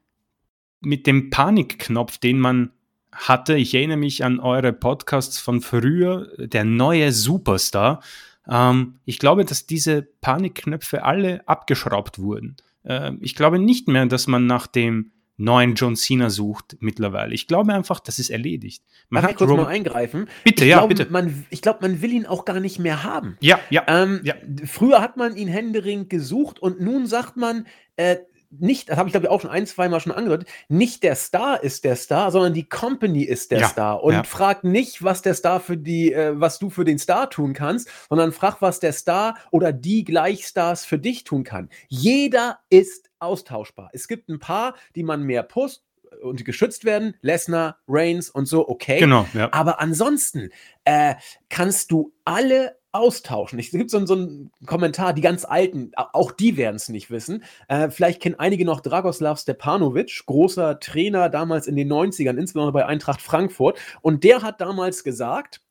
mit 0.81 1.07
dem 1.07 1.31
Panikknopf, 1.31 2.19
den 2.19 2.41
man 2.41 2.73
hatte, 3.13 3.57
ich 3.57 3.75
erinnere 3.75 3.99
mich 3.99 4.25
an 4.25 4.41
eure 4.41 4.73
Podcasts 4.73 5.39
von 5.39 5.61
früher, 5.61 6.29
der 6.39 6.65
neue 6.65 7.13
Superstar. 7.13 8.03
Ähm, 8.49 9.01
ich 9.05 9.19
glaube, 9.19 9.45
dass 9.45 9.67
diese 9.67 10.03
Panikknöpfe 10.03 11.05
alle 11.05 11.47
abgeschraubt 11.47 12.19
wurden. 12.19 12.57
Äh, 12.85 13.13
ich 13.21 13.35
glaube 13.35 13.59
nicht 13.59 13.89
mehr, 13.89 14.07
dass 14.07 14.27
man 14.27 14.47
nach 14.47 14.67
dem 14.67 15.13
neuen 15.41 15.75
John 15.75 15.97
Cena 15.97 16.31
sucht 16.31 16.77
mittlerweile. 16.81 17.35
Ich 17.35 17.47
glaube 17.47 17.73
einfach, 17.73 18.01
das 18.01 18.19
ist 18.19 18.31
erledigt. 18.31 18.85
Man 19.09 19.23
Darf 19.23 19.33
ich 19.33 19.37
kurz 19.39 19.51
Roman 19.51 19.65
mal 19.67 19.71
eingreifen? 19.71 20.29
Bitte, 20.45 20.65
ich 20.65 20.71
ja, 20.71 20.79
glaub, 20.79 20.89
bitte. 20.89 21.07
Man, 21.11 21.47
ich 21.51 21.63
glaube, 21.63 21.79
man 21.83 22.03
will 22.03 22.13
ihn 22.13 22.27
auch 22.27 22.45
gar 22.45 22.61
nicht 22.61 22.79
mehr 22.79 23.03
haben. 23.03 23.37
Ja, 23.41 23.59
ja, 23.71 23.85
ähm, 23.89 24.21
ja. 24.23 24.35
Früher 24.67 25.01
hat 25.01 25.17
man 25.17 25.37
ihn 25.37 25.49
händeringend 25.49 26.11
gesucht 26.11 26.61
und 26.61 26.81
nun 26.81 27.07
sagt 27.07 27.37
man, 27.37 27.67
äh, 27.97 28.19
nicht, 28.59 28.89
das 28.89 28.99
habe 28.99 29.09
ich 29.09 29.13
glaube 29.13 29.27
ich 29.27 29.31
auch 29.31 29.41
schon 29.41 29.51
ein, 29.51 29.67
zwei 29.67 29.89
Mal 29.89 30.01
schon 30.01 30.13
angedeutet, 30.13 30.49
nicht 30.69 31.03
der 31.05 31.15
Star 31.15 31.63
ist 31.63 31.85
der 31.85 31.95
Star, 31.95 32.33
sondern 32.33 32.53
die 32.53 32.69
Company 32.69 33.23
ist 33.23 33.53
der 33.53 33.61
Ja, 33.61 33.69
Star. 33.69 34.03
Und 34.03 34.13
ja. 34.13 34.25
frag 34.25 34.65
nicht, 34.65 35.05
was 35.05 35.23
der 35.23 35.35
Star 35.35 35.61
für 35.61 35.77
die, 35.77 36.13
äh, 36.13 36.33
was 36.35 36.59
du 36.59 36.69
für 36.69 36.85
den 36.85 36.99
Star 36.99 37.31
tun 37.31 37.53
kannst, 37.55 37.89
sondern 38.09 38.33
frag, 38.33 38.61
was 38.61 38.81
der 38.81 38.93
Star 38.93 39.37
oder 39.53 39.73
die 39.73 40.05
Gleichstars 40.05 40.85
für 40.85 40.99
dich 40.99 41.25
tun 41.25 41.45
kann. 41.45 41.69
Jeder 41.89 42.59
ist 42.71 43.10
austauschbar. 43.21 43.91
Es 43.93 44.09
gibt 44.09 44.29
ein 44.29 44.39
paar, 44.39 44.75
die 44.97 45.03
man 45.03 45.23
mehr 45.23 45.43
pusht 45.43 45.83
und 46.23 46.41
die 46.41 46.45
geschützt 46.45 46.85
werden, 46.85 47.15
Lesnar, 47.21 47.79
Reigns 47.87 48.31
und 48.31 48.47
so, 48.47 48.69
okay. 48.69 48.99
Genau, 48.99 49.27
ja. 49.33 49.53
Aber 49.53 49.81
ansonsten 49.81 50.51
äh, 50.85 51.15
kannst 51.49 51.93
du 51.93 52.13
alle 52.25 52.77
austauschen. 52.93 53.61
Es 53.61 53.71
gibt 53.71 53.89
so, 53.91 54.05
so 54.05 54.15
einen 54.15 54.51
Kommentar, 54.67 55.13
die 55.13 55.21
ganz 55.21 55.45
Alten, 55.45 55.93
au- 55.95 56.09
auch 56.13 56.33
die 56.33 56.57
werden 56.57 56.75
es 56.75 56.89
nicht 56.89 57.09
wissen. 57.13 57.45
Äh, 57.69 57.91
vielleicht 57.91 58.21
kennen 58.21 58.35
einige 58.41 58.65
noch 58.65 58.81
Dragoslav 58.81 59.39
Stepanovic, 59.39 60.23
großer 60.27 60.81
Trainer 60.81 61.29
damals 61.29 61.69
in 61.69 61.77
den 61.77 61.89
90ern, 61.93 62.37
insbesondere 62.37 62.73
bei 62.73 62.87
Eintracht 62.87 63.23
Frankfurt. 63.23 63.79
Und 64.03 64.25
der 64.25 64.43
hat 64.43 64.61
damals 64.61 65.05
gesagt, 65.05 65.63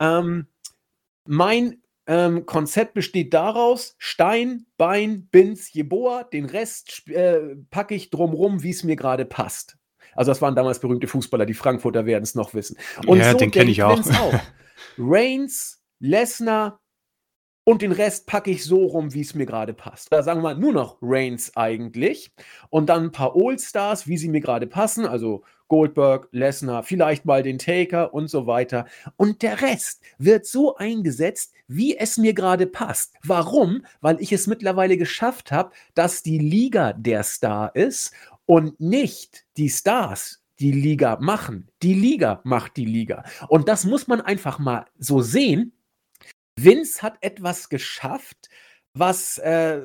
ähm, 0.00 0.48
mein 1.26 1.80
ähm, 2.06 2.46
Konzept 2.46 2.94
besteht 2.94 3.32
daraus, 3.32 3.94
Stein, 3.98 4.66
Bein, 4.76 5.26
Bins, 5.26 5.72
Jeboa, 5.72 6.24
den 6.24 6.44
Rest 6.44 7.08
äh, 7.08 7.56
packe 7.70 7.94
ich 7.94 8.10
drumrum, 8.10 8.62
wie 8.62 8.70
es 8.70 8.84
mir 8.84 8.96
gerade 8.96 9.24
passt. 9.24 9.78
Also 10.14 10.30
das 10.30 10.42
waren 10.42 10.54
damals 10.54 10.80
berühmte 10.80 11.08
Fußballer, 11.08 11.46
die 11.46 11.54
Frankfurter 11.54 12.06
werden 12.06 12.22
es 12.22 12.34
noch 12.34 12.54
wissen. 12.54 12.76
Ja, 13.06 13.34
den 13.34 13.50
kenn 13.50 13.68
ich 13.68 13.82
auch. 13.82 13.98
Auch. 13.98 14.34
Reigns, 14.98 15.82
Lesnar 15.98 16.80
und 17.64 17.82
den 17.82 17.92
Rest 17.92 18.26
packe 18.26 18.50
ich 18.50 18.64
so 18.64 18.84
rum, 18.84 19.14
wie 19.14 19.22
es 19.22 19.34
mir 19.34 19.46
gerade 19.46 19.72
passt. 19.72 20.12
Da 20.12 20.22
sagen 20.22 20.42
wir 20.42 20.54
nur 20.54 20.72
noch 20.72 20.98
Reigns 21.00 21.56
eigentlich 21.56 22.32
und 22.70 22.88
dann 22.90 23.04
ein 23.04 23.12
paar 23.12 23.34
All-Stars, 23.34 24.06
wie 24.06 24.18
sie 24.18 24.28
mir 24.28 24.40
gerade 24.40 24.66
passen, 24.66 25.06
also 25.06 25.44
Goldberg, 25.68 26.28
Lesnar, 26.32 26.82
vielleicht 26.82 27.24
mal 27.24 27.42
den 27.42 27.58
Taker 27.58 28.12
und 28.14 28.28
so 28.28 28.46
weiter. 28.46 28.86
Und 29.16 29.42
der 29.42 29.62
Rest 29.62 30.02
wird 30.18 30.46
so 30.46 30.76
eingesetzt, 30.76 31.52
wie 31.68 31.96
es 31.96 32.18
mir 32.18 32.34
gerade 32.34 32.66
passt. 32.66 33.14
Warum? 33.22 33.84
Weil 34.00 34.20
ich 34.20 34.32
es 34.32 34.46
mittlerweile 34.46 34.96
geschafft 34.96 35.52
habe, 35.52 35.72
dass 35.94 36.22
die 36.22 36.38
Liga 36.38 36.92
der 36.92 37.22
Star 37.22 37.74
ist 37.74 38.12
und 38.46 38.78
nicht 38.80 39.46
die 39.56 39.70
Stars 39.70 40.42
die 40.60 40.72
Liga 40.72 41.18
machen. 41.20 41.68
Die 41.82 41.94
Liga 41.94 42.40
macht 42.44 42.76
die 42.76 42.84
Liga. 42.84 43.24
Und 43.48 43.68
das 43.68 43.84
muss 43.84 44.06
man 44.06 44.20
einfach 44.20 44.58
mal 44.58 44.86
so 44.98 45.20
sehen. 45.20 45.72
Vince 46.56 47.02
hat 47.02 47.16
etwas 47.20 47.68
geschafft, 47.68 48.48
was, 48.92 49.38
äh, 49.38 49.80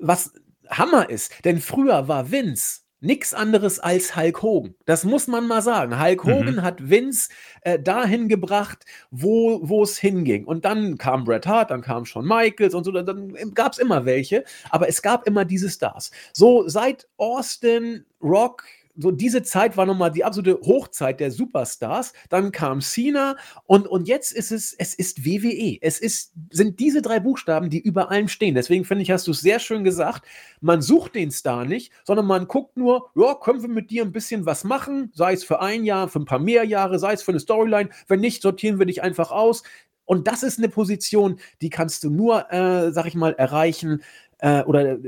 was 0.00 0.32
Hammer 0.70 1.10
ist. 1.10 1.44
Denn 1.44 1.60
früher 1.60 2.08
war 2.08 2.30
Vince 2.30 2.85
nichts 3.06 3.32
anderes 3.32 3.78
als 3.78 4.16
Hulk 4.16 4.42
Hogan. 4.42 4.74
Das 4.84 5.04
muss 5.04 5.26
man 5.28 5.46
mal 5.46 5.62
sagen. 5.62 6.00
Hulk 6.02 6.24
Mhm. 6.24 6.30
Hogan 6.30 6.62
hat 6.62 6.90
Vince 6.90 7.30
äh, 7.62 7.78
dahin 7.78 8.28
gebracht, 8.28 8.84
wo 9.10 9.82
es 9.82 9.96
hinging. 9.96 10.44
Und 10.44 10.64
dann 10.64 10.98
kam 10.98 11.24
Bret 11.24 11.46
Hart, 11.46 11.70
dann 11.70 11.80
kam 11.80 12.04
Shawn 12.04 12.26
Michaels 12.26 12.74
und 12.74 12.84
so. 12.84 12.92
Dann 12.92 13.34
gab 13.54 13.72
es 13.72 13.78
immer 13.78 14.04
welche. 14.04 14.44
Aber 14.70 14.88
es 14.88 15.00
gab 15.00 15.26
immer 15.26 15.44
diese 15.44 15.70
Stars. 15.70 16.10
So 16.32 16.68
seit 16.68 17.08
Austin, 17.16 18.04
Rock, 18.22 18.64
so 18.96 19.10
diese 19.10 19.42
Zeit 19.42 19.76
war 19.76 19.86
nochmal 19.86 20.10
die 20.10 20.24
absolute 20.24 20.60
Hochzeit 20.62 21.20
der 21.20 21.30
Superstars. 21.30 22.12
Dann 22.28 22.52
kam 22.52 22.80
Cena 22.80 23.36
und, 23.64 23.86
und 23.86 24.08
jetzt 24.08 24.32
ist 24.32 24.52
es, 24.52 24.72
es 24.72 24.94
ist 24.94 25.24
WWE. 25.24 25.78
Es 25.80 25.98
ist, 25.98 26.32
sind 26.50 26.80
diese 26.80 27.02
drei 27.02 27.20
Buchstaben, 27.20 27.70
die 27.70 27.80
über 27.80 28.10
allem 28.10 28.28
stehen. 28.28 28.54
Deswegen 28.54 28.84
finde 28.84 29.02
ich, 29.02 29.10
hast 29.10 29.26
du 29.26 29.32
es 29.32 29.40
sehr 29.40 29.58
schön 29.58 29.84
gesagt. 29.84 30.26
Man 30.60 30.82
sucht 30.82 31.14
den 31.14 31.30
Star 31.30 31.64
nicht, 31.64 31.92
sondern 32.04 32.26
man 32.26 32.48
guckt 32.48 32.76
nur, 32.76 33.10
ja, 33.14 33.34
können 33.34 33.62
wir 33.62 33.68
mit 33.68 33.90
dir 33.90 34.02
ein 34.02 34.12
bisschen 34.12 34.46
was 34.46 34.64
machen? 34.64 35.10
Sei 35.14 35.32
es 35.32 35.44
für 35.44 35.60
ein 35.60 35.84
Jahr, 35.84 36.08
für 36.08 36.20
ein 36.20 36.24
paar 36.24 36.38
mehr 36.38 36.64
Jahre, 36.64 36.98
sei 36.98 37.12
es 37.12 37.22
für 37.22 37.32
eine 37.32 37.40
Storyline. 37.40 37.90
Wenn 38.08 38.20
nicht, 38.20 38.42
sortieren 38.42 38.78
wir 38.78 38.86
dich 38.86 39.02
einfach 39.02 39.30
aus. 39.30 39.62
Und 40.06 40.28
das 40.28 40.42
ist 40.42 40.58
eine 40.58 40.68
Position, 40.68 41.38
die 41.60 41.68
kannst 41.70 42.04
du 42.04 42.10
nur, 42.10 42.50
äh, 42.52 42.92
sag 42.92 43.06
ich 43.06 43.14
mal, 43.16 43.34
erreichen 43.34 44.02
äh, 44.38 44.62
oder 44.62 44.98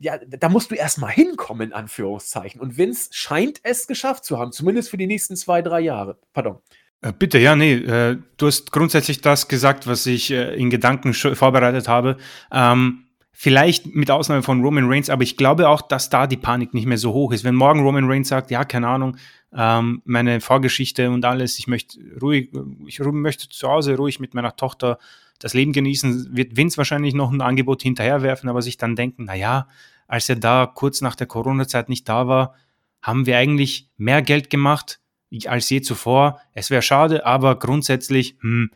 ja, 0.00 0.18
da 0.18 0.48
musst 0.48 0.70
du 0.70 0.74
erstmal 0.74 1.12
hinkommen, 1.12 1.68
in 1.68 1.72
Anführungszeichen. 1.72 2.60
Und 2.60 2.76
Vince 2.76 3.10
scheint 3.12 3.60
es 3.62 3.86
geschafft 3.86 4.24
zu 4.24 4.38
haben, 4.38 4.52
zumindest 4.52 4.90
für 4.90 4.96
die 4.96 5.06
nächsten 5.06 5.36
zwei, 5.36 5.62
drei 5.62 5.80
Jahre. 5.80 6.18
Pardon. 6.32 6.58
Äh, 7.00 7.12
Bitte, 7.12 7.38
ja, 7.38 7.56
nee, 7.56 7.74
äh, 7.74 8.18
du 8.36 8.46
hast 8.46 8.72
grundsätzlich 8.72 9.20
das 9.20 9.48
gesagt, 9.48 9.86
was 9.86 10.06
ich 10.06 10.30
äh, 10.30 10.54
in 10.54 10.70
Gedanken 10.70 11.14
vorbereitet 11.14 11.88
habe. 11.88 12.16
Ähm, 12.52 13.04
vielleicht 13.32 13.94
mit 13.94 14.10
Ausnahme 14.10 14.42
von 14.42 14.62
Roman 14.62 14.90
Reigns, 14.90 15.10
aber 15.10 15.22
ich 15.22 15.36
glaube 15.36 15.68
auch, 15.68 15.82
dass 15.82 16.10
da 16.10 16.26
die 16.26 16.36
Panik 16.36 16.74
nicht 16.74 16.86
mehr 16.86 16.98
so 16.98 17.12
hoch 17.12 17.32
ist. 17.32 17.44
Wenn 17.44 17.54
morgen 17.54 17.82
Roman 17.82 18.10
Reigns 18.10 18.28
sagt, 18.28 18.50
ja, 18.50 18.64
keine 18.64 18.88
Ahnung, 18.88 19.16
ähm, 19.54 20.02
meine 20.04 20.40
Vorgeschichte 20.40 21.08
und 21.08 21.24
alles, 21.24 21.58
ich 21.58 21.68
möchte 21.68 22.00
ruhig, 22.20 22.50
ich 22.86 22.98
möchte 22.98 23.48
zu 23.48 23.68
Hause 23.68 23.96
ruhig 23.96 24.18
mit 24.18 24.34
meiner 24.34 24.56
Tochter 24.56 24.98
das 25.38 25.54
Leben 25.54 25.72
genießen, 25.72 26.36
wird 26.36 26.56
Vince 26.56 26.76
wahrscheinlich 26.78 27.14
noch 27.14 27.30
ein 27.30 27.40
Angebot 27.40 27.82
hinterherwerfen, 27.82 28.48
aber 28.48 28.62
sich 28.62 28.76
dann 28.76 28.96
denken, 28.96 29.24
na 29.26 29.34
ja, 29.34 29.68
als 30.06 30.28
er 30.28 30.36
da 30.36 30.66
kurz 30.66 31.00
nach 31.00 31.14
der 31.14 31.26
Corona-Zeit 31.26 31.88
nicht 31.88 32.08
da 32.08 32.26
war, 32.26 32.54
haben 33.02 33.26
wir 33.26 33.38
eigentlich 33.38 33.88
mehr 33.96 34.22
Geld 34.22 34.50
gemacht 34.50 35.00
als 35.46 35.68
je 35.70 35.82
zuvor. 35.82 36.40
Es 36.54 36.70
wäre 36.70 36.82
schade, 36.82 37.26
aber 37.26 37.58
grundsätzlich, 37.58 38.36
hm, 38.40 38.70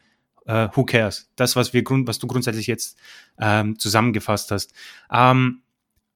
äh, 0.46 0.68
who 0.74 0.84
cares? 0.84 1.30
Das, 1.36 1.56
was 1.56 1.72
wir 1.72 1.82
was 1.84 2.18
du 2.18 2.26
grundsätzlich 2.26 2.66
jetzt 2.66 2.98
ähm, 3.38 3.78
zusammengefasst 3.78 4.50
hast. 4.50 4.72
Ähm, 5.10 5.62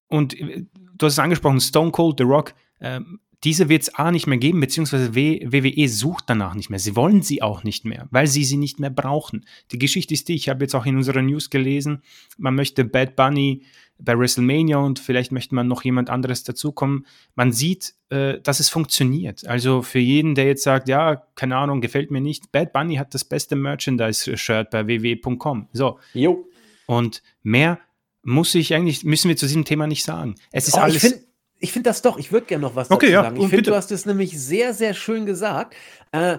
und 0.09 0.39
äh, 0.39 0.67
du 0.97 1.07
hast 1.07 1.15
es 1.15 1.19
angesprochen, 1.19 1.61
Stone 1.61 1.91
Cold, 1.91 2.17
The 2.19 2.25
Rock, 2.25 2.55
ähm, 2.81 3.21
diese 3.45 3.69
wird 3.69 3.83
es 3.83 3.95
A 3.95 4.11
nicht 4.11 4.27
mehr 4.27 4.39
geben, 4.39 4.61
beziehungsweise 4.61 5.15
WWE 5.15 5.89
sucht 5.89 6.25
danach 6.29 6.55
nicht 6.55 6.71
mehr. 6.71 6.79
Sie 6.79 6.97
wollen 6.97 7.23
sie 7.23 7.43
auch 7.43 7.65
nicht 7.65 7.85
mehr, 7.85 8.09
weil 8.11 8.27
sie 8.27 8.45
sie 8.45 8.57
nicht 8.57 8.81
mehr 8.81 8.91
brauchen. 8.91 9.45
Die 9.73 9.79
Geschichte 9.79 10.15
ist 10.15 10.29
die, 10.29 10.35
ich 10.35 10.49
habe 10.49 10.65
jetzt 10.65 10.75
auch 10.75 10.87
in 10.87 10.97
unserer 10.97 11.23
News 11.23 11.51
gelesen, 11.51 12.03
man 12.39 12.55
möchte 12.55 12.85
Bad 12.85 13.15
Bunny 13.17 13.63
bei 13.99 14.19
WrestleMania 14.19 14.77
und 14.79 14.99
vielleicht 14.99 15.33
möchte 15.33 15.55
man 15.55 15.69
noch 15.69 15.83
jemand 15.85 16.11
anderes 16.11 16.45
dazukommen. 16.45 17.07
Man 17.35 17.51
sieht, 17.53 17.95
äh, 18.11 18.41
dass 18.43 18.61
es 18.61 18.69
funktioniert. 18.69 19.47
Also 19.47 19.81
für 19.81 19.99
jeden, 20.01 20.35
der 20.35 20.45
jetzt 20.47 20.65
sagt, 20.65 20.89
ja, 20.89 21.23
keine 21.35 21.57
Ahnung, 21.57 21.81
gefällt 21.81 22.11
mir 22.11 22.21
nicht, 22.21 22.53
Bad 22.53 22.73
Bunny 22.75 22.97
hat 22.97 23.15
das 23.15 23.25
beste 23.25 23.57
Merchandise-Shirt 23.57 24.71
bei 24.71 24.87
www.com. 24.87 25.69
So, 25.73 25.99
Jo. 26.13 26.47
und 26.87 27.23
mehr 27.43 27.79
muss 28.23 28.55
ich 28.55 28.75
eigentlich, 28.75 29.05
müssen 29.05 29.29
wir 29.29 29.37
zu 29.37 29.47
diesem 29.47 29.65
Thema 29.65 29.87
nicht 29.87 30.05
sagen. 30.05 30.35
Es 30.53 30.69
ist 30.69 30.75
Oh, 30.75 30.79
alles. 30.81 31.26
Finde 31.57 31.67
ich 31.67 31.73
find 31.73 31.87
das 31.87 32.03
doch, 32.03 32.19
ich 32.19 32.33
würde 32.33 32.47
gerne 32.47 32.63
noch 32.63 32.77
was 32.77 32.91
Okay, 32.91 33.07
dazu 33.07 33.13
ja, 33.13 33.23
sagen. 33.23 33.41
Ich 33.41 33.49
finde, 33.49 33.71
du 33.71 33.75
hast 33.75 33.91
es 33.91 34.07
nämlich 34.07 34.39
sehr, 34.39 34.75
sehr 34.75 34.95
schön 34.95 35.27
gesagt. 35.27 35.75
Äh, 36.13 36.39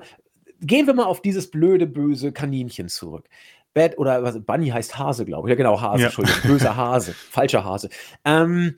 gehen 0.61 0.88
wir 0.88 0.93
mal 0.93 1.05
auf 1.05 1.22
dieses 1.22 1.49
blöde, 1.49 1.88
böse 1.88 2.32
Kaninchen 2.32 2.89
zurück. 2.89 3.28
Bad 3.74 3.97
oder 3.97 4.24
was, 4.24 4.43
Bunny 4.43 4.70
heißt 4.70 4.97
Hase, 4.97 5.26
glaube 5.26 5.47
ich. 5.47 5.51
Ja, 5.51 5.55
genau, 5.55 5.82
Hase, 5.82 6.01
Ja. 6.01 6.07
Entschuldigung. 6.07 6.41
Böser 6.43 6.76
Hase, 6.76 7.13
falscher 7.13 7.63
Hase. 7.63 7.89
Ähm, 8.26 8.76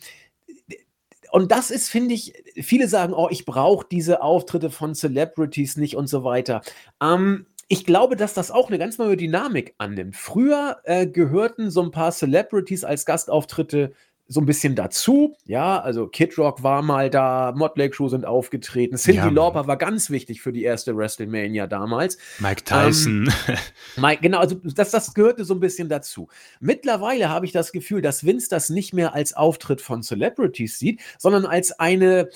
und 1.31 1.51
das 1.51 1.71
ist, 1.71 1.89
finde 1.89 2.15
ich, 2.15 2.33
viele 2.55 2.87
sagen, 2.87 3.13
oh, 3.13 3.27
ich 3.29 3.45
brauche 3.45 3.85
diese 3.89 4.21
Auftritte 4.21 4.71
von 4.71 4.95
Celebrities 4.95 5.77
nicht 5.77 5.95
und 5.95 6.07
so 6.07 6.23
weiter. 6.23 6.61
Ähm, 7.01 7.45
ich 7.67 7.85
glaube, 7.85 8.15
dass 8.15 8.33
das 8.33 8.49
auch 8.49 8.69
eine 8.69 8.79
ganz 8.79 8.97
neue 8.97 9.15
Dynamik 9.15 9.75
annimmt. 9.77 10.15
Früher 10.15 10.77
äh, 10.85 11.05
gehörten 11.05 11.69
so 11.69 11.83
ein 11.83 11.91
paar 11.91 12.11
Celebrities 12.11 12.83
als 12.83 13.05
Gastauftritte 13.05 13.93
so 14.29 14.39
ein 14.39 14.45
bisschen 14.45 14.75
dazu. 14.75 15.35
Ja, 15.45 15.81
also 15.81 16.07
Kid 16.07 16.37
Rock 16.37 16.61
war 16.61 16.83
mal 16.83 17.09
da, 17.09 17.51
Motley 17.55 17.89
Crue 17.89 18.09
sind 18.09 18.25
aufgetreten, 18.25 18.95
Cindy 18.95 19.17
ja, 19.17 19.29
Lauper 19.29 19.65
war 19.67 19.75
ganz 19.75 20.11
wichtig 20.11 20.41
für 20.41 20.53
die 20.53 20.63
erste 20.63 20.95
WrestleMania 20.95 21.65
damals. 21.65 22.17
Mike 22.37 22.63
Tyson. 22.63 23.33
Ähm, 23.47 23.57
Mike, 23.97 24.21
genau, 24.21 24.37
also 24.39 24.55
das, 24.63 24.91
das 24.91 25.15
gehörte 25.15 25.43
so 25.43 25.55
ein 25.55 25.59
bisschen 25.59 25.89
dazu. 25.89 26.29
Mittlerweile 26.59 27.29
habe 27.29 27.47
ich 27.47 27.51
das 27.51 27.71
Gefühl, 27.71 28.03
dass 28.03 28.23
Vince 28.23 28.49
das 28.49 28.69
nicht 28.69 28.93
mehr 28.93 29.15
als 29.15 29.33
Auftritt 29.33 29.81
von 29.81 30.03
Celebrities 30.03 30.77
sieht, 30.77 31.01
sondern 31.17 31.47
als 31.47 31.79
eine 31.79 32.29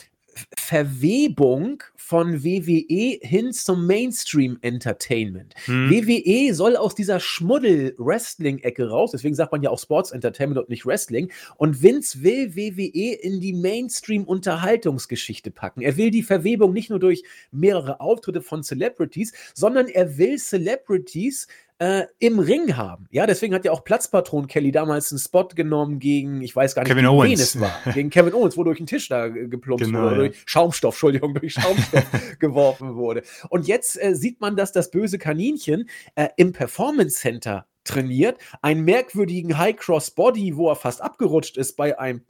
Verwebung 0.58 1.84
von 1.96 2.44
WWE 2.44 3.20
hin 3.22 3.54
zum 3.54 3.88
Mainstream 3.88 4.58
Entertainment. 4.62 5.54
Hm. 5.66 5.90
WWE 5.90 6.54
soll 6.54 6.76
aus 6.76 6.96
dieser 6.96 7.20
Schmuddel-Wrestling-Ecke 7.20 8.90
raus, 8.90 9.12
deswegen 9.12 9.36
sagt 9.36 9.52
man 9.52 9.64
ja 9.64 9.70
auch 9.70 9.80
Sports 9.80 10.12
Entertainment 10.12 10.60
und 10.60 10.70
nicht 10.70 10.86
Wrestling. 10.86 11.32
Und 11.56 11.82
Vince 11.82 12.22
will 12.22 12.56
WWE 12.56 13.14
in 13.14 13.40
die 13.40 13.54
Mainstream-Unterhaltungsgeschichte 13.54 15.52
packen. 15.52 15.82
Er 15.82 15.98
will 15.98 16.12
die 16.12 16.24
Verwebung 16.24 16.74
nicht 16.74 16.90
nur 16.90 17.00
durch 17.00 17.24
mehrere 17.52 18.02
Auftritte 18.02 18.42
von 18.42 18.64
Celebrities, 18.64 19.34
sondern 19.54 19.88
er 19.88 20.18
will 20.18 20.38
Celebrities 20.38 21.48
äh, 21.80 22.04
im 22.20 22.40
Ring 22.40 22.76
haben. 22.78 23.08
Ja, 23.12 23.26
deswegen 23.26 23.54
hat 23.54 23.66
ja 23.66 23.72
auch 23.72 23.84
Platzpatron 23.84 24.48
Kelly 24.48 24.72
damals 24.72 25.12
einen 25.12 25.20
Spot 25.20 25.48
genommen 25.48 26.00
gegen, 26.00 26.42
ich 26.42 26.56
weiß 26.56 26.76
gar 26.76 26.84
nicht, 26.84 26.92
Kevin 26.92 27.06
Owens. 27.06 27.40
es 27.40 27.60
war. 27.60 27.80
Gegen 27.94 28.10
Kevin 28.10 28.34
Owens, 28.34 28.58
wo 28.58 28.64
durch 28.64 28.78
den 28.78 28.88
Tisch 28.88 29.10
da 29.10 29.28
geplumpst 29.28 29.86
genau, 29.86 30.04
wurde, 30.04 30.12
ja. 30.12 30.18
durch 30.20 30.44
Schaumstoff, 30.46 30.96
Entschuldigung, 30.96 31.34
durch 31.34 31.54
Schaumstoff 31.54 32.06
geworfen 32.40 32.96
wurde. 32.96 33.24
Und 33.50 33.68
jetzt 33.68 34.02
äh, 34.02 34.16
sieht 34.16 34.42
man, 34.42 34.56
dass 34.56 34.72
das 34.72 34.92
böse 34.92 35.18
Kaninchen 35.18 35.90
äh, 36.16 36.30
im 36.38 36.54
Performance 36.54 37.18
Center 37.20 37.66
trainiert, 37.84 38.38
einen 38.62 38.84
merkwürdigen 38.84 39.58
High 39.58 39.76
Cross 39.76 40.12
Body, 40.12 40.56
wo 40.56 40.70
er 40.70 40.76
fast 40.76 41.02
abgerutscht 41.02 41.58
ist, 41.58 41.76
bei 41.76 41.98
einem 42.00 42.22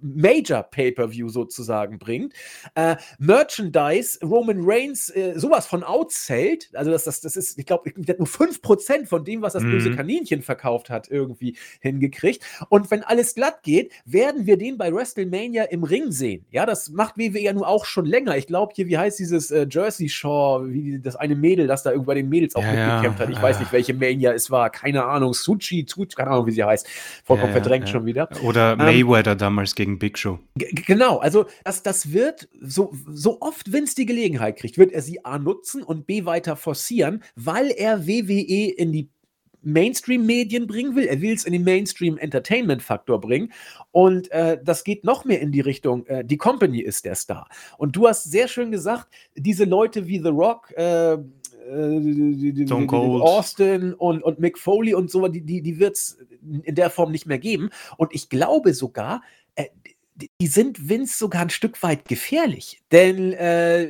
Major 0.00 0.62
Pay-per-View 0.62 1.28
sozusagen 1.28 1.98
bringt. 1.98 2.32
Äh, 2.74 2.96
Merchandise, 3.18 4.18
Roman 4.24 4.58
Reigns, 4.60 5.10
äh, 5.10 5.34
sowas 5.36 5.66
von 5.66 5.82
outzählt. 5.82 6.70
Also 6.74 6.90
das, 6.90 7.04
das, 7.04 7.20
das 7.20 7.36
ist, 7.36 7.58
ich 7.58 7.66
glaube, 7.66 7.92
der 7.96 8.14
hat 8.14 8.18
nur 8.18 8.28
5% 8.28 9.06
von 9.06 9.24
dem, 9.24 9.42
was 9.42 9.54
das 9.54 9.62
mhm. 9.62 9.72
böse 9.72 9.94
Kaninchen 9.94 10.42
verkauft 10.42 10.90
hat, 10.90 11.10
irgendwie 11.10 11.56
hingekriegt. 11.80 12.44
Und 12.68 12.90
wenn 12.90 13.02
alles 13.02 13.34
glatt 13.34 13.62
geht, 13.62 13.92
werden 14.04 14.46
wir 14.46 14.56
den 14.56 14.78
bei 14.78 14.92
WrestleMania 14.92 15.64
im 15.64 15.84
Ring 15.84 16.10
sehen. 16.12 16.44
Ja, 16.50 16.66
das 16.66 16.90
macht 16.90 17.16
WWE 17.18 17.40
ja 17.40 17.52
nur 17.52 17.68
auch 17.68 17.84
schon 17.84 18.06
länger. 18.06 18.36
Ich 18.36 18.46
glaube 18.46 18.72
hier, 18.74 18.86
wie 18.86 18.98
heißt 18.98 19.18
dieses 19.18 19.50
äh, 19.50 19.66
Jersey 19.70 20.08
Shore, 20.08 20.70
wie 20.72 21.00
das 21.00 21.16
eine 21.16 21.34
Mädel, 21.34 21.66
das 21.66 21.82
da 21.82 21.90
irgendwo 21.90 22.06
bei 22.08 22.14
den 22.14 22.28
Mädels 22.28 22.54
auch 22.54 22.62
ja, 22.62 22.94
mitgekämpft 22.94 23.20
hat. 23.20 23.30
Ich 23.30 23.36
ja. 23.36 23.42
weiß 23.42 23.60
nicht, 23.60 23.72
welche 23.72 23.94
Mania 23.94 24.32
es 24.32 24.50
war. 24.50 24.70
Keine 24.70 24.85
keine 24.86 25.04
Ahnung, 25.04 25.34
Suchi, 25.34 25.84
Tut, 25.84 26.14
keine 26.14 26.30
Ahnung, 26.30 26.46
wie 26.46 26.52
sie 26.52 26.62
heißt. 26.62 26.86
Vollkommen 27.24 27.52
ja, 27.52 27.60
verdrängt 27.60 27.86
ja. 27.86 27.92
schon 27.92 28.06
wieder. 28.06 28.28
Oder 28.42 28.72
ähm, 28.72 28.78
Mayweather 28.78 29.32
ähm, 29.32 29.38
damals 29.38 29.74
gegen 29.74 29.98
Big 29.98 30.16
Show. 30.16 30.38
Genau, 30.54 31.18
also 31.18 31.46
das, 31.64 31.82
das 31.82 32.12
wird, 32.12 32.48
so, 32.60 32.92
so 33.08 33.40
oft 33.40 33.72
Vince 33.72 33.96
die 33.96 34.06
Gelegenheit 34.06 34.56
kriegt, 34.56 34.78
wird 34.78 34.92
er 34.92 35.02
sie 35.02 35.24
A 35.24 35.38
nutzen 35.38 35.82
und 35.82 36.06
B 36.06 36.24
weiter 36.24 36.54
forcieren, 36.54 37.24
weil 37.34 37.70
er 37.70 38.06
WWE 38.06 38.70
in 38.76 38.92
die 38.92 39.10
Mainstream-Medien 39.62 40.68
bringen 40.68 40.94
will. 40.94 41.06
Er 41.06 41.20
will 41.20 41.34
es 41.34 41.44
in 41.44 41.52
den 41.52 41.64
Mainstream-Entertainment-Faktor 41.64 43.20
bringen. 43.20 43.52
Und 43.90 44.30
äh, 44.30 44.58
das 44.62 44.84
geht 44.84 45.02
noch 45.02 45.24
mehr 45.24 45.40
in 45.40 45.50
die 45.50 45.60
Richtung, 45.60 46.06
äh, 46.06 46.24
die 46.24 46.36
Company 46.36 46.80
ist 46.80 47.04
der 47.04 47.16
Star. 47.16 47.48
Und 47.76 47.96
du 47.96 48.06
hast 48.06 48.30
sehr 48.30 48.46
schön 48.46 48.70
gesagt, 48.70 49.08
diese 49.34 49.64
Leute 49.64 50.06
wie 50.06 50.20
The 50.20 50.28
Rock, 50.28 50.70
äh, 50.76 51.18
äh, 51.66 52.66
Stone 52.66 52.86
Cold. 52.86 53.22
Austin 53.22 53.94
und, 53.94 54.22
und 54.22 54.38
Mick 54.38 54.58
Foley 54.58 54.94
und 54.94 55.10
so, 55.10 55.26
die, 55.28 55.42
die, 55.42 55.62
die 55.62 55.78
wird 55.78 55.96
es 55.96 56.18
in 56.62 56.74
der 56.74 56.90
Form 56.90 57.10
nicht 57.10 57.26
mehr 57.26 57.38
geben. 57.38 57.70
Und 57.96 58.14
ich 58.14 58.28
glaube 58.28 58.74
sogar, 58.74 59.22
die 60.16 60.46
sind 60.46 60.88
Vince 60.88 61.18
sogar 61.18 61.42
ein 61.42 61.50
Stück 61.50 61.82
weit 61.82 62.06
gefährlich. 62.06 62.82
Denn 62.90 63.32
äh, 63.32 63.88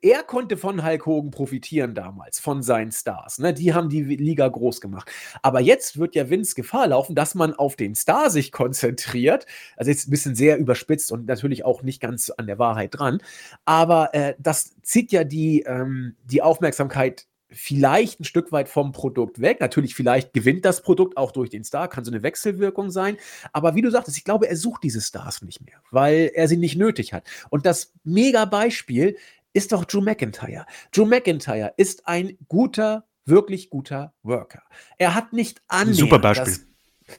er 0.00 0.22
konnte 0.22 0.56
von 0.56 0.84
Hulk 0.84 1.06
Hogan 1.06 1.30
profitieren 1.30 1.94
damals, 1.94 2.38
von 2.38 2.62
seinen 2.62 2.92
Stars. 2.92 3.38
Ne? 3.38 3.52
Die 3.52 3.74
haben 3.74 3.88
die 3.88 4.02
Liga 4.02 4.46
groß 4.46 4.80
gemacht. 4.80 5.10
Aber 5.42 5.60
jetzt 5.60 5.98
wird 5.98 6.14
ja 6.14 6.30
Vince 6.30 6.54
Gefahr 6.54 6.88
laufen, 6.88 7.16
dass 7.16 7.34
man 7.34 7.52
auf 7.54 7.76
den 7.76 7.94
Star 7.94 8.30
sich 8.30 8.52
konzentriert. 8.52 9.46
Also 9.76 9.90
jetzt 9.90 10.06
ein 10.06 10.10
bisschen 10.10 10.36
sehr 10.36 10.58
überspitzt 10.58 11.10
und 11.10 11.26
natürlich 11.26 11.64
auch 11.64 11.82
nicht 11.82 12.00
ganz 12.00 12.30
an 12.30 12.46
der 12.46 12.58
Wahrheit 12.58 12.98
dran. 12.98 13.18
Aber 13.64 14.14
äh, 14.14 14.34
das 14.38 14.74
zieht 14.82 15.10
ja 15.10 15.24
die, 15.24 15.62
ähm, 15.62 16.16
die 16.24 16.42
Aufmerksamkeit 16.42 17.26
vielleicht 17.50 18.20
ein 18.20 18.24
Stück 18.24 18.52
weit 18.52 18.68
vom 18.68 18.92
Produkt 18.92 19.40
weg. 19.40 19.60
Natürlich, 19.60 19.94
vielleicht 19.94 20.32
gewinnt 20.32 20.64
das 20.64 20.82
Produkt 20.82 21.16
auch 21.16 21.32
durch 21.32 21.50
den 21.50 21.64
Star, 21.64 21.88
kann 21.88 22.04
so 22.04 22.10
eine 22.10 22.22
Wechselwirkung 22.22 22.90
sein. 22.90 23.16
Aber 23.52 23.74
wie 23.74 23.82
du 23.82 23.90
sagtest, 23.90 24.16
ich 24.16 24.24
glaube, 24.24 24.48
er 24.48 24.56
sucht 24.56 24.82
diese 24.82 25.00
Stars 25.00 25.42
nicht 25.42 25.64
mehr, 25.64 25.80
weil 25.90 26.30
er 26.34 26.48
sie 26.48 26.56
nicht 26.56 26.76
nötig 26.76 27.12
hat. 27.12 27.24
Und 27.50 27.66
das 27.66 27.92
mega 28.04 28.44
Beispiel 28.44 29.16
ist 29.52 29.72
doch 29.72 29.84
Drew 29.84 30.00
McIntyre. 30.00 30.66
Drew 30.92 31.06
McIntyre 31.06 31.72
ist 31.76 32.06
ein 32.06 32.36
guter, 32.48 33.06
wirklich 33.24 33.70
guter 33.70 34.12
Worker. 34.22 34.62
Er 34.98 35.14
hat 35.14 35.32
nicht 35.32 35.62
annähernd 35.68 35.96
Super 35.96 36.18
Beispiel. 36.18 36.52
Das, 36.52 36.66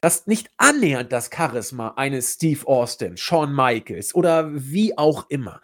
das 0.01 0.27
nicht 0.27 0.51
annähernd 0.57 1.11
das 1.11 1.29
Charisma 1.33 1.93
eines 1.95 2.33
Steve 2.33 2.67
Austin, 2.67 3.17
Shawn 3.17 3.55
Michaels 3.55 4.13
oder 4.13 4.49
wie 4.53 4.97
auch 4.97 5.29
immer. 5.29 5.61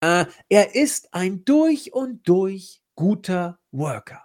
Äh, 0.00 0.24
er 0.48 0.74
ist 0.74 1.12
ein 1.12 1.44
durch 1.44 1.92
und 1.92 2.26
durch 2.26 2.82
guter 2.94 3.57
Worker. 3.72 4.22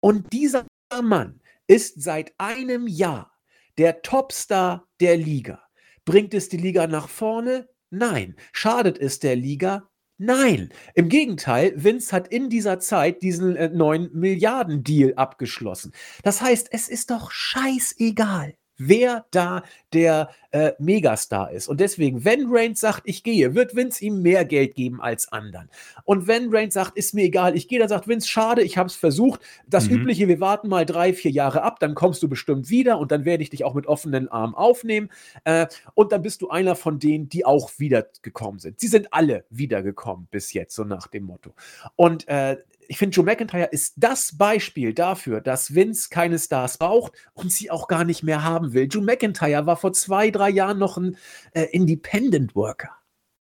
Und 0.00 0.32
dieser 0.32 0.66
Mann 1.02 1.40
ist 1.66 2.02
seit 2.02 2.32
einem 2.38 2.86
Jahr 2.86 3.32
der 3.78 4.02
Topstar 4.02 4.86
der 5.00 5.16
Liga. 5.16 5.62
Bringt 6.04 6.34
es 6.34 6.48
die 6.48 6.56
Liga 6.56 6.86
nach 6.86 7.08
vorne? 7.08 7.68
Nein. 7.90 8.36
Schadet 8.52 8.98
es 8.98 9.20
der 9.20 9.36
Liga? 9.36 9.88
Nein. 10.18 10.70
Im 10.94 11.08
Gegenteil, 11.08 11.72
Vince 11.76 12.12
hat 12.12 12.28
in 12.28 12.50
dieser 12.50 12.78
Zeit 12.78 13.22
diesen 13.22 13.56
äh, 13.56 13.68
9 13.68 14.10
Milliarden 14.12 14.84
Deal 14.84 15.14
abgeschlossen. 15.14 15.92
Das 16.22 16.42
heißt, 16.42 16.68
es 16.72 16.88
ist 16.88 17.10
doch 17.10 17.30
scheißegal 17.30 18.54
wer 18.80 19.26
da 19.30 19.62
der 19.92 20.30
äh, 20.50 20.72
Megastar 20.78 21.52
ist. 21.52 21.68
Und 21.68 21.80
deswegen, 21.80 22.24
wenn 22.24 22.46
Reigns 22.48 22.80
sagt, 22.80 23.02
ich 23.04 23.22
gehe, 23.22 23.54
wird 23.54 23.76
Vince 23.76 24.04
ihm 24.04 24.22
mehr 24.22 24.44
Geld 24.44 24.74
geben 24.74 25.00
als 25.00 25.30
anderen. 25.30 25.68
Und 26.04 26.26
wenn 26.26 26.54
Reigns 26.54 26.74
sagt, 26.74 26.96
ist 26.96 27.14
mir 27.14 27.24
egal, 27.24 27.56
ich 27.56 27.68
gehe, 27.68 27.78
dann 27.78 27.88
sagt 27.88 28.08
Vince, 28.08 28.28
schade, 28.28 28.62
ich 28.62 28.78
habe 28.78 28.88
es 28.88 28.96
versucht. 28.96 29.40
Das 29.66 29.88
mhm. 29.88 29.96
Übliche, 29.96 30.28
wir 30.28 30.40
warten 30.40 30.68
mal 30.68 30.86
drei, 30.86 31.12
vier 31.12 31.30
Jahre 31.30 31.62
ab, 31.62 31.78
dann 31.80 31.94
kommst 31.94 32.22
du 32.22 32.28
bestimmt 32.28 32.70
wieder 32.70 32.98
und 32.98 33.12
dann 33.12 33.24
werde 33.24 33.42
ich 33.42 33.50
dich 33.50 33.64
auch 33.64 33.74
mit 33.74 33.86
offenen 33.86 34.28
Armen 34.28 34.54
aufnehmen. 34.54 35.10
Äh, 35.44 35.66
und 35.94 36.12
dann 36.12 36.22
bist 36.22 36.42
du 36.42 36.48
einer 36.48 36.74
von 36.74 36.98
denen, 36.98 37.28
die 37.28 37.44
auch 37.44 37.70
wiedergekommen 37.78 38.58
sind. 38.58 38.80
Sie 38.80 38.88
sind 38.88 39.12
alle 39.12 39.44
wiedergekommen 39.50 40.26
bis 40.30 40.52
jetzt, 40.52 40.74
so 40.74 40.84
nach 40.84 41.06
dem 41.06 41.24
Motto. 41.24 41.52
Und 41.96 42.26
äh, 42.28 42.56
ich 42.90 42.98
finde, 42.98 43.14
Joe 43.14 43.24
McIntyre 43.24 43.68
ist 43.70 43.94
das 43.98 44.36
Beispiel 44.36 44.92
dafür, 44.92 45.40
dass 45.40 45.76
Vince 45.76 46.08
keine 46.10 46.40
Stars 46.40 46.76
braucht 46.76 47.12
und 47.34 47.52
sie 47.52 47.70
auch 47.70 47.86
gar 47.86 48.02
nicht 48.02 48.24
mehr 48.24 48.42
haben 48.42 48.72
will. 48.72 48.88
Joe 48.90 49.04
McIntyre 49.04 49.64
war 49.64 49.76
vor 49.76 49.92
zwei, 49.92 50.32
drei 50.32 50.50
Jahren 50.50 50.80
noch 50.80 50.96
ein 50.96 51.16
äh, 51.52 51.66
Independent 51.70 52.56
Worker. 52.56 52.90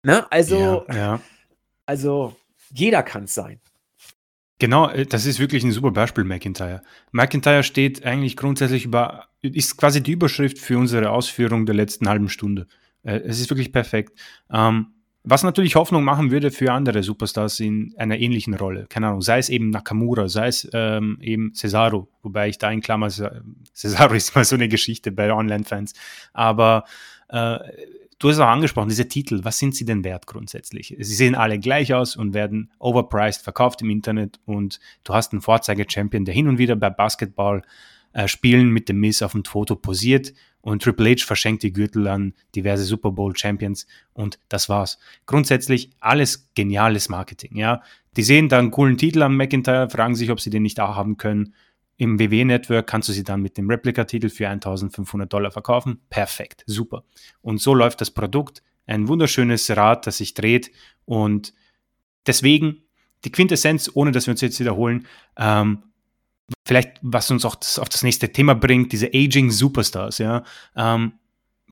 Ne? 0.03 0.25
Also, 0.31 0.85
ja, 0.87 0.95
ja. 0.95 1.21
also 1.85 2.33
jeder 2.73 3.03
kann 3.03 3.25
es 3.25 3.33
sein. 3.33 3.59
Genau, 4.57 4.87
äh, 4.87 5.05
das 5.05 5.25
ist 5.25 5.37
wirklich 5.37 5.65
ein 5.65 5.73
super 5.73 5.91
Beispiel, 5.91 6.23
McIntyre. 6.23 6.81
McIntyre 7.11 7.63
steht 7.63 8.05
eigentlich 8.05 8.37
grundsätzlich 8.37 8.85
über, 8.85 9.27
ist 9.41 9.75
quasi 9.75 10.01
die 10.01 10.13
Überschrift 10.13 10.59
für 10.59 10.77
unsere 10.77 11.09
Ausführung 11.09 11.65
der 11.65 11.75
letzten 11.75 12.07
halben 12.07 12.29
Stunde. 12.29 12.67
Äh, 13.03 13.17
es 13.17 13.41
ist 13.41 13.49
wirklich 13.49 13.73
perfekt. 13.73 14.17
Ähm, 14.49 14.94
was 15.25 15.43
natürlich 15.43 15.75
Hoffnung 15.75 16.03
machen 16.03 16.31
würde 16.31 16.51
für 16.51 16.71
andere 16.71 17.01
Superstars 17.01 17.59
in 17.59 17.93
einer 17.97 18.17
ähnlichen 18.17 18.53
Rolle. 18.53 18.85
Keine 18.87 19.07
Ahnung, 19.07 19.21
sei 19.21 19.39
es 19.39 19.49
eben 19.49 19.71
Nakamura, 19.71 20.29
sei 20.29 20.47
es 20.47 20.69
ähm, 20.73 21.17
eben 21.19 21.53
Cesaro, 21.53 22.07
wobei 22.21 22.49
ich 22.49 22.59
da 22.59 22.71
in 22.71 22.81
Klammer, 22.81 23.09
Cesaro 23.73 24.13
ist 24.13 24.35
mal 24.35 24.45
so 24.45 24.55
eine 24.55 24.67
Geschichte 24.67 25.11
bei 25.11 25.33
Online-Fans. 25.33 25.93
Aber 26.33 26.85
äh, 27.29 27.57
du 28.19 28.29
hast 28.29 28.39
auch 28.39 28.47
angesprochen, 28.47 28.89
diese 28.89 29.07
Titel, 29.07 29.43
was 29.43 29.57
sind 29.57 29.75
sie 29.75 29.85
denn 29.85 30.03
wert 30.03 30.27
grundsätzlich? 30.27 30.95
Sie 30.99 31.15
sehen 31.15 31.33
alle 31.33 31.59
gleich 31.59 31.93
aus 31.93 32.15
und 32.15 32.33
werden 32.33 32.71
overpriced 32.77 33.41
verkauft 33.41 33.81
im 33.81 33.89
Internet 33.89 34.39
und 34.45 34.79
du 35.03 35.13
hast 35.13 35.33
einen 35.33 35.41
Vorzeige-Champion, 35.41 36.25
der 36.25 36.35
hin 36.35 36.47
und 36.47 36.59
wieder 36.59 36.75
bei 36.75 36.91
Basketball 36.91 37.63
äh, 38.13 38.27
Spielen 38.27 38.69
mit 38.69 38.89
dem 38.89 38.99
Miss 38.99 39.21
auf 39.21 39.33
dem 39.33 39.43
Foto 39.43 39.75
posiert 39.75 40.33
und 40.65 40.81
Triple 40.81 41.11
H 41.11 41.23
verschenkt 41.23 41.61
die 41.61 41.71
Gürtel 41.71 42.07
an 42.07 42.33
diverse 42.55 42.85
Super 42.85 43.11
Bowl 43.11 43.37
Champions 43.37 43.85
und 44.13 44.39
das 44.49 44.67
war's. 44.67 44.97
Grundsätzlich 45.27 45.91
alles 45.99 46.49
geniales 46.55 47.07
Marketing, 47.07 47.55
ja. 47.55 47.83
Die 48.17 48.23
sehen 48.23 48.49
da 48.49 48.57
einen 48.57 48.71
coolen 48.71 48.97
Titel 48.97 49.21
am 49.21 49.37
McIntyre, 49.37 49.91
fragen 49.91 50.15
sich, 50.15 50.31
ob 50.31 50.39
sie 50.39 50.49
den 50.49 50.63
nicht 50.63 50.79
auch 50.79 50.95
haben 50.95 51.17
können. 51.17 51.53
Im 51.97 52.19
WWE-Network 52.19 52.87
kannst 52.87 53.07
du 53.09 53.13
sie 53.13 53.23
dann 53.23 53.43
mit 53.43 53.59
dem 53.59 53.69
Replika-Titel 53.69 54.29
für 54.29 54.49
1500 54.49 55.31
Dollar 55.31 55.51
verkaufen. 55.51 56.01
Perfekt, 56.09 56.63
super. 56.65 57.03
Und 57.41 57.61
so 57.61 57.75
läuft 57.75 58.01
das 58.01 58.09
Produkt 58.09 58.63
ein 58.87 59.07
wunderschönes 59.07 59.69
Rad, 59.69 60.07
das 60.07 60.17
sich 60.17 60.33
dreht 60.33 60.71
und 61.05 61.53
deswegen 62.25 62.81
die 63.23 63.31
Quintessenz, 63.31 63.91
ohne 63.93 64.11
dass 64.11 64.25
wir 64.25 64.31
uns 64.31 64.41
jetzt 64.41 64.59
wiederholen, 64.59 65.05
ähm, 65.37 65.83
vielleicht 66.65 66.99
was 67.01 67.31
uns 67.31 67.45
auch 67.45 67.55
das, 67.55 67.79
auf 67.79 67.89
das 67.89 68.03
nächste 68.03 68.31
Thema 68.31 68.55
bringt, 68.55 68.91
diese 68.91 69.07
Aging 69.07 69.51
Superstars, 69.51 70.17
ja. 70.17 70.43
Ähm, 70.75 71.13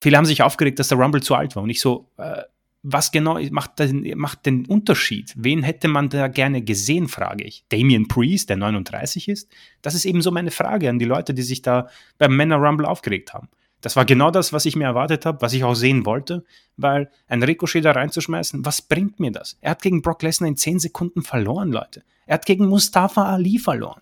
viele 0.02 0.18
haben 0.18 0.26
sich 0.26 0.42
aufgeregt, 0.42 0.80
dass 0.80 0.90
der 0.90 0.98
Rumble 0.98 1.24
zu 1.24 1.36
alt 1.36 1.56
war 1.56 1.64
und 1.64 1.70
ich 1.70 1.82
so, 1.82 2.10
äh, 2.18 2.44
was 2.84 3.12
genau 3.12 3.40
macht 3.52 3.80
den, 3.80 4.18
macht 4.18 4.46
den 4.46 4.66
Unterschied? 4.66 5.34
Wen 5.38 5.64
hätte 5.64 5.88
man 5.88 6.10
da 6.10 6.28
gerne 6.28 6.62
gesehen, 6.62 7.08
frage 7.08 7.46
ich. 7.46 7.64
Damien 7.70 8.10
Priest, 8.10 8.50
der 8.50 8.58
39 8.58 9.30
ist? 9.30 9.50
Das 9.82 9.96
ist 9.96 10.04
eben 10.04 10.22
so 10.22 10.32
meine 10.32 10.52
Frage 10.52 10.90
an 10.90 11.00
die 11.00 11.06
Leute, 11.06 11.34
die 11.34 11.44
sich 11.44 11.62
da 11.62 11.88
beim 12.18 12.36
Männer 12.36 12.58
Rumble 12.58 12.86
aufgeregt 12.86 13.34
haben. 13.34 13.48
Das 13.80 13.96
war 13.96 14.06
genau 14.06 14.32
das, 14.32 14.54
was 14.54 14.66
ich 14.66 14.76
mir 14.76 14.86
erwartet 14.86 15.26
habe, 15.26 15.42
was 15.42 15.54
ich 15.54 15.64
auch 15.64 15.76
sehen 15.76 16.06
wollte, 16.06 16.44
weil 16.78 17.10
ein 17.28 17.44
Ricochet 17.44 17.84
da 17.84 17.92
reinzuschmeißen, 17.92 18.66
was 18.66 18.82
bringt 18.82 19.20
mir 19.20 19.32
das? 19.32 19.58
Er 19.62 19.72
hat 19.72 19.82
gegen 19.82 20.02
Brock 20.02 20.22
Lesnar 20.22 20.50
in 20.50 20.58
10 20.58 20.80
Sekunden 20.80 21.22
verloren, 21.22 21.72
Leute. 21.72 22.04
Er 22.26 22.36
hat 22.36 22.46
gegen 22.46 22.68
Mustafa 22.68 23.24
Ali 23.24 23.60
verloren. 23.60 24.02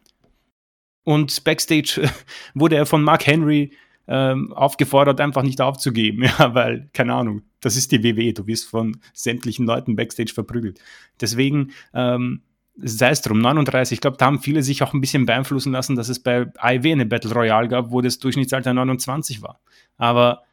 Und 1.03 1.43
backstage 1.43 2.09
wurde 2.53 2.75
er 2.75 2.85
von 2.85 3.03
Mark 3.03 3.25
Henry 3.25 3.71
ähm, 4.07 4.51
aufgefordert, 4.53 5.21
einfach 5.21 5.43
nicht 5.43 5.61
aufzugeben, 5.61 6.23
ja, 6.39 6.53
weil, 6.53 6.89
keine 6.93 7.13
Ahnung, 7.13 7.43
das 7.59 7.77
ist 7.77 7.91
die 7.91 8.03
WWE, 8.03 8.33
du 8.33 8.47
wirst 8.47 8.67
von 8.67 8.97
sämtlichen 9.13 9.65
Leuten 9.65 9.95
Backstage 9.95 10.33
verprügelt. 10.33 10.79
Deswegen, 11.19 11.71
ähm, 11.93 12.41
sei 12.75 13.11
es 13.11 13.21
drum, 13.21 13.39
39, 13.39 13.97
ich 13.97 14.01
glaube, 14.01 14.17
da 14.17 14.25
haben 14.25 14.39
viele 14.39 14.63
sich 14.63 14.81
auch 14.83 14.93
ein 14.93 15.01
bisschen 15.01 15.25
beeinflussen 15.25 15.71
lassen, 15.71 15.95
dass 15.95 16.09
es 16.09 16.19
bei 16.19 16.47
AEW 16.57 16.91
eine 16.91 17.05
Battle 17.05 17.33
Royale 17.33 17.67
gab, 17.67 17.91
wo 17.91 18.01
das 18.01 18.19
Durchschnittsalter 18.19 18.73
29 18.73 19.41
war. 19.41 19.59
Aber 19.97 20.43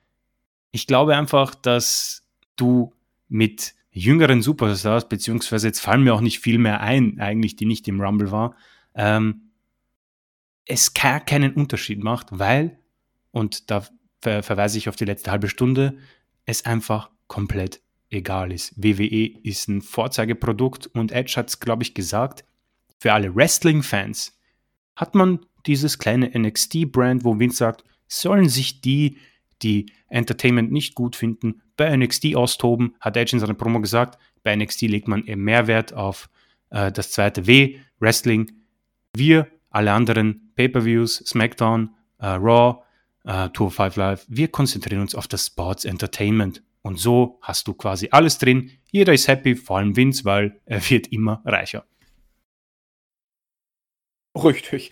ich 0.70 0.86
glaube 0.86 1.16
einfach, 1.16 1.54
dass 1.54 2.26
du 2.56 2.92
mit 3.28 3.74
jüngeren 3.90 4.42
Superstars, 4.42 5.08
beziehungsweise 5.08 5.68
jetzt 5.68 5.80
fallen 5.80 6.04
mir 6.04 6.14
auch 6.14 6.20
nicht 6.20 6.40
viel 6.40 6.58
mehr 6.58 6.80
ein, 6.80 7.18
eigentlich, 7.18 7.56
die 7.56 7.66
nicht 7.66 7.88
im 7.88 8.00
Rumble 8.00 8.30
war, 8.30 8.54
ähm, 8.94 9.47
es 10.68 10.94
keinen 10.94 11.54
Unterschied 11.54 12.02
macht, 12.02 12.26
weil 12.30 12.78
und 13.32 13.70
da 13.70 13.86
ver 14.20 14.42
verweise 14.42 14.78
ich 14.78 14.88
auf 14.88 14.96
die 14.96 15.04
letzte 15.04 15.30
halbe 15.30 15.48
Stunde, 15.48 15.98
es 16.44 16.64
einfach 16.64 17.10
komplett 17.26 17.80
egal 18.10 18.52
ist. 18.52 18.72
WWE 18.76 19.26
ist 19.42 19.68
ein 19.68 19.82
Vorzeigeprodukt 19.82 20.86
und 20.88 21.12
Edge 21.12 21.34
hat 21.36 21.48
es, 21.48 21.60
glaube 21.60 21.82
ich, 21.82 21.94
gesagt, 21.94 22.44
für 22.98 23.12
alle 23.12 23.34
Wrestling-Fans 23.34 24.38
hat 24.96 25.14
man 25.14 25.40
dieses 25.66 25.98
kleine 25.98 26.30
NXT-Brand, 26.36 27.24
wo 27.24 27.38
Vince 27.38 27.58
sagt, 27.58 27.84
sollen 28.08 28.48
sich 28.48 28.80
die, 28.80 29.18
die 29.62 29.92
Entertainment 30.08 30.72
nicht 30.72 30.94
gut 30.94 31.14
finden, 31.14 31.62
bei 31.76 31.94
NXT 31.94 32.34
austoben, 32.34 32.96
hat 33.00 33.16
Edge 33.16 33.36
in 33.36 33.40
seiner 33.40 33.54
Promo 33.54 33.80
gesagt, 33.80 34.18
bei 34.42 34.56
NXT 34.56 34.82
legt 34.82 35.08
man 35.08 35.24
eher 35.24 35.36
Mehrwert 35.36 35.92
auf 35.92 36.28
äh, 36.70 36.90
das 36.90 37.12
zweite 37.12 37.46
W, 37.46 37.78
Wrestling. 38.00 38.50
Wir, 39.14 39.46
alle 39.70 39.92
anderen 39.92 40.52
Pay-Per-Views, 40.56 41.16
SmackDown, 41.26 41.94
äh, 42.18 42.26
Raw, 42.26 42.82
äh, 43.24 43.48
Tour 43.50 43.70
5 43.70 43.96
Live, 43.96 44.26
wir 44.28 44.48
konzentrieren 44.48 45.02
uns 45.02 45.14
auf 45.14 45.28
das 45.28 45.46
Sports 45.46 45.84
Entertainment. 45.84 46.62
Und 46.82 46.98
so 46.98 47.38
hast 47.42 47.68
du 47.68 47.74
quasi 47.74 48.08
alles 48.10 48.38
drin. 48.38 48.70
Jeder 48.90 49.12
ist 49.12 49.28
happy, 49.28 49.54
vor 49.54 49.78
allem 49.78 49.96
Vince, 49.96 50.24
weil 50.24 50.60
er 50.64 50.80
wird 50.90 51.08
immer 51.08 51.42
reicher. 51.44 51.84
Richtig. 54.34 54.90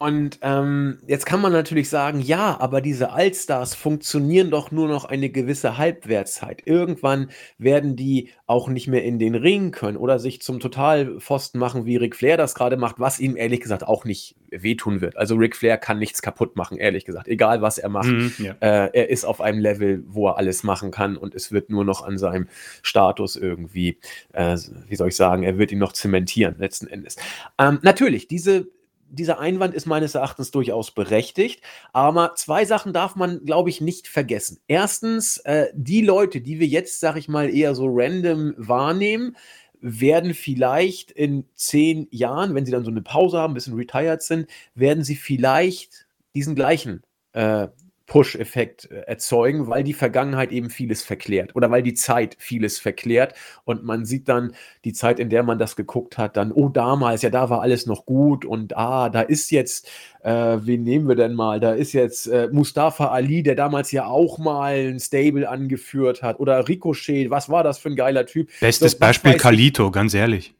Und 0.00 0.38
ähm, 0.42 0.98
jetzt 1.08 1.26
kann 1.26 1.40
man 1.40 1.50
natürlich 1.50 1.88
sagen, 1.88 2.20
ja, 2.20 2.56
aber 2.60 2.80
diese 2.80 3.10
Allstars 3.10 3.74
funktionieren 3.74 4.48
doch 4.48 4.70
nur 4.70 4.86
noch 4.86 5.04
eine 5.04 5.28
gewisse 5.28 5.76
Halbwertszeit. 5.76 6.62
Irgendwann 6.66 7.30
werden 7.58 7.96
die 7.96 8.30
auch 8.46 8.68
nicht 8.68 8.86
mehr 8.86 9.02
in 9.02 9.18
den 9.18 9.34
Ring 9.34 9.72
können 9.72 9.96
oder 9.96 10.20
sich 10.20 10.40
zum 10.40 10.60
Totalpfosten 10.60 11.58
machen, 11.58 11.84
wie 11.84 11.96
Ric 11.96 12.14
Flair 12.14 12.36
das 12.36 12.54
gerade 12.54 12.76
macht, 12.76 13.00
was 13.00 13.18
ihm 13.18 13.36
ehrlich 13.36 13.60
gesagt 13.60 13.82
auch 13.82 14.04
nicht 14.04 14.36
wehtun 14.50 15.00
wird. 15.00 15.16
Also 15.16 15.34
Ric 15.34 15.56
Flair 15.56 15.78
kann 15.78 15.98
nichts 15.98 16.22
kaputt 16.22 16.54
machen, 16.54 16.78
ehrlich 16.78 17.04
gesagt. 17.04 17.26
Egal 17.26 17.60
was 17.60 17.78
er 17.78 17.88
macht, 17.88 18.06
mhm, 18.06 18.32
ja. 18.38 18.52
äh, 18.60 18.90
er 18.92 19.10
ist 19.10 19.24
auf 19.24 19.40
einem 19.40 19.58
Level, 19.58 20.04
wo 20.06 20.28
er 20.28 20.36
alles 20.38 20.62
machen 20.62 20.92
kann 20.92 21.16
und 21.16 21.34
es 21.34 21.50
wird 21.50 21.70
nur 21.70 21.84
noch 21.84 22.02
an 22.02 22.18
seinem 22.18 22.46
Status 22.82 23.34
irgendwie, 23.34 23.98
äh, 24.32 24.56
wie 24.86 24.94
soll 24.94 25.08
ich 25.08 25.16
sagen, 25.16 25.42
er 25.42 25.58
wird 25.58 25.72
ihn 25.72 25.80
noch 25.80 25.92
zementieren 25.92 26.54
letzten 26.58 26.86
Endes. 26.86 27.16
Ähm, 27.58 27.80
natürlich, 27.82 28.28
diese 28.28 28.68
dieser 29.10 29.38
Einwand 29.38 29.74
ist 29.74 29.86
meines 29.86 30.14
Erachtens 30.14 30.50
durchaus 30.50 30.90
berechtigt, 30.90 31.62
aber 31.92 32.34
zwei 32.36 32.64
Sachen 32.64 32.92
darf 32.92 33.16
man, 33.16 33.44
glaube 33.44 33.70
ich, 33.70 33.80
nicht 33.80 34.08
vergessen. 34.08 34.58
Erstens, 34.66 35.38
äh, 35.38 35.68
die 35.74 36.02
Leute, 36.02 36.40
die 36.40 36.60
wir 36.60 36.66
jetzt, 36.66 37.00
sag 37.00 37.16
ich 37.16 37.28
mal, 37.28 37.54
eher 37.54 37.74
so 37.74 37.86
random 37.88 38.54
wahrnehmen, 38.56 39.36
werden 39.80 40.34
vielleicht 40.34 41.10
in 41.12 41.44
zehn 41.54 42.08
Jahren, 42.10 42.54
wenn 42.54 42.66
sie 42.66 42.72
dann 42.72 42.84
so 42.84 42.90
eine 42.90 43.02
Pause 43.02 43.38
haben, 43.38 43.52
ein 43.52 43.54
bisschen 43.54 43.76
retired 43.76 44.22
sind, 44.22 44.48
werden 44.74 45.04
sie 45.04 45.16
vielleicht 45.16 46.06
diesen 46.34 46.54
gleichen 46.54 47.02
äh, 47.32 47.68
Push-Effekt 48.08 48.90
äh, 48.90 49.02
erzeugen, 49.02 49.68
weil 49.68 49.84
die 49.84 49.92
Vergangenheit 49.92 50.50
eben 50.50 50.70
vieles 50.70 51.02
verklärt 51.02 51.54
oder 51.54 51.70
weil 51.70 51.82
die 51.82 51.94
Zeit 51.94 52.36
vieles 52.38 52.80
verklärt 52.80 53.34
und 53.64 53.84
man 53.84 54.04
sieht 54.04 54.28
dann 54.28 54.54
die 54.84 54.92
Zeit, 54.92 55.20
in 55.20 55.30
der 55.30 55.44
man 55.44 55.58
das 55.58 55.76
geguckt 55.76 56.18
hat, 56.18 56.36
dann, 56.36 56.50
oh, 56.50 56.68
damals, 56.68 57.22
ja, 57.22 57.30
da 57.30 57.50
war 57.50 57.60
alles 57.60 57.86
noch 57.86 58.06
gut 58.06 58.44
und 58.44 58.76
ah, 58.76 59.10
da 59.10 59.20
ist 59.20 59.50
jetzt, 59.50 59.88
äh, 60.22 60.56
wen 60.60 60.82
nehmen 60.82 61.06
wir 61.06 61.16
denn 61.16 61.34
mal? 61.34 61.60
Da 61.60 61.74
ist 61.74 61.92
jetzt 61.92 62.26
äh, 62.26 62.48
Mustafa 62.50 63.08
Ali, 63.08 63.42
der 63.42 63.54
damals 63.54 63.92
ja 63.92 64.06
auch 64.06 64.38
mal 64.38 64.74
ein 64.74 64.98
Stable 64.98 65.48
angeführt 65.48 66.22
hat 66.22 66.40
oder 66.40 66.66
Ricochet, 66.66 67.30
was 67.30 67.50
war 67.50 67.62
das 67.62 67.78
für 67.78 67.90
ein 67.90 67.96
geiler 67.96 68.26
Typ? 68.26 68.48
Bestes 68.60 68.92
so, 68.92 68.98
Beispiel 68.98 69.34
Kalito, 69.34 69.90
ganz 69.90 70.14
ehrlich. 70.14 70.54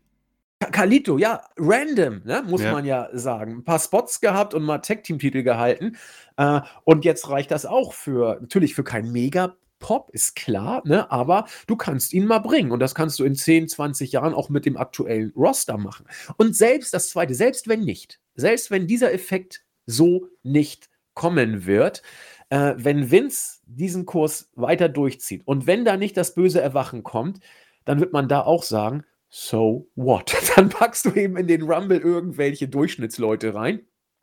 Kalito, 0.61 1.19
ja, 1.19 1.41
random, 1.57 2.23
ne, 2.25 2.43
muss 2.47 2.63
ja. 2.63 2.73
man 2.73 2.85
ja 2.85 3.09
sagen. 3.13 3.59
Ein 3.59 3.65
paar 3.65 3.79
Spots 3.79 4.21
gehabt 4.21 4.55
und 4.55 4.65
mal 4.65 4.79
Tag-Team-Titel 4.79 5.43
gehalten. 5.43 5.97
Äh, 6.37 6.61
und 6.85 7.05
jetzt 7.05 7.29
reicht 7.31 7.51
das 7.51 7.65
auch 7.65 7.93
für, 7.93 8.39
natürlich 8.41 8.75
für 8.75 8.85
kein 8.85 9.11
Mega- 9.13 9.57
Pop 9.79 10.11
ist 10.13 10.35
klar, 10.35 10.83
ne? 10.85 11.11
aber 11.11 11.47
du 11.67 11.77
kannst 11.77 12.13
ihn 12.13 12.27
mal 12.27 12.41
bringen 12.41 12.73
und 12.73 12.81
das 12.81 12.95
kannst 12.95 13.19
du 13.19 13.25
in 13.25 13.35
10, 13.35 13.69
20 13.69 14.13
Jahren 14.13 14.35
auch 14.35 14.49
mit 14.49 14.67
dem 14.67 14.77
aktuellen 14.77 15.33
Roster 15.37 15.79
machen. 15.79 16.07
Und 16.37 16.57
selbst 16.57 16.93
das 16.95 17.11
zweite, 17.11 17.35
selbst 17.35 17.69
wenn 17.69 17.85
nicht, 17.85 18.21
selbst 18.35 18.71
wenn 18.71 18.87
dieser 18.87 19.13
Effekt 19.13 19.65
so 19.87 20.29
nicht 20.43 20.89
kommen 21.15 21.67
wird, 21.67 22.03
äh, 22.51 22.75
wenn 22.77 23.11
Vince 23.11 23.61
diesen 23.67 24.07
Kurs 24.07 24.51
weiter 24.55 24.89
durchzieht 24.89 25.43
und 25.47 25.67
wenn 25.67 25.85
da 25.85 25.97
nicht 25.97 26.17
das 26.17 26.35
böse 26.35 26.61
Erwachen 26.61 27.03
kommt, 27.03 27.41
dann 27.85 28.01
wird 28.01 28.13
man 28.13 28.29
da 28.29 28.43
auch 28.43 28.63
sagen, 28.63 29.05
so 29.29 29.89
what? 29.95 30.35
Dann 30.57 30.69
packst 30.69 31.05
du 31.05 31.13
eben 31.13 31.37
in 31.37 31.47
den 31.47 31.63
Rumble 31.63 31.99
irgendwelche 31.99 32.69
Durchschnittsleute 32.69 33.55
rein 33.55 33.83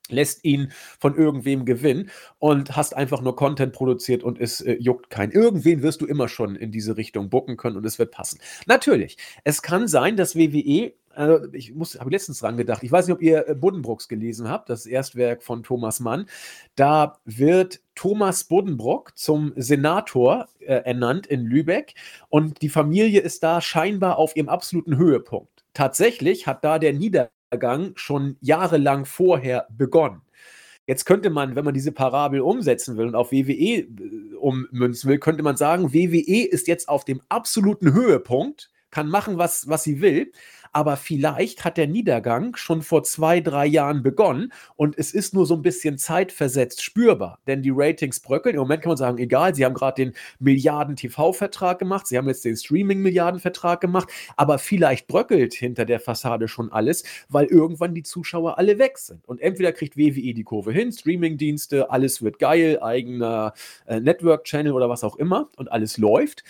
lässt 0.09 0.43
ihn 0.43 0.71
von 0.99 1.15
irgendwem 1.15 1.65
gewinnen 1.65 2.11
und 2.39 2.75
hast 2.75 2.95
einfach 2.95 3.21
nur 3.21 3.35
Content 3.35 3.73
produziert 3.73 4.23
und 4.23 4.39
es 4.39 4.61
äh, 4.61 4.77
juckt 4.79 5.09
keinen. 5.09 5.31
Irgendwen 5.31 5.81
wirst 5.81 6.01
du 6.01 6.05
immer 6.05 6.27
schon 6.27 6.55
in 6.55 6.71
diese 6.71 6.97
Richtung 6.97 7.29
bucken 7.29 7.57
können 7.57 7.77
und 7.77 7.85
es 7.85 7.99
wird 7.99 8.11
passen. 8.11 8.39
Natürlich, 8.67 9.17
es 9.43 9.61
kann 9.61 9.87
sein, 9.87 10.15
dass 10.15 10.35
WWE 10.35 10.93
also 11.15 11.47
ich 11.53 11.73
habe 11.99 12.09
letztens 12.09 12.39
dran 12.39 12.57
gedacht. 12.57 12.83
Ich 12.83 12.91
weiß 12.91 13.07
nicht, 13.07 13.15
ob 13.15 13.21
ihr 13.21 13.47
äh, 13.47 13.55
Buddenbrooks 13.55 14.07
gelesen 14.07 14.49
habt, 14.49 14.69
das 14.69 14.85
Erstwerk 14.85 15.43
von 15.43 15.63
Thomas 15.63 15.99
Mann. 15.99 16.27
Da 16.75 17.19
wird 17.25 17.81
Thomas 17.95 18.43
Buddenbrock 18.43 19.17
zum 19.17 19.53
Senator 19.55 20.47
äh, 20.59 20.75
ernannt 20.75 21.27
in 21.27 21.45
Lübeck 21.45 21.95
und 22.29 22.61
die 22.61 22.69
Familie 22.69 23.21
ist 23.21 23.43
da 23.43 23.61
scheinbar 23.61 24.17
auf 24.17 24.35
ihrem 24.35 24.49
absoluten 24.49 24.97
Höhepunkt. 24.97 25.65
Tatsächlich 25.73 26.47
hat 26.47 26.63
da 26.63 26.79
der 26.79 26.93
Niedergang 26.93 27.93
schon 27.95 28.37
jahrelang 28.41 29.05
vorher 29.05 29.67
begonnen. 29.69 30.21
Jetzt 30.87 31.05
könnte 31.05 31.31
man, 31.31 31.55
wenn 31.55 31.65
man 31.65 31.73
diese 31.73 31.91
Parabel 31.91 32.41
umsetzen 32.41 32.95
will 32.97 33.07
und 33.07 33.15
auf 33.15 33.31
WWE 33.31 33.79
äh, 33.79 33.87
ummünzen 34.39 35.09
will, 35.09 35.19
könnte 35.19 35.43
man 35.43 35.57
sagen, 35.57 35.93
WWE 35.93 36.47
ist 36.47 36.67
jetzt 36.67 36.89
auf 36.89 37.05
dem 37.05 37.21
absoluten 37.29 37.93
Höhepunkt, 37.93 38.69
kann 38.95 39.09
machen, 39.09 39.37
was, 39.37 39.67
was 39.67 39.83
sie 39.83 39.99
will, 39.99 40.31
aber 40.71 40.95
vielleicht 40.95 41.65
hat 41.65 41.75
der 41.75 41.87
Niedergang 41.87 42.55
schon 42.55 42.81
vor 42.81 43.03
zwei, 43.03 43.41
drei 43.41 43.65
Jahren 43.65 44.03
begonnen 44.03 44.53
und 44.77 44.97
es 44.97 45.13
ist 45.13 45.33
nur 45.33 45.45
so 45.45 45.53
ein 45.55 45.61
bisschen 45.61 45.97
zeitversetzt 45.97 46.81
spürbar, 46.81 47.39
denn 47.45 47.61
die 47.61 47.73
Ratings 47.73 48.21
bröckeln. 48.21 48.55
Im 48.55 48.61
Moment 48.61 48.83
kann 48.83 48.91
man 48.91 48.97
sagen, 48.97 49.17
egal, 49.17 49.53
sie 49.53 49.65
haben 49.65 49.73
gerade 49.73 50.05
den 50.05 50.13
Milliarden-TV-Vertrag 50.39 51.77
gemacht, 51.77 52.07
sie 52.07 52.17
haben 52.17 52.27
jetzt 52.29 52.45
den 52.45 52.55
Streaming-Milliarden-Vertrag 52.55 53.81
gemacht, 53.81 54.09
aber 54.37 54.59
vielleicht 54.59 55.07
bröckelt 55.07 55.53
hinter 55.53 55.83
der 55.83 55.99
Fassade 55.99 56.47
schon 56.47 56.71
alles, 56.71 57.03
weil 57.27 57.47
irgendwann 57.47 57.93
die 57.95 58.03
Zuschauer 58.03 58.57
alle 58.57 58.79
weg 58.79 58.97
sind. 58.97 59.25
Und 59.27 59.41
entweder 59.41 59.73
kriegt 59.73 59.97
WWE 59.97 60.33
die 60.33 60.43
Kurve 60.43 60.71
hin, 60.71 60.93
Streaming-Dienste, 60.93 61.89
alles 61.89 62.21
wird 62.21 62.39
geil, 62.39 62.81
eigener 62.81 63.53
äh, 63.87 63.99
Network-Channel 63.99 64.71
oder 64.71 64.87
was 64.87 65.03
auch 65.03 65.17
immer 65.17 65.49
und 65.57 65.69
alles 65.69 65.97
läuft. 65.97 66.45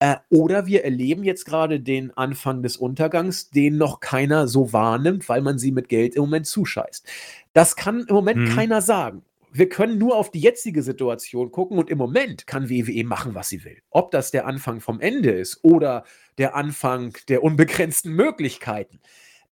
Äh, 0.00 0.16
oder 0.30 0.66
wir 0.66 0.84
erleben 0.84 1.24
jetzt 1.24 1.44
gerade 1.44 1.80
den 1.80 2.16
Anfang 2.16 2.62
des 2.62 2.76
Untergangs, 2.76 3.50
den 3.50 3.76
noch 3.76 4.00
keiner 4.00 4.46
so 4.46 4.72
wahrnimmt, 4.72 5.28
weil 5.28 5.40
man 5.40 5.58
sie 5.58 5.72
mit 5.72 5.88
Geld 5.88 6.14
im 6.14 6.22
Moment 6.22 6.46
zuscheißt. 6.46 7.06
Das 7.52 7.74
kann 7.74 8.04
im 8.08 8.14
Moment 8.14 8.38
mhm. 8.40 8.54
keiner 8.54 8.80
sagen. 8.80 9.24
wir 9.52 9.68
können 9.68 9.98
nur 9.98 10.16
auf 10.16 10.30
die 10.30 10.40
jetzige 10.40 10.82
Situation 10.82 11.50
gucken 11.50 11.78
und 11.78 11.90
im 11.90 11.98
Moment 11.98 12.46
kann 12.46 12.68
WWE 12.68 13.04
machen, 13.04 13.34
was 13.34 13.48
sie 13.48 13.64
will. 13.64 13.78
Ob 13.90 14.10
das 14.10 14.30
der 14.30 14.46
Anfang 14.46 14.80
vom 14.80 15.00
Ende 15.00 15.30
ist 15.30 15.60
oder 15.62 16.04
der 16.36 16.54
Anfang 16.54 17.16
der 17.28 17.42
unbegrenzten 17.42 18.12
Möglichkeiten, 18.12 19.00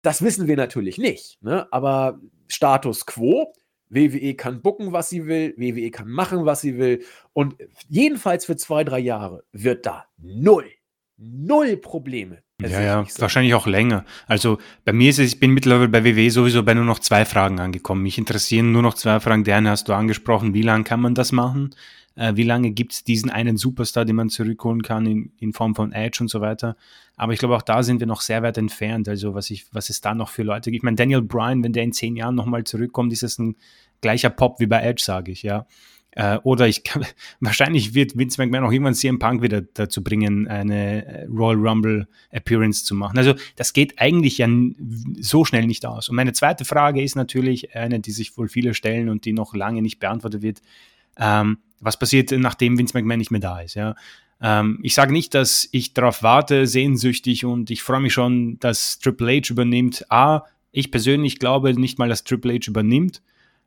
das 0.02 0.22
wissen 0.22 0.48
wir 0.48 0.58
natürlich 0.58 0.98
nicht. 0.98 1.42
Ne? 1.42 1.68
Aber 1.72 2.20
Status 2.48 3.06
quo, 3.06 3.54
WWE 3.90 4.34
kann 4.36 4.62
bucken, 4.62 4.92
was 4.92 5.10
sie 5.10 5.28
will, 5.28 5.54
WWE 5.58 5.92
kann 5.92 6.10
machen, 6.10 6.46
was 6.46 6.62
sie 6.62 6.78
will. 6.78 7.04
Und 7.34 7.56
jedenfalls 7.88 8.46
für 8.46 8.56
zwei, 8.56 8.84
drei 8.84 9.00
Jahre 9.00 9.44
wird 9.52 9.86
da 9.86 10.06
null, 10.18 10.66
null 11.18 11.78
Probleme 11.78 12.44
ja, 12.62 12.82
ja, 12.82 13.06
wahrscheinlich 13.18 13.54
auch 13.54 13.68
länger. 13.68 14.06
Also 14.28 14.60
bei 14.86 14.94
mir 14.94 15.10
ist 15.10 15.20
es, 15.20 15.34
ich 15.34 15.40
bin 15.40 15.52
mittlerweile 15.52 15.90
bei 15.90 16.06
WWE 16.06 16.32
sowieso 16.32 16.64
bei 16.64 16.74
nur 16.74 16.86
noch 16.86 17.00
zwei 17.00 17.26
Fragen 17.26 17.60
angekommen. 17.60 18.02
Mich 18.02 18.18
interessieren 18.18 18.72
nur 18.72 18.82
noch 18.82 18.94
zwei 18.94 19.20
Fragen. 19.20 19.44
Der 19.44 19.58
eine 19.58 19.72
hast 19.72 19.90
du 19.90 19.94
angesprochen, 19.94 20.54
wie 20.54 20.62
lange 20.62 20.86
kann 20.86 21.02
man 21.02 21.16
das 21.16 21.32
machen? 21.34 21.76
Äh, 22.16 22.36
wie 22.36 22.44
lange 22.44 22.72
gibt 22.72 22.94
es 22.94 23.04
diesen 23.04 23.30
einen 23.30 23.58
Superstar, 23.58 24.06
den 24.06 24.16
man 24.16 24.30
zurückholen 24.30 24.82
kann 24.82 25.06
in, 25.06 25.32
in 25.40 25.54
Form 25.54 25.76
von 25.76 25.92
Edge 25.92 26.20
und 26.22 26.30
so 26.30 26.42
weiter? 26.42 26.78
Aber 27.18 27.34
ich 27.34 27.40
glaube, 27.40 27.56
auch 27.56 27.62
da 27.62 27.84
sind 27.84 28.00
wir 28.00 28.08
noch 28.08 28.22
sehr 28.22 28.44
weit 28.44 28.58
entfernt. 28.58 29.08
Also 29.08 29.34
was, 29.34 29.50
ich, 29.50 29.66
was 29.74 29.90
es 29.90 30.02
da 30.02 30.16
noch 30.16 30.30
für 30.30 30.44
Leute 30.44 30.72
gibt. 30.72 30.82
Ich 30.82 30.84
meine, 30.84 30.96
Daniel 30.96 31.22
Bryan, 31.22 31.64
wenn 31.64 31.74
der 31.74 31.84
in 31.84 31.94
zehn 31.94 32.16
Jahren 32.16 32.36
nochmal 32.36 32.64
zurückkommt, 32.64 33.14
ist 33.14 33.24
es 33.24 33.38
ein 33.38 33.56
gleicher 34.02 34.30
Pop 34.30 34.60
wie 34.60 34.68
bei 34.68 34.82
Edge, 34.82 35.04
sage 35.04 35.32
ich, 35.32 35.44
ja. 35.44 35.66
Äh, 36.12 36.38
oder 36.44 36.68
ich 36.68 36.84
kann, 36.84 37.06
wahrscheinlich 37.42 37.94
wird 37.94 38.18
Vince 38.18 38.42
McMahon 38.42 38.64
auch 38.64 38.72
irgendwann 38.72 38.96
CM 38.96 39.20
Punk 39.20 39.42
wieder 39.42 39.62
dazu 39.62 40.02
bringen, 40.02 40.48
eine 40.48 41.06
äh, 41.06 41.26
Royal 41.26 41.58
Rumble 41.58 42.08
Appearance 42.32 42.86
zu 42.86 42.96
machen. 42.96 43.18
Also 43.18 43.34
das 43.58 43.74
geht 43.74 44.00
eigentlich 44.00 44.38
ja 44.38 44.48
so 45.20 45.44
schnell 45.44 45.68
nicht 45.68 45.86
aus. 45.86 46.10
Und 46.10 46.16
meine 46.16 46.34
zweite 46.34 46.64
Frage 46.64 47.04
ist 47.04 47.16
natürlich 47.16 47.76
eine, 47.76 48.00
die 48.00 48.12
sich 48.12 48.38
wohl 48.38 48.48
viele 48.48 48.74
stellen 48.74 49.10
und 49.10 49.26
die 49.26 49.34
noch 49.34 49.54
lange 49.54 49.82
nicht 49.82 50.00
beantwortet 50.00 50.42
wird. 50.42 50.62
Ähm, 51.18 51.60
was 51.80 51.98
passiert, 51.98 52.32
nachdem 52.32 52.78
Vince 52.78 52.98
McMahon 52.98 53.20
nicht 53.20 53.32
mehr 53.32 53.42
da 53.42 53.62
ist? 53.62 53.76
Ja? 53.76 53.96
Ähm, 54.42 54.80
ich 54.84 54.94
sage 54.94 55.14
nicht, 55.14 55.34
dass 55.34 55.68
ich 55.72 55.94
darauf 55.94 56.24
warte, 56.24 56.68
sehnsüchtig 56.68 57.46
und 57.46 57.70
ich 57.70 57.84
freue 57.84 58.02
mich 58.02 58.14
schon, 58.14 58.60
dass 58.60 59.00
Triple 59.00 59.38
H 59.38 59.52
übernimmt. 59.52 60.06
A, 60.10 60.44
ich 60.72 60.92
persönlich 60.92 61.40
glaube 61.40 61.74
nicht 61.74 62.00
mal, 62.00 62.10
dass 62.10 62.24
Triple 62.24 62.54
H 62.54 62.68
übernimmt. 62.68 63.22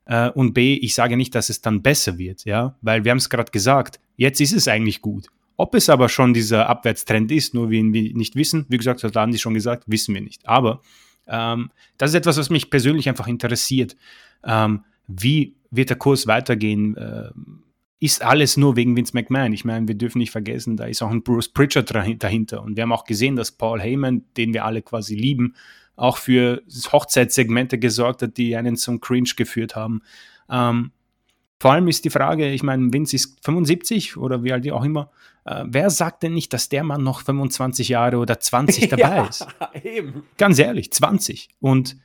Äh, 0.05 0.29
und 0.29 0.53
B, 0.53 0.75
ich 0.75 0.95
sage 0.95 1.17
nicht, 1.17 1.35
dass 1.35 1.49
es 1.49 1.61
dann 1.61 1.81
besser 1.81 2.17
wird, 2.17 2.45
ja, 2.45 2.75
weil 2.81 3.03
wir 3.03 3.11
haben 3.11 3.17
es 3.17 3.29
gerade 3.29 3.51
gesagt, 3.51 3.99
jetzt 4.15 4.41
ist 4.41 4.53
es 4.53 4.67
eigentlich 4.67 5.01
gut. 5.01 5.27
Ob 5.55 5.75
es 5.75 5.89
aber 5.89 6.07
schon 6.07 6.33
dieser 6.33 6.69
Abwärtstrend 6.69 7.31
ist, 7.31 7.53
nur 7.53 7.69
wir 7.69 7.79
ihn 7.79 7.91
nicht 7.91 8.35
wissen, 8.35 8.65
wie 8.69 8.77
gesagt, 8.77 9.03
hat 9.03 9.17
Andi 9.17 9.37
schon 9.37 9.53
gesagt, 9.53 9.83
wissen 9.87 10.13
wir 10.13 10.21
nicht. 10.21 10.47
Aber 10.47 10.81
ähm, 11.27 11.69
das 11.97 12.11
ist 12.11 12.15
etwas, 12.15 12.37
was 12.37 12.49
mich 12.49 12.69
persönlich 12.69 13.09
einfach 13.09 13.27
interessiert. 13.27 13.97
Ähm, 14.43 14.85
wie 15.09 15.55
wird 15.71 15.89
der 15.89 15.97
Kurs 15.97 16.27
weitergehen? 16.27 16.95
Äh, 16.95 17.31
ist 17.99 18.23
alles 18.23 18.55
nur 18.55 18.77
wegen 18.77 18.95
Vince 18.95 19.11
McMahon? 19.13 19.51
Ich 19.51 19.65
meine, 19.65 19.87
wir 19.87 19.95
dürfen 19.95 20.19
nicht 20.19 20.31
vergessen, 20.31 20.77
da 20.77 20.85
ist 20.85 21.01
auch 21.01 21.11
ein 21.11 21.23
Bruce 21.23 21.49
Pritchard 21.49 21.93
dahinter. 21.93 22.63
Und 22.63 22.77
wir 22.77 22.83
haben 22.83 22.93
auch 22.93 23.03
gesehen, 23.03 23.35
dass 23.35 23.51
Paul 23.51 23.81
Heyman, 23.81 24.23
den 24.37 24.53
wir 24.53 24.63
alle 24.63 24.81
quasi 24.81 25.15
lieben, 25.15 25.55
auch 25.97 26.17
für 26.17 26.61
Hochzeitssegmente 26.91 27.77
gesorgt 27.77 28.21
hat, 28.21 28.37
die 28.37 28.55
einen 28.55 28.77
zum 28.77 29.01
Cringe 29.01 29.31
geführt 29.35 29.75
haben. 29.75 30.01
Ähm, 30.49 30.91
vor 31.59 31.73
allem 31.73 31.89
ist 31.89 32.05
die 32.05 32.09
Frage, 32.09 32.49
ich 32.49 32.63
meine, 32.63 32.93
Vince 32.93 33.17
ist 33.17 33.43
75 33.43 34.15
oder 34.15 34.43
wie 34.45 34.53
alt 34.53 34.69
auch 34.71 34.85
immer. 34.85 35.11
Äh, 35.43 35.65
wer 35.67 35.89
sagt 35.89 36.23
denn 36.23 36.33
nicht, 36.33 36.53
dass 36.53 36.69
der 36.69 36.85
Mann 36.85 37.03
noch 37.03 37.21
25 37.21 37.89
Jahre 37.89 38.17
oder 38.17 38.39
20 38.39 38.87
dabei 38.89 39.01
ja, 39.01 39.25
ist? 39.25 39.45
Eben. 39.83 40.23
Ganz 40.37 40.57
ehrlich, 40.57 40.93
20. 40.93 41.49
Und 41.59 41.97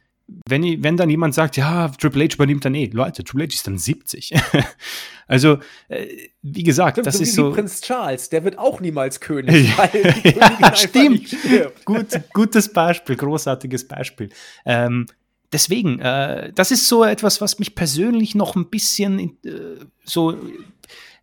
wenn, 0.48 0.82
wenn 0.82 0.96
dann 0.96 1.10
jemand 1.10 1.34
sagt, 1.34 1.56
ja, 1.56 1.88
Triple 1.88 2.24
H 2.24 2.34
übernimmt 2.34 2.64
dann 2.64 2.74
eh, 2.74 2.86
Leute, 2.92 3.24
Triple 3.24 3.44
H 3.44 3.54
ist 3.54 3.66
dann 3.66 3.78
70. 3.78 4.32
also, 5.26 5.58
äh, 5.88 6.06
wie 6.42 6.62
gesagt, 6.62 6.94
Stimmt, 6.94 7.06
das 7.06 7.16
so 7.16 7.22
ist 7.22 7.28
wie 7.28 7.34
so. 7.34 7.52
Prinz 7.52 7.80
Charles, 7.82 8.28
der 8.30 8.44
wird 8.44 8.58
auch 8.58 8.80
niemals 8.80 9.20
König. 9.20 9.70
ja, 10.24 10.74
stimmt. 10.74 11.36
Gut, 11.84 12.08
gutes 12.32 12.72
Beispiel, 12.72 13.16
großartiges 13.16 13.86
Beispiel. 13.86 14.30
Ähm, 14.64 15.06
deswegen, 15.52 16.00
äh, 16.00 16.52
das 16.54 16.70
ist 16.70 16.88
so 16.88 17.04
etwas, 17.04 17.40
was 17.40 17.58
mich 17.58 17.74
persönlich 17.74 18.34
noch 18.34 18.56
ein 18.56 18.70
bisschen 18.70 19.38
äh, 19.44 19.84
so 20.04 20.38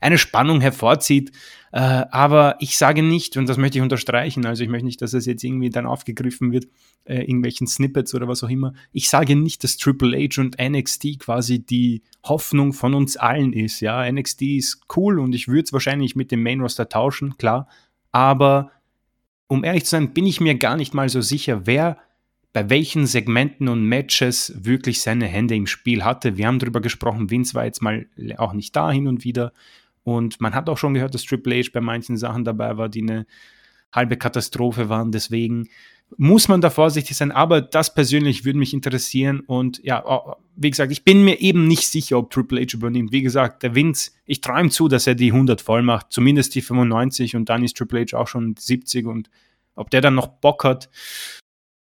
eine 0.02 0.18
Spannung 0.18 0.60
hervorzieht. 0.60 1.32
Äh, 1.72 1.80
aber 1.80 2.58
ich 2.60 2.78
sage 2.78 3.02
nicht, 3.02 3.38
und 3.38 3.47
das 3.47 3.58
möchte 3.58 3.78
ich 3.78 3.82
unterstreichen, 3.82 4.45
also 4.45 4.64
ich 4.64 4.70
möchte 4.70 4.86
nicht, 4.86 5.02
dass 5.02 5.14
es 5.14 5.26
jetzt 5.26 5.43
irgendwie 5.43 5.70
dann 5.70 5.86
aufgegriffen 5.86 6.52
wird, 6.52 6.68
äh, 7.06 7.22
irgendwelchen 7.22 7.66
Snippets 7.66 8.14
oder 8.14 8.28
was 8.28 8.43
auch 8.43 8.49
immer. 8.49 8.74
Ich 8.91 9.10
sage 9.10 9.38
nicht, 9.38 9.64
dass 9.64 9.78
Triple 9.78 10.18
H 10.18 10.41
und 10.41 10.58
NXT 10.60 11.20
quasi 11.20 11.60
die 11.60 12.02
Hoffnung 12.26 12.74
von 12.74 12.93
uns 12.93 13.16
allen 13.16 13.54
ist. 13.54 13.80
Ja, 13.80 14.12
NXT 14.12 14.41
ist 14.41 14.82
cool 14.97 15.18
und 15.20 15.34
ich 15.34 15.47
würde 15.47 15.64
es 15.64 15.74
wahrscheinlich 15.74 16.16
mit 16.18 16.32
dem 16.32 16.43
Main 16.43 16.60
Roster 16.60 16.89
tauschen, 16.89 17.38
klar. 17.38 17.70
Aber 18.12 18.72
um 19.47 19.64
ehrlich 19.64 19.86
zu 19.86 19.91
sein, 19.91 20.14
bin 20.14 20.26
ich 20.26 20.41
mir 20.41 20.56
gar 20.56 20.76
nicht 20.76 20.93
mal 20.93 21.08
so 21.08 21.22
sicher, 21.22 21.66
wer 21.66 21.97
bei 22.54 22.70
welchen 22.70 23.06
Segmenten 23.06 23.70
und 23.70 23.86
Matches 23.86 24.54
wirklich 24.58 25.02
seine 25.02 25.26
Hände 25.26 25.56
im 25.56 25.68
Spiel 25.68 26.04
hatte. 26.04 26.36
Wir 26.36 26.47
haben 26.47 26.60
darüber 26.60 26.82
gesprochen, 26.82 27.30
Vince 27.30 27.54
war 27.54 27.64
jetzt 27.64 27.82
mal 27.82 28.08
auch 28.38 28.52
nicht 28.52 28.76
da 28.76 28.91
hin 28.91 29.08
und 29.08 29.24
wieder. 29.24 29.54
Und 30.04 30.41
man 30.41 30.56
hat 30.56 30.70
auch 30.70 30.78
schon 30.78 30.93
gehört, 30.93 31.14
dass 31.14 31.24
Triple 31.24 31.60
H 31.60 31.70
bei 31.74 31.82
manchen 31.82 32.18
Sachen 32.18 32.43
dabei 32.43 32.78
war, 32.78 32.89
die 32.89 33.02
eine 33.02 33.26
halbe 33.93 34.18
Katastrophe 34.18 34.89
waren. 34.89 35.12
Deswegen 35.12 35.70
muss 36.18 36.47
man 36.47 36.62
da 36.62 36.70
vorsichtig 36.70 37.16
sein. 37.16 37.32
Aber 37.32 37.62
das 37.62 37.93
persönlich 37.93 38.45
würde 38.45 38.60
mich 38.60 38.74
interessieren. 38.74 39.41
Und 39.41 39.84
ja, 39.84 40.04
wie 40.56 40.70
gesagt, 40.70 40.91
ich 40.91 41.04
bin 41.04 41.24
mir 41.24 41.39
eben 41.39 41.68
nicht 41.68 41.88
sicher, 41.88 42.18
ob 42.18 42.32
Triple 42.32 42.62
H 42.62 42.76
übernimmt. 42.76 43.12
Wie 43.12 43.22
gesagt, 43.22 43.64
der 43.64 43.76
Vince, 43.76 44.12
ich 44.26 44.41
träume 44.41 44.70
zu, 44.70 44.88
dass 44.88 45.08
er 45.08 45.16
die 45.16 45.32
100 45.32 45.62
voll 45.62 45.84
macht. 45.84 46.08
Zumindest 46.10 46.56
die 46.56 46.62
95 46.62 47.36
und 47.36 47.49
dann 47.49 47.64
ist 47.64 47.78
Triple 47.78 48.06
H 48.06 48.18
auch 48.18 48.28
schon 48.28 48.56
70 48.58 49.06
und 49.06 49.30
ob 49.76 49.89
der 49.89 50.02
dann 50.02 50.16
noch 50.16 50.28
Bock 50.28 50.64
hat, 50.64 50.89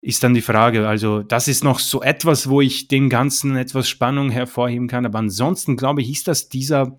ist 0.00 0.22
dann 0.22 0.34
die 0.34 0.42
Frage. 0.42 0.88
Also, 0.88 1.22
das 1.22 1.48
ist 1.48 1.64
noch 1.64 1.78
so 1.78 2.02
etwas, 2.02 2.48
wo 2.48 2.60
ich 2.60 2.88
dem 2.88 3.08
Ganzen 3.08 3.56
etwas 3.56 3.88
Spannung 3.88 4.30
hervorheben 4.30 4.88
kann. 4.88 5.06
Aber 5.06 5.18
ansonsten, 5.18 5.76
glaube 5.76 6.02
ich, 6.02 6.10
ist 6.10 6.28
das 6.28 6.48
dieser 6.48 6.98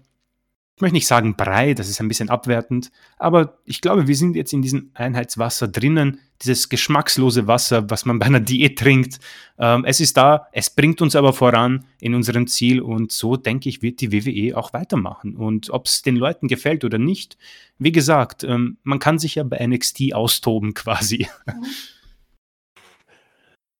ich 0.78 0.82
möchte 0.82 0.94
nicht 0.94 1.08
sagen 1.08 1.36
Brei, 1.36 1.74
das 1.74 1.90
ist 1.90 2.00
ein 2.00 2.08
bisschen 2.08 2.30
abwertend, 2.30 2.92
aber 3.18 3.58
ich 3.66 3.82
glaube, 3.82 4.08
wir 4.08 4.16
sind 4.16 4.36
jetzt 4.36 4.54
in 4.54 4.62
diesem 4.62 4.92
Einheitswasser 4.94 5.68
drinnen, 5.68 6.20
dieses 6.44 6.70
geschmackslose 6.70 7.48
Wasser, 7.48 7.90
was 7.90 8.06
man 8.06 8.20
bei 8.20 8.28
einer 8.28 8.40
Diät 8.40 8.78
trinkt. 8.78 9.20
Ähm, 9.58 9.86
es 9.86 10.00
ist 10.00 10.18
da, 10.18 10.46
es 10.52 10.70
bringt 10.70 11.02
uns 11.02 11.16
aber 11.16 11.34
voran 11.34 11.86
in 12.00 12.14
unserem 12.14 12.46
Ziel 12.46 12.80
und 12.80 13.12
so 13.12 13.38
denke 13.38 13.70
ich, 13.70 13.82
wird 13.82 14.02
die 14.02 14.12
WWE 14.12 14.56
auch 14.56 14.72
weitermachen. 14.72 15.36
Und 15.36 15.72
ob 15.72 15.88
es 15.88 16.04
den 16.04 16.16
Leuten 16.16 16.48
gefällt 16.48 16.86
oder 16.86 17.00
nicht, 17.00 17.40
wie 17.80 17.92
gesagt, 17.92 18.44
ähm, 18.44 18.78
man 18.84 19.00
kann 19.00 19.18
sich 19.18 19.34
ja 19.34 19.44
bei 19.44 19.66
NXT 19.66 20.14
austoben 20.14 20.76
quasi. 20.76 21.28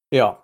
Ja, 0.10 0.42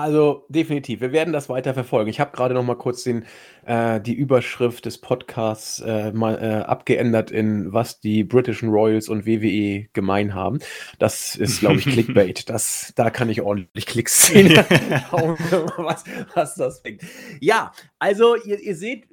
also 0.00 0.46
definitiv, 0.48 1.00
wir 1.00 1.12
werden 1.12 1.32
das 1.32 1.48
weiter 1.48 1.74
verfolgen. 1.74 2.10
Ich 2.10 2.20
habe 2.20 2.36
gerade 2.36 2.54
noch 2.54 2.64
mal 2.64 2.76
kurz 2.76 3.04
den, 3.04 3.24
äh, 3.66 4.00
die 4.00 4.14
Überschrift 4.14 4.86
des 4.86 4.98
Podcasts 4.98 5.80
äh, 5.80 6.12
mal 6.12 6.38
äh, 6.42 6.64
abgeändert 6.64 7.30
in 7.30 7.72
was 7.72 8.00
die 8.00 8.24
britischen 8.24 8.70
Royals 8.70 9.08
und 9.08 9.26
WWE 9.26 9.88
gemein 9.92 10.34
haben. 10.34 10.58
Das 10.98 11.36
ist, 11.36 11.60
glaube 11.60 11.76
ich, 11.76 11.84
Clickbait. 11.84 12.48
Das, 12.48 12.92
da 12.96 13.10
kann 13.10 13.28
ich 13.28 13.42
ordentlich 13.42 13.84
Klicks 13.84 14.26
sehen, 14.26 14.56
was, 14.56 16.04
was 16.34 16.54
das 16.54 16.82
bringt. 16.82 17.02
Ja, 17.40 17.72
also 17.98 18.36
ihr, 18.36 18.58
ihr 18.60 18.74
seht, 18.74 19.06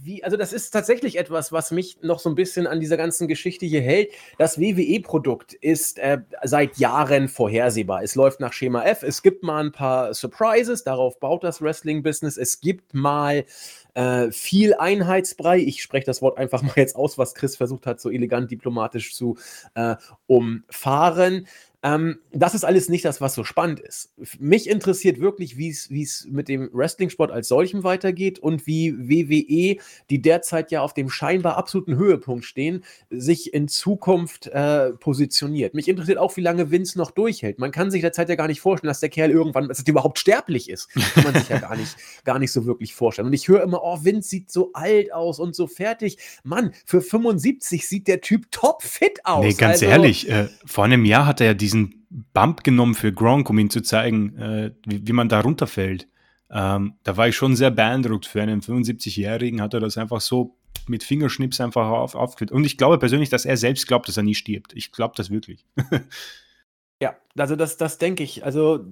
wie, 0.00 0.22
also 0.22 0.36
das 0.36 0.52
ist 0.52 0.70
tatsächlich 0.70 1.18
etwas, 1.18 1.50
was 1.50 1.70
mich 1.70 1.98
noch 2.02 2.20
so 2.20 2.28
ein 2.28 2.34
bisschen 2.34 2.66
an 2.66 2.80
dieser 2.80 2.96
ganzen 2.96 3.26
Geschichte 3.26 3.66
hier 3.66 3.80
hält. 3.80 4.10
Das 4.38 4.58
WWE-Produkt 4.60 5.54
ist 5.54 5.98
äh, 5.98 6.18
seit 6.44 6.78
Jahren 6.78 7.28
vorhersehbar. 7.28 8.02
Es 8.02 8.14
läuft 8.14 8.40
nach 8.40 8.52
Schema 8.52 8.84
F. 8.84 9.02
Es 9.02 9.22
gibt 9.22 9.42
mal 9.42 9.64
ein 9.64 9.72
paar 9.72 10.14
Surprises, 10.14 10.84
darauf 10.84 11.18
baut 11.18 11.42
das 11.42 11.60
Wrestling-Business. 11.60 12.36
Es 12.36 12.60
gibt 12.60 12.94
mal 12.94 13.44
äh, 13.94 14.30
viel 14.30 14.74
Einheitsbrei. 14.74 15.58
Ich 15.58 15.82
spreche 15.82 16.06
das 16.06 16.22
Wort 16.22 16.38
einfach 16.38 16.62
mal 16.62 16.74
jetzt 16.76 16.94
aus, 16.94 17.18
was 17.18 17.34
Chris 17.34 17.56
versucht 17.56 17.86
hat, 17.86 18.00
so 18.00 18.10
elegant 18.10 18.50
diplomatisch 18.50 19.14
zu 19.14 19.36
äh, 19.74 19.96
umfahren. 20.26 21.48
Ähm, 21.82 22.18
das 22.32 22.54
ist 22.54 22.64
alles 22.64 22.88
nicht 22.88 23.04
das, 23.04 23.20
was 23.20 23.34
so 23.34 23.44
spannend 23.44 23.78
ist. 23.78 24.12
Mich 24.40 24.68
interessiert 24.68 25.20
wirklich, 25.20 25.56
wie 25.56 25.68
es 25.70 26.26
mit 26.28 26.48
dem 26.48 26.68
Wrestling-Sport 26.72 27.30
als 27.30 27.46
solchem 27.46 27.84
weitergeht 27.84 28.40
und 28.40 28.66
wie 28.66 28.98
WWE, 28.98 29.80
die 30.10 30.22
derzeit 30.22 30.72
ja 30.72 30.82
auf 30.82 30.92
dem 30.92 31.08
scheinbar 31.08 31.56
absoluten 31.56 31.96
Höhepunkt 31.96 32.44
stehen, 32.44 32.84
sich 33.10 33.54
in 33.54 33.68
Zukunft 33.68 34.48
äh, 34.48 34.90
positioniert. 34.92 35.74
Mich 35.74 35.86
interessiert 35.86 36.18
auch, 36.18 36.36
wie 36.36 36.40
lange 36.40 36.72
Vince 36.72 36.98
noch 36.98 37.12
durchhält. 37.12 37.60
Man 37.60 37.70
kann 37.70 37.92
sich 37.92 38.00
derzeit 38.00 38.28
ja 38.28 38.34
gar 38.34 38.48
nicht 38.48 38.60
vorstellen, 38.60 38.88
dass 38.88 39.00
der 39.00 39.08
Kerl 39.08 39.30
irgendwann, 39.30 39.68
dass 39.68 39.78
er 39.78 39.86
überhaupt 39.86 40.18
sterblich 40.18 40.68
ist. 40.68 40.88
Kann 41.14 41.24
man 41.24 41.34
sich 41.34 41.48
ja 41.48 41.58
gar 41.58 41.76
nicht, 41.76 41.96
gar 42.24 42.40
nicht 42.40 42.50
so 42.50 42.66
wirklich 42.66 42.94
vorstellen. 42.94 43.28
Und 43.28 43.34
ich 43.34 43.46
höre 43.46 43.62
immer, 43.62 43.84
oh, 43.84 43.98
Vince 44.02 44.28
sieht 44.28 44.50
so 44.50 44.72
alt 44.72 45.12
aus 45.12 45.38
und 45.38 45.54
so 45.54 45.68
fertig. 45.68 46.18
Mann, 46.42 46.72
für 46.84 47.00
75 47.00 47.86
sieht 47.86 48.08
der 48.08 48.20
Typ 48.20 48.50
topfit 48.50 49.24
aus. 49.24 49.44
Nee, 49.44 49.52
ganz 49.52 49.74
also, 49.74 49.86
ehrlich, 49.86 50.28
äh, 50.28 50.48
vor 50.66 50.84
einem 50.84 51.04
Jahr 51.04 51.26
hat 51.26 51.40
er 51.40 51.46
ja 51.46 51.54
diesen 51.68 52.06
Bump 52.32 52.64
genommen 52.64 52.94
für 52.94 53.12
Gronk, 53.12 53.50
um 53.50 53.58
ihm 53.58 53.70
zu 53.70 53.82
zeigen, 53.82 54.36
äh, 54.38 54.72
wie, 54.86 55.06
wie, 55.06 55.12
man 55.12 55.28
da 55.28 55.40
runterfällt. 55.40 56.08
Ähm, 56.50 56.94
da 57.02 57.16
war 57.16 57.28
ich 57.28 57.36
schon 57.36 57.56
sehr 57.56 57.70
beeindruckt. 57.70 58.26
Für 58.26 58.42
einen 58.42 58.62
75-Jährigen 58.62 59.60
hat 59.60 59.74
er 59.74 59.80
das 59.80 59.98
einfach 59.98 60.20
so 60.20 60.56
mit 60.86 61.04
Fingerschnips 61.04 61.60
einfach 61.60 61.88
auf, 61.88 62.14
aufgeführt. 62.14 62.52
Und 62.52 62.64
ich 62.64 62.78
glaube 62.78 62.98
persönlich, 62.98 63.28
dass 63.28 63.44
er 63.44 63.58
selbst 63.58 63.86
glaubt, 63.86 64.08
dass 64.08 64.16
er 64.16 64.22
nie 64.22 64.34
stirbt. 64.34 64.72
Ich 64.74 64.92
glaube 64.92 65.14
das 65.16 65.30
wirklich. 65.30 65.66
Ja, 67.00 67.16
also 67.36 67.54
das, 67.54 67.76
das 67.76 67.98
denke 67.98 68.24
ich. 68.24 68.44
Also, 68.44 68.84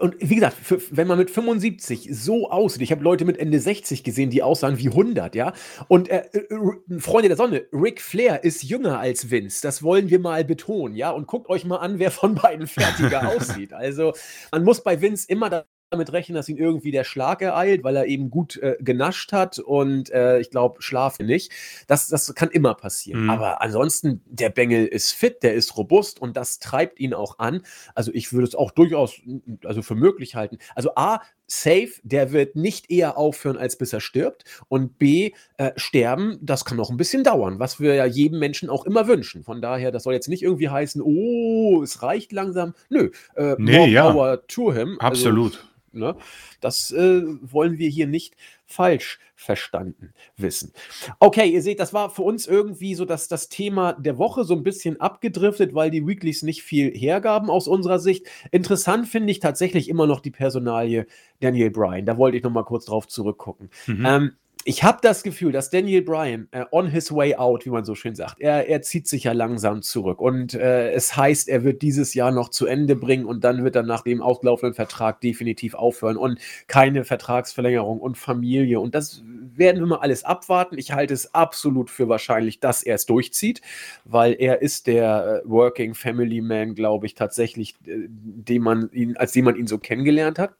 und 0.00 0.16
wie 0.20 0.34
gesagt, 0.34 0.54
für, 0.62 0.82
wenn 0.90 1.06
man 1.06 1.16
mit 1.16 1.30
75 1.30 2.10
so 2.12 2.50
aussieht, 2.50 2.82
ich 2.82 2.92
habe 2.92 3.02
Leute 3.02 3.24
mit 3.24 3.38
Ende 3.38 3.58
60 3.58 4.04
gesehen, 4.04 4.28
die 4.28 4.42
aussahen 4.42 4.78
wie 4.78 4.88
100, 4.88 5.34
ja. 5.34 5.54
Und 5.88 6.10
äh, 6.10 6.26
äh, 6.32 7.00
Freunde 7.00 7.28
der 7.28 7.38
Sonne, 7.38 7.64
Ric 7.72 8.02
Flair 8.02 8.44
ist 8.44 8.64
jünger 8.64 8.98
als 8.98 9.30
Vince. 9.30 9.62
Das 9.62 9.82
wollen 9.82 10.10
wir 10.10 10.18
mal 10.18 10.44
betonen, 10.44 10.94
ja. 10.94 11.10
Und 11.10 11.26
guckt 11.26 11.48
euch 11.48 11.64
mal 11.64 11.78
an, 11.78 11.98
wer 11.98 12.10
von 12.10 12.34
beiden 12.34 12.66
fertiger 12.66 13.26
aussieht. 13.34 13.72
Also, 13.72 14.12
man 14.52 14.64
muss 14.64 14.82
bei 14.82 15.00
Vince 15.00 15.26
immer 15.26 15.48
damit 15.90 16.12
rechnen, 16.12 16.36
dass 16.36 16.48
ihn 16.48 16.56
irgendwie 16.56 16.90
der 16.90 17.04
Schlag 17.04 17.40
ereilt, 17.42 17.82
weil 17.84 17.96
er 17.96 18.06
eben 18.06 18.30
gut 18.30 18.56
äh, 18.56 18.76
genascht 18.80 19.32
hat 19.32 19.58
und 19.58 20.10
äh, 20.10 20.38
ich 20.38 20.50
glaube, 20.50 20.82
schlafe 20.82 21.24
nicht. 21.24 21.52
Das, 21.86 22.08
das 22.08 22.34
kann 22.34 22.50
immer 22.50 22.74
passieren. 22.74 23.24
Mhm. 23.24 23.30
Aber 23.30 23.62
ansonsten, 23.62 24.22
der 24.26 24.50
Bengel 24.50 24.86
ist 24.86 25.12
fit, 25.12 25.42
der 25.42 25.54
ist 25.54 25.76
robust 25.76 26.20
und 26.20 26.36
das 26.36 26.58
treibt 26.58 27.00
ihn 27.00 27.14
auch 27.14 27.38
an. 27.38 27.62
Also 27.94 28.10
ich 28.12 28.32
würde 28.32 28.46
es 28.46 28.54
auch 28.54 28.70
durchaus 28.70 29.20
also 29.64 29.82
für 29.82 29.94
möglich 29.94 30.34
halten. 30.34 30.58
Also 30.74 30.94
A, 30.94 31.22
safe, 31.46 31.92
der 32.02 32.32
wird 32.32 32.54
nicht 32.54 32.90
eher 32.90 33.16
aufhören, 33.16 33.56
als 33.56 33.76
bis 33.76 33.92
er 33.92 34.00
stirbt. 34.00 34.44
Und 34.68 34.98
B, 34.98 35.32
äh, 35.56 35.72
sterben, 35.76 36.38
das 36.42 36.64
kann 36.64 36.76
noch 36.76 36.90
ein 36.90 36.98
bisschen 36.98 37.24
dauern, 37.24 37.58
was 37.58 37.80
wir 37.80 37.94
ja 37.94 38.04
jedem 38.04 38.38
Menschen 38.38 38.68
auch 38.68 38.84
immer 38.84 39.08
wünschen. 39.08 39.42
Von 39.42 39.62
daher, 39.62 39.90
das 39.90 40.02
soll 40.02 40.12
jetzt 40.12 40.28
nicht 40.28 40.42
irgendwie 40.42 40.68
heißen, 40.68 41.00
oh, 41.02 41.82
es 41.82 42.02
reicht 42.02 42.32
langsam. 42.32 42.74
Nö, 42.90 43.10
äh, 43.34 43.56
nee, 43.58 43.78
more 43.78 43.88
ja. 43.88 44.10
power 44.10 44.46
to 44.46 44.72
him. 44.72 44.98
Also 45.00 45.28
Absolut. 45.28 45.54
Also, 45.54 45.68
Ne? 45.92 46.16
Das 46.60 46.90
äh, 46.92 47.22
wollen 47.42 47.78
wir 47.78 47.88
hier 47.88 48.06
nicht 48.06 48.36
falsch 48.66 49.18
verstanden 49.34 50.12
wissen. 50.36 50.72
Okay, 51.20 51.48
ihr 51.48 51.62
seht, 51.62 51.80
das 51.80 51.94
war 51.94 52.10
für 52.10 52.22
uns 52.22 52.46
irgendwie 52.46 52.94
so 52.94 53.04
dass 53.04 53.28
das 53.28 53.48
Thema 53.48 53.92
der 53.94 54.18
Woche 54.18 54.44
so 54.44 54.54
ein 54.54 54.62
bisschen 54.62 55.00
abgedriftet, 55.00 55.74
weil 55.74 55.90
die 55.90 56.06
Weeklies 56.06 56.42
nicht 56.42 56.62
viel 56.62 56.90
hergaben 56.90 57.48
aus 57.48 57.68
unserer 57.68 57.98
Sicht. 57.98 58.26
Interessant 58.50 59.08
finde 59.08 59.30
ich 59.30 59.40
tatsächlich 59.40 59.88
immer 59.88 60.06
noch 60.06 60.20
die 60.20 60.30
Personalie 60.30 61.06
Daniel 61.40 61.70
Bryan. 61.70 62.04
Da 62.04 62.18
wollte 62.18 62.36
ich 62.36 62.42
noch 62.42 62.50
mal 62.50 62.64
kurz 62.64 62.86
drauf 62.86 63.06
zurückgucken. 63.06 63.70
Mhm. 63.86 64.06
Ähm, 64.06 64.32
ich 64.68 64.84
habe 64.84 64.98
das 65.00 65.22
Gefühl, 65.22 65.50
dass 65.50 65.70
Daniel 65.70 66.02
Bryan 66.02 66.46
äh, 66.50 66.66
on 66.72 66.88
his 66.88 67.10
way 67.10 67.34
out, 67.34 67.64
wie 67.64 67.70
man 67.70 67.86
so 67.86 67.94
schön 67.94 68.14
sagt, 68.14 68.38
er, 68.38 68.68
er 68.68 68.82
zieht 68.82 69.08
sich 69.08 69.24
ja 69.24 69.32
langsam 69.32 69.80
zurück. 69.80 70.20
Und 70.20 70.52
äh, 70.52 70.90
es 70.92 71.16
heißt, 71.16 71.48
er 71.48 71.64
wird 71.64 71.80
dieses 71.80 72.12
Jahr 72.12 72.32
noch 72.32 72.50
zu 72.50 72.66
Ende 72.66 72.94
bringen 72.94 73.24
und 73.24 73.44
dann 73.44 73.64
wird 73.64 73.76
er 73.76 73.82
nach 73.82 74.02
dem 74.02 74.20
auslaufenden 74.20 74.74
Vertrag 74.74 75.22
definitiv 75.22 75.72
aufhören 75.72 76.18
und 76.18 76.38
keine 76.66 77.04
Vertragsverlängerung 77.04 77.98
und 77.98 78.18
Familie. 78.18 78.78
Und 78.78 78.94
das 78.94 79.22
werden 79.24 79.80
wir 79.80 79.86
mal 79.86 80.00
alles 80.00 80.22
abwarten. 80.22 80.76
Ich 80.76 80.92
halte 80.92 81.14
es 81.14 81.34
absolut 81.34 81.88
für 81.88 82.10
wahrscheinlich, 82.10 82.60
dass 82.60 82.82
er 82.82 82.96
es 82.96 83.06
durchzieht, 83.06 83.62
weil 84.04 84.36
er 84.38 84.60
ist 84.60 84.86
der 84.86 85.42
äh, 85.46 85.48
Working 85.48 85.94
Family 85.94 86.42
Man, 86.42 86.74
glaube 86.74 87.06
ich, 87.06 87.14
tatsächlich, 87.14 87.74
äh, 87.86 88.06
den 88.06 88.60
man 88.60 88.90
ihn, 88.92 89.16
als 89.16 89.32
den 89.32 89.46
man 89.46 89.56
ihn 89.56 89.66
so 89.66 89.78
kennengelernt 89.78 90.38
hat. 90.38 90.52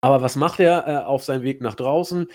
Aber 0.00 0.22
was 0.22 0.34
macht 0.34 0.60
er 0.60 0.88
äh, 0.88 1.04
auf 1.04 1.24
seinem 1.24 1.42
Weg 1.42 1.60
nach 1.60 1.74
draußen? 1.74 2.26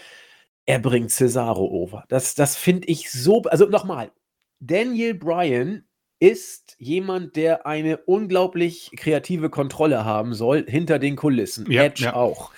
Er 0.67 0.79
bringt 0.79 1.11
Cesaro 1.11 1.65
over. 1.65 2.03
Das, 2.09 2.35
das 2.35 2.57
finde 2.57 2.87
ich 2.87 3.09
so. 3.09 3.41
Also 3.43 3.65
nochmal, 3.65 4.11
Daniel 4.59 5.13
Bryan 5.13 5.85
ist 6.19 6.75
jemand, 6.77 7.37
der 7.37 7.65
eine 7.65 7.97
unglaublich 7.99 8.91
kreative 8.97 9.49
Kontrolle 9.49 10.03
haben 10.03 10.33
soll 10.33 10.65
hinter 10.67 10.99
den 10.99 11.15
Kulissen. 11.15 11.71
Ja, 11.71 11.83
Edge 11.83 12.05
ja. 12.05 12.15
auch. 12.15 12.51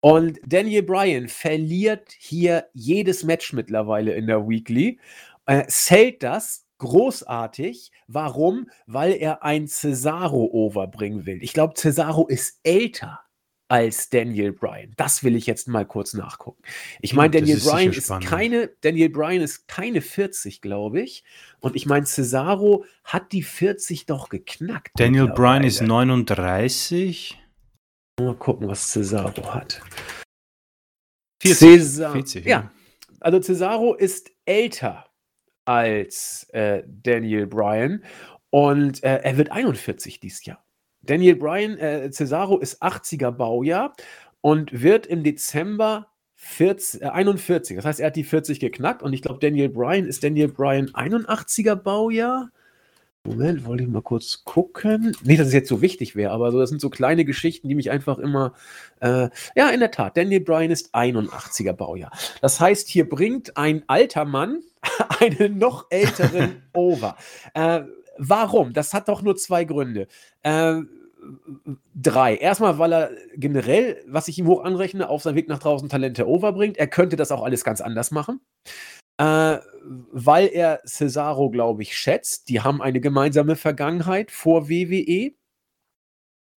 Und 0.00 0.38
Daniel 0.46 0.84
Bryan 0.84 1.28
verliert 1.28 2.12
hier 2.16 2.68
jedes 2.72 3.24
Match 3.24 3.52
mittlerweile 3.52 4.14
in 4.14 4.28
der 4.28 4.48
Weekly. 4.48 5.00
Äh, 5.46 5.66
zählt 5.66 6.22
das 6.22 6.66
großartig. 6.78 7.90
Warum? 8.06 8.70
Weil 8.86 9.14
er 9.14 9.42
ein 9.42 9.66
Cesaro 9.66 10.44
overbringen 10.52 11.26
will. 11.26 11.42
Ich 11.42 11.52
glaube, 11.52 11.74
Cesaro 11.74 12.28
ist 12.28 12.60
älter 12.62 13.25
als 13.68 14.10
Daniel 14.10 14.52
Bryan. 14.52 14.92
Das 14.96 15.24
will 15.24 15.34
ich 15.34 15.46
jetzt 15.46 15.68
mal 15.68 15.84
kurz 15.84 16.14
nachgucken. 16.14 16.62
Ich 17.00 17.14
meine, 17.14 17.30
Daniel 17.30 17.58
Bryan 17.58 17.92
ist 17.92 18.12
keine, 18.20 18.70
Daniel 18.80 19.10
Bryan 19.10 19.40
ist 19.40 19.66
keine 19.66 20.00
40, 20.00 20.60
glaube 20.60 21.00
ich. 21.00 21.24
Und 21.60 21.74
ich 21.74 21.86
meine, 21.86 22.06
Cesaro 22.06 22.84
hat 23.04 23.32
die 23.32 23.42
40 23.42 24.06
doch 24.06 24.28
geknackt. 24.28 24.92
Daniel 24.98 25.28
Bryan 25.28 25.64
ist 25.64 25.82
39. 25.82 27.38
Mal 28.20 28.34
gucken, 28.36 28.68
was 28.68 28.92
Cesaro 28.92 29.54
hat. 29.54 29.82
40. 31.42 31.58
Cesar 31.58 32.12
40 32.12 32.44
ja. 32.46 32.50
ja. 32.50 32.70
Also 33.20 33.40
Cesaro 33.40 33.94
ist 33.94 34.30
älter 34.44 35.10
als 35.64 36.48
äh, 36.50 36.84
Daniel 36.86 37.46
Bryan 37.46 38.04
und 38.50 39.02
äh, 39.02 39.20
er 39.22 39.36
wird 39.36 39.50
41 39.50 40.20
dieses 40.20 40.44
Jahr. 40.44 40.65
Daniel 41.06 41.36
Bryan, 41.36 41.78
äh, 41.78 42.10
Cesaro 42.10 42.58
ist 42.58 42.82
80er 42.82 43.30
Baujahr 43.30 43.94
und 44.40 44.82
wird 44.82 45.06
im 45.06 45.22
Dezember 45.22 46.08
40, 46.34 47.02
äh, 47.02 47.06
41. 47.06 47.76
Das 47.76 47.84
heißt, 47.84 48.00
er 48.00 48.08
hat 48.08 48.16
die 48.16 48.24
40 48.24 48.60
geknackt 48.60 49.02
und 49.02 49.12
ich 49.12 49.22
glaube, 49.22 49.40
Daniel 49.40 49.68
Bryan 49.68 50.06
ist 50.06 50.22
Daniel 50.22 50.48
Bryan 50.48 50.90
81er 50.90 51.74
Baujahr. 51.74 52.50
Moment, 53.26 53.64
wollte 53.64 53.82
ich 53.82 53.88
mal 53.88 54.02
kurz 54.02 54.44
gucken. 54.44 55.16
Nicht, 55.24 55.40
dass 55.40 55.48
es 55.48 55.52
jetzt 55.52 55.68
so 55.68 55.82
wichtig 55.82 56.14
wäre, 56.14 56.30
aber 56.30 56.52
so, 56.52 56.60
das 56.60 56.70
sind 56.70 56.80
so 56.80 56.90
kleine 56.90 57.24
Geschichten, 57.24 57.68
die 57.68 57.74
mich 57.74 57.90
einfach 57.90 58.18
immer. 58.18 58.52
Äh, 59.00 59.30
ja, 59.56 59.70
in 59.70 59.80
der 59.80 59.90
Tat, 59.90 60.16
Daniel 60.16 60.40
Bryan 60.40 60.70
ist 60.70 60.94
81er 60.94 61.72
Baujahr. 61.72 62.12
Das 62.40 62.60
heißt, 62.60 62.88
hier 62.88 63.08
bringt 63.08 63.56
ein 63.56 63.82
alter 63.88 64.24
Mann 64.24 64.60
einen 65.20 65.58
noch 65.58 65.86
älteren 65.90 66.62
over. 66.72 67.16
Äh, 67.54 67.82
warum? 68.18 68.72
Das 68.72 68.94
hat 68.94 69.08
doch 69.08 69.22
nur 69.22 69.36
zwei 69.36 69.64
Gründe. 69.64 70.06
Äh, 70.42 70.80
drei. 71.94 72.36
Erstmal, 72.36 72.78
weil 72.78 72.92
er 72.92 73.10
generell, 73.34 74.02
was 74.06 74.28
ich 74.28 74.38
ihm 74.38 74.46
hoch 74.46 74.62
anrechne, 74.64 75.08
auf 75.08 75.22
seinem 75.22 75.36
Weg 75.36 75.48
nach 75.48 75.58
draußen 75.58 75.88
Talente 75.88 76.28
overbringt. 76.28 76.76
Er 76.76 76.86
könnte 76.86 77.16
das 77.16 77.32
auch 77.32 77.42
alles 77.42 77.64
ganz 77.64 77.80
anders 77.80 78.10
machen. 78.10 78.40
Äh, 79.18 79.58
weil 80.12 80.48
er 80.48 80.80
Cesaro, 80.84 81.50
glaube 81.50 81.82
ich, 81.82 81.96
schätzt. 81.96 82.48
Die 82.48 82.60
haben 82.60 82.82
eine 82.82 83.00
gemeinsame 83.00 83.56
Vergangenheit 83.56 84.30
vor 84.30 84.68
WWE. 84.68 85.32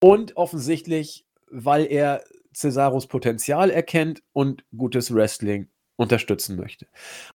Und 0.02 0.38
offensichtlich, 0.38 1.26
weil 1.50 1.86
er 1.86 2.24
Cesaros 2.54 3.08
Potenzial 3.08 3.70
erkennt 3.70 4.22
und 4.34 4.64
gutes 4.76 5.14
Wrestling 5.14 5.70
unterstützen 5.98 6.56
möchte. 6.56 6.88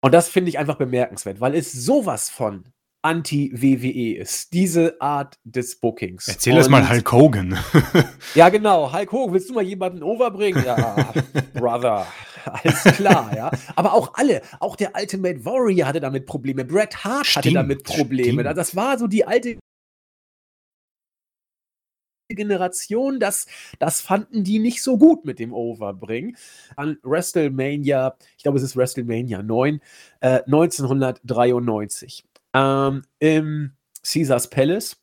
Und 0.00 0.12
das 0.14 0.28
finde 0.28 0.48
ich 0.48 0.58
einfach 0.58 0.76
bemerkenswert, 0.76 1.40
weil 1.40 1.54
es 1.54 1.72
sowas 1.72 2.30
von 2.30 2.64
Anti-WWE 3.02 4.16
ist. 4.16 4.52
Diese 4.52 5.00
Art 5.00 5.38
des 5.44 5.76
Bookings. 5.80 6.28
Erzähl 6.28 6.54
das 6.54 6.68
mal 6.68 6.88
Hulk 6.88 7.10
Hogan. 7.12 7.58
ja, 8.34 8.48
genau. 8.48 8.92
Hulk 8.92 9.10
Hogan, 9.12 9.34
willst 9.34 9.50
du 9.50 9.54
mal 9.54 9.64
jemanden 9.64 10.02
overbringen? 10.02 10.64
Ja, 10.64 11.12
Brother. 11.54 12.06
Alles 12.44 12.82
klar, 12.96 13.32
ja. 13.36 13.50
Aber 13.76 13.92
auch 13.92 14.14
alle, 14.14 14.42
auch 14.60 14.76
der 14.76 14.92
Ultimate 14.96 15.44
Warrior 15.44 15.86
hatte 15.86 16.00
damit 16.00 16.26
Probleme. 16.26 16.64
Bret 16.64 17.04
Hart 17.04 17.26
stimmt, 17.26 17.46
hatte 17.46 17.54
damit 17.54 17.84
Probleme. 17.84 18.42
Stimmt. 18.42 18.56
Das 18.58 18.74
war 18.74 18.98
so 18.98 19.06
die 19.06 19.26
alte 19.26 19.58
Generation, 22.28 23.20
das, 23.20 23.46
das 23.78 24.00
fanden 24.00 24.42
die 24.44 24.58
nicht 24.58 24.82
so 24.82 24.96
gut 24.98 25.24
mit 25.24 25.38
dem 25.38 25.52
Overbring. 25.52 26.36
An 26.76 26.98
WrestleMania, 27.02 28.16
ich 28.36 28.42
glaube, 28.42 28.58
es 28.58 28.64
ist 28.64 28.76
WrestleMania 28.76 29.42
9, 29.42 29.80
äh, 30.20 30.40
1993 30.46 32.24
ähm, 32.54 33.02
im 33.18 33.76
Caesars 34.02 34.50
Palace. 34.50 34.96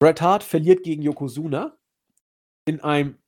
Bret 0.00 0.20
Hart 0.20 0.42
verliert 0.42 0.82
gegen 0.82 1.02
Yokozuna 1.02 1.76
in 2.66 2.80
einem 2.80 3.18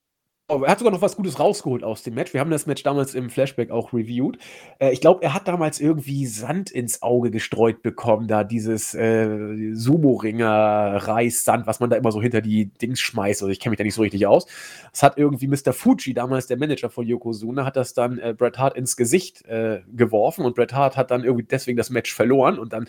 er 0.48 0.68
hat 0.68 0.78
sogar 0.78 0.92
noch 0.92 1.00
was 1.02 1.16
Gutes 1.16 1.40
rausgeholt 1.40 1.82
aus 1.84 2.02
dem 2.02 2.14
Match. 2.14 2.32
Wir 2.34 2.40
haben 2.40 2.50
das 2.50 2.66
Match 2.66 2.82
damals 2.82 3.14
im 3.14 3.30
Flashback 3.30 3.70
auch 3.70 3.92
reviewed. 3.92 4.38
Äh, 4.78 4.92
ich 4.92 5.00
glaube, 5.00 5.22
er 5.22 5.34
hat 5.34 5.48
damals 5.48 5.80
irgendwie 5.80 6.26
Sand 6.26 6.70
ins 6.70 7.02
Auge 7.02 7.30
gestreut 7.30 7.82
bekommen, 7.82 8.28
da 8.28 8.44
dieses 8.44 8.94
äh, 8.94 9.72
Sumo-Ringer-Reissand, 9.72 11.66
was 11.66 11.80
man 11.80 11.90
da 11.90 11.96
immer 11.96 12.12
so 12.12 12.20
hinter 12.20 12.40
die 12.40 12.66
Dings 12.66 13.00
schmeißt. 13.00 13.42
Also 13.42 13.50
ich 13.50 13.60
kenne 13.60 13.70
mich 13.70 13.78
da 13.78 13.84
nicht 13.84 13.94
so 13.94 14.02
richtig 14.02 14.26
aus. 14.26 14.46
Das 14.90 15.02
hat 15.02 15.16
irgendwie 15.16 15.46
Mr. 15.46 15.72
Fuji, 15.72 16.12
damals 16.14 16.46
der 16.46 16.58
Manager 16.58 16.90
von 16.90 17.06
Yokozuna, 17.06 17.64
hat 17.64 17.76
das 17.76 17.94
dann 17.94 18.18
äh, 18.18 18.34
Bret 18.36 18.58
Hart 18.58 18.76
ins 18.76 18.96
Gesicht 18.96 19.46
äh, 19.46 19.80
geworfen 19.92 20.44
und 20.44 20.54
Bret 20.54 20.74
Hart 20.74 20.96
hat 20.96 21.10
dann 21.10 21.24
irgendwie 21.24 21.46
deswegen 21.46 21.76
das 21.76 21.90
Match 21.90 22.12
verloren 22.14 22.58
und 22.58 22.72
dann 22.72 22.88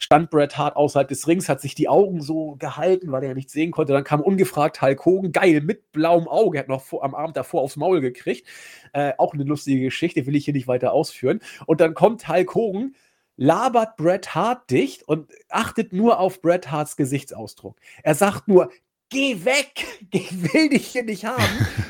stand 0.00 0.30
Bret 0.30 0.56
Hart 0.56 0.76
außerhalb 0.76 1.06
des 1.06 1.28
Rings, 1.28 1.48
hat 1.48 1.60
sich 1.60 1.74
die 1.74 1.88
Augen 1.88 2.22
so 2.22 2.56
gehalten, 2.58 3.12
weil 3.12 3.22
er 3.22 3.34
nichts 3.34 3.52
sehen 3.52 3.70
konnte. 3.70 3.92
Dann 3.92 4.02
kam 4.02 4.20
ungefragt 4.20 4.82
Hulk 4.82 5.04
Hogan, 5.04 5.30
geil, 5.30 5.60
mit 5.60 5.92
blauem 5.92 6.26
Auge, 6.26 6.58
hat 6.58 6.68
noch 6.68 6.82
vor, 6.82 7.04
am 7.04 7.14
Abend 7.14 7.36
davor 7.36 7.60
aufs 7.60 7.76
Maul 7.76 8.00
gekriegt. 8.00 8.48
Äh, 8.92 9.12
auch 9.18 9.34
eine 9.34 9.44
lustige 9.44 9.82
Geschichte, 9.82 10.26
will 10.26 10.34
ich 10.34 10.46
hier 10.46 10.54
nicht 10.54 10.66
weiter 10.66 10.92
ausführen. 10.92 11.40
Und 11.66 11.80
dann 11.80 11.94
kommt 11.94 12.28
Hulk 12.28 12.54
Hogan, 12.54 12.94
labert 13.36 13.96
Bret 13.96 14.34
Hart 14.34 14.70
dicht 14.70 15.02
und 15.02 15.30
achtet 15.50 15.92
nur 15.92 16.18
auf 16.18 16.40
Bret 16.40 16.70
Harts 16.70 16.96
Gesichtsausdruck. 16.96 17.76
Er 18.02 18.14
sagt 18.14 18.48
nur, 18.48 18.70
geh 19.10 19.44
weg, 19.44 19.84
ich 20.12 20.30
will 20.54 20.70
dich 20.70 20.86
hier 20.86 21.02
nicht 21.04 21.24
haben. 21.24 21.42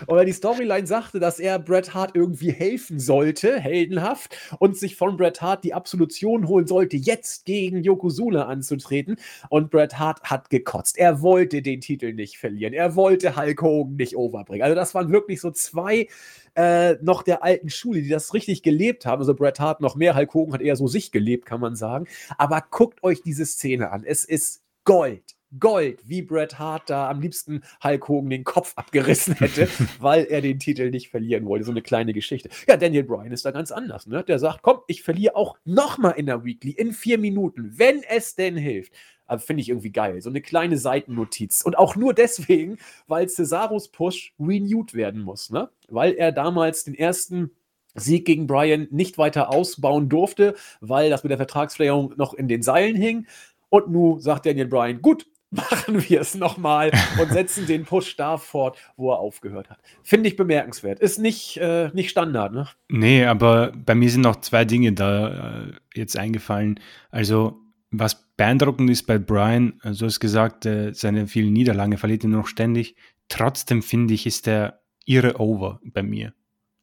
Oder 0.08 0.24
die 0.24 0.32
Storyline 0.32 0.86
sagte, 0.86 1.20
dass 1.20 1.38
er 1.38 1.58
Bret 1.58 1.94
Hart 1.94 2.12
irgendwie 2.14 2.50
helfen 2.50 2.98
sollte, 2.98 3.60
heldenhaft, 3.60 4.36
und 4.58 4.76
sich 4.76 4.96
von 4.96 5.16
Bret 5.16 5.40
Hart 5.40 5.62
die 5.62 5.74
Absolution 5.74 6.48
holen 6.48 6.66
sollte, 6.66 6.96
jetzt 6.96 7.44
gegen 7.44 7.82
Yokozuna 7.82 8.46
anzutreten. 8.46 9.16
Und 9.50 9.70
Bret 9.70 9.98
Hart 9.98 10.22
hat 10.22 10.50
gekotzt. 10.50 10.98
Er 10.98 11.22
wollte 11.22 11.62
den 11.62 11.80
Titel 11.80 12.12
nicht 12.12 12.38
verlieren. 12.38 12.72
Er 12.72 12.96
wollte 12.96 13.36
Hulk 13.36 13.62
Hogan 13.62 13.96
nicht 13.96 14.16
overbringen. 14.16 14.64
Also 14.64 14.74
das 14.74 14.94
waren 14.94 15.12
wirklich 15.12 15.40
so 15.40 15.50
zwei 15.50 16.08
äh, 16.56 16.94
noch 17.02 17.22
der 17.22 17.44
alten 17.44 17.70
Schule, 17.70 18.02
die 18.02 18.08
das 18.08 18.34
richtig 18.34 18.62
gelebt 18.62 19.06
haben. 19.06 19.20
Also 19.20 19.34
Bret 19.34 19.60
Hart 19.60 19.80
noch 19.80 19.94
mehr, 19.94 20.16
Hulk 20.16 20.34
Hogan 20.34 20.54
hat 20.54 20.62
eher 20.62 20.76
so 20.76 20.88
sich 20.88 21.12
gelebt, 21.12 21.46
kann 21.46 21.60
man 21.60 21.76
sagen. 21.76 22.06
Aber 22.38 22.64
guckt 22.70 23.04
euch 23.04 23.22
diese 23.22 23.44
Szene 23.44 23.90
an. 23.90 24.04
Es 24.04 24.24
ist 24.24 24.62
Gold. 24.84 25.36
Gold, 25.58 26.00
wie 26.08 26.22
Bret 26.22 26.58
Hart 26.58 26.88
da 26.88 27.10
am 27.10 27.20
liebsten 27.20 27.62
Hulk 27.82 28.08
Hogan 28.08 28.30
den 28.30 28.44
Kopf 28.44 28.72
abgerissen 28.76 29.34
hätte, 29.34 29.68
weil 29.98 30.24
er 30.24 30.40
den 30.40 30.58
Titel 30.58 30.90
nicht 30.90 31.10
verlieren 31.10 31.44
wollte. 31.46 31.64
So 31.64 31.72
eine 31.72 31.82
kleine 31.82 32.12
Geschichte. 32.12 32.50
Ja, 32.68 32.76
Daniel 32.76 33.04
Bryan 33.04 33.32
ist 33.32 33.44
da 33.44 33.50
ganz 33.50 33.72
anders. 33.72 34.06
Ne? 34.06 34.22
Der 34.22 34.38
sagt, 34.38 34.62
komm, 34.62 34.80
ich 34.86 35.02
verliere 35.02 35.36
auch 35.36 35.56
nochmal 35.64 36.14
in 36.16 36.26
der 36.26 36.44
Weekly 36.44 36.70
in 36.70 36.92
vier 36.92 37.18
Minuten, 37.18 37.72
wenn 37.78 38.02
es 38.02 38.36
denn 38.36 38.56
hilft. 38.56 38.92
Aber 39.26 39.40
finde 39.40 39.62
ich 39.62 39.68
irgendwie 39.68 39.92
geil. 39.92 40.20
So 40.20 40.30
eine 40.30 40.40
kleine 40.40 40.76
Seitennotiz. 40.76 41.62
Und 41.62 41.78
auch 41.78 41.94
nur 41.94 42.14
deswegen, 42.14 42.78
weil 43.06 43.28
Cesaros 43.28 43.88
Push 43.88 44.34
renewed 44.40 44.94
werden 44.94 45.22
muss. 45.22 45.50
Ne? 45.50 45.68
Weil 45.88 46.14
er 46.14 46.32
damals 46.32 46.84
den 46.84 46.94
ersten 46.94 47.52
Sieg 47.94 48.24
gegen 48.24 48.46
Bryan 48.46 48.88
nicht 48.90 49.18
weiter 49.18 49.52
ausbauen 49.52 50.08
durfte, 50.08 50.54
weil 50.80 51.10
das 51.10 51.22
mit 51.22 51.30
der 51.30 51.38
Vertragsverlängerung 51.38 52.14
noch 52.16 52.34
in 52.34 52.48
den 52.48 52.62
Seilen 52.62 52.96
hing. 52.96 53.26
Und 53.68 53.88
nun 53.88 54.20
sagt 54.20 54.46
Daniel 54.46 54.66
Bryan, 54.66 55.00
gut, 55.00 55.26
machen 55.50 56.08
wir 56.08 56.20
es 56.20 56.34
nochmal 56.34 56.92
und 57.20 57.30
setzen 57.32 57.66
den 57.66 57.84
Push 57.84 58.16
da 58.16 58.38
fort, 58.38 58.78
wo 58.96 59.10
er 59.10 59.18
aufgehört 59.18 59.70
hat. 59.70 59.78
Finde 60.02 60.28
ich 60.28 60.36
bemerkenswert. 60.36 61.00
Ist 61.00 61.18
nicht, 61.18 61.56
äh, 61.56 61.90
nicht 61.92 62.10
Standard, 62.10 62.52
ne? 62.52 62.68
Nee, 62.88 63.24
aber 63.24 63.72
bei 63.72 63.94
mir 63.94 64.10
sind 64.10 64.22
noch 64.22 64.36
zwei 64.36 64.64
Dinge 64.64 64.92
da 64.92 65.62
äh, 65.64 65.72
jetzt 65.94 66.16
eingefallen. 66.16 66.80
Also, 67.10 67.58
was 67.90 68.28
beeindruckend 68.36 68.88
ist 68.90 69.06
bei 69.06 69.18
Brian, 69.18 69.74
also 69.82 70.06
hast 70.06 70.20
gesagt, 70.20 70.66
äh, 70.66 70.92
seine 70.94 71.26
vielen 71.26 71.52
Niederlagen 71.52 71.98
verliert 71.98 72.24
er 72.24 72.30
noch 72.30 72.46
ständig. 72.46 72.94
Trotzdem 73.28 73.82
finde 73.82 74.14
ich, 74.14 74.26
ist 74.26 74.46
der 74.46 74.80
irre 75.04 75.40
over 75.40 75.80
bei 75.84 76.02
mir. 76.02 76.32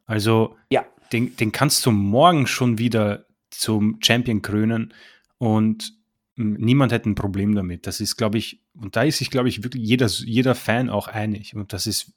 Also, 0.05 0.55
ja. 0.69 0.85
den, 1.13 1.35
den 1.37 1.51
kannst 1.51 1.85
du 1.85 1.91
morgen 1.91 2.47
schon 2.47 2.77
wieder 2.77 3.25
zum 3.49 3.99
Champion 4.01 4.41
krönen 4.41 4.93
und 5.37 5.93
niemand 6.37 6.91
hätte 6.91 7.09
ein 7.09 7.15
Problem 7.15 7.55
damit. 7.55 7.87
Das 7.87 7.99
ist, 7.99 8.15
glaube 8.15 8.37
ich, 8.37 8.61
und 8.79 8.95
da 8.95 9.03
ist 9.03 9.17
sich, 9.17 9.29
glaube 9.29 9.49
ich, 9.49 9.63
wirklich 9.63 9.83
jeder, 9.83 10.07
jeder 10.07 10.55
Fan 10.55 10.89
auch 10.89 11.07
einig. 11.07 11.55
Und 11.55 11.73
das 11.73 11.87
ist 11.87 12.13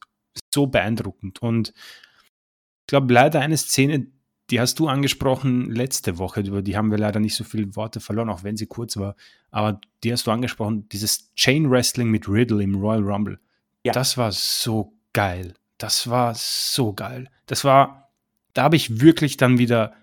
so 0.54 0.66
beeindruckend. 0.66 1.42
Und 1.42 1.70
ich 1.70 2.86
glaube, 2.86 3.12
leider 3.12 3.40
eine 3.40 3.56
Szene, 3.56 4.06
die 4.50 4.60
hast 4.60 4.78
du 4.78 4.88
angesprochen 4.88 5.70
letzte 5.70 6.18
Woche, 6.18 6.40
über 6.40 6.60
die 6.60 6.76
haben 6.76 6.90
wir 6.90 6.98
leider 6.98 7.20
nicht 7.20 7.34
so 7.34 7.44
viele 7.44 7.74
Worte 7.76 8.00
verloren, 8.00 8.28
auch 8.28 8.42
wenn 8.42 8.56
sie 8.56 8.66
kurz 8.66 8.96
war. 8.96 9.16
Aber 9.50 9.80
die 10.04 10.12
hast 10.12 10.26
du 10.26 10.30
angesprochen, 10.30 10.88
dieses 10.90 11.32
Chain 11.34 11.70
Wrestling 11.70 12.10
mit 12.10 12.28
Riddle 12.28 12.62
im 12.62 12.74
Royal 12.74 13.02
Rumble. 13.02 13.40
Ja. 13.84 13.92
Das 13.92 14.18
war 14.18 14.32
so 14.32 14.92
geil. 15.12 15.54
Das 15.78 16.10
war 16.10 16.34
so 16.34 16.92
geil. 16.92 17.30
Das 17.46 17.64
war, 17.64 18.12
da 18.52 18.64
habe 18.64 18.76
ich 18.76 19.00
wirklich 19.00 19.38
dann 19.38 19.58
wieder 19.58 19.94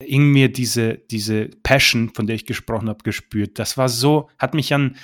in 0.00 0.32
mir 0.32 0.52
diese, 0.52 0.98
diese 1.10 1.46
Passion, 1.62 2.10
von 2.14 2.26
der 2.26 2.36
ich 2.36 2.46
gesprochen 2.46 2.88
habe, 2.88 3.02
gespürt. 3.02 3.58
Das 3.58 3.76
war 3.76 3.88
so, 3.88 4.28
hat 4.38 4.54
mich 4.54 4.74
an 4.74 4.96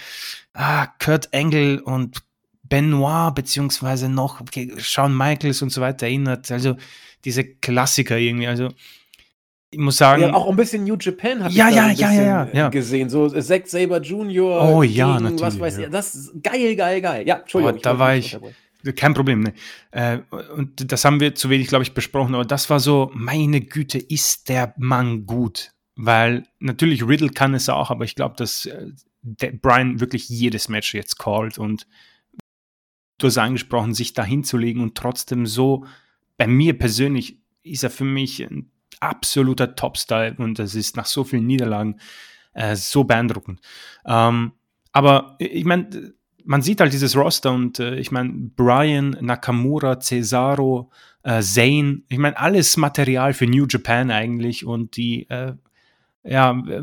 ah, 0.55 0.87
Kurt 0.99 1.33
Engel 1.33 1.79
und 1.79 2.23
Benoit, 2.65 3.35
beziehungsweise 3.35 4.09
noch 4.09 4.41
okay, 4.41 4.73
Shawn 4.79 5.17
Michaels 5.17 5.63
und 5.63 5.71
so 5.71 5.81
weiter 5.81 6.07
erinnert. 6.07 6.51
Also 6.51 6.77
diese 7.25 7.45
Klassiker 7.45 8.19
irgendwie. 8.19 8.47
Also 8.47 8.71
ich 9.71 9.79
muss 9.79 9.97
sagen. 9.97 10.23
Ja, 10.23 10.35
auch 10.35 10.49
ein 10.49 10.57
bisschen 10.57 10.85
New 10.85 10.97
Japan 10.99 11.45
habe 11.45 11.55
ja, 11.55 11.69
ich 11.69 11.75
ja, 11.75 11.91
ja, 11.91 12.13
ja, 12.13 12.49
ja, 12.53 12.69
gesehen. 12.69 13.09
So 13.09 13.29
Zack 13.29 13.67
Saber 13.67 14.01
Jr. 14.01 14.69
Oh 14.69 14.83
ja, 14.83 15.19
natürlich. 15.19 15.41
Was 15.41 15.61
weiß 15.61 15.79
ich. 15.79 15.89
Das 15.89 16.15
ist 16.15 16.43
geil, 16.43 16.77
geil, 16.77 17.01
geil. 17.01 17.27
Ja, 17.27 17.37
Entschuldigung. 17.37 17.79
Oh, 17.79 17.83
da 17.83 17.99
war 17.99 18.15
ich. 18.15 18.39
Kein 18.97 19.15
Problem, 19.15 19.41
ne. 19.41 19.55
Äh, 19.91 20.19
und 20.57 20.91
das 20.91 21.05
haben 21.05 21.21
wir 21.21 21.35
zu 21.35 21.51
wenig, 21.51 21.69
glaube 21.69 21.85
ich, 21.85 21.95
besprochen, 21.95 22.35
aber 22.35 22.45
das 22.45 22.69
war 22.71 22.81
so, 22.81 23.11
meine 23.15 23.61
Güte, 23.61 23.99
ist 23.99 24.49
der 24.49 24.75
Mann 24.77 25.27
gut. 25.27 25.71
Weil 25.95 26.47
natürlich 26.59 27.07
Riddle 27.07 27.31
kann 27.31 27.55
es 27.55 27.69
auch, 27.69 27.91
aber 27.91 28.05
ich 28.05 28.15
glaube, 28.15 28.35
dass 28.37 28.67
äh, 28.67 28.93
Brian 29.23 30.01
wirklich 30.01 30.29
jedes 30.29 30.69
Match 30.69 30.95
jetzt 30.95 31.19
callt 31.19 31.59
und 31.59 31.87
du 33.19 33.27
hast 33.27 33.39
angesprochen, 33.39 33.95
sich 33.95 34.15
da 34.15 34.25
hinzulegen 34.25 34.83
und 34.83 34.97
trotzdem 34.97 35.47
so, 35.47 35.87
bei 36.37 36.47
mir 36.47 36.77
persönlich 36.77 37.39
ist 37.63 37.85
er 37.85 37.91
für 37.91 38.05
mich 38.05 38.41
ein 38.43 38.71
absoluter 39.01 39.77
Topstyle 39.77 40.35
und 40.39 40.59
das 40.59 40.75
ist 40.75 40.97
nach 40.97 41.07
so 41.07 41.25
vielen 41.25 41.47
Niederlagen 41.47 42.01
äh, 42.55 42.75
so 42.75 43.05
beeindruckend. 43.05 43.61
Ähm, 44.07 44.53
aber 44.93 45.37
ich 45.39 45.65
meine, 45.65 46.15
man 46.45 46.63
sieht 46.63 46.81
halt 46.81 46.93
dieses 46.93 47.17
Roster 47.17 47.53
und 47.53 47.79
äh, 47.79 47.97
ich 47.97 48.11
meine, 48.11 48.33
Brian, 48.33 49.17
Nakamura, 49.21 50.01
Cesaro, 50.01 50.91
äh, 51.23 51.41
Zane, 51.43 52.03
ich 52.09 52.19
meine, 52.19 52.39
alles 52.39 52.77
Material 52.77 53.33
für 53.35 53.47
New 53.47 53.67
Japan 53.69 54.11
eigentlich 54.11 54.65
und 54.65 54.97
die, 54.97 55.29
äh, 55.29 55.55
ja, 56.25 56.51
äh, 56.69 56.83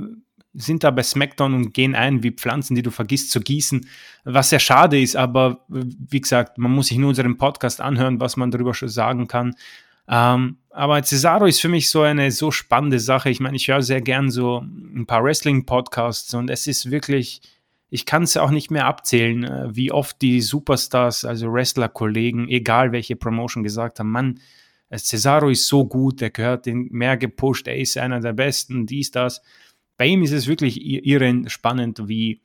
sind 0.53 0.83
da 0.83 0.91
bei 0.91 1.03
SmackDown 1.03 1.53
und 1.53 1.73
gehen 1.73 1.95
ein 1.95 2.23
wie 2.23 2.31
Pflanzen, 2.31 2.75
die 2.75 2.81
du 2.81 2.91
vergisst 2.91 3.31
zu 3.31 3.39
gießen, 3.39 3.87
was 4.23 4.49
sehr 4.49 4.59
schade 4.59 4.99
ist, 4.99 5.15
aber 5.15 5.63
wie 5.67 6.21
gesagt, 6.21 6.57
man 6.57 6.71
muss 6.71 6.87
sich 6.87 6.97
nur 6.97 7.09
unseren 7.09 7.37
Podcast 7.37 7.81
anhören, 7.81 8.19
was 8.19 8.35
man 8.35 8.51
darüber 8.51 8.73
schon 8.73 8.89
sagen 8.89 9.27
kann. 9.27 9.55
Ähm, 10.07 10.57
aber 10.71 11.03
Cesaro 11.03 11.45
ist 11.45 11.61
für 11.61 11.69
mich 11.69 11.89
so 11.89 12.01
eine 12.01 12.31
so 12.31 12.49
spannende 12.51 12.99
Sache. 12.99 13.29
Ich 13.29 13.39
meine, 13.39 13.57
ich 13.57 13.67
höre 13.67 13.83
sehr 13.83 14.01
gern 14.01 14.31
so 14.31 14.59
ein 14.59 15.05
paar 15.05 15.23
Wrestling-Podcasts 15.23 16.33
und 16.33 16.49
es 16.49 16.65
ist 16.65 16.89
wirklich, 16.89 17.41
ich 17.89 18.05
kann 18.05 18.23
es 18.23 18.37
auch 18.37 18.51
nicht 18.51 18.71
mehr 18.71 18.85
abzählen, 18.85 19.43
äh, 19.43 19.75
wie 19.75 19.91
oft 19.91 20.21
die 20.21 20.41
Superstars, 20.41 21.25
also 21.25 21.51
Wrestler-Kollegen, 21.51 22.47
egal 22.47 22.91
welche 22.91 23.15
Promotion, 23.15 23.63
gesagt 23.63 23.99
haben, 23.99 24.11
Mann, 24.11 24.39
äh, 24.89 24.97
Cesaro 24.97 25.49
ist 25.49 25.67
so 25.67 25.85
gut, 25.85 26.21
der 26.21 26.29
gehört 26.29 26.65
den 26.65 26.87
mehr 26.91 27.17
gepusht, 27.17 27.67
er 27.67 27.77
ist 27.77 27.97
einer 27.97 28.19
der 28.19 28.33
Besten, 28.33 28.85
dies, 28.85 29.11
das. 29.11 29.41
Bei 29.97 30.05
ihm 30.05 30.23
ist 30.23 30.31
es 30.31 30.47
wirklich 30.47 30.81
irre 30.81 31.49
spannend, 31.49 32.07
wie 32.07 32.41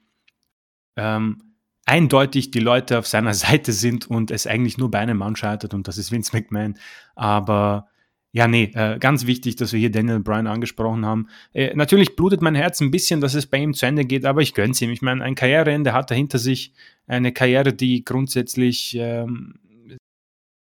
ähm, 0.96 1.54
eindeutig 1.86 2.50
die 2.50 2.60
Leute 2.60 2.98
auf 2.98 3.06
seiner 3.06 3.34
Seite 3.34 3.72
sind 3.72 4.06
und 4.06 4.30
es 4.30 4.46
eigentlich 4.46 4.78
nur 4.78 4.90
bei 4.90 4.98
einem 4.98 5.18
Mann 5.18 5.36
scheitert 5.36 5.74
und 5.74 5.88
das 5.88 5.98
ist 5.98 6.10
Vince 6.10 6.34
McMahon. 6.34 6.78
Aber 7.14 7.88
ja, 8.34 8.48
nee, 8.48 8.72
äh, 8.74 8.98
ganz 8.98 9.26
wichtig, 9.26 9.54
dass 9.54 9.72
wir 9.72 9.78
hier 9.78 9.92
Daniel 9.92 10.18
Bryan 10.18 10.48
angesprochen 10.48 11.06
haben. 11.06 11.28
Äh, 11.52 11.72
natürlich 11.76 12.16
blutet 12.16 12.42
mein 12.42 12.56
Herz 12.56 12.80
ein 12.80 12.90
bisschen, 12.90 13.20
dass 13.20 13.34
es 13.34 13.46
bei 13.46 13.58
ihm 13.58 13.74
zu 13.74 13.86
Ende 13.86 14.04
geht, 14.04 14.24
aber 14.24 14.40
ich 14.42 14.54
gönn's 14.54 14.80
ihm. 14.82 14.90
Ich 14.90 15.02
meine, 15.02 15.22
ein 15.22 15.36
Karriereende 15.36 15.92
hat 15.92 16.10
er 16.10 16.16
hinter 16.16 16.40
sich, 16.40 16.72
eine 17.06 17.30
Karriere, 17.30 17.72
die 17.72 18.04
grundsätzlich 18.04 18.96
ähm, 18.98 19.60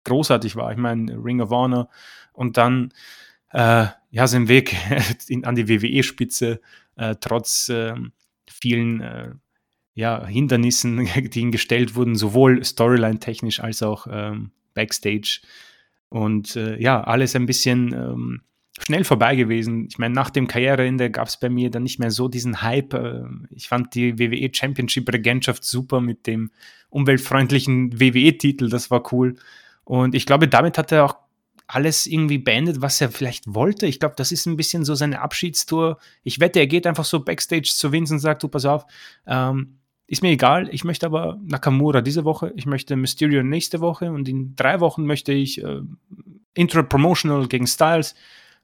großartig 0.04 0.56
war. 0.56 0.72
Ich 0.72 0.78
meine, 0.78 1.22
Ring 1.22 1.42
of 1.42 1.50
Honor 1.50 1.90
und 2.32 2.56
dann 2.56 2.94
äh, 3.52 3.84
ja 4.12 4.26
sein 4.26 4.48
Weg 4.48 4.74
an 5.42 5.54
die 5.54 5.68
WWE-Spitze, 5.68 6.62
äh, 6.96 7.16
trotz 7.20 7.68
ähm, 7.68 8.12
vielen 8.48 9.02
äh, 9.02 9.32
ja, 9.92 10.24
Hindernissen, 10.24 11.06
die 11.34 11.40
ihm 11.40 11.52
gestellt 11.52 11.96
wurden, 11.96 12.14
sowohl 12.14 12.64
Storyline-technisch 12.64 13.60
als 13.60 13.82
auch 13.82 14.06
ähm, 14.10 14.52
Backstage. 14.72 15.42
Und 16.08 16.56
äh, 16.56 16.80
ja, 16.80 17.02
alles 17.02 17.36
ein 17.36 17.46
bisschen 17.46 17.92
ähm, 17.92 18.42
schnell 18.80 19.04
vorbei 19.04 19.36
gewesen. 19.36 19.86
Ich 19.90 19.98
meine, 19.98 20.14
nach 20.14 20.30
dem 20.30 20.46
Karriereende 20.46 21.10
gab 21.10 21.28
es 21.28 21.38
bei 21.38 21.50
mir 21.50 21.70
dann 21.70 21.82
nicht 21.82 21.98
mehr 21.98 22.10
so 22.10 22.28
diesen 22.28 22.62
Hype. 22.62 22.94
Äh, 22.94 23.24
ich 23.50 23.68
fand 23.68 23.94
die 23.94 24.18
WWE 24.18 24.50
Championship 24.52 25.12
Regentschaft 25.12 25.64
super 25.64 26.00
mit 26.00 26.26
dem 26.26 26.50
umweltfreundlichen 26.90 28.00
WWE-Titel, 28.00 28.68
das 28.68 28.90
war 28.90 29.12
cool. 29.12 29.36
Und 29.84 30.14
ich 30.14 30.26
glaube, 30.26 30.48
damit 30.48 30.78
hat 30.78 30.92
er 30.92 31.04
auch 31.04 31.16
alles 31.66 32.06
irgendwie 32.06 32.38
beendet, 32.38 32.80
was 32.80 33.00
er 33.00 33.10
vielleicht 33.10 33.54
wollte. 33.54 33.86
Ich 33.86 34.00
glaube, 34.00 34.14
das 34.16 34.32
ist 34.32 34.46
ein 34.46 34.56
bisschen 34.56 34.84
so 34.84 34.94
seine 34.94 35.20
Abschiedstour. 35.20 35.98
Ich 36.22 36.40
wette, 36.40 36.60
er 36.60 36.66
geht 36.66 36.86
einfach 36.86 37.04
so 37.04 37.20
backstage 37.20 37.70
zu 37.74 37.92
Vince 37.92 38.14
und 38.14 38.20
sagt, 38.20 38.42
du, 38.42 38.48
pass 38.48 38.64
auf, 38.64 38.86
ähm, 39.26 39.78
ist 40.08 40.22
mir 40.22 40.30
egal, 40.30 40.68
ich 40.72 40.84
möchte 40.84 41.04
aber 41.04 41.38
Nakamura 41.44 42.00
diese 42.00 42.24
Woche, 42.24 42.50
ich 42.56 42.64
möchte 42.64 42.96
Mysterio 42.96 43.42
nächste 43.42 43.80
Woche 43.80 44.10
und 44.10 44.26
in 44.26 44.56
drei 44.56 44.80
Wochen 44.80 45.04
möchte 45.04 45.32
ich 45.32 45.62
äh, 45.62 45.82
Intra-Promotional 46.54 47.46
gegen 47.46 47.66
Styles. 47.66 48.14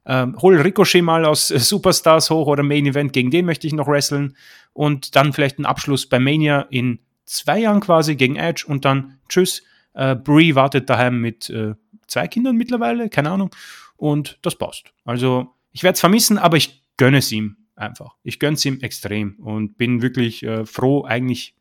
Äh, 0.05 0.25
hol 0.41 0.59
Ricochet 0.59 1.03
mal 1.03 1.23
aus 1.23 1.51
äh, 1.51 1.59
Superstars 1.59 2.31
hoch 2.31 2.47
oder 2.47 2.63
Main 2.63 2.87
Event, 2.87 3.13
gegen 3.13 3.29
den 3.29 3.45
möchte 3.45 3.67
ich 3.67 3.73
noch 3.73 3.87
wresteln 3.87 4.35
und 4.73 5.15
dann 5.15 5.33
vielleicht 5.33 5.59
einen 5.59 5.67
Abschluss 5.67 6.09
bei 6.09 6.17
Mania 6.17 6.61
in 6.71 6.97
zwei 7.25 7.59
Jahren 7.59 7.79
quasi 7.79 8.15
gegen 8.15 8.37
Edge 8.37 8.65
und 8.67 8.83
dann 8.83 9.19
tschüss. 9.29 9.61
Äh, 9.93 10.15
Brie 10.15 10.55
wartet 10.55 10.89
daheim 10.89 11.21
mit 11.21 11.51
äh, 11.51 11.75
zwei 12.07 12.27
Kindern 12.27 12.55
mittlerweile, 12.55 13.07
keine 13.07 13.29
Ahnung, 13.29 13.51
und 13.97 14.39
das 14.41 14.55
passt. 14.55 14.91
Also 15.05 15.53
ich 15.71 15.83
werde 15.83 15.93
es 15.93 15.99
vermissen, 15.99 16.39
aber 16.39 16.57
ich 16.57 16.81
gönne 16.97 17.19
es 17.19 17.31
ihm 17.31 17.55
einfach. 17.75 18.15
Ich 18.23 18.39
gönne 18.39 18.55
es 18.55 18.65
ihm 18.65 18.79
extrem 18.81 19.35
und 19.39 19.77
bin 19.77 20.01
wirklich 20.01 20.43
äh, 20.43 20.65
froh, 20.65 21.03
eigentlich 21.05 21.55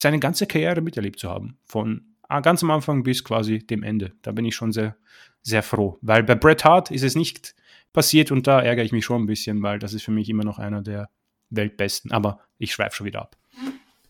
seine 0.00 0.18
ganze 0.18 0.46
Karriere 0.46 0.80
miterlebt 0.80 1.18
zu 1.18 1.28
haben. 1.28 1.58
Von 1.64 2.14
ganz 2.42 2.62
am 2.62 2.70
Anfang 2.70 3.02
bis 3.02 3.24
quasi 3.24 3.58
dem 3.58 3.82
Ende. 3.82 4.12
Da 4.22 4.32
bin 4.32 4.44
ich 4.44 4.54
schon 4.54 4.72
sehr, 4.72 4.96
sehr 5.42 5.62
froh. 5.62 5.98
Weil 6.02 6.22
bei 6.22 6.34
Bret 6.34 6.64
Hart 6.64 6.90
ist 6.90 7.02
es 7.02 7.14
nicht 7.14 7.54
passiert 7.92 8.30
und 8.30 8.46
da 8.46 8.60
ärgere 8.60 8.84
ich 8.84 8.92
mich 8.92 9.04
schon 9.04 9.22
ein 9.22 9.26
bisschen, 9.26 9.62
weil 9.62 9.78
das 9.78 9.94
ist 9.94 10.02
für 10.02 10.10
mich 10.10 10.28
immer 10.28 10.44
noch 10.44 10.58
einer 10.58 10.82
der 10.82 11.08
Weltbesten. 11.50 12.12
Aber 12.12 12.40
ich 12.58 12.72
schweife 12.72 12.96
schon 12.96 13.06
wieder 13.06 13.22
ab. 13.22 13.36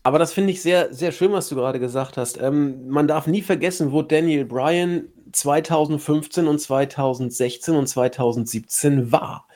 Aber 0.03 0.19
das 0.19 0.33
finde 0.33 0.51
ich 0.51 0.61
sehr, 0.61 0.93
sehr 0.93 1.11
schön, 1.11 1.31
was 1.31 1.49
du 1.49 1.55
gerade 1.55 1.79
gesagt 1.79 2.17
hast. 2.17 2.39
Ähm, 2.41 2.87
man 2.87 3.07
darf 3.07 3.27
nie 3.27 3.41
vergessen, 3.41 3.91
wo 3.91 4.01
Daniel 4.01 4.45
Bryan 4.45 5.09
2015 5.31 6.47
und 6.47 6.59
2016 6.59 7.75
und 7.75 7.87
2017 7.87 9.11
war. 9.11 9.47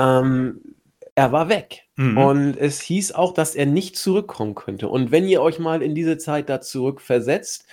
Ähm, 0.00 0.60
er 1.18 1.32
war 1.32 1.48
weg. 1.48 1.82
Mhm. 1.96 2.16
Und 2.16 2.56
es 2.56 2.80
hieß 2.80 3.10
auch, 3.10 3.34
dass 3.34 3.56
er 3.56 3.66
nicht 3.66 3.96
zurückkommen 3.96 4.54
könnte. 4.54 4.88
Und 4.88 5.10
wenn 5.10 5.26
ihr 5.26 5.42
euch 5.42 5.58
mal 5.58 5.82
in 5.82 5.96
diese 5.96 6.16
Zeit 6.16 6.48
da 6.48 6.60
zurückversetzt, 6.60 7.66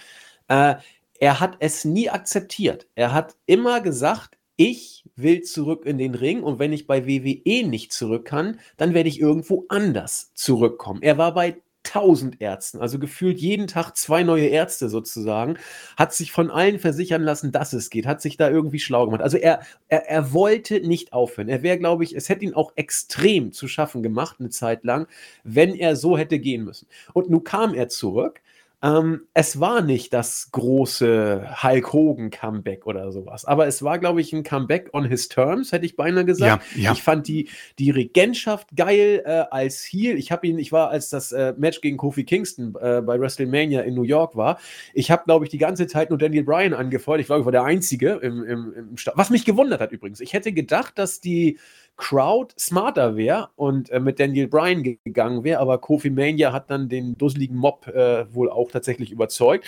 äh, 0.48 0.74
er 1.20 1.40
hat 1.40 1.58
es 1.60 1.86
nie 1.86 2.10
akzeptiert. 2.10 2.88
Er 2.96 3.14
hat 3.14 3.36
immer 3.46 3.82
gesagt, 3.82 4.40
ich 4.56 5.04
will 5.16 5.44
zurück 5.44 5.86
in 5.86 6.00
den 6.00 6.16
Ring 6.16 6.42
und 6.42 6.58
wenn 6.58 6.74
ich 6.74 6.88
bei 6.88 7.06
WWE 7.06 7.68
nicht 7.68 7.94
zurück 7.94 8.26
kann, 8.26 8.60
dann 8.78 8.96
werde 8.96 9.10
ich 9.10 9.20
irgendwo 9.20 9.66
anders 9.70 10.32
zurückkommen. 10.34 11.04
Er 11.04 11.20
war 11.20 11.36
bei 11.36 11.62
tausend 11.86 12.42
Ärzten, 12.42 12.80
also 12.80 13.00
gefühlt 13.00 13.40
jeden 13.40 13.68
Tag 13.68 13.96
zwei 13.96 14.24
neue 14.24 14.48
Ärzte 14.48 14.90
sozusagen, 14.90 15.58
hat 15.96 16.14
sich 16.14 16.32
von 16.32 16.52
allen 16.52 16.80
versichern 16.80 17.22
lassen, 17.22 17.52
dass 17.52 17.72
es 17.72 17.90
geht, 17.90 18.06
hat 18.06 18.22
sich 18.22 18.36
da 18.36 18.50
irgendwie 18.50 18.80
schlau 18.80 19.06
gemacht. 19.06 19.22
Also 19.22 19.38
er, 19.38 19.62
er, 19.88 20.10
er 20.10 20.34
wollte 20.34 20.82
nicht 20.82 21.14
aufhören. 21.14 21.48
Er 21.48 21.64
wäre, 21.64 21.78
glaube 21.78 22.04
ich, 22.04 22.16
es 22.16 22.28
hätte 22.28 22.44
ihn 22.44 22.54
auch 22.54 22.74
extrem 22.76 23.54
zu 23.54 23.68
schaffen 23.68 24.04
gemacht, 24.04 24.38
eine 24.40 24.50
Zeit 24.50 24.84
lang, 24.84 25.08
wenn 25.44 25.76
er 25.76 25.96
so 25.96 26.18
hätte 26.18 26.40
gehen 26.40 26.66
müssen. 26.66 26.88
Und 27.14 27.30
nun 27.30 27.44
kam 27.44 27.74
er 27.74 27.88
zurück 27.88 28.42
ähm, 28.82 29.22
es 29.34 29.60
war 29.60 29.82
nicht 29.82 30.14
das 30.14 30.50
große 30.52 31.64
Hulk 31.64 31.94
Hogan 31.94 32.30
Comeback 32.30 32.86
oder 32.86 33.12
sowas, 33.12 33.46
aber 33.46 33.68
es 33.68 33.84
war, 33.84 34.00
glaube 34.00 34.22
ich, 34.22 34.34
ein 34.34 34.44
Comeback 34.44 34.90
on 34.94 35.06
his 35.06 35.28
terms, 35.28 35.72
hätte 35.72 35.86
ich 35.86 35.96
beinahe 35.96 36.26
gesagt. 36.26 36.64
Ja, 36.76 36.82
ja. 36.84 36.92
Ich 36.92 37.02
fand 37.02 37.28
die, 37.28 37.50
die 37.80 37.92
Regentschaft 37.92 38.76
geil 38.76 39.24
äh, 39.26 39.46
als 39.50 39.84
Heel. 39.84 40.18
Ich 40.18 40.32
habe 40.32 40.46
ihn, 40.48 40.60
ich 40.60 40.72
war, 40.72 40.90
als 40.90 41.10
das 41.10 41.32
äh, 41.32 41.54
Match 41.58 41.82
gegen 41.82 41.98
Kofi 41.98 42.24
Kingston 42.24 42.76
äh, 42.80 43.02
bei 43.02 43.20
WrestleMania 43.20 43.82
in 43.82 43.96
New 43.96 44.04
York 44.04 44.36
war, 44.36 44.60
ich 44.94 45.12
habe, 45.12 45.24
glaube 45.26 45.46
ich, 45.46 45.52
die 45.52 45.58
ganze 45.58 45.88
Zeit 45.88 46.10
nur 46.10 46.20
Daniel 46.20 46.44
Bryan 46.44 46.74
angefeuert. 46.74 47.22
Ich 47.22 47.28
glaube, 47.28 47.42
ich 47.42 47.46
war 47.46 47.52
der 47.52 47.64
Einzige 47.64 48.20
im, 48.22 48.44
im, 48.44 48.74
im 48.74 48.98
Start. 48.98 49.18
Was 49.18 49.30
mich 49.30 49.46
gewundert 49.46 49.82
hat 49.82 49.92
übrigens. 49.92 50.20
Ich 50.20 50.34
hätte 50.34 50.52
gedacht, 50.52 50.98
dass 50.98 51.20
die 51.20 51.58
Crowd 51.98 52.54
smarter 52.60 53.16
wäre 53.16 53.50
und 53.56 53.90
äh, 53.90 54.00
mit 54.00 54.20
Daniel 54.20 54.48
Bryan 54.48 54.84
gegangen 54.84 55.44
wäre, 55.44 55.60
aber 55.60 55.78
Kofi 55.78 56.10
Mania 56.10 56.52
hat 56.52 56.70
dann 56.70 56.90
den 56.90 57.18
dusseligen 57.18 57.56
Mob 57.56 57.88
äh, 57.88 58.34
wohl 58.34 58.50
auch 58.50 58.72
tatsächlich 58.72 59.12
überzeugt. 59.12 59.66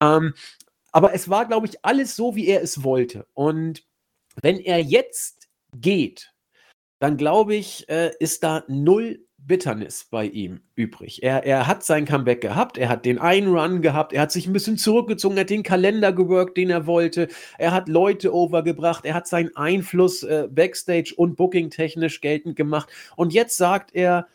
Ähm, 0.00 0.34
aber 0.92 1.14
es 1.14 1.28
war, 1.28 1.46
glaube 1.46 1.66
ich, 1.66 1.84
alles 1.84 2.14
so, 2.16 2.36
wie 2.36 2.46
er 2.46 2.62
es 2.62 2.84
wollte. 2.84 3.26
Und 3.34 3.84
wenn 4.42 4.58
er 4.58 4.80
jetzt 4.80 5.48
geht, 5.74 6.32
dann 7.00 7.16
glaube 7.16 7.54
ich, 7.54 7.88
äh, 7.88 8.12
ist 8.20 8.44
da 8.44 8.64
null 8.68 9.23
Bitternis 9.46 10.06
bei 10.10 10.26
ihm 10.26 10.60
übrig. 10.74 11.22
Er, 11.22 11.44
er 11.44 11.66
hat 11.66 11.84
sein 11.84 12.06
Comeback 12.06 12.40
gehabt, 12.40 12.78
er 12.78 12.88
hat 12.88 13.04
den 13.04 13.18
einen 13.18 13.48
Run 13.48 13.82
gehabt, 13.82 14.12
er 14.12 14.22
hat 14.22 14.32
sich 14.32 14.46
ein 14.46 14.52
bisschen 14.52 14.78
zurückgezogen, 14.78 15.36
er 15.36 15.42
hat 15.42 15.50
den 15.50 15.62
Kalender 15.62 16.12
geworkt, 16.12 16.56
den 16.56 16.70
er 16.70 16.86
wollte, 16.86 17.28
er 17.58 17.72
hat 17.72 17.88
Leute 17.88 18.34
overgebracht, 18.34 19.04
er 19.04 19.14
hat 19.14 19.26
seinen 19.26 19.54
Einfluss 19.56 20.22
äh, 20.22 20.48
backstage 20.50 21.14
und 21.16 21.36
booking-technisch 21.36 22.20
geltend 22.20 22.56
gemacht 22.56 22.88
und 23.16 23.32
jetzt 23.32 23.56
sagt 23.56 23.94
er, 23.94 24.26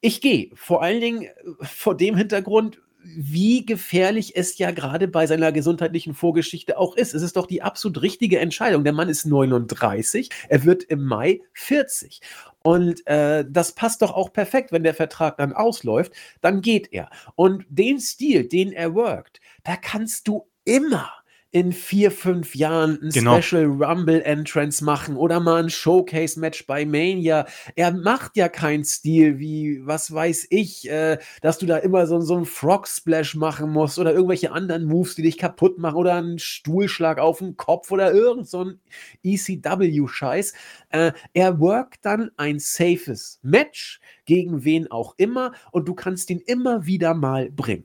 ich 0.00 0.20
gehe. 0.20 0.50
Vor 0.54 0.82
allen 0.82 1.00
Dingen 1.00 1.22
äh, 1.22 1.30
vor 1.62 1.96
dem 1.96 2.16
Hintergrund, 2.16 2.80
wie 3.04 3.66
gefährlich 3.66 4.34
es 4.36 4.58
ja 4.58 4.70
gerade 4.70 5.08
bei 5.08 5.26
seiner 5.26 5.52
gesundheitlichen 5.52 6.14
Vorgeschichte 6.14 6.78
auch 6.78 6.96
ist. 6.96 7.14
Es 7.14 7.22
ist 7.22 7.36
doch 7.36 7.46
die 7.46 7.62
absolut 7.62 8.02
richtige 8.02 8.40
Entscheidung. 8.40 8.82
Der 8.82 8.92
Mann 8.92 9.08
ist 9.08 9.26
39, 9.26 10.30
er 10.48 10.64
wird 10.64 10.82
im 10.84 11.04
Mai 11.04 11.40
40. 11.52 12.20
Und 12.62 13.06
äh, 13.06 13.44
das 13.48 13.72
passt 13.72 14.00
doch 14.00 14.12
auch 14.12 14.32
perfekt, 14.32 14.72
wenn 14.72 14.84
der 14.84 14.94
Vertrag 14.94 15.36
dann 15.36 15.52
ausläuft, 15.52 16.12
dann 16.40 16.62
geht 16.62 16.92
er. 16.92 17.10
Und 17.34 17.66
den 17.68 18.00
Stil, 18.00 18.48
den 18.48 18.72
er 18.72 18.94
workt, 18.94 19.40
da 19.64 19.76
kannst 19.76 20.26
du 20.26 20.48
immer 20.64 21.10
in 21.54 21.70
vier, 21.70 22.10
fünf 22.10 22.56
Jahren 22.56 22.98
ein 23.00 23.10
genau. 23.10 23.40
Special 23.40 23.66
Rumble 23.66 24.20
Entrance 24.22 24.84
machen 24.84 25.16
oder 25.16 25.38
mal 25.38 25.62
ein 25.62 25.70
Showcase 25.70 26.40
Match 26.40 26.66
bei 26.66 26.84
Mania. 26.84 27.46
Er 27.76 27.92
macht 27.92 28.36
ja 28.36 28.48
keinen 28.48 28.84
Stil 28.84 29.38
wie, 29.38 29.80
was 29.86 30.12
weiß 30.12 30.48
ich, 30.50 30.90
äh, 30.90 31.16
dass 31.42 31.58
du 31.58 31.66
da 31.66 31.76
immer 31.76 32.08
so, 32.08 32.20
so 32.22 32.34
einen 32.34 32.44
Frog 32.44 32.88
Splash 32.88 33.36
machen 33.36 33.70
musst 33.70 34.00
oder 34.00 34.12
irgendwelche 34.12 34.50
anderen 34.50 34.86
Moves, 34.86 35.14
die 35.14 35.22
dich 35.22 35.38
kaputt 35.38 35.78
machen 35.78 35.94
oder 35.94 36.16
einen 36.16 36.40
Stuhlschlag 36.40 37.20
auf 37.20 37.38
den 37.38 37.56
Kopf 37.56 37.92
oder 37.92 38.12
irgend 38.12 38.48
so 38.48 38.64
ein 38.64 38.80
ECW-Scheiß. 39.22 40.54
Äh, 40.88 41.12
er 41.34 41.60
workt 41.60 42.04
dann 42.04 42.32
ein 42.36 42.58
safes 42.58 43.38
Match 43.42 44.00
gegen 44.24 44.64
wen 44.64 44.90
auch 44.90 45.14
immer 45.18 45.52
und 45.70 45.86
du 45.86 45.94
kannst 45.94 46.30
ihn 46.30 46.40
immer 46.40 46.84
wieder 46.86 47.14
mal 47.14 47.48
bringen. 47.52 47.84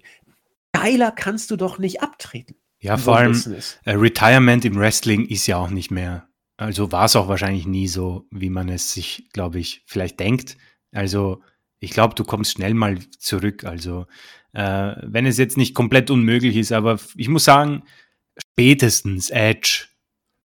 Geiler 0.72 1.12
kannst 1.12 1.52
du 1.52 1.56
doch 1.56 1.78
nicht 1.78 2.02
abtreten. 2.02 2.56
Ja, 2.82 2.98
vor 2.98 3.18
allem 3.18 3.42
äh, 3.84 3.92
Retirement 3.92 4.64
im 4.64 4.76
Wrestling 4.76 5.26
ist 5.26 5.48
ja 5.48 5.58
auch 5.58 5.70
nicht 5.70 5.92
mehr, 5.92 6.30
also 6.58 6.92
war 6.92 7.06
es 7.06 7.16
auch 7.16 7.28
wahrscheinlich 7.28 7.68
nie 7.68 7.88
so, 7.88 8.28
wie 8.32 8.50
man 8.50 8.70
es 8.70 8.94
sich, 8.94 9.30
glaube 9.34 9.60
ich, 9.60 9.84
vielleicht 9.86 10.20
denkt. 10.20 10.58
Also 10.92 11.42
ich 11.80 11.92
glaube, 11.92 12.16
du 12.16 12.24
kommst 12.24 12.54
schnell 12.54 12.74
mal 12.74 12.98
zurück. 13.18 13.66
Also 13.66 14.06
äh, 14.54 14.96
wenn 15.02 15.26
es 15.26 15.38
jetzt 15.38 15.58
nicht 15.58 15.76
komplett 15.76 16.10
unmöglich 16.10 16.56
ist, 16.56 16.72
aber 16.72 17.00
ich 17.16 17.28
muss 17.28 17.46
sagen, 17.46 17.84
spätestens 18.38 19.30
Edge 19.30 19.88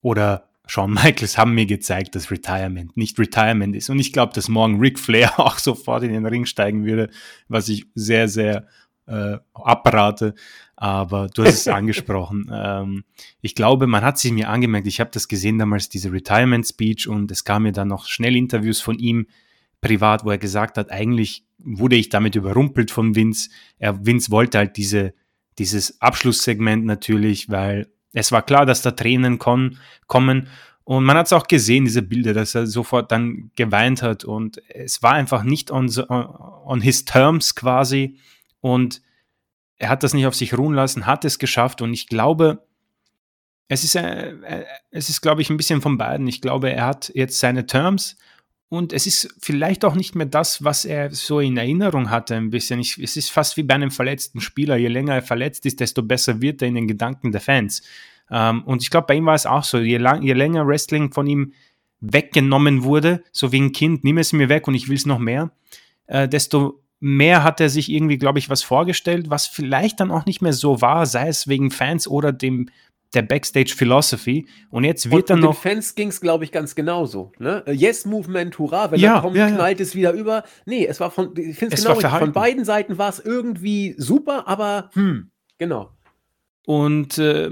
oder 0.01 0.49
Shawn 0.67 0.93
Michaels 0.93 1.37
haben 1.37 1.55
mir 1.55 1.65
gezeigt, 1.65 2.15
dass 2.15 2.29
Retirement 2.29 2.97
nicht 2.97 3.17
Retirement 3.17 3.75
ist. 3.75 3.89
Und 3.89 3.99
ich 3.99 4.11
glaube, 4.11 4.33
dass 4.33 4.49
morgen 4.49 4.79
Ric 4.79 4.99
Flair 4.99 5.39
auch 5.39 5.57
sofort 5.57 6.03
in 6.03 6.11
den 6.11 6.25
Ring 6.25 6.45
steigen 6.45 6.85
würde, 6.85 7.09
was 7.47 7.69
ich 7.69 7.85
sehr, 7.95 8.27
sehr 8.27 8.67
äh, 9.07 9.37
abrate. 9.53 10.35
Aber 10.75 11.27
du 11.27 11.43
hast 11.43 11.55
es 11.55 11.67
angesprochen. 11.67 12.49
Ähm, 12.53 13.03
ich 13.41 13.55
glaube, 13.55 13.87
man 13.87 14.03
hat 14.03 14.17
sich 14.17 14.31
mir 14.31 14.49
angemerkt, 14.49 14.87
ich 14.87 14.99
habe 14.99 15.09
das 15.11 15.27
gesehen 15.27 15.57
damals, 15.57 15.89
diese 15.89 16.11
Retirement 16.11 16.67
Speech 16.67 17.07
und 17.07 17.31
es 17.31 17.43
kam 17.43 17.63
mir 17.63 17.71
dann 17.71 17.87
noch 17.87 18.05
schnell 18.05 18.35
Interviews 18.35 18.79
von 18.79 18.99
ihm 18.99 19.27
privat, 19.81 20.25
wo 20.25 20.31
er 20.31 20.37
gesagt 20.37 20.77
hat, 20.77 20.91
eigentlich 20.91 21.45
wurde 21.59 21.95
ich 21.95 22.09
damit 22.09 22.35
überrumpelt 22.35 22.91
von 22.91 23.15
Vince. 23.15 23.49
Er, 23.79 24.05
Vince 24.05 24.31
wollte 24.31 24.59
halt 24.59 24.77
diese, 24.77 25.13
dieses 25.57 26.01
Abschlusssegment 26.01 26.85
natürlich, 26.85 27.49
weil 27.49 27.87
es 28.13 28.31
war 28.31 28.41
klar, 28.41 28.65
dass 28.65 28.81
da 28.81 28.91
Tränen 28.91 29.37
kon, 29.37 29.77
kommen. 30.07 30.47
Und 30.83 31.03
man 31.03 31.17
hat 31.17 31.25
es 31.25 31.33
auch 31.33 31.47
gesehen, 31.47 31.85
diese 31.85 32.01
Bilder, 32.01 32.33
dass 32.33 32.55
er 32.55 32.65
sofort 32.65 33.11
dann 33.11 33.51
geweint 33.55 34.01
hat. 34.01 34.23
Und 34.23 34.61
es 34.69 35.03
war 35.03 35.13
einfach 35.13 35.43
nicht 35.43 35.69
on, 35.69 35.89
on 36.09 36.81
his 36.81 37.05
terms 37.05 37.55
quasi. 37.55 38.17
Und 38.61 39.01
er 39.77 39.89
hat 39.89 40.03
das 40.03 40.13
nicht 40.13 40.25
auf 40.25 40.35
sich 40.35 40.57
ruhen 40.57 40.73
lassen, 40.73 41.05
hat 41.05 41.25
es 41.25 41.39
geschafft 41.39 41.81
und 41.81 41.93
ich 41.93 42.07
glaube, 42.07 42.65
es 43.67 43.83
ist, 43.83 43.95
äh, 43.95 44.31
äh, 44.31 44.65
es 44.91 45.09
ist, 45.09 45.21
glaube 45.21 45.41
ich, 45.41 45.49
ein 45.49 45.57
bisschen 45.57 45.81
von 45.81 45.97
beiden. 45.97 46.27
Ich 46.27 46.41
glaube, 46.41 46.71
er 46.71 46.85
hat 46.85 47.11
jetzt 47.13 47.39
seine 47.39 47.65
Terms 47.65 48.17
und 48.69 48.91
es 48.91 49.07
ist 49.07 49.33
vielleicht 49.39 49.85
auch 49.85 49.95
nicht 49.95 50.15
mehr 50.15 50.25
das, 50.25 50.63
was 50.63 50.83
er 50.85 51.11
so 51.11 51.39
in 51.39 51.57
Erinnerung 51.57 52.09
hatte, 52.09 52.35
ein 52.35 52.49
bisschen. 52.49 52.79
Ich, 52.79 52.97
es 52.97 53.15
ist 53.15 53.29
fast 53.29 53.55
wie 53.57 53.63
bei 53.63 53.75
einem 53.75 53.91
verletzten 53.91 54.41
Spieler. 54.41 54.75
Je 54.77 54.87
länger 54.87 55.15
er 55.15 55.21
verletzt 55.21 55.65
ist, 55.65 55.79
desto 55.79 56.03
besser 56.03 56.41
wird 56.41 56.61
er 56.61 56.67
in 56.67 56.75
den 56.75 56.87
Gedanken 56.87 57.31
der 57.31 57.41
Fans. 57.41 57.81
Ähm, 58.29 58.63
und 58.63 58.81
ich 58.81 58.89
glaube, 58.89 59.07
bei 59.07 59.15
ihm 59.15 59.25
war 59.25 59.35
es 59.35 59.45
auch 59.45 59.63
so. 59.63 59.77
Je, 59.77 59.97
lang, 59.97 60.21
je 60.21 60.33
länger 60.33 60.67
Wrestling 60.67 61.13
von 61.13 61.27
ihm 61.27 61.53
weggenommen 62.01 62.83
wurde, 62.83 63.23
so 63.31 63.51
wie 63.51 63.61
ein 63.61 63.71
Kind, 63.71 64.03
nimm 64.03 64.17
es 64.17 64.33
mir 64.33 64.49
weg 64.49 64.67
und 64.67 64.75
ich 64.75 64.87
will 64.89 64.97
es 64.97 65.05
noch 65.05 65.19
mehr, 65.19 65.51
äh, 66.07 66.27
desto 66.27 66.83
mehr 66.99 67.43
hat 67.43 67.61
er 67.61 67.69
sich 67.69 67.91
irgendwie, 67.91 68.17
glaube 68.17 68.39
ich, 68.39 68.49
was 68.49 68.63
vorgestellt, 68.63 69.29
was 69.29 69.47
vielleicht 69.47 69.99
dann 69.99 70.11
auch 70.11 70.25
nicht 70.25 70.41
mehr 70.41 70.53
so 70.53 70.81
war, 70.81 71.05
sei 71.05 71.27
es 71.27 71.47
wegen 71.47 71.71
Fans 71.71 72.07
oder 72.07 72.31
dem 72.31 72.69
der 73.13 73.21
Backstage 73.21 73.73
Philosophy. 73.75 74.47
Und 74.69 74.83
jetzt 74.83 75.09
wird 75.09 75.23
und, 75.23 75.29
dann 75.29 75.39
und 75.39 75.45
noch. 75.45 75.61
Den 75.61 75.71
Fans 75.75 75.95
ging 75.95 76.09
es, 76.09 76.19
glaube 76.19 76.43
ich, 76.43 76.51
ganz 76.51 76.75
genauso. 76.75 77.31
Ne? 77.39 77.63
Yes 77.67 78.05
Movement, 78.05 78.57
hurra, 78.59 78.91
wenn 78.91 78.99
ja, 78.99 79.15
er 79.15 79.21
kommt, 79.21 79.35
ja, 79.35 79.47
ja. 79.47 79.55
knallt 79.55 79.79
es 79.79 79.95
wieder 79.95 80.11
über. 80.11 80.43
Nee, 80.65 80.85
es 80.85 80.99
war 80.99 81.11
von, 81.11 81.31
ich 81.37 81.57
finde 81.57 81.75
es 81.75 81.83
genau 81.83 81.99
von 81.99 82.31
beiden 82.33 82.65
Seiten 82.65 82.97
war 82.97 83.09
es 83.09 83.19
irgendwie 83.19 83.95
super, 83.97 84.47
aber 84.47 84.89
hm, 84.93 85.31
genau. 85.57 85.91
Und 86.65 87.17
äh, 87.17 87.49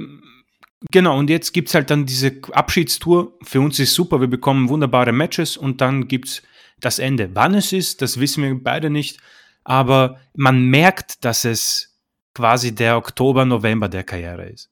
genau, 0.92 1.18
und 1.18 1.30
jetzt 1.30 1.54
gibt 1.54 1.70
es 1.70 1.76
halt 1.76 1.90
dann 1.90 2.06
diese 2.06 2.34
Abschiedstour. 2.52 3.38
Für 3.44 3.62
uns 3.62 3.80
ist 3.80 3.94
super, 3.94 4.20
wir 4.20 4.28
bekommen 4.28 4.68
wunderbare 4.70 5.14
Matches 5.14 5.56
und 5.56 5.80
dann 5.80 6.08
gibt 6.08 6.28
es 6.28 6.44
das 6.80 7.00
Ende. 7.00 7.34
Wann 7.34 7.54
es 7.54 7.72
ist, 7.72 8.02
das 8.02 8.20
wissen 8.20 8.44
wir 8.44 8.64
beide 8.64 8.90
nicht, 8.90 9.20
aber 9.64 10.20
man 10.34 10.66
merkt, 10.70 11.24
dass 11.26 11.46
es 11.46 11.98
quasi 12.34 12.76
der 12.76 12.98
Oktober, 12.98 13.46
November 13.46 13.90
der 13.90 14.04
Karriere 14.04 14.50
ist. 14.50 14.70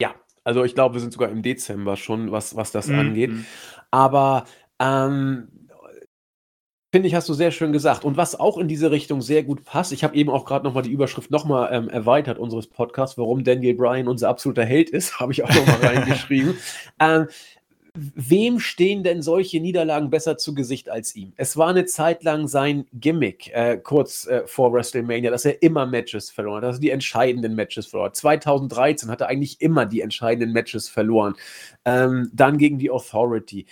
Ja, 0.00 0.14
also 0.44 0.64
ich 0.64 0.74
glaube, 0.74 0.94
wir 0.94 1.00
sind 1.00 1.12
sogar 1.12 1.30
im 1.30 1.42
Dezember 1.42 1.96
schon, 1.96 2.32
was, 2.32 2.56
was 2.56 2.72
das 2.72 2.86
mhm. 2.86 2.98
angeht. 2.98 3.30
Aber 3.90 4.46
ähm, 4.78 5.48
Finde 6.92 7.06
ich, 7.06 7.14
hast 7.14 7.28
du 7.28 7.34
sehr 7.34 7.52
schön 7.52 7.70
gesagt. 7.72 8.04
Und 8.04 8.16
was 8.16 8.38
auch 8.38 8.58
in 8.58 8.66
diese 8.66 8.90
Richtung 8.90 9.22
sehr 9.22 9.44
gut 9.44 9.64
passt, 9.64 9.92
ich 9.92 10.02
habe 10.02 10.16
eben 10.16 10.28
auch 10.28 10.44
gerade 10.44 10.64
nochmal 10.64 10.82
die 10.82 10.90
Überschrift 10.90 11.30
nochmal 11.30 11.68
ähm, 11.72 11.88
erweitert 11.88 12.36
unseres 12.36 12.66
Podcasts, 12.66 13.16
warum 13.16 13.44
Daniel 13.44 13.74
Bryan 13.76 14.08
unser 14.08 14.28
absoluter 14.28 14.64
Held 14.64 14.90
ist, 14.90 15.20
habe 15.20 15.30
ich 15.30 15.44
auch 15.44 15.54
nochmal 15.54 15.76
reingeschrieben. 15.94 16.58
Ähm, 16.98 17.28
wem 17.94 18.60
stehen 18.60 19.02
denn 19.02 19.22
solche 19.22 19.60
Niederlagen 19.60 20.10
besser 20.10 20.36
zu 20.36 20.54
Gesicht 20.54 20.88
als 20.88 21.14
ihm? 21.14 21.32
Es 21.36 21.56
war 21.56 21.68
eine 21.68 21.84
Zeit 21.84 22.22
lang 22.22 22.48
sein 22.48 22.86
Gimmick, 22.92 23.52
äh, 23.52 23.78
kurz 23.78 24.26
äh, 24.26 24.46
vor 24.46 24.72
WrestleMania, 24.72 25.30
dass 25.30 25.44
er 25.44 25.62
immer 25.62 25.86
Matches 25.86 26.30
verloren 26.30 26.58
hat, 26.58 26.70
dass 26.70 26.76
er 26.76 26.80
die 26.80 26.90
entscheidenden 26.90 27.54
Matches 27.54 27.86
verloren 27.86 28.14
2013 28.14 29.10
hat 29.10 29.20
er 29.20 29.28
eigentlich 29.28 29.60
immer 29.60 29.86
die 29.86 30.00
entscheidenden 30.00 30.52
Matches 30.52 30.88
verloren. 30.88 31.34
Ähm, 31.84 32.30
dann 32.32 32.58
gegen 32.58 32.78
die 32.78 32.90
Authority. 32.90 33.66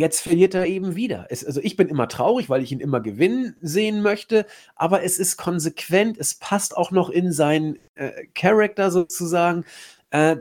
Jetzt 0.00 0.22
verliert 0.22 0.54
er 0.54 0.66
eben 0.66 0.96
wieder. 0.96 1.26
Es, 1.28 1.44
also 1.44 1.60
ich 1.62 1.76
bin 1.76 1.88
immer 1.88 2.08
traurig, 2.08 2.48
weil 2.48 2.62
ich 2.62 2.72
ihn 2.72 2.80
immer 2.80 3.00
gewinnen 3.00 3.54
sehen 3.60 4.00
möchte, 4.00 4.46
aber 4.74 5.02
es 5.02 5.18
ist 5.18 5.36
konsequent, 5.36 6.16
es 6.18 6.34
passt 6.34 6.74
auch 6.76 6.90
noch 6.90 7.10
in 7.10 7.32
seinen 7.32 7.78
äh, 7.96 8.10
Charakter 8.34 8.90
sozusagen. 8.90 9.64
Äh, 10.10 10.36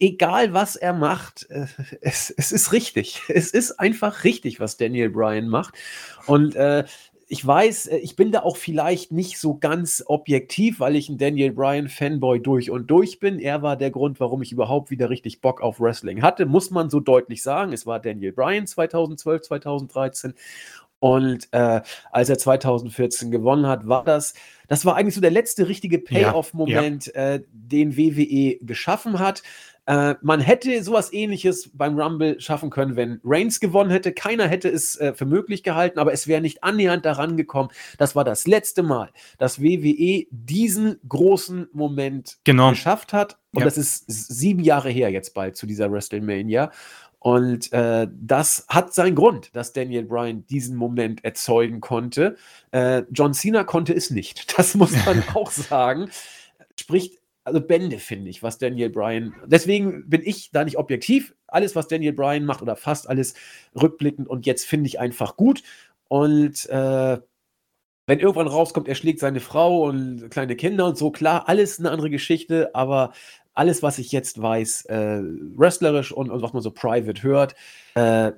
egal 0.00 0.52
was 0.52 0.74
er 0.74 0.92
macht, 0.92 1.48
äh, 1.50 1.66
es, 2.00 2.30
es, 2.30 2.50
ist 2.50 2.72
richtig. 2.72 3.22
Es 3.28 3.50
ist 3.52 3.78
einfach 3.78 4.24
richtig, 4.24 4.58
was 4.58 4.76
Daniel 4.76 5.10
Bryan 5.10 5.48
macht. 5.48 5.74
Und 6.26 6.56
äh, 6.56 6.84
ich 7.28 7.46
weiß, 7.46 7.86
äh, 7.86 7.98
ich 7.98 8.16
bin 8.16 8.32
da 8.32 8.40
auch 8.40 8.56
vielleicht 8.56 9.12
nicht 9.12 9.38
so 9.38 9.56
ganz 9.56 10.02
objektiv, 10.06 10.80
weil 10.80 10.96
ich 10.96 11.08
ein 11.08 11.18
Daniel 11.18 11.52
Bryan 11.52 11.88
Fanboy 11.88 12.40
durch 12.40 12.70
und 12.70 12.90
durch 12.90 13.20
bin. 13.20 13.38
Er 13.38 13.62
war 13.62 13.76
der 13.76 13.92
Grund, 13.92 14.18
warum 14.18 14.42
ich 14.42 14.50
überhaupt 14.50 14.90
wieder 14.90 15.10
richtig 15.10 15.40
Bock 15.40 15.60
auf 15.60 15.80
Wrestling 15.80 16.22
hatte, 16.22 16.46
muss 16.46 16.70
man 16.70 16.90
so 16.90 16.98
deutlich 16.98 17.42
sagen. 17.42 17.72
Es 17.72 17.86
war 17.86 18.00
Daniel 18.00 18.32
Bryan 18.32 18.66
2012, 18.66 19.42
2013. 19.42 20.34
Und 21.00 21.48
äh, 21.52 21.80
als 22.12 22.28
er 22.28 22.38
2014 22.38 23.30
gewonnen 23.30 23.66
hat, 23.66 23.88
war 23.88 24.04
das, 24.04 24.34
das 24.68 24.84
war 24.84 24.96
eigentlich 24.96 25.14
so 25.14 25.20
der 25.20 25.30
letzte 25.30 25.66
richtige 25.66 25.98
Payoff-Moment, 25.98 27.06
ja, 27.06 27.12
ja. 27.14 27.34
äh, 27.34 27.42
den 27.52 27.96
WWE 27.96 28.58
geschaffen 28.64 29.18
hat. 29.18 29.42
Äh, 29.86 30.14
man 30.22 30.40
hätte 30.40 30.84
sowas 30.84 31.12
ähnliches 31.12 31.70
beim 31.72 31.98
Rumble 31.98 32.40
schaffen 32.40 32.70
können, 32.70 32.94
wenn 32.94 33.20
Reigns 33.24 33.58
gewonnen 33.60 33.90
hätte. 33.90 34.12
Keiner 34.12 34.46
hätte 34.46 34.68
es 34.68 34.96
äh, 35.00 35.14
für 35.14 35.24
möglich 35.24 35.62
gehalten, 35.62 35.98
aber 35.98 36.12
es 36.12 36.28
wäre 36.28 36.40
nicht 36.40 36.62
annähernd 36.62 37.04
daran 37.04 37.36
gekommen. 37.36 37.70
Das 37.98 38.14
war 38.14 38.22
das 38.22 38.46
letzte 38.46 38.82
Mal, 38.82 39.10
dass 39.38 39.60
WWE 39.60 40.26
diesen 40.30 41.00
großen 41.08 41.68
Moment 41.72 42.38
genau. 42.44 42.70
geschafft 42.70 43.12
hat. 43.12 43.38
Und 43.52 43.60
ja. 43.60 43.64
das 43.64 43.78
ist 43.78 44.04
sieben 44.06 44.62
Jahre 44.62 44.90
her 44.90 45.10
jetzt 45.10 45.34
bald 45.34 45.56
zu 45.56 45.66
dieser 45.66 45.90
WrestleMania. 45.90 46.70
Und 47.20 47.70
äh, 47.72 48.08
das 48.10 48.64
hat 48.68 48.94
seinen 48.94 49.14
Grund, 49.14 49.54
dass 49.54 49.74
Daniel 49.74 50.04
Bryan 50.04 50.46
diesen 50.46 50.74
Moment 50.74 51.22
erzeugen 51.22 51.80
konnte. 51.80 52.36
Äh, 52.72 53.02
John 53.12 53.34
Cena 53.34 53.62
konnte 53.64 53.94
es 53.94 54.10
nicht. 54.10 54.52
Das 54.56 54.74
muss 54.74 54.92
man 55.06 55.22
auch 55.34 55.50
sagen. 55.50 56.10
Spricht 56.78 57.20
also 57.44 57.60
Bände, 57.60 57.98
finde 57.98 58.30
ich, 58.30 58.42
was 58.42 58.58
Daniel 58.58 58.90
Bryan. 58.90 59.34
Deswegen 59.46 60.08
bin 60.08 60.22
ich 60.24 60.50
da 60.50 60.64
nicht 60.64 60.78
objektiv. 60.78 61.34
Alles, 61.46 61.74
was 61.76 61.88
Daniel 61.88 62.12
Bryan 62.12 62.44
macht, 62.44 62.62
oder 62.62 62.76
fast 62.76 63.08
alles 63.08 63.34
rückblickend 63.80 64.28
und 64.28 64.46
jetzt 64.46 64.66
finde 64.66 64.86
ich 64.88 65.00
einfach 65.00 65.36
gut. 65.36 65.62
Und 66.08 66.68
äh, 66.68 67.18
wenn 68.06 68.18
irgendwann 68.18 68.48
rauskommt, 68.48 68.88
er 68.88 68.94
schlägt 68.94 69.20
seine 69.20 69.40
Frau 69.40 69.84
und 69.84 70.30
kleine 70.30 70.56
Kinder 70.56 70.86
und 70.86 70.98
so, 70.98 71.10
klar, 71.10 71.48
alles 71.48 71.78
eine 71.78 71.90
andere 71.90 72.10
Geschichte, 72.10 72.74
aber 72.74 73.12
alles, 73.60 73.82
was 73.82 73.98
ich 73.98 74.10
jetzt 74.10 74.40
weiß, 74.40 74.86
äh, 74.86 75.20
wrestlerisch 75.54 76.12
und, 76.12 76.30
und, 76.30 76.40
was 76.40 76.54
man 76.54 76.62
so 76.62 76.70
private 76.70 77.22
hört, 77.22 77.54
äh, 77.94 78.32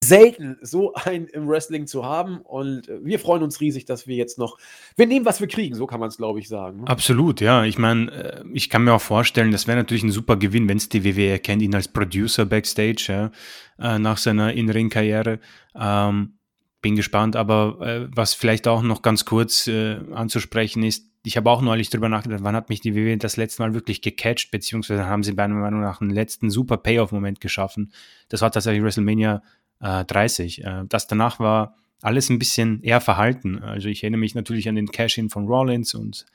selten 0.00 0.56
so 0.62 0.94
ein 0.94 1.26
im 1.26 1.48
Wrestling 1.48 1.88
zu 1.88 2.04
haben. 2.04 2.38
Und 2.42 2.88
äh, 2.88 3.04
wir 3.04 3.18
freuen 3.18 3.42
uns 3.42 3.60
riesig, 3.60 3.86
dass 3.86 4.06
wir 4.06 4.14
jetzt 4.14 4.38
noch, 4.38 4.58
wir 4.94 5.08
nehmen, 5.08 5.26
was 5.26 5.40
wir 5.40 5.48
kriegen, 5.48 5.74
so 5.74 5.88
kann 5.88 5.98
man 5.98 6.10
es, 6.10 6.16
glaube 6.16 6.38
ich, 6.38 6.46
sagen. 6.46 6.82
Ne? 6.82 6.86
Absolut, 6.86 7.40
ja. 7.40 7.64
Ich 7.64 7.76
meine, 7.76 8.12
äh, 8.12 8.44
ich 8.52 8.70
kann 8.70 8.84
mir 8.84 8.94
auch 8.94 9.00
vorstellen, 9.00 9.50
das 9.50 9.66
wäre 9.66 9.78
natürlich 9.78 10.04
ein 10.04 10.12
super 10.12 10.36
Gewinn, 10.36 10.68
wenn 10.68 10.76
es 10.76 10.88
die 10.88 11.04
WWE 11.04 11.30
erkennt, 11.30 11.60
ihn 11.60 11.74
als 11.74 11.88
Producer 11.88 12.46
backstage, 12.46 13.06
ja, 13.08 13.32
äh, 13.80 13.98
nach 13.98 14.16
seiner 14.16 14.52
In-Ring-Karriere. 14.52 15.40
Ähm, 15.74 16.34
bin 16.80 16.94
gespannt, 16.94 17.36
aber 17.36 18.08
was 18.12 18.34
vielleicht 18.34 18.66
auch 18.66 18.82
noch 18.82 19.02
ganz 19.02 19.24
kurz 19.24 19.68
anzusprechen 19.68 20.82
ist, 20.82 21.11
ich 21.24 21.36
habe 21.36 21.50
auch 21.50 21.62
neulich 21.62 21.90
drüber 21.90 22.08
nachgedacht, 22.08 22.42
wann 22.42 22.56
hat 22.56 22.68
mich 22.68 22.80
die 22.80 22.94
WWE 22.94 23.16
das 23.16 23.36
letzte 23.36 23.62
Mal 23.62 23.74
wirklich 23.74 24.02
gecatcht, 24.02 24.50
beziehungsweise 24.50 25.06
haben 25.06 25.22
sie 25.22 25.32
meiner 25.32 25.54
Meinung 25.54 25.80
nach 25.80 26.00
einen 26.00 26.10
letzten 26.10 26.50
super 26.50 26.76
Payoff-Moment 26.76 27.40
geschaffen. 27.40 27.92
Das 28.28 28.40
war 28.40 28.50
tatsächlich 28.50 28.82
WrestleMania 28.82 29.42
äh, 29.80 30.04
30. 30.04 30.64
Äh, 30.64 30.84
das 30.88 31.06
danach 31.06 31.38
war 31.38 31.76
alles 32.02 32.28
ein 32.28 32.40
bisschen 32.40 32.82
eher 32.82 33.00
verhalten. 33.00 33.62
Also 33.62 33.88
ich 33.88 34.02
erinnere 34.02 34.20
mich 34.20 34.34
natürlich 34.34 34.68
an 34.68 34.74
den 34.74 34.88
Cash-In 34.90 35.30
von 35.30 35.46
Rollins 35.46 35.94
und 35.94 36.26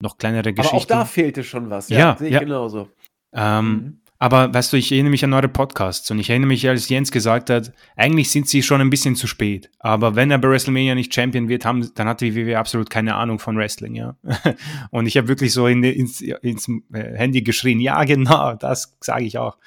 noch 0.00 0.18
kleinere 0.18 0.52
Geschichten. 0.52 0.76
Aber 0.76 0.82
auch 0.82 0.86
da 0.86 1.04
fehlte 1.04 1.44
schon 1.44 1.70
was, 1.70 1.88
ja, 1.88 1.98
ja 1.98 2.16
sehe 2.16 2.28
ich 2.28 2.34
ja. 2.34 2.40
genauso. 2.40 2.88
Ähm, 3.32 3.66
mhm. 3.66 4.00
Aber 4.18 4.54
weißt 4.54 4.72
du, 4.72 4.76
ich 4.76 4.92
erinnere 4.92 5.10
mich 5.10 5.24
an 5.24 5.32
eure 5.32 5.48
Podcasts 5.48 6.10
und 6.10 6.18
ich 6.18 6.30
erinnere 6.30 6.48
mich, 6.48 6.68
als 6.68 6.88
Jens 6.88 7.10
gesagt 7.10 7.50
hat, 7.50 7.72
eigentlich 7.96 8.30
sind 8.30 8.48
sie 8.48 8.62
schon 8.62 8.80
ein 8.80 8.90
bisschen 8.90 9.16
zu 9.16 9.26
spät. 9.26 9.70
Aber 9.80 10.14
wenn 10.14 10.30
er 10.30 10.38
bei 10.38 10.48
WrestleMania 10.48 10.94
nicht 10.94 11.12
Champion 11.12 11.48
wird, 11.48 11.64
haben, 11.64 11.90
dann 11.94 12.08
hat 12.08 12.20
die 12.20 12.34
WWE 12.34 12.58
absolut 12.58 12.90
keine 12.90 13.16
Ahnung 13.16 13.38
von 13.38 13.56
Wrestling, 13.56 13.94
ja. 13.96 14.16
Und 14.90 15.06
ich 15.06 15.16
habe 15.16 15.28
wirklich 15.28 15.52
so 15.52 15.66
in, 15.66 15.82
ins, 15.82 16.20
ins, 16.20 16.68
äh, 16.92 17.16
Handy 17.16 17.42
geschrien, 17.42 17.80
ja, 17.80 18.04
genau, 18.04 18.54
das 18.54 18.96
sage 19.00 19.24
ich 19.24 19.36
auch. 19.36 19.58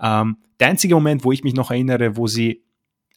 Ähm, 0.00 0.38
der 0.58 0.68
einzige 0.68 0.94
Moment, 0.94 1.24
wo 1.24 1.32
ich 1.32 1.44
mich 1.44 1.54
noch 1.54 1.70
erinnere, 1.70 2.16
wo 2.16 2.26
sie 2.26 2.64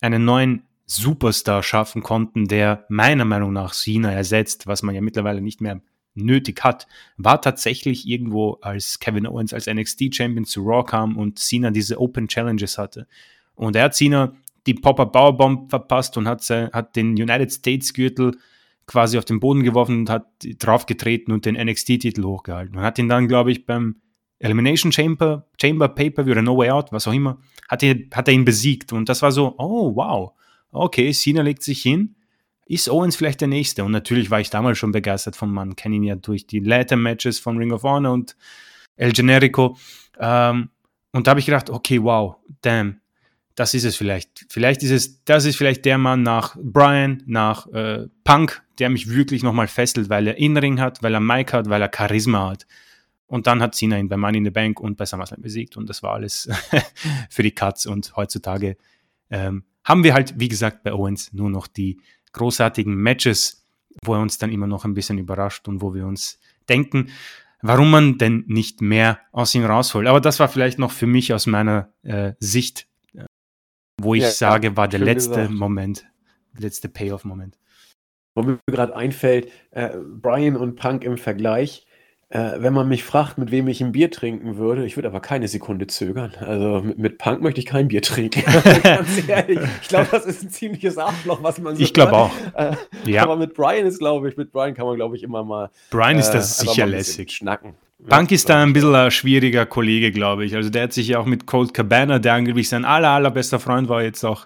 einen 0.02 0.24
neuen 0.24 0.64
Superstar 0.86 1.64
schaffen 1.64 2.04
konnten, 2.04 2.48
der 2.48 2.86
meiner 2.90 3.26
Meinung 3.26 3.54
nach 3.54 3.74
Cena 3.74 4.12
ersetzt, 4.12 4.68
was 4.68 4.84
man 4.84 4.94
ja 4.94 5.02
mittlerweile 5.02 5.42
nicht 5.42 5.62
mehr 5.62 5.82
nötig 6.16 6.64
hat, 6.64 6.88
war 7.18 7.42
tatsächlich 7.42 8.08
irgendwo, 8.08 8.58
als 8.62 9.00
Kevin 9.00 9.28
Owens 9.28 9.54
als 9.54 9.68
NXT-Champion 9.68 10.46
zu 10.46 10.62
Raw 10.64 10.84
kam 10.84 11.18
und 11.18 11.40
Cena 11.40 11.72
diese 11.72 12.00
Open 12.00 12.28
Challenges 12.28 12.78
hatte. 12.78 13.08
Und 13.56 13.76
er 13.76 13.84
hat 13.84 13.96
Cena 13.96 14.34
die 14.66 14.74
Popper 14.74 15.06
Powerbomb 15.06 15.70
verpasst 15.70 16.18
und 16.18 16.28
hat, 16.28 16.42
hat 16.50 16.96
den 16.96 17.10
United 17.10 17.52
States 17.52 17.94
Gürtel 17.94 18.38
quasi 18.88 19.18
auf 19.18 19.26
den 19.26 19.40
Boden 19.40 19.64
geworfen 19.64 20.00
und 20.00 20.10
hat 20.10 20.28
draufgetreten 20.60 21.34
und 21.34 21.46
den 21.46 21.56
NXT-Titel 21.56 22.24
hochgehalten. 22.24 22.78
Und 22.78 22.84
hat 22.84 22.98
ihn 23.00 23.10
dann, 23.10 23.28
glaube 23.28 23.52
ich, 23.52 23.66
beim 23.66 23.98
Elimination 24.40 24.92
Chamber, 24.92 25.48
Chamber 25.60 25.88
Pay-Per-View 25.88 26.32
oder 26.32 26.42
No 26.42 26.58
Way 26.58 26.70
Out, 26.72 26.92
was 26.92 27.08
auch 27.08 27.14
immer, 27.14 27.40
hat 27.68 27.84
er, 27.84 27.96
hat 28.14 28.28
er 28.28 28.34
ihn 28.34 28.46
besiegt. 28.46 28.94
Und 28.94 29.10
das 29.10 29.22
war 29.22 29.32
so, 29.32 29.56
oh 29.58 29.96
wow, 29.96 30.32
okay, 30.72 31.12
Cena 31.12 31.42
legt 31.42 31.64
sich 31.64 31.82
hin 31.82 32.16
ist 32.66 32.90
Owens 32.90 33.16
vielleicht 33.16 33.42
der 33.42 33.48
Nächste? 33.48 33.84
Und 33.84 33.92
natürlich 33.92 34.32
war 34.32 34.40
ich 34.40 34.50
damals 34.50 34.78
schon 34.78 34.92
begeistert 34.92 35.36
vom 35.36 35.54
Mann, 35.54 35.76
kenne 35.76 35.96
ihn 35.96 36.04
ja 36.04 36.16
durch 36.16 36.48
die 36.48 36.60
Later-Matches 36.60 37.40
von 37.40 37.58
Ring 37.58 37.72
of 37.72 37.84
Honor 37.84 38.14
und 38.14 38.36
El 38.96 39.12
Generico. 39.12 39.78
Ähm, 40.20 40.70
und 41.12 41.28
da 41.28 41.32
habe 41.32 41.40
ich 41.40 41.46
gedacht, 41.46 41.70
okay, 41.70 42.02
wow, 42.02 42.36
damn, 42.62 43.00
das 43.56 43.74
ist 43.74 43.86
es 43.86 43.96
vielleicht. 43.96 44.46
Vielleicht 44.50 44.84
ist 44.84 44.92
es, 44.92 45.24
das 45.24 45.46
ist 45.46 45.56
vielleicht 45.56 45.86
der 45.86 45.98
Mann 45.98 46.24
nach 46.24 46.58
Brian, 46.62 47.24
nach 47.26 47.68
äh, 47.68 48.08
Punk, 48.24 48.64
der 48.80 48.90
mich 48.90 49.10
wirklich 49.10 49.44
nochmal 49.44 49.68
fesselt, 49.68 50.10
weil 50.10 50.28
er 50.28 50.38
Innering 50.38 50.80
hat, 50.80 51.02
weil 51.04 51.14
er 51.14 51.22
Mike 51.22 51.56
hat, 51.56 51.70
weil 51.70 51.82
er 51.82 51.92
Charisma 51.96 52.50
hat. 52.50 52.68
Und 53.28 53.48
dann 53.48 53.62
hat 53.62 53.76
Cena 53.76 53.98
ihn 53.98 54.10
bei 54.10 54.18
Money 54.18 54.40
in 54.40 54.46
the 54.46 54.52
Bank 54.52 54.80
und 54.80 54.98
bei 54.98 55.06
SummerSlam 55.06 55.42
besiegt 55.42 55.78
und 55.78 55.90
das 55.90 56.04
war 56.04 56.14
alles 56.14 56.50
für 57.30 57.44
die 57.44 57.52
Cuts. 57.52 57.86
Und 57.86 58.16
heutzutage 58.16 58.78
ähm, 59.30 59.64
haben 59.84 60.04
wir 60.04 60.14
halt, 60.14 60.40
wie 60.40 60.48
gesagt, 60.48 60.84
bei 60.84 60.94
Owens 60.94 61.32
nur 61.34 61.50
noch 61.50 61.68
die 61.68 62.02
großartigen 62.36 62.96
Matches, 62.96 63.66
wo 64.04 64.14
er 64.14 64.22
uns 64.22 64.38
dann 64.38 64.52
immer 64.52 64.68
noch 64.68 64.86
ein 64.86 64.94
bisschen 64.94 65.18
überrascht 65.18 65.68
und 65.68 65.82
wo 65.82 65.94
wir 65.94 66.06
uns 66.06 66.40
denken, 66.70 67.10
warum 67.62 67.90
man 67.90 68.18
denn 68.18 68.44
nicht 68.48 68.82
mehr 68.82 69.20
aus 69.32 69.56
ihm 69.56 69.66
rausholt. 69.66 70.08
Aber 70.08 70.22
das 70.22 70.40
war 70.40 70.48
vielleicht 70.48 70.78
noch 70.78 70.92
für 70.92 71.08
mich 71.08 71.34
aus 71.34 71.48
meiner 71.48 71.92
äh, 72.04 72.34
Sicht, 72.40 72.88
äh, 73.16 73.26
wo 74.00 74.14
ich 74.14 74.24
ja, 74.24 74.32
sage, 74.32 74.78
war 74.78 74.88
der 74.88 75.00
letzte 75.00 75.30
gesagt. 75.30 75.52
Moment, 75.52 76.06
der 76.54 76.62
letzte 76.62 76.90
Payoff-Moment. 76.90 77.58
Wo 78.36 78.44
mir 78.44 78.60
gerade 78.68 78.96
einfällt, 78.96 79.50
äh, 79.72 79.98
Brian 79.98 80.58
und 80.58 80.76
Punk 80.76 81.04
im 81.04 81.18
Vergleich, 81.18 81.88
äh, 82.36 82.62
wenn 82.62 82.74
man 82.74 82.90
mich 82.90 83.06
fragt, 83.06 83.38
mit 83.38 83.50
wem 83.50 83.68
ich 83.70 83.82
ein 83.82 83.94
Bier 83.94 84.12
trinken 84.12 84.58
würde, 84.58 84.86
ich 84.86 84.98
würde 84.98 85.08
aber 85.08 85.22
keine 85.22 85.48
Sekunde 85.48 85.88
zögern. 85.88 86.34
Also 86.42 86.82
mit, 86.82 86.98
mit 86.98 87.18
Punk 87.18 87.42
möchte 87.42 87.62
ich 87.62 87.66
kein 87.66 87.88
Bier 87.88 88.02
trinken. 88.02 88.44
Ganz 88.84 89.26
ehrlich. 89.26 89.60
Ich 89.82 89.88
glaube, 89.88 90.08
das 90.12 90.26
ist 90.26 90.44
ein 90.44 90.50
ziemliches 90.50 90.98
Arschloch, 90.98 91.42
was 91.42 91.60
man 91.60 91.78
so 91.78 91.82
Ich 91.82 91.94
glaube 91.94 92.14
auch. 92.14 92.32
Äh, 92.56 92.76
ja. 93.06 93.24
Aber 93.24 93.38
mit 93.38 93.54
Brian 93.54 93.86
ist, 93.86 94.00
glaube 94.00 94.28
ich, 94.28 94.36
mit 94.36 94.52
Brian 94.52 94.74
kann 94.74 94.86
man, 94.86 94.98
glaube 94.98 95.16
ich, 95.16 95.24
immer 95.24 95.46
mal. 95.46 95.70
Brian 95.92 96.18
ist 96.18 96.32
das 96.32 96.62
äh, 96.62 96.68
sicher 96.68 96.86
lässig. 96.86 97.32
Schnacken. 97.32 97.76
Punk 98.06 98.32
ja, 98.32 98.36
ist 98.36 98.50
da 98.50 98.62
ein 98.62 98.74
bisschen 98.74 98.94
ein 98.94 99.12
schwieriger 99.12 99.66
Kollege, 99.66 100.12
glaube 100.12 100.44
ich. 100.44 100.56
Also 100.56 100.70
der 100.70 100.84
hat 100.84 100.94
sich 100.94 101.08
ja 101.08 101.20
auch 101.20 101.26
mit 101.26 101.46
Colt 101.46 101.74
Cabana, 101.74 102.20
der 102.20 102.34
angeblich 102.34 102.68
sein 102.68 102.84
aller, 102.84 103.12
allerbester 103.12 103.60
Freund 103.60 103.88
war, 103.88 104.04
jetzt 104.04 104.26
auch 104.26 104.46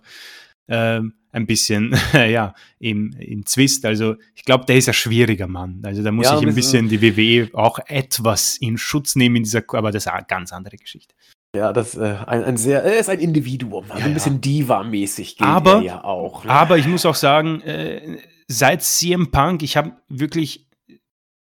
ähm, 0.69 1.13
ein 1.31 1.45
bisschen, 1.45 1.95
ja, 2.13 2.53
im, 2.79 3.13
im 3.19 3.45
Zwist. 3.45 3.85
Also 3.85 4.15
ich 4.35 4.43
glaube, 4.45 4.65
der 4.65 4.77
ist 4.77 4.87
ein 4.87 4.93
schwieriger 4.93 5.47
Mann. 5.47 5.81
Also 5.85 6.01
da 6.03 6.11
muss 6.11 6.25
ja, 6.25 6.39
ich 6.39 6.47
ein 6.47 6.55
bisschen 6.55 6.89
die 6.89 7.01
WWE 7.01 7.49
auch 7.53 7.79
etwas 7.87 8.57
in 8.57 8.77
Schutz 8.77 9.15
nehmen 9.15 9.37
in 9.37 9.43
dieser, 9.43 9.63
aber 9.73 9.91
das 9.91 10.05
ist 10.05 10.11
eine 10.11 10.25
ganz 10.25 10.51
andere 10.51 10.77
Geschichte. 10.77 11.13
Ja, 11.55 11.73
das 11.73 11.95
äh, 11.95 12.15
ein, 12.27 12.43
ein 12.43 12.57
sehr, 12.57 12.83
er 12.83 12.99
ist 12.99 13.09
ein 13.09 13.19
Individuum, 13.19 13.85
also 13.89 13.99
ja, 13.99 14.05
ein 14.05 14.13
bisschen 14.13 14.35
ja. 14.35 14.39
Diva-mäßig 14.39 15.37
geht 15.37 15.47
aber, 15.47 15.77
er 15.77 15.81
ja 15.81 16.03
auch. 16.03 16.43
Ne? 16.43 16.51
Aber 16.51 16.77
ich 16.77 16.87
muss 16.87 17.07
auch 17.07 17.15
sagen, 17.15 17.61
äh, 17.61 18.19
seit 18.47 18.83
CM 18.83 19.31
Punk, 19.31 19.63
ich 19.63 19.75
habe 19.75 19.93
wirklich, 20.09 20.67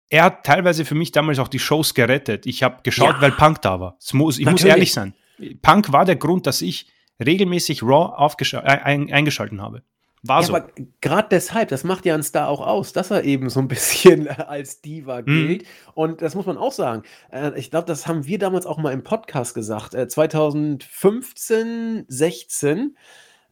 er 0.09 0.23
hat 0.23 0.45
teilweise 0.45 0.85
für 0.85 0.95
mich 0.95 1.11
damals 1.11 1.39
auch 1.39 1.49
die 1.49 1.59
Shows 1.59 1.93
gerettet. 1.93 2.45
Ich 2.45 2.63
habe 2.63 2.77
geschaut, 2.83 3.15
ja. 3.15 3.21
weil 3.21 3.31
Punk 3.31 3.61
da 3.61 3.81
war. 3.81 3.97
Muss, 4.13 4.39
ich 4.39 4.45
Natürlich. 4.45 4.63
muss 4.63 4.63
ehrlich 4.63 4.93
sein. 4.93 5.13
Punk 5.61 5.91
war 5.91 6.05
der 6.05 6.15
Grund, 6.15 6.47
dass 6.47 6.61
ich 6.61 6.87
regelmäßig 7.23 7.83
Raw 7.83 8.13
äh, 8.39 8.57
ein, 8.57 9.11
eingeschalten 9.11 9.61
habe. 9.61 9.83
War 10.23 10.41
ja, 10.41 10.47
so. 10.47 10.55
aber 10.55 10.67
gerade 11.01 11.27
deshalb, 11.29 11.69
das 11.69 11.83
macht 11.83 12.05
ja 12.05 12.15
ein 12.15 12.23
Star 12.23 12.49
auch 12.49 12.65
aus, 12.65 12.91
dass 12.91 13.11
er 13.11 13.23
eben 13.23 13.49
so 13.49 13.59
ein 13.59 13.67
bisschen 13.69 14.27
als 14.27 14.81
Diva 14.81 15.21
mhm. 15.21 15.25
gilt. 15.25 15.61
Mhm. 15.63 15.67
Und 15.93 16.21
das 16.21 16.35
muss 16.35 16.45
man 16.45 16.57
auch 16.57 16.71
sagen. 16.71 17.03
Äh, 17.31 17.57
ich 17.57 17.71
glaube, 17.71 17.87
das 17.87 18.07
haben 18.07 18.25
wir 18.25 18.39
damals 18.39 18.65
auch 18.65 18.77
mal 18.77 18.93
im 18.93 19.03
Podcast 19.03 19.53
gesagt. 19.53 19.93
Äh, 19.93 20.07
2015, 20.07 22.05
16. 22.07 22.97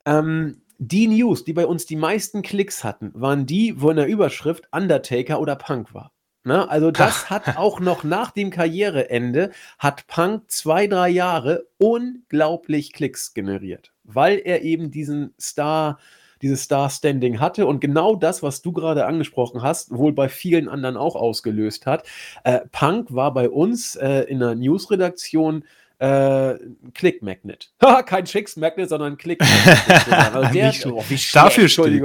Ähm, 0.06 0.62
die 0.78 1.08
News, 1.08 1.46
die 1.46 1.54
bei 1.54 1.66
uns 1.66 1.86
die 1.86 1.96
meisten 1.96 2.42
Klicks 2.42 2.84
hatten, 2.84 3.12
waren 3.14 3.46
die, 3.46 3.80
wo 3.82 3.90
in 3.92 3.96
der 3.96 4.08
Überschrift 4.08 4.68
Undertaker 4.72 5.40
oder 5.40 5.56
Punk 5.56 5.94
war. 5.94 6.12
Ne? 6.46 6.70
Also 6.70 6.92
das 6.92 7.30
hat 7.32 7.58
auch 7.58 7.80
noch 7.80 8.04
nach 8.04 8.30
dem 8.30 8.52
Karriereende, 8.52 9.52
hat 9.80 10.06
Punk 10.06 10.44
zwei, 10.52 10.86
drei 10.86 11.10
Jahre 11.10 11.66
unglaublich 11.80 12.94
Klicks 12.94 13.34
generiert, 13.34 13.92
weil 14.04 14.38
er 14.38 14.62
eben 14.62 14.92
diesen 14.92 15.34
Star, 15.42 15.98
dieses 16.44 16.62
Star-Standing 16.62 17.40
hatte 17.40 17.66
und 17.66 17.80
genau 17.82 18.16
das, 18.16 18.44
was 18.44 18.62
du 18.62 18.72
gerade 18.72 19.08
angesprochen 19.08 19.64
hast, 19.64 19.90
wohl 19.98 20.14
bei 20.14 20.30
vielen 20.30 20.70
anderen 20.70 20.98
auch 20.98 21.16
ausgelöst 21.16 21.88
hat. 21.88 22.08
Äh, 22.44 22.62
Punk 22.72 23.16
war 23.16 23.34
bei 23.34 23.50
uns 23.50 23.96
äh, 23.96 24.22
in 24.22 24.40
der 24.40 24.54
Newsredaktion 24.54 25.64
äh, 26.00 26.56
Click 26.94 27.22
Magnet. 27.22 27.72
Kein 28.06 28.26
Chicks 28.26 28.56
Magnet, 28.56 28.90
sondern 28.90 29.18
Click 29.18 29.40
Magnet. 29.40 29.80
Also 30.36 30.54
der, 30.54 30.74
oh, 30.88 31.04
dafür 31.34 31.70
steht, 31.70 32.04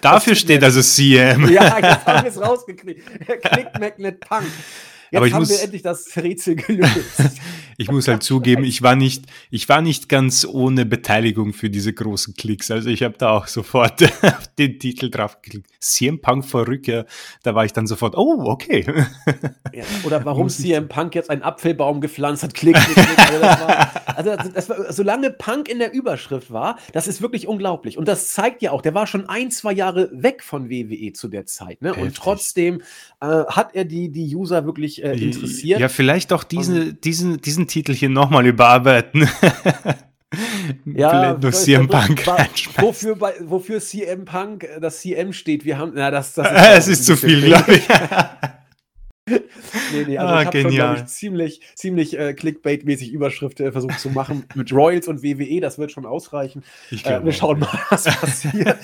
dafür 0.00 0.34
steht 0.34 0.62
also 0.62 0.80
CM. 0.80 1.48
ja, 1.50 1.78
jetzt 1.82 2.06
haben 2.06 2.24
wir 2.24 2.30
es 2.30 2.40
rausgekriegt. 2.40 3.02
Click 3.26 3.68
Magnet 3.78 4.20
Punk. 4.20 4.46
Jetzt 5.10 5.32
haben 5.32 5.40
muss, 5.40 5.50
wir 5.50 5.62
endlich 5.62 5.82
das 5.82 6.16
Rätsel 6.16 6.56
gelöst. 6.56 7.20
Ich 7.76 7.90
muss 7.90 8.08
halt 8.08 8.22
zugeben, 8.22 8.64
ich 8.64 8.82
war 8.82 8.96
nicht, 8.96 9.24
ich 9.50 9.68
war 9.68 9.80
nicht 9.80 10.08
ganz 10.08 10.46
ohne 10.46 10.84
Beteiligung 10.86 11.52
für 11.52 11.70
diese 11.70 11.92
großen 11.92 12.34
Klicks. 12.34 12.70
Also 12.70 12.90
ich 12.90 13.02
habe 13.02 13.14
da 13.18 13.30
auch 13.30 13.46
sofort 13.46 14.02
auf 14.22 14.48
den 14.58 14.78
Titel 14.78 15.10
drauf 15.10 15.40
geklickt. 15.42 15.68
CM 15.80 16.20
Punk 16.20 16.44
vor 16.44 16.66
Rückkehr, 16.66 17.06
da 17.42 17.54
war 17.54 17.64
ich 17.64 17.72
dann 17.72 17.86
sofort, 17.86 18.16
oh, 18.16 18.44
okay. 18.44 18.84
Ja, 19.72 19.84
oder 20.04 20.24
warum 20.24 20.48
CM 20.48 20.88
Punk 20.88 21.14
jetzt 21.14 21.30
einen 21.30 21.42
Apfelbaum 21.42 22.00
gepflanzt 22.00 22.42
hat, 22.42 22.54
klick, 22.54 22.76
klick, 22.76 22.94
klick. 22.94 23.18
Also, 23.18 23.40
das 23.40 23.60
war, 23.60 24.16
also 24.16 24.50
das 24.54 24.68
war, 24.68 24.92
solange 24.92 25.30
Punk 25.30 25.68
in 25.68 25.78
der 25.78 25.92
Überschrift 25.92 26.52
war, 26.52 26.78
das 26.92 27.08
ist 27.08 27.22
wirklich 27.22 27.48
unglaublich. 27.48 27.98
Und 27.98 28.08
das 28.08 28.32
zeigt 28.32 28.62
ja 28.62 28.72
auch, 28.72 28.82
der 28.82 28.94
war 28.94 29.06
schon 29.06 29.28
ein, 29.28 29.50
zwei 29.50 29.72
Jahre 29.72 30.10
weg 30.12 30.42
von 30.42 30.68
WWE 30.70 31.12
zu 31.12 31.28
der 31.28 31.46
Zeit. 31.46 31.82
Ne? 31.82 31.94
Und 31.94 32.16
trotzdem 32.16 32.82
äh, 33.20 33.26
hat 33.26 33.74
er 33.74 33.84
die, 33.84 34.10
die 34.10 34.34
User 34.34 34.64
wirklich 34.66 35.02
äh, 35.02 35.12
interessiert. 35.12 35.80
Ja, 35.80 35.88
vielleicht 35.88 36.32
auch 36.32 36.44
diese, 36.44 36.92
diesen, 36.94 37.40
diesen 37.40 37.68
Titel 37.72 37.94
hier 37.94 38.10
nochmal 38.10 38.46
überarbeiten. 38.46 39.26
ja, 40.84 41.32
durch 41.32 41.56
CM 41.56 41.88
Punk. 41.88 42.26
Wofür, 42.76 43.18
wofür 43.18 43.80
CM 43.80 44.26
Punk 44.26 44.64
äh, 44.64 44.78
das 44.78 45.00
CM 45.00 45.32
steht, 45.32 45.64
wir 45.64 45.78
haben, 45.78 45.92
na, 45.94 46.10
das, 46.10 46.34
das 46.34 46.50
ist, 46.50 46.58
es 46.76 46.88
ist 46.88 47.06
zu 47.06 47.16
viel, 47.16 47.40
glaube 47.40 47.74
ich. 47.74 47.88
nee, 49.26 50.04
nee, 50.06 50.18
also 50.18 50.34
ah, 50.34 50.40
ich 50.42 50.46
habe 50.48 50.60
schon, 50.60 50.70
glaube 50.70 50.96
ich, 50.98 51.06
ziemlich, 51.06 51.60
ziemlich 51.74 52.18
äh, 52.18 52.34
Clickbait-mäßig 52.34 53.10
Überschrift 53.10 53.60
äh, 53.60 53.72
versucht 53.72 53.98
zu 54.00 54.10
machen 54.10 54.44
mit 54.54 54.70
Royals 54.70 55.08
und 55.08 55.22
WWE, 55.22 55.60
das 55.60 55.78
wird 55.78 55.92
schon 55.92 56.04
ausreichen. 56.04 56.62
Äh, 56.90 57.24
wir 57.24 57.32
schauen 57.32 57.60
mal, 57.60 57.80
was 57.88 58.04
passiert. 58.04 58.76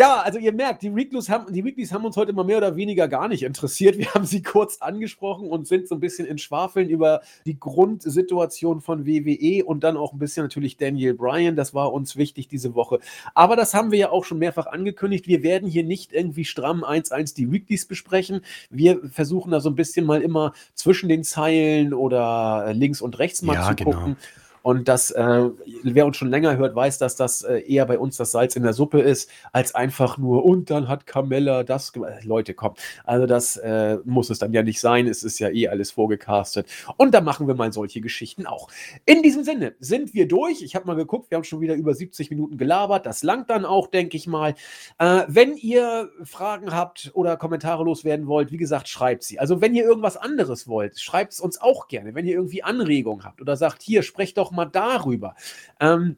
Ja, 0.00 0.22
also 0.22 0.38
ihr 0.38 0.54
merkt, 0.54 0.80
die 0.80 0.96
Weeklies, 0.96 1.28
haben, 1.28 1.52
die 1.52 1.62
Weeklies 1.62 1.92
haben 1.92 2.06
uns 2.06 2.16
heute 2.16 2.32
mal 2.32 2.42
mehr 2.42 2.56
oder 2.56 2.74
weniger 2.74 3.06
gar 3.06 3.28
nicht 3.28 3.42
interessiert. 3.42 3.98
Wir 3.98 4.06
haben 4.14 4.24
sie 4.24 4.42
kurz 4.42 4.78
angesprochen 4.80 5.50
und 5.50 5.68
sind 5.68 5.88
so 5.88 5.94
ein 5.94 6.00
bisschen 6.00 6.26
in 6.26 6.38
Schwafeln 6.38 6.88
über 6.88 7.20
die 7.44 7.60
Grundsituation 7.60 8.80
von 8.80 9.04
WWE 9.04 9.62
und 9.62 9.84
dann 9.84 9.98
auch 9.98 10.14
ein 10.14 10.18
bisschen 10.18 10.44
natürlich 10.44 10.78
Daniel 10.78 11.12
Bryan. 11.12 11.54
Das 11.54 11.74
war 11.74 11.92
uns 11.92 12.16
wichtig 12.16 12.48
diese 12.48 12.74
Woche. 12.74 13.00
Aber 13.34 13.56
das 13.56 13.74
haben 13.74 13.90
wir 13.90 13.98
ja 13.98 14.10
auch 14.10 14.24
schon 14.24 14.38
mehrfach 14.38 14.68
angekündigt. 14.68 15.26
Wir 15.26 15.42
werden 15.42 15.68
hier 15.68 15.84
nicht 15.84 16.14
irgendwie 16.14 16.46
stramm 16.46 16.82
1-1 16.82 17.34
die 17.34 17.52
Weeklies 17.52 17.84
besprechen. 17.84 18.40
Wir 18.70 19.06
versuchen 19.10 19.50
da 19.50 19.60
so 19.60 19.68
ein 19.68 19.74
bisschen 19.74 20.06
mal 20.06 20.22
immer 20.22 20.54
zwischen 20.72 21.10
den 21.10 21.24
Zeilen 21.24 21.92
oder 21.92 22.72
links 22.72 23.02
und 23.02 23.18
rechts 23.18 23.42
mal 23.42 23.52
ja, 23.52 23.68
zu 23.68 23.76
genau. 23.76 24.16
Und 24.62 24.88
das, 24.88 25.10
äh, 25.10 25.50
wer 25.82 26.06
uns 26.06 26.16
schon 26.16 26.30
länger 26.30 26.56
hört, 26.56 26.74
weiß, 26.74 26.98
dass 26.98 27.16
das 27.16 27.42
äh, 27.42 27.60
eher 27.60 27.86
bei 27.86 27.98
uns 27.98 28.16
das 28.16 28.32
Salz 28.32 28.56
in 28.56 28.62
der 28.62 28.72
Suppe 28.72 29.00
ist, 29.00 29.30
als 29.52 29.74
einfach 29.74 30.18
nur, 30.18 30.44
und 30.44 30.70
dann 30.70 30.88
hat 30.88 31.06
Carmella 31.06 31.64
das 31.64 31.92
gemacht. 31.92 32.12
Äh, 32.22 32.26
Leute, 32.26 32.54
komm. 32.54 32.74
Also 33.04 33.26
das 33.26 33.56
äh, 33.56 33.98
muss 34.04 34.30
es 34.30 34.38
dann 34.38 34.52
ja 34.52 34.62
nicht 34.62 34.80
sein. 34.80 35.06
Es 35.06 35.22
ist 35.22 35.38
ja 35.38 35.50
eh 35.50 35.68
alles 35.68 35.90
vorgecastet. 35.90 36.66
Und 36.96 37.14
da 37.14 37.20
machen 37.20 37.46
wir 37.46 37.54
mal 37.54 37.72
solche 37.72 38.00
Geschichten 38.00 38.46
auch. 38.46 38.68
In 39.06 39.22
diesem 39.22 39.44
Sinne 39.44 39.74
sind 39.80 40.14
wir 40.14 40.28
durch. 40.28 40.62
Ich 40.62 40.74
habe 40.74 40.86
mal 40.86 40.96
geguckt, 40.96 41.30
wir 41.30 41.36
haben 41.36 41.44
schon 41.44 41.60
wieder 41.60 41.74
über 41.74 41.94
70 41.94 42.30
Minuten 42.30 42.58
gelabert. 42.58 43.06
Das 43.06 43.22
langt 43.22 43.50
dann 43.50 43.64
auch, 43.64 43.86
denke 43.86 44.16
ich 44.16 44.26
mal. 44.26 44.54
Äh, 44.98 45.22
wenn 45.28 45.56
ihr 45.56 46.10
Fragen 46.24 46.72
habt 46.74 47.10
oder 47.14 47.36
Kommentare 47.36 47.84
loswerden 47.84 48.26
wollt, 48.26 48.52
wie 48.52 48.56
gesagt, 48.56 48.88
schreibt 48.88 49.22
sie. 49.24 49.38
Also 49.38 49.60
wenn 49.60 49.74
ihr 49.74 49.84
irgendwas 49.84 50.16
anderes 50.16 50.68
wollt, 50.68 50.98
schreibt 51.00 51.32
es 51.32 51.40
uns 51.40 51.60
auch 51.60 51.88
gerne. 51.88 52.14
Wenn 52.14 52.26
ihr 52.26 52.34
irgendwie 52.34 52.62
Anregungen 52.62 53.24
habt 53.24 53.40
oder 53.40 53.56
sagt, 53.56 53.82
hier, 53.82 54.02
sprecht 54.02 54.38
doch 54.38 54.49
mal 54.50 54.66
darüber. 54.66 55.34
Ähm, 55.80 56.16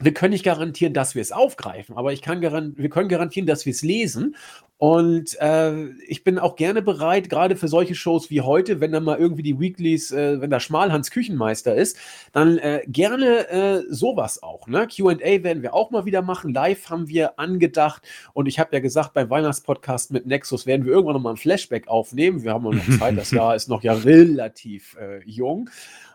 wir 0.00 0.14
können 0.14 0.32
nicht 0.32 0.44
garantieren, 0.44 0.94
dass 0.94 1.14
wir 1.14 1.22
es 1.22 1.30
aufgreifen, 1.30 1.96
aber 1.96 2.12
ich 2.12 2.22
kann 2.22 2.40
wir 2.40 2.88
können 2.88 3.08
garantieren, 3.08 3.46
dass 3.46 3.66
wir 3.66 3.72
es 3.72 3.82
lesen. 3.82 4.34
Und 4.78 5.38
äh, 5.42 5.90
ich 6.08 6.24
bin 6.24 6.38
auch 6.38 6.56
gerne 6.56 6.80
bereit, 6.80 7.28
gerade 7.28 7.54
für 7.54 7.68
solche 7.68 7.94
Shows 7.94 8.30
wie 8.30 8.40
heute, 8.40 8.80
wenn 8.80 8.92
dann 8.92 9.04
mal 9.04 9.18
irgendwie 9.18 9.42
die 9.42 9.60
Weeklies, 9.60 10.10
äh, 10.10 10.40
wenn 10.40 10.48
da 10.48 10.58
Schmalhans 10.58 11.10
Küchenmeister 11.10 11.74
ist, 11.74 11.98
dann 12.32 12.56
äh, 12.56 12.82
gerne 12.86 13.46
äh, 13.50 13.82
sowas 13.90 14.42
auch. 14.42 14.68
Ne? 14.68 14.88
QA 14.88 15.18
werden 15.42 15.62
wir 15.62 15.74
auch 15.74 15.90
mal 15.90 16.06
wieder 16.06 16.22
machen. 16.22 16.54
Live 16.54 16.88
haben 16.88 17.08
wir 17.08 17.38
angedacht. 17.38 18.08
Und 18.32 18.46
ich 18.46 18.58
habe 18.58 18.74
ja 18.74 18.80
gesagt, 18.80 19.12
beim 19.12 19.28
Weihnachtspodcast 19.28 20.12
mit 20.12 20.24
Nexus 20.24 20.64
werden 20.64 20.86
wir 20.86 20.92
irgendwann 20.92 21.16
nochmal 21.16 21.34
ein 21.34 21.36
Flashback 21.36 21.86
aufnehmen. 21.88 22.42
Wir 22.42 22.54
haben 22.54 22.64
noch 22.64 22.98
Zeit, 22.98 23.18
das 23.18 23.32
Jahr 23.32 23.54
ist 23.56 23.68
noch 23.68 23.82
ja 23.82 23.92
relativ 23.92 24.96
äh, 24.98 25.22
jung. 25.26 25.68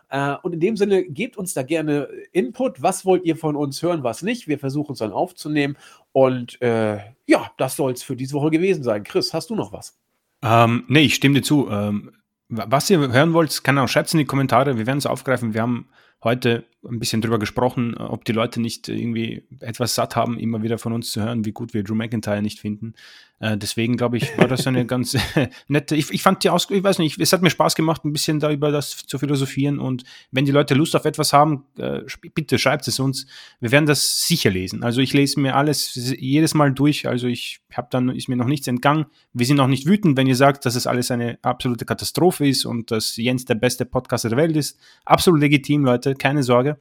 Äh, 0.08 0.36
und 0.42 0.52
in 0.52 0.60
dem 0.60 0.76
Sinne, 0.76 1.04
gebt 1.04 1.36
uns 1.36 1.54
da 1.54 1.62
gerne 1.62 2.08
Input. 2.32 2.82
Was 2.82 3.04
wollt 3.04 3.24
ihr 3.24 3.36
von 3.36 3.56
uns 3.56 3.82
hören, 3.82 4.02
was 4.02 4.22
nicht? 4.22 4.48
Wir 4.48 4.58
versuchen 4.58 4.92
es 4.92 4.98
dann 4.98 5.12
aufzunehmen. 5.12 5.76
Und 6.12 6.60
äh, 6.62 6.98
ja, 7.26 7.50
das 7.58 7.76
soll 7.76 7.92
es 7.92 8.02
für 8.02 8.16
diese 8.16 8.34
Woche 8.34 8.50
gewesen 8.50 8.82
sein. 8.82 9.04
Chris, 9.04 9.34
hast 9.34 9.50
du 9.50 9.56
noch 9.56 9.72
was? 9.72 9.98
Ähm, 10.42 10.84
nee, 10.88 11.00
ich 11.00 11.14
stimme 11.14 11.36
dir 11.36 11.42
zu. 11.42 11.68
Ähm, 11.70 12.12
was 12.48 12.88
ihr 12.90 12.98
hören 12.98 13.32
wollt, 13.32 13.64
kann 13.64 13.78
auch 13.78 13.88
schreibt 13.88 14.08
es 14.08 14.14
in 14.14 14.18
die 14.18 14.24
Kommentare. 14.24 14.78
Wir 14.78 14.86
werden 14.86 14.98
es 14.98 15.06
aufgreifen. 15.06 15.54
Wir 15.54 15.62
haben 15.62 15.88
heute 16.22 16.64
ein 16.88 16.98
bisschen 16.98 17.20
drüber 17.20 17.38
gesprochen, 17.38 17.96
ob 17.96 18.24
die 18.24 18.32
Leute 18.32 18.60
nicht 18.60 18.88
irgendwie 18.88 19.42
etwas 19.60 19.94
satt 19.94 20.16
haben, 20.16 20.38
immer 20.38 20.62
wieder 20.62 20.78
von 20.78 20.92
uns 20.92 21.12
zu 21.12 21.22
hören, 21.22 21.44
wie 21.44 21.52
gut 21.52 21.74
wir 21.74 21.82
Drew 21.82 21.94
McIntyre 21.94 22.42
nicht 22.42 22.60
finden. 22.60 22.94
Äh, 23.38 23.58
deswegen 23.58 23.96
glaube 23.96 24.16
ich, 24.16 24.36
war 24.38 24.48
das 24.48 24.66
eine 24.66 24.86
ganz 24.86 25.16
nette. 25.68 25.94
Ich, 25.96 26.10
ich 26.10 26.22
fand 26.22 26.42
die 26.42 26.50
Aus, 26.50 26.68
ich 26.70 26.82
weiß 26.82 26.98
nicht, 26.98 27.20
es 27.20 27.32
hat 27.32 27.42
mir 27.42 27.50
Spaß 27.50 27.74
gemacht, 27.74 28.04
ein 28.04 28.12
bisschen 28.12 28.40
da 28.40 28.50
über 28.50 28.70
das 28.70 29.06
zu 29.06 29.18
philosophieren. 29.18 29.78
Und 29.78 30.04
wenn 30.30 30.44
die 30.44 30.52
Leute 30.52 30.74
Lust 30.74 30.96
auf 30.96 31.04
etwas 31.04 31.32
haben, 31.32 31.64
äh, 31.78 32.00
bitte 32.34 32.58
schreibt 32.58 32.88
es 32.88 32.98
uns. 32.98 33.26
Wir 33.60 33.72
werden 33.72 33.86
das 33.86 34.26
sicher 34.26 34.50
lesen. 34.50 34.82
Also 34.82 35.00
ich 35.00 35.12
lese 35.12 35.40
mir 35.40 35.54
alles 35.54 35.94
jedes 36.18 36.54
Mal 36.54 36.72
durch. 36.72 37.06
Also 37.06 37.26
ich 37.26 37.60
habe 37.74 37.88
dann 37.90 38.08
ist 38.08 38.28
mir 38.28 38.36
noch 38.36 38.46
nichts 38.46 38.66
entgangen. 38.66 39.06
Wir 39.32 39.46
sind 39.46 39.60
auch 39.60 39.66
nicht 39.66 39.86
wütend, 39.86 40.16
wenn 40.16 40.26
ihr 40.26 40.36
sagt, 40.36 40.64
dass 40.64 40.74
es 40.74 40.86
alles 40.86 41.10
eine 41.10 41.38
absolute 41.42 41.84
Katastrophe 41.84 42.48
ist 42.48 42.64
und 42.64 42.90
dass 42.90 43.16
Jens 43.16 43.44
der 43.44 43.54
beste 43.54 43.84
Podcaster 43.84 44.30
der 44.30 44.38
Welt 44.38 44.56
ist. 44.56 44.78
Absolut 45.04 45.40
legitim, 45.40 45.84
Leute, 45.84 46.14
keine 46.14 46.42
Sorge. 46.42 46.75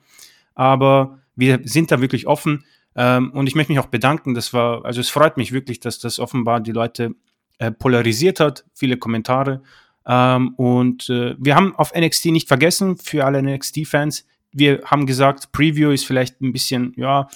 Aber 0.53 1.19
wir 1.35 1.59
sind 1.63 1.91
da 1.91 2.01
wirklich 2.01 2.27
offen 2.27 2.65
ähm, 2.95 3.31
und 3.31 3.47
ich 3.47 3.55
möchte 3.55 3.71
mich 3.71 3.79
auch 3.79 3.87
bedanken. 3.87 4.33
Das 4.33 4.53
war, 4.53 4.85
also 4.85 5.01
es 5.01 5.09
freut 5.09 5.37
mich 5.37 5.51
wirklich, 5.51 5.79
dass 5.79 5.99
das 5.99 6.19
offenbar 6.19 6.61
die 6.61 6.71
Leute 6.71 7.15
äh, 7.57 7.71
polarisiert 7.71 8.39
hat. 8.39 8.65
Viele 8.73 8.97
Kommentare. 8.97 9.61
Ähm, 10.07 10.49
und 10.55 11.09
äh, 11.09 11.35
wir 11.37 11.55
haben 11.55 11.75
auf 11.75 11.93
NXT 11.95 12.27
nicht 12.27 12.47
vergessen, 12.47 12.97
für 12.97 13.25
alle 13.25 13.41
NXT-Fans. 13.41 14.25
Wir 14.51 14.81
haben 14.85 15.05
gesagt, 15.05 15.51
Preview 15.51 15.91
ist 15.91 16.05
vielleicht 16.05 16.41
ein 16.41 16.53
bisschen 16.53 16.93
ja, 16.95 17.27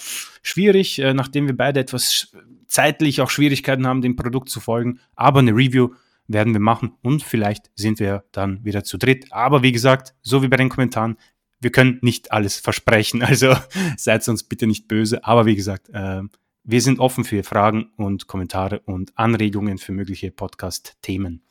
schwierig, 0.42 0.98
äh, 0.98 1.12
nachdem 1.12 1.46
wir 1.46 1.56
beide 1.56 1.80
etwas 1.80 2.34
zeitlich 2.66 3.20
auch 3.20 3.28
Schwierigkeiten 3.28 3.86
haben, 3.86 4.00
dem 4.00 4.16
Produkt 4.16 4.48
zu 4.48 4.60
folgen. 4.60 5.00
Aber 5.16 5.40
eine 5.40 5.50
Review 5.50 5.90
werden 6.28 6.52
wir 6.52 6.60
machen 6.60 6.92
und 7.02 7.22
vielleicht 7.22 7.70
sind 7.74 7.98
wir 7.98 8.24
dann 8.30 8.64
wieder 8.64 8.84
zu 8.84 8.96
dritt. 8.96 9.26
Aber 9.32 9.62
wie 9.62 9.72
gesagt, 9.72 10.14
so 10.22 10.42
wie 10.42 10.48
bei 10.48 10.56
den 10.56 10.68
Kommentaren, 10.68 11.16
wir 11.60 11.70
können 11.70 11.98
nicht 12.02 12.32
alles 12.32 12.58
versprechen, 12.58 13.22
also 13.22 13.54
seid 13.96 14.26
uns 14.28 14.42
bitte 14.42 14.66
nicht 14.66 14.88
böse. 14.88 15.24
Aber 15.24 15.46
wie 15.46 15.56
gesagt, 15.56 15.88
äh, 15.92 16.22
wir 16.64 16.80
sind 16.82 17.00
offen 17.00 17.24
für 17.24 17.42
Fragen 17.42 17.90
und 17.96 18.26
Kommentare 18.26 18.80
und 18.80 19.12
Anregungen 19.16 19.78
für 19.78 19.92
mögliche 19.92 20.30
Podcast-Themen. 20.30 21.42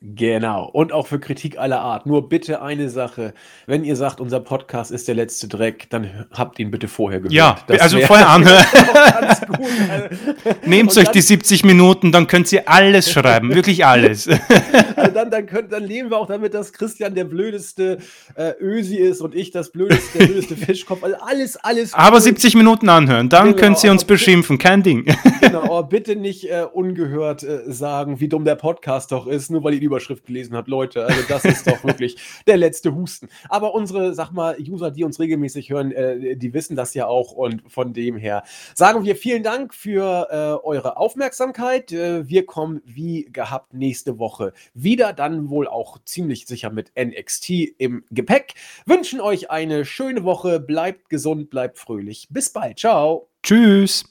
Genau. 0.00 0.64
Und 0.64 0.92
auch 0.92 1.06
für 1.06 1.20
Kritik 1.20 1.58
aller 1.58 1.80
Art. 1.80 2.06
Nur 2.06 2.28
bitte 2.28 2.62
eine 2.62 2.88
Sache. 2.88 3.34
Wenn 3.66 3.84
ihr 3.84 3.96
sagt, 3.96 4.20
unser 4.20 4.40
Podcast 4.40 4.90
ist 4.90 5.08
der 5.08 5.14
letzte 5.14 5.48
Dreck, 5.48 5.90
dann 5.90 6.26
habt 6.32 6.58
ihn 6.58 6.70
bitte 6.70 6.88
vorher 6.88 7.20
gehört. 7.20 7.34
Ja, 7.34 7.58
das 7.66 7.80
also 7.80 8.00
vorher 8.00 8.28
anhören. 8.30 8.64
Nehmt 10.64 10.96
euch 10.96 11.08
die 11.08 11.20
70 11.20 11.64
Minuten, 11.64 12.12
dann 12.12 12.26
könnt 12.26 12.50
ihr 12.52 12.68
alles 12.68 13.12
schreiben. 13.12 13.54
Wirklich 13.54 13.84
alles. 13.84 14.28
dann, 15.18 15.30
dann, 15.30 15.46
könnt, 15.46 15.72
dann 15.72 15.82
leben 15.82 16.10
wir 16.10 16.18
auch 16.18 16.26
damit, 16.26 16.54
dass 16.54 16.72
Christian 16.72 17.14
der 17.14 17.24
blödeste 17.24 17.98
äh, 18.36 18.52
Ösi 18.60 18.96
ist 18.96 19.20
und 19.20 19.34
ich 19.34 19.50
das 19.50 19.70
blödeste, 19.70 20.18
der 20.18 20.26
blödeste 20.26 20.56
Fischkopf. 20.56 21.02
Also 21.02 21.16
alles, 21.20 21.56
alles. 21.56 21.92
Aber 21.94 22.16
cool. 22.16 22.22
70 22.22 22.54
Minuten 22.54 22.88
anhören, 22.88 23.28
dann 23.28 23.48
genau, 23.48 23.58
könnt 23.58 23.82
ihr 23.82 23.90
uns 23.90 24.04
beschimpfen. 24.04 24.58
Kein 24.58 24.82
Ding. 24.82 25.04
genau, 25.40 25.62
aber 25.64 25.82
bitte 25.84 26.14
nicht 26.14 26.48
äh, 26.50 26.66
ungehört 26.72 27.42
äh, 27.42 27.62
sagen, 27.66 28.20
wie 28.20 28.28
dumm 28.28 28.44
der 28.44 28.54
Podcast 28.54 29.10
doch 29.10 29.26
ist, 29.26 29.50
nur 29.50 29.64
weil 29.64 29.74
ihr 29.74 29.80
die 29.80 29.86
Überschrift 29.86 30.26
gelesen 30.26 30.56
habt. 30.56 30.68
Leute, 30.68 31.04
also 31.04 31.20
das 31.28 31.44
ist 31.44 31.66
doch 31.66 31.82
wirklich 31.84 32.16
der 32.46 32.56
letzte 32.56 32.94
Husten. 32.94 33.28
Aber 33.48 33.74
unsere, 33.74 34.14
sag 34.14 34.30
mal, 34.30 34.56
User, 34.58 34.90
die 34.90 35.02
uns 35.02 35.18
regelmäßig 35.18 35.70
hören, 35.70 35.90
äh, 35.90 36.36
die 36.36 36.54
wissen 36.54 36.76
das 36.76 36.94
ja 36.94 37.06
auch 37.06 37.32
und 37.32 37.62
von 37.68 37.92
dem 37.92 38.16
her 38.16 38.44
sagen 38.74 39.04
wir 39.04 39.16
vielen 39.16 39.42
Dank 39.42 39.74
für 39.74 40.28
äh, 40.30 40.66
eure 40.66 40.96
Aufmerksamkeit. 40.96 41.90
Äh, 41.92 42.28
wir 42.28 42.46
kommen 42.46 42.82
wie 42.84 43.28
gehabt 43.32 43.74
nächste 43.74 44.18
Woche 44.18 44.52
wieder, 45.08 45.12
dann 45.12 45.50
wohl 45.50 45.68
auch 45.68 45.98
ziemlich 46.04 46.46
sicher 46.46 46.70
mit 46.70 46.92
NXT 46.98 47.50
im 47.78 48.04
Gepäck. 48.10 48.54
Wünschen 48.86 49.20
euch 49.20 49.50
eine 49.50 49.84
schöne 49.84 50.24
Woche, 50.24 50.60
bleibt 50.60 51.08
gesund, 51.08 51.50
bleibt 51.50 51.78
fröhlich. 51.78 52.28
Bis 52.30 52.50
bald, 52.50 52.78
ciao. 52.78 53.28
Tschüss. 53.42 54.04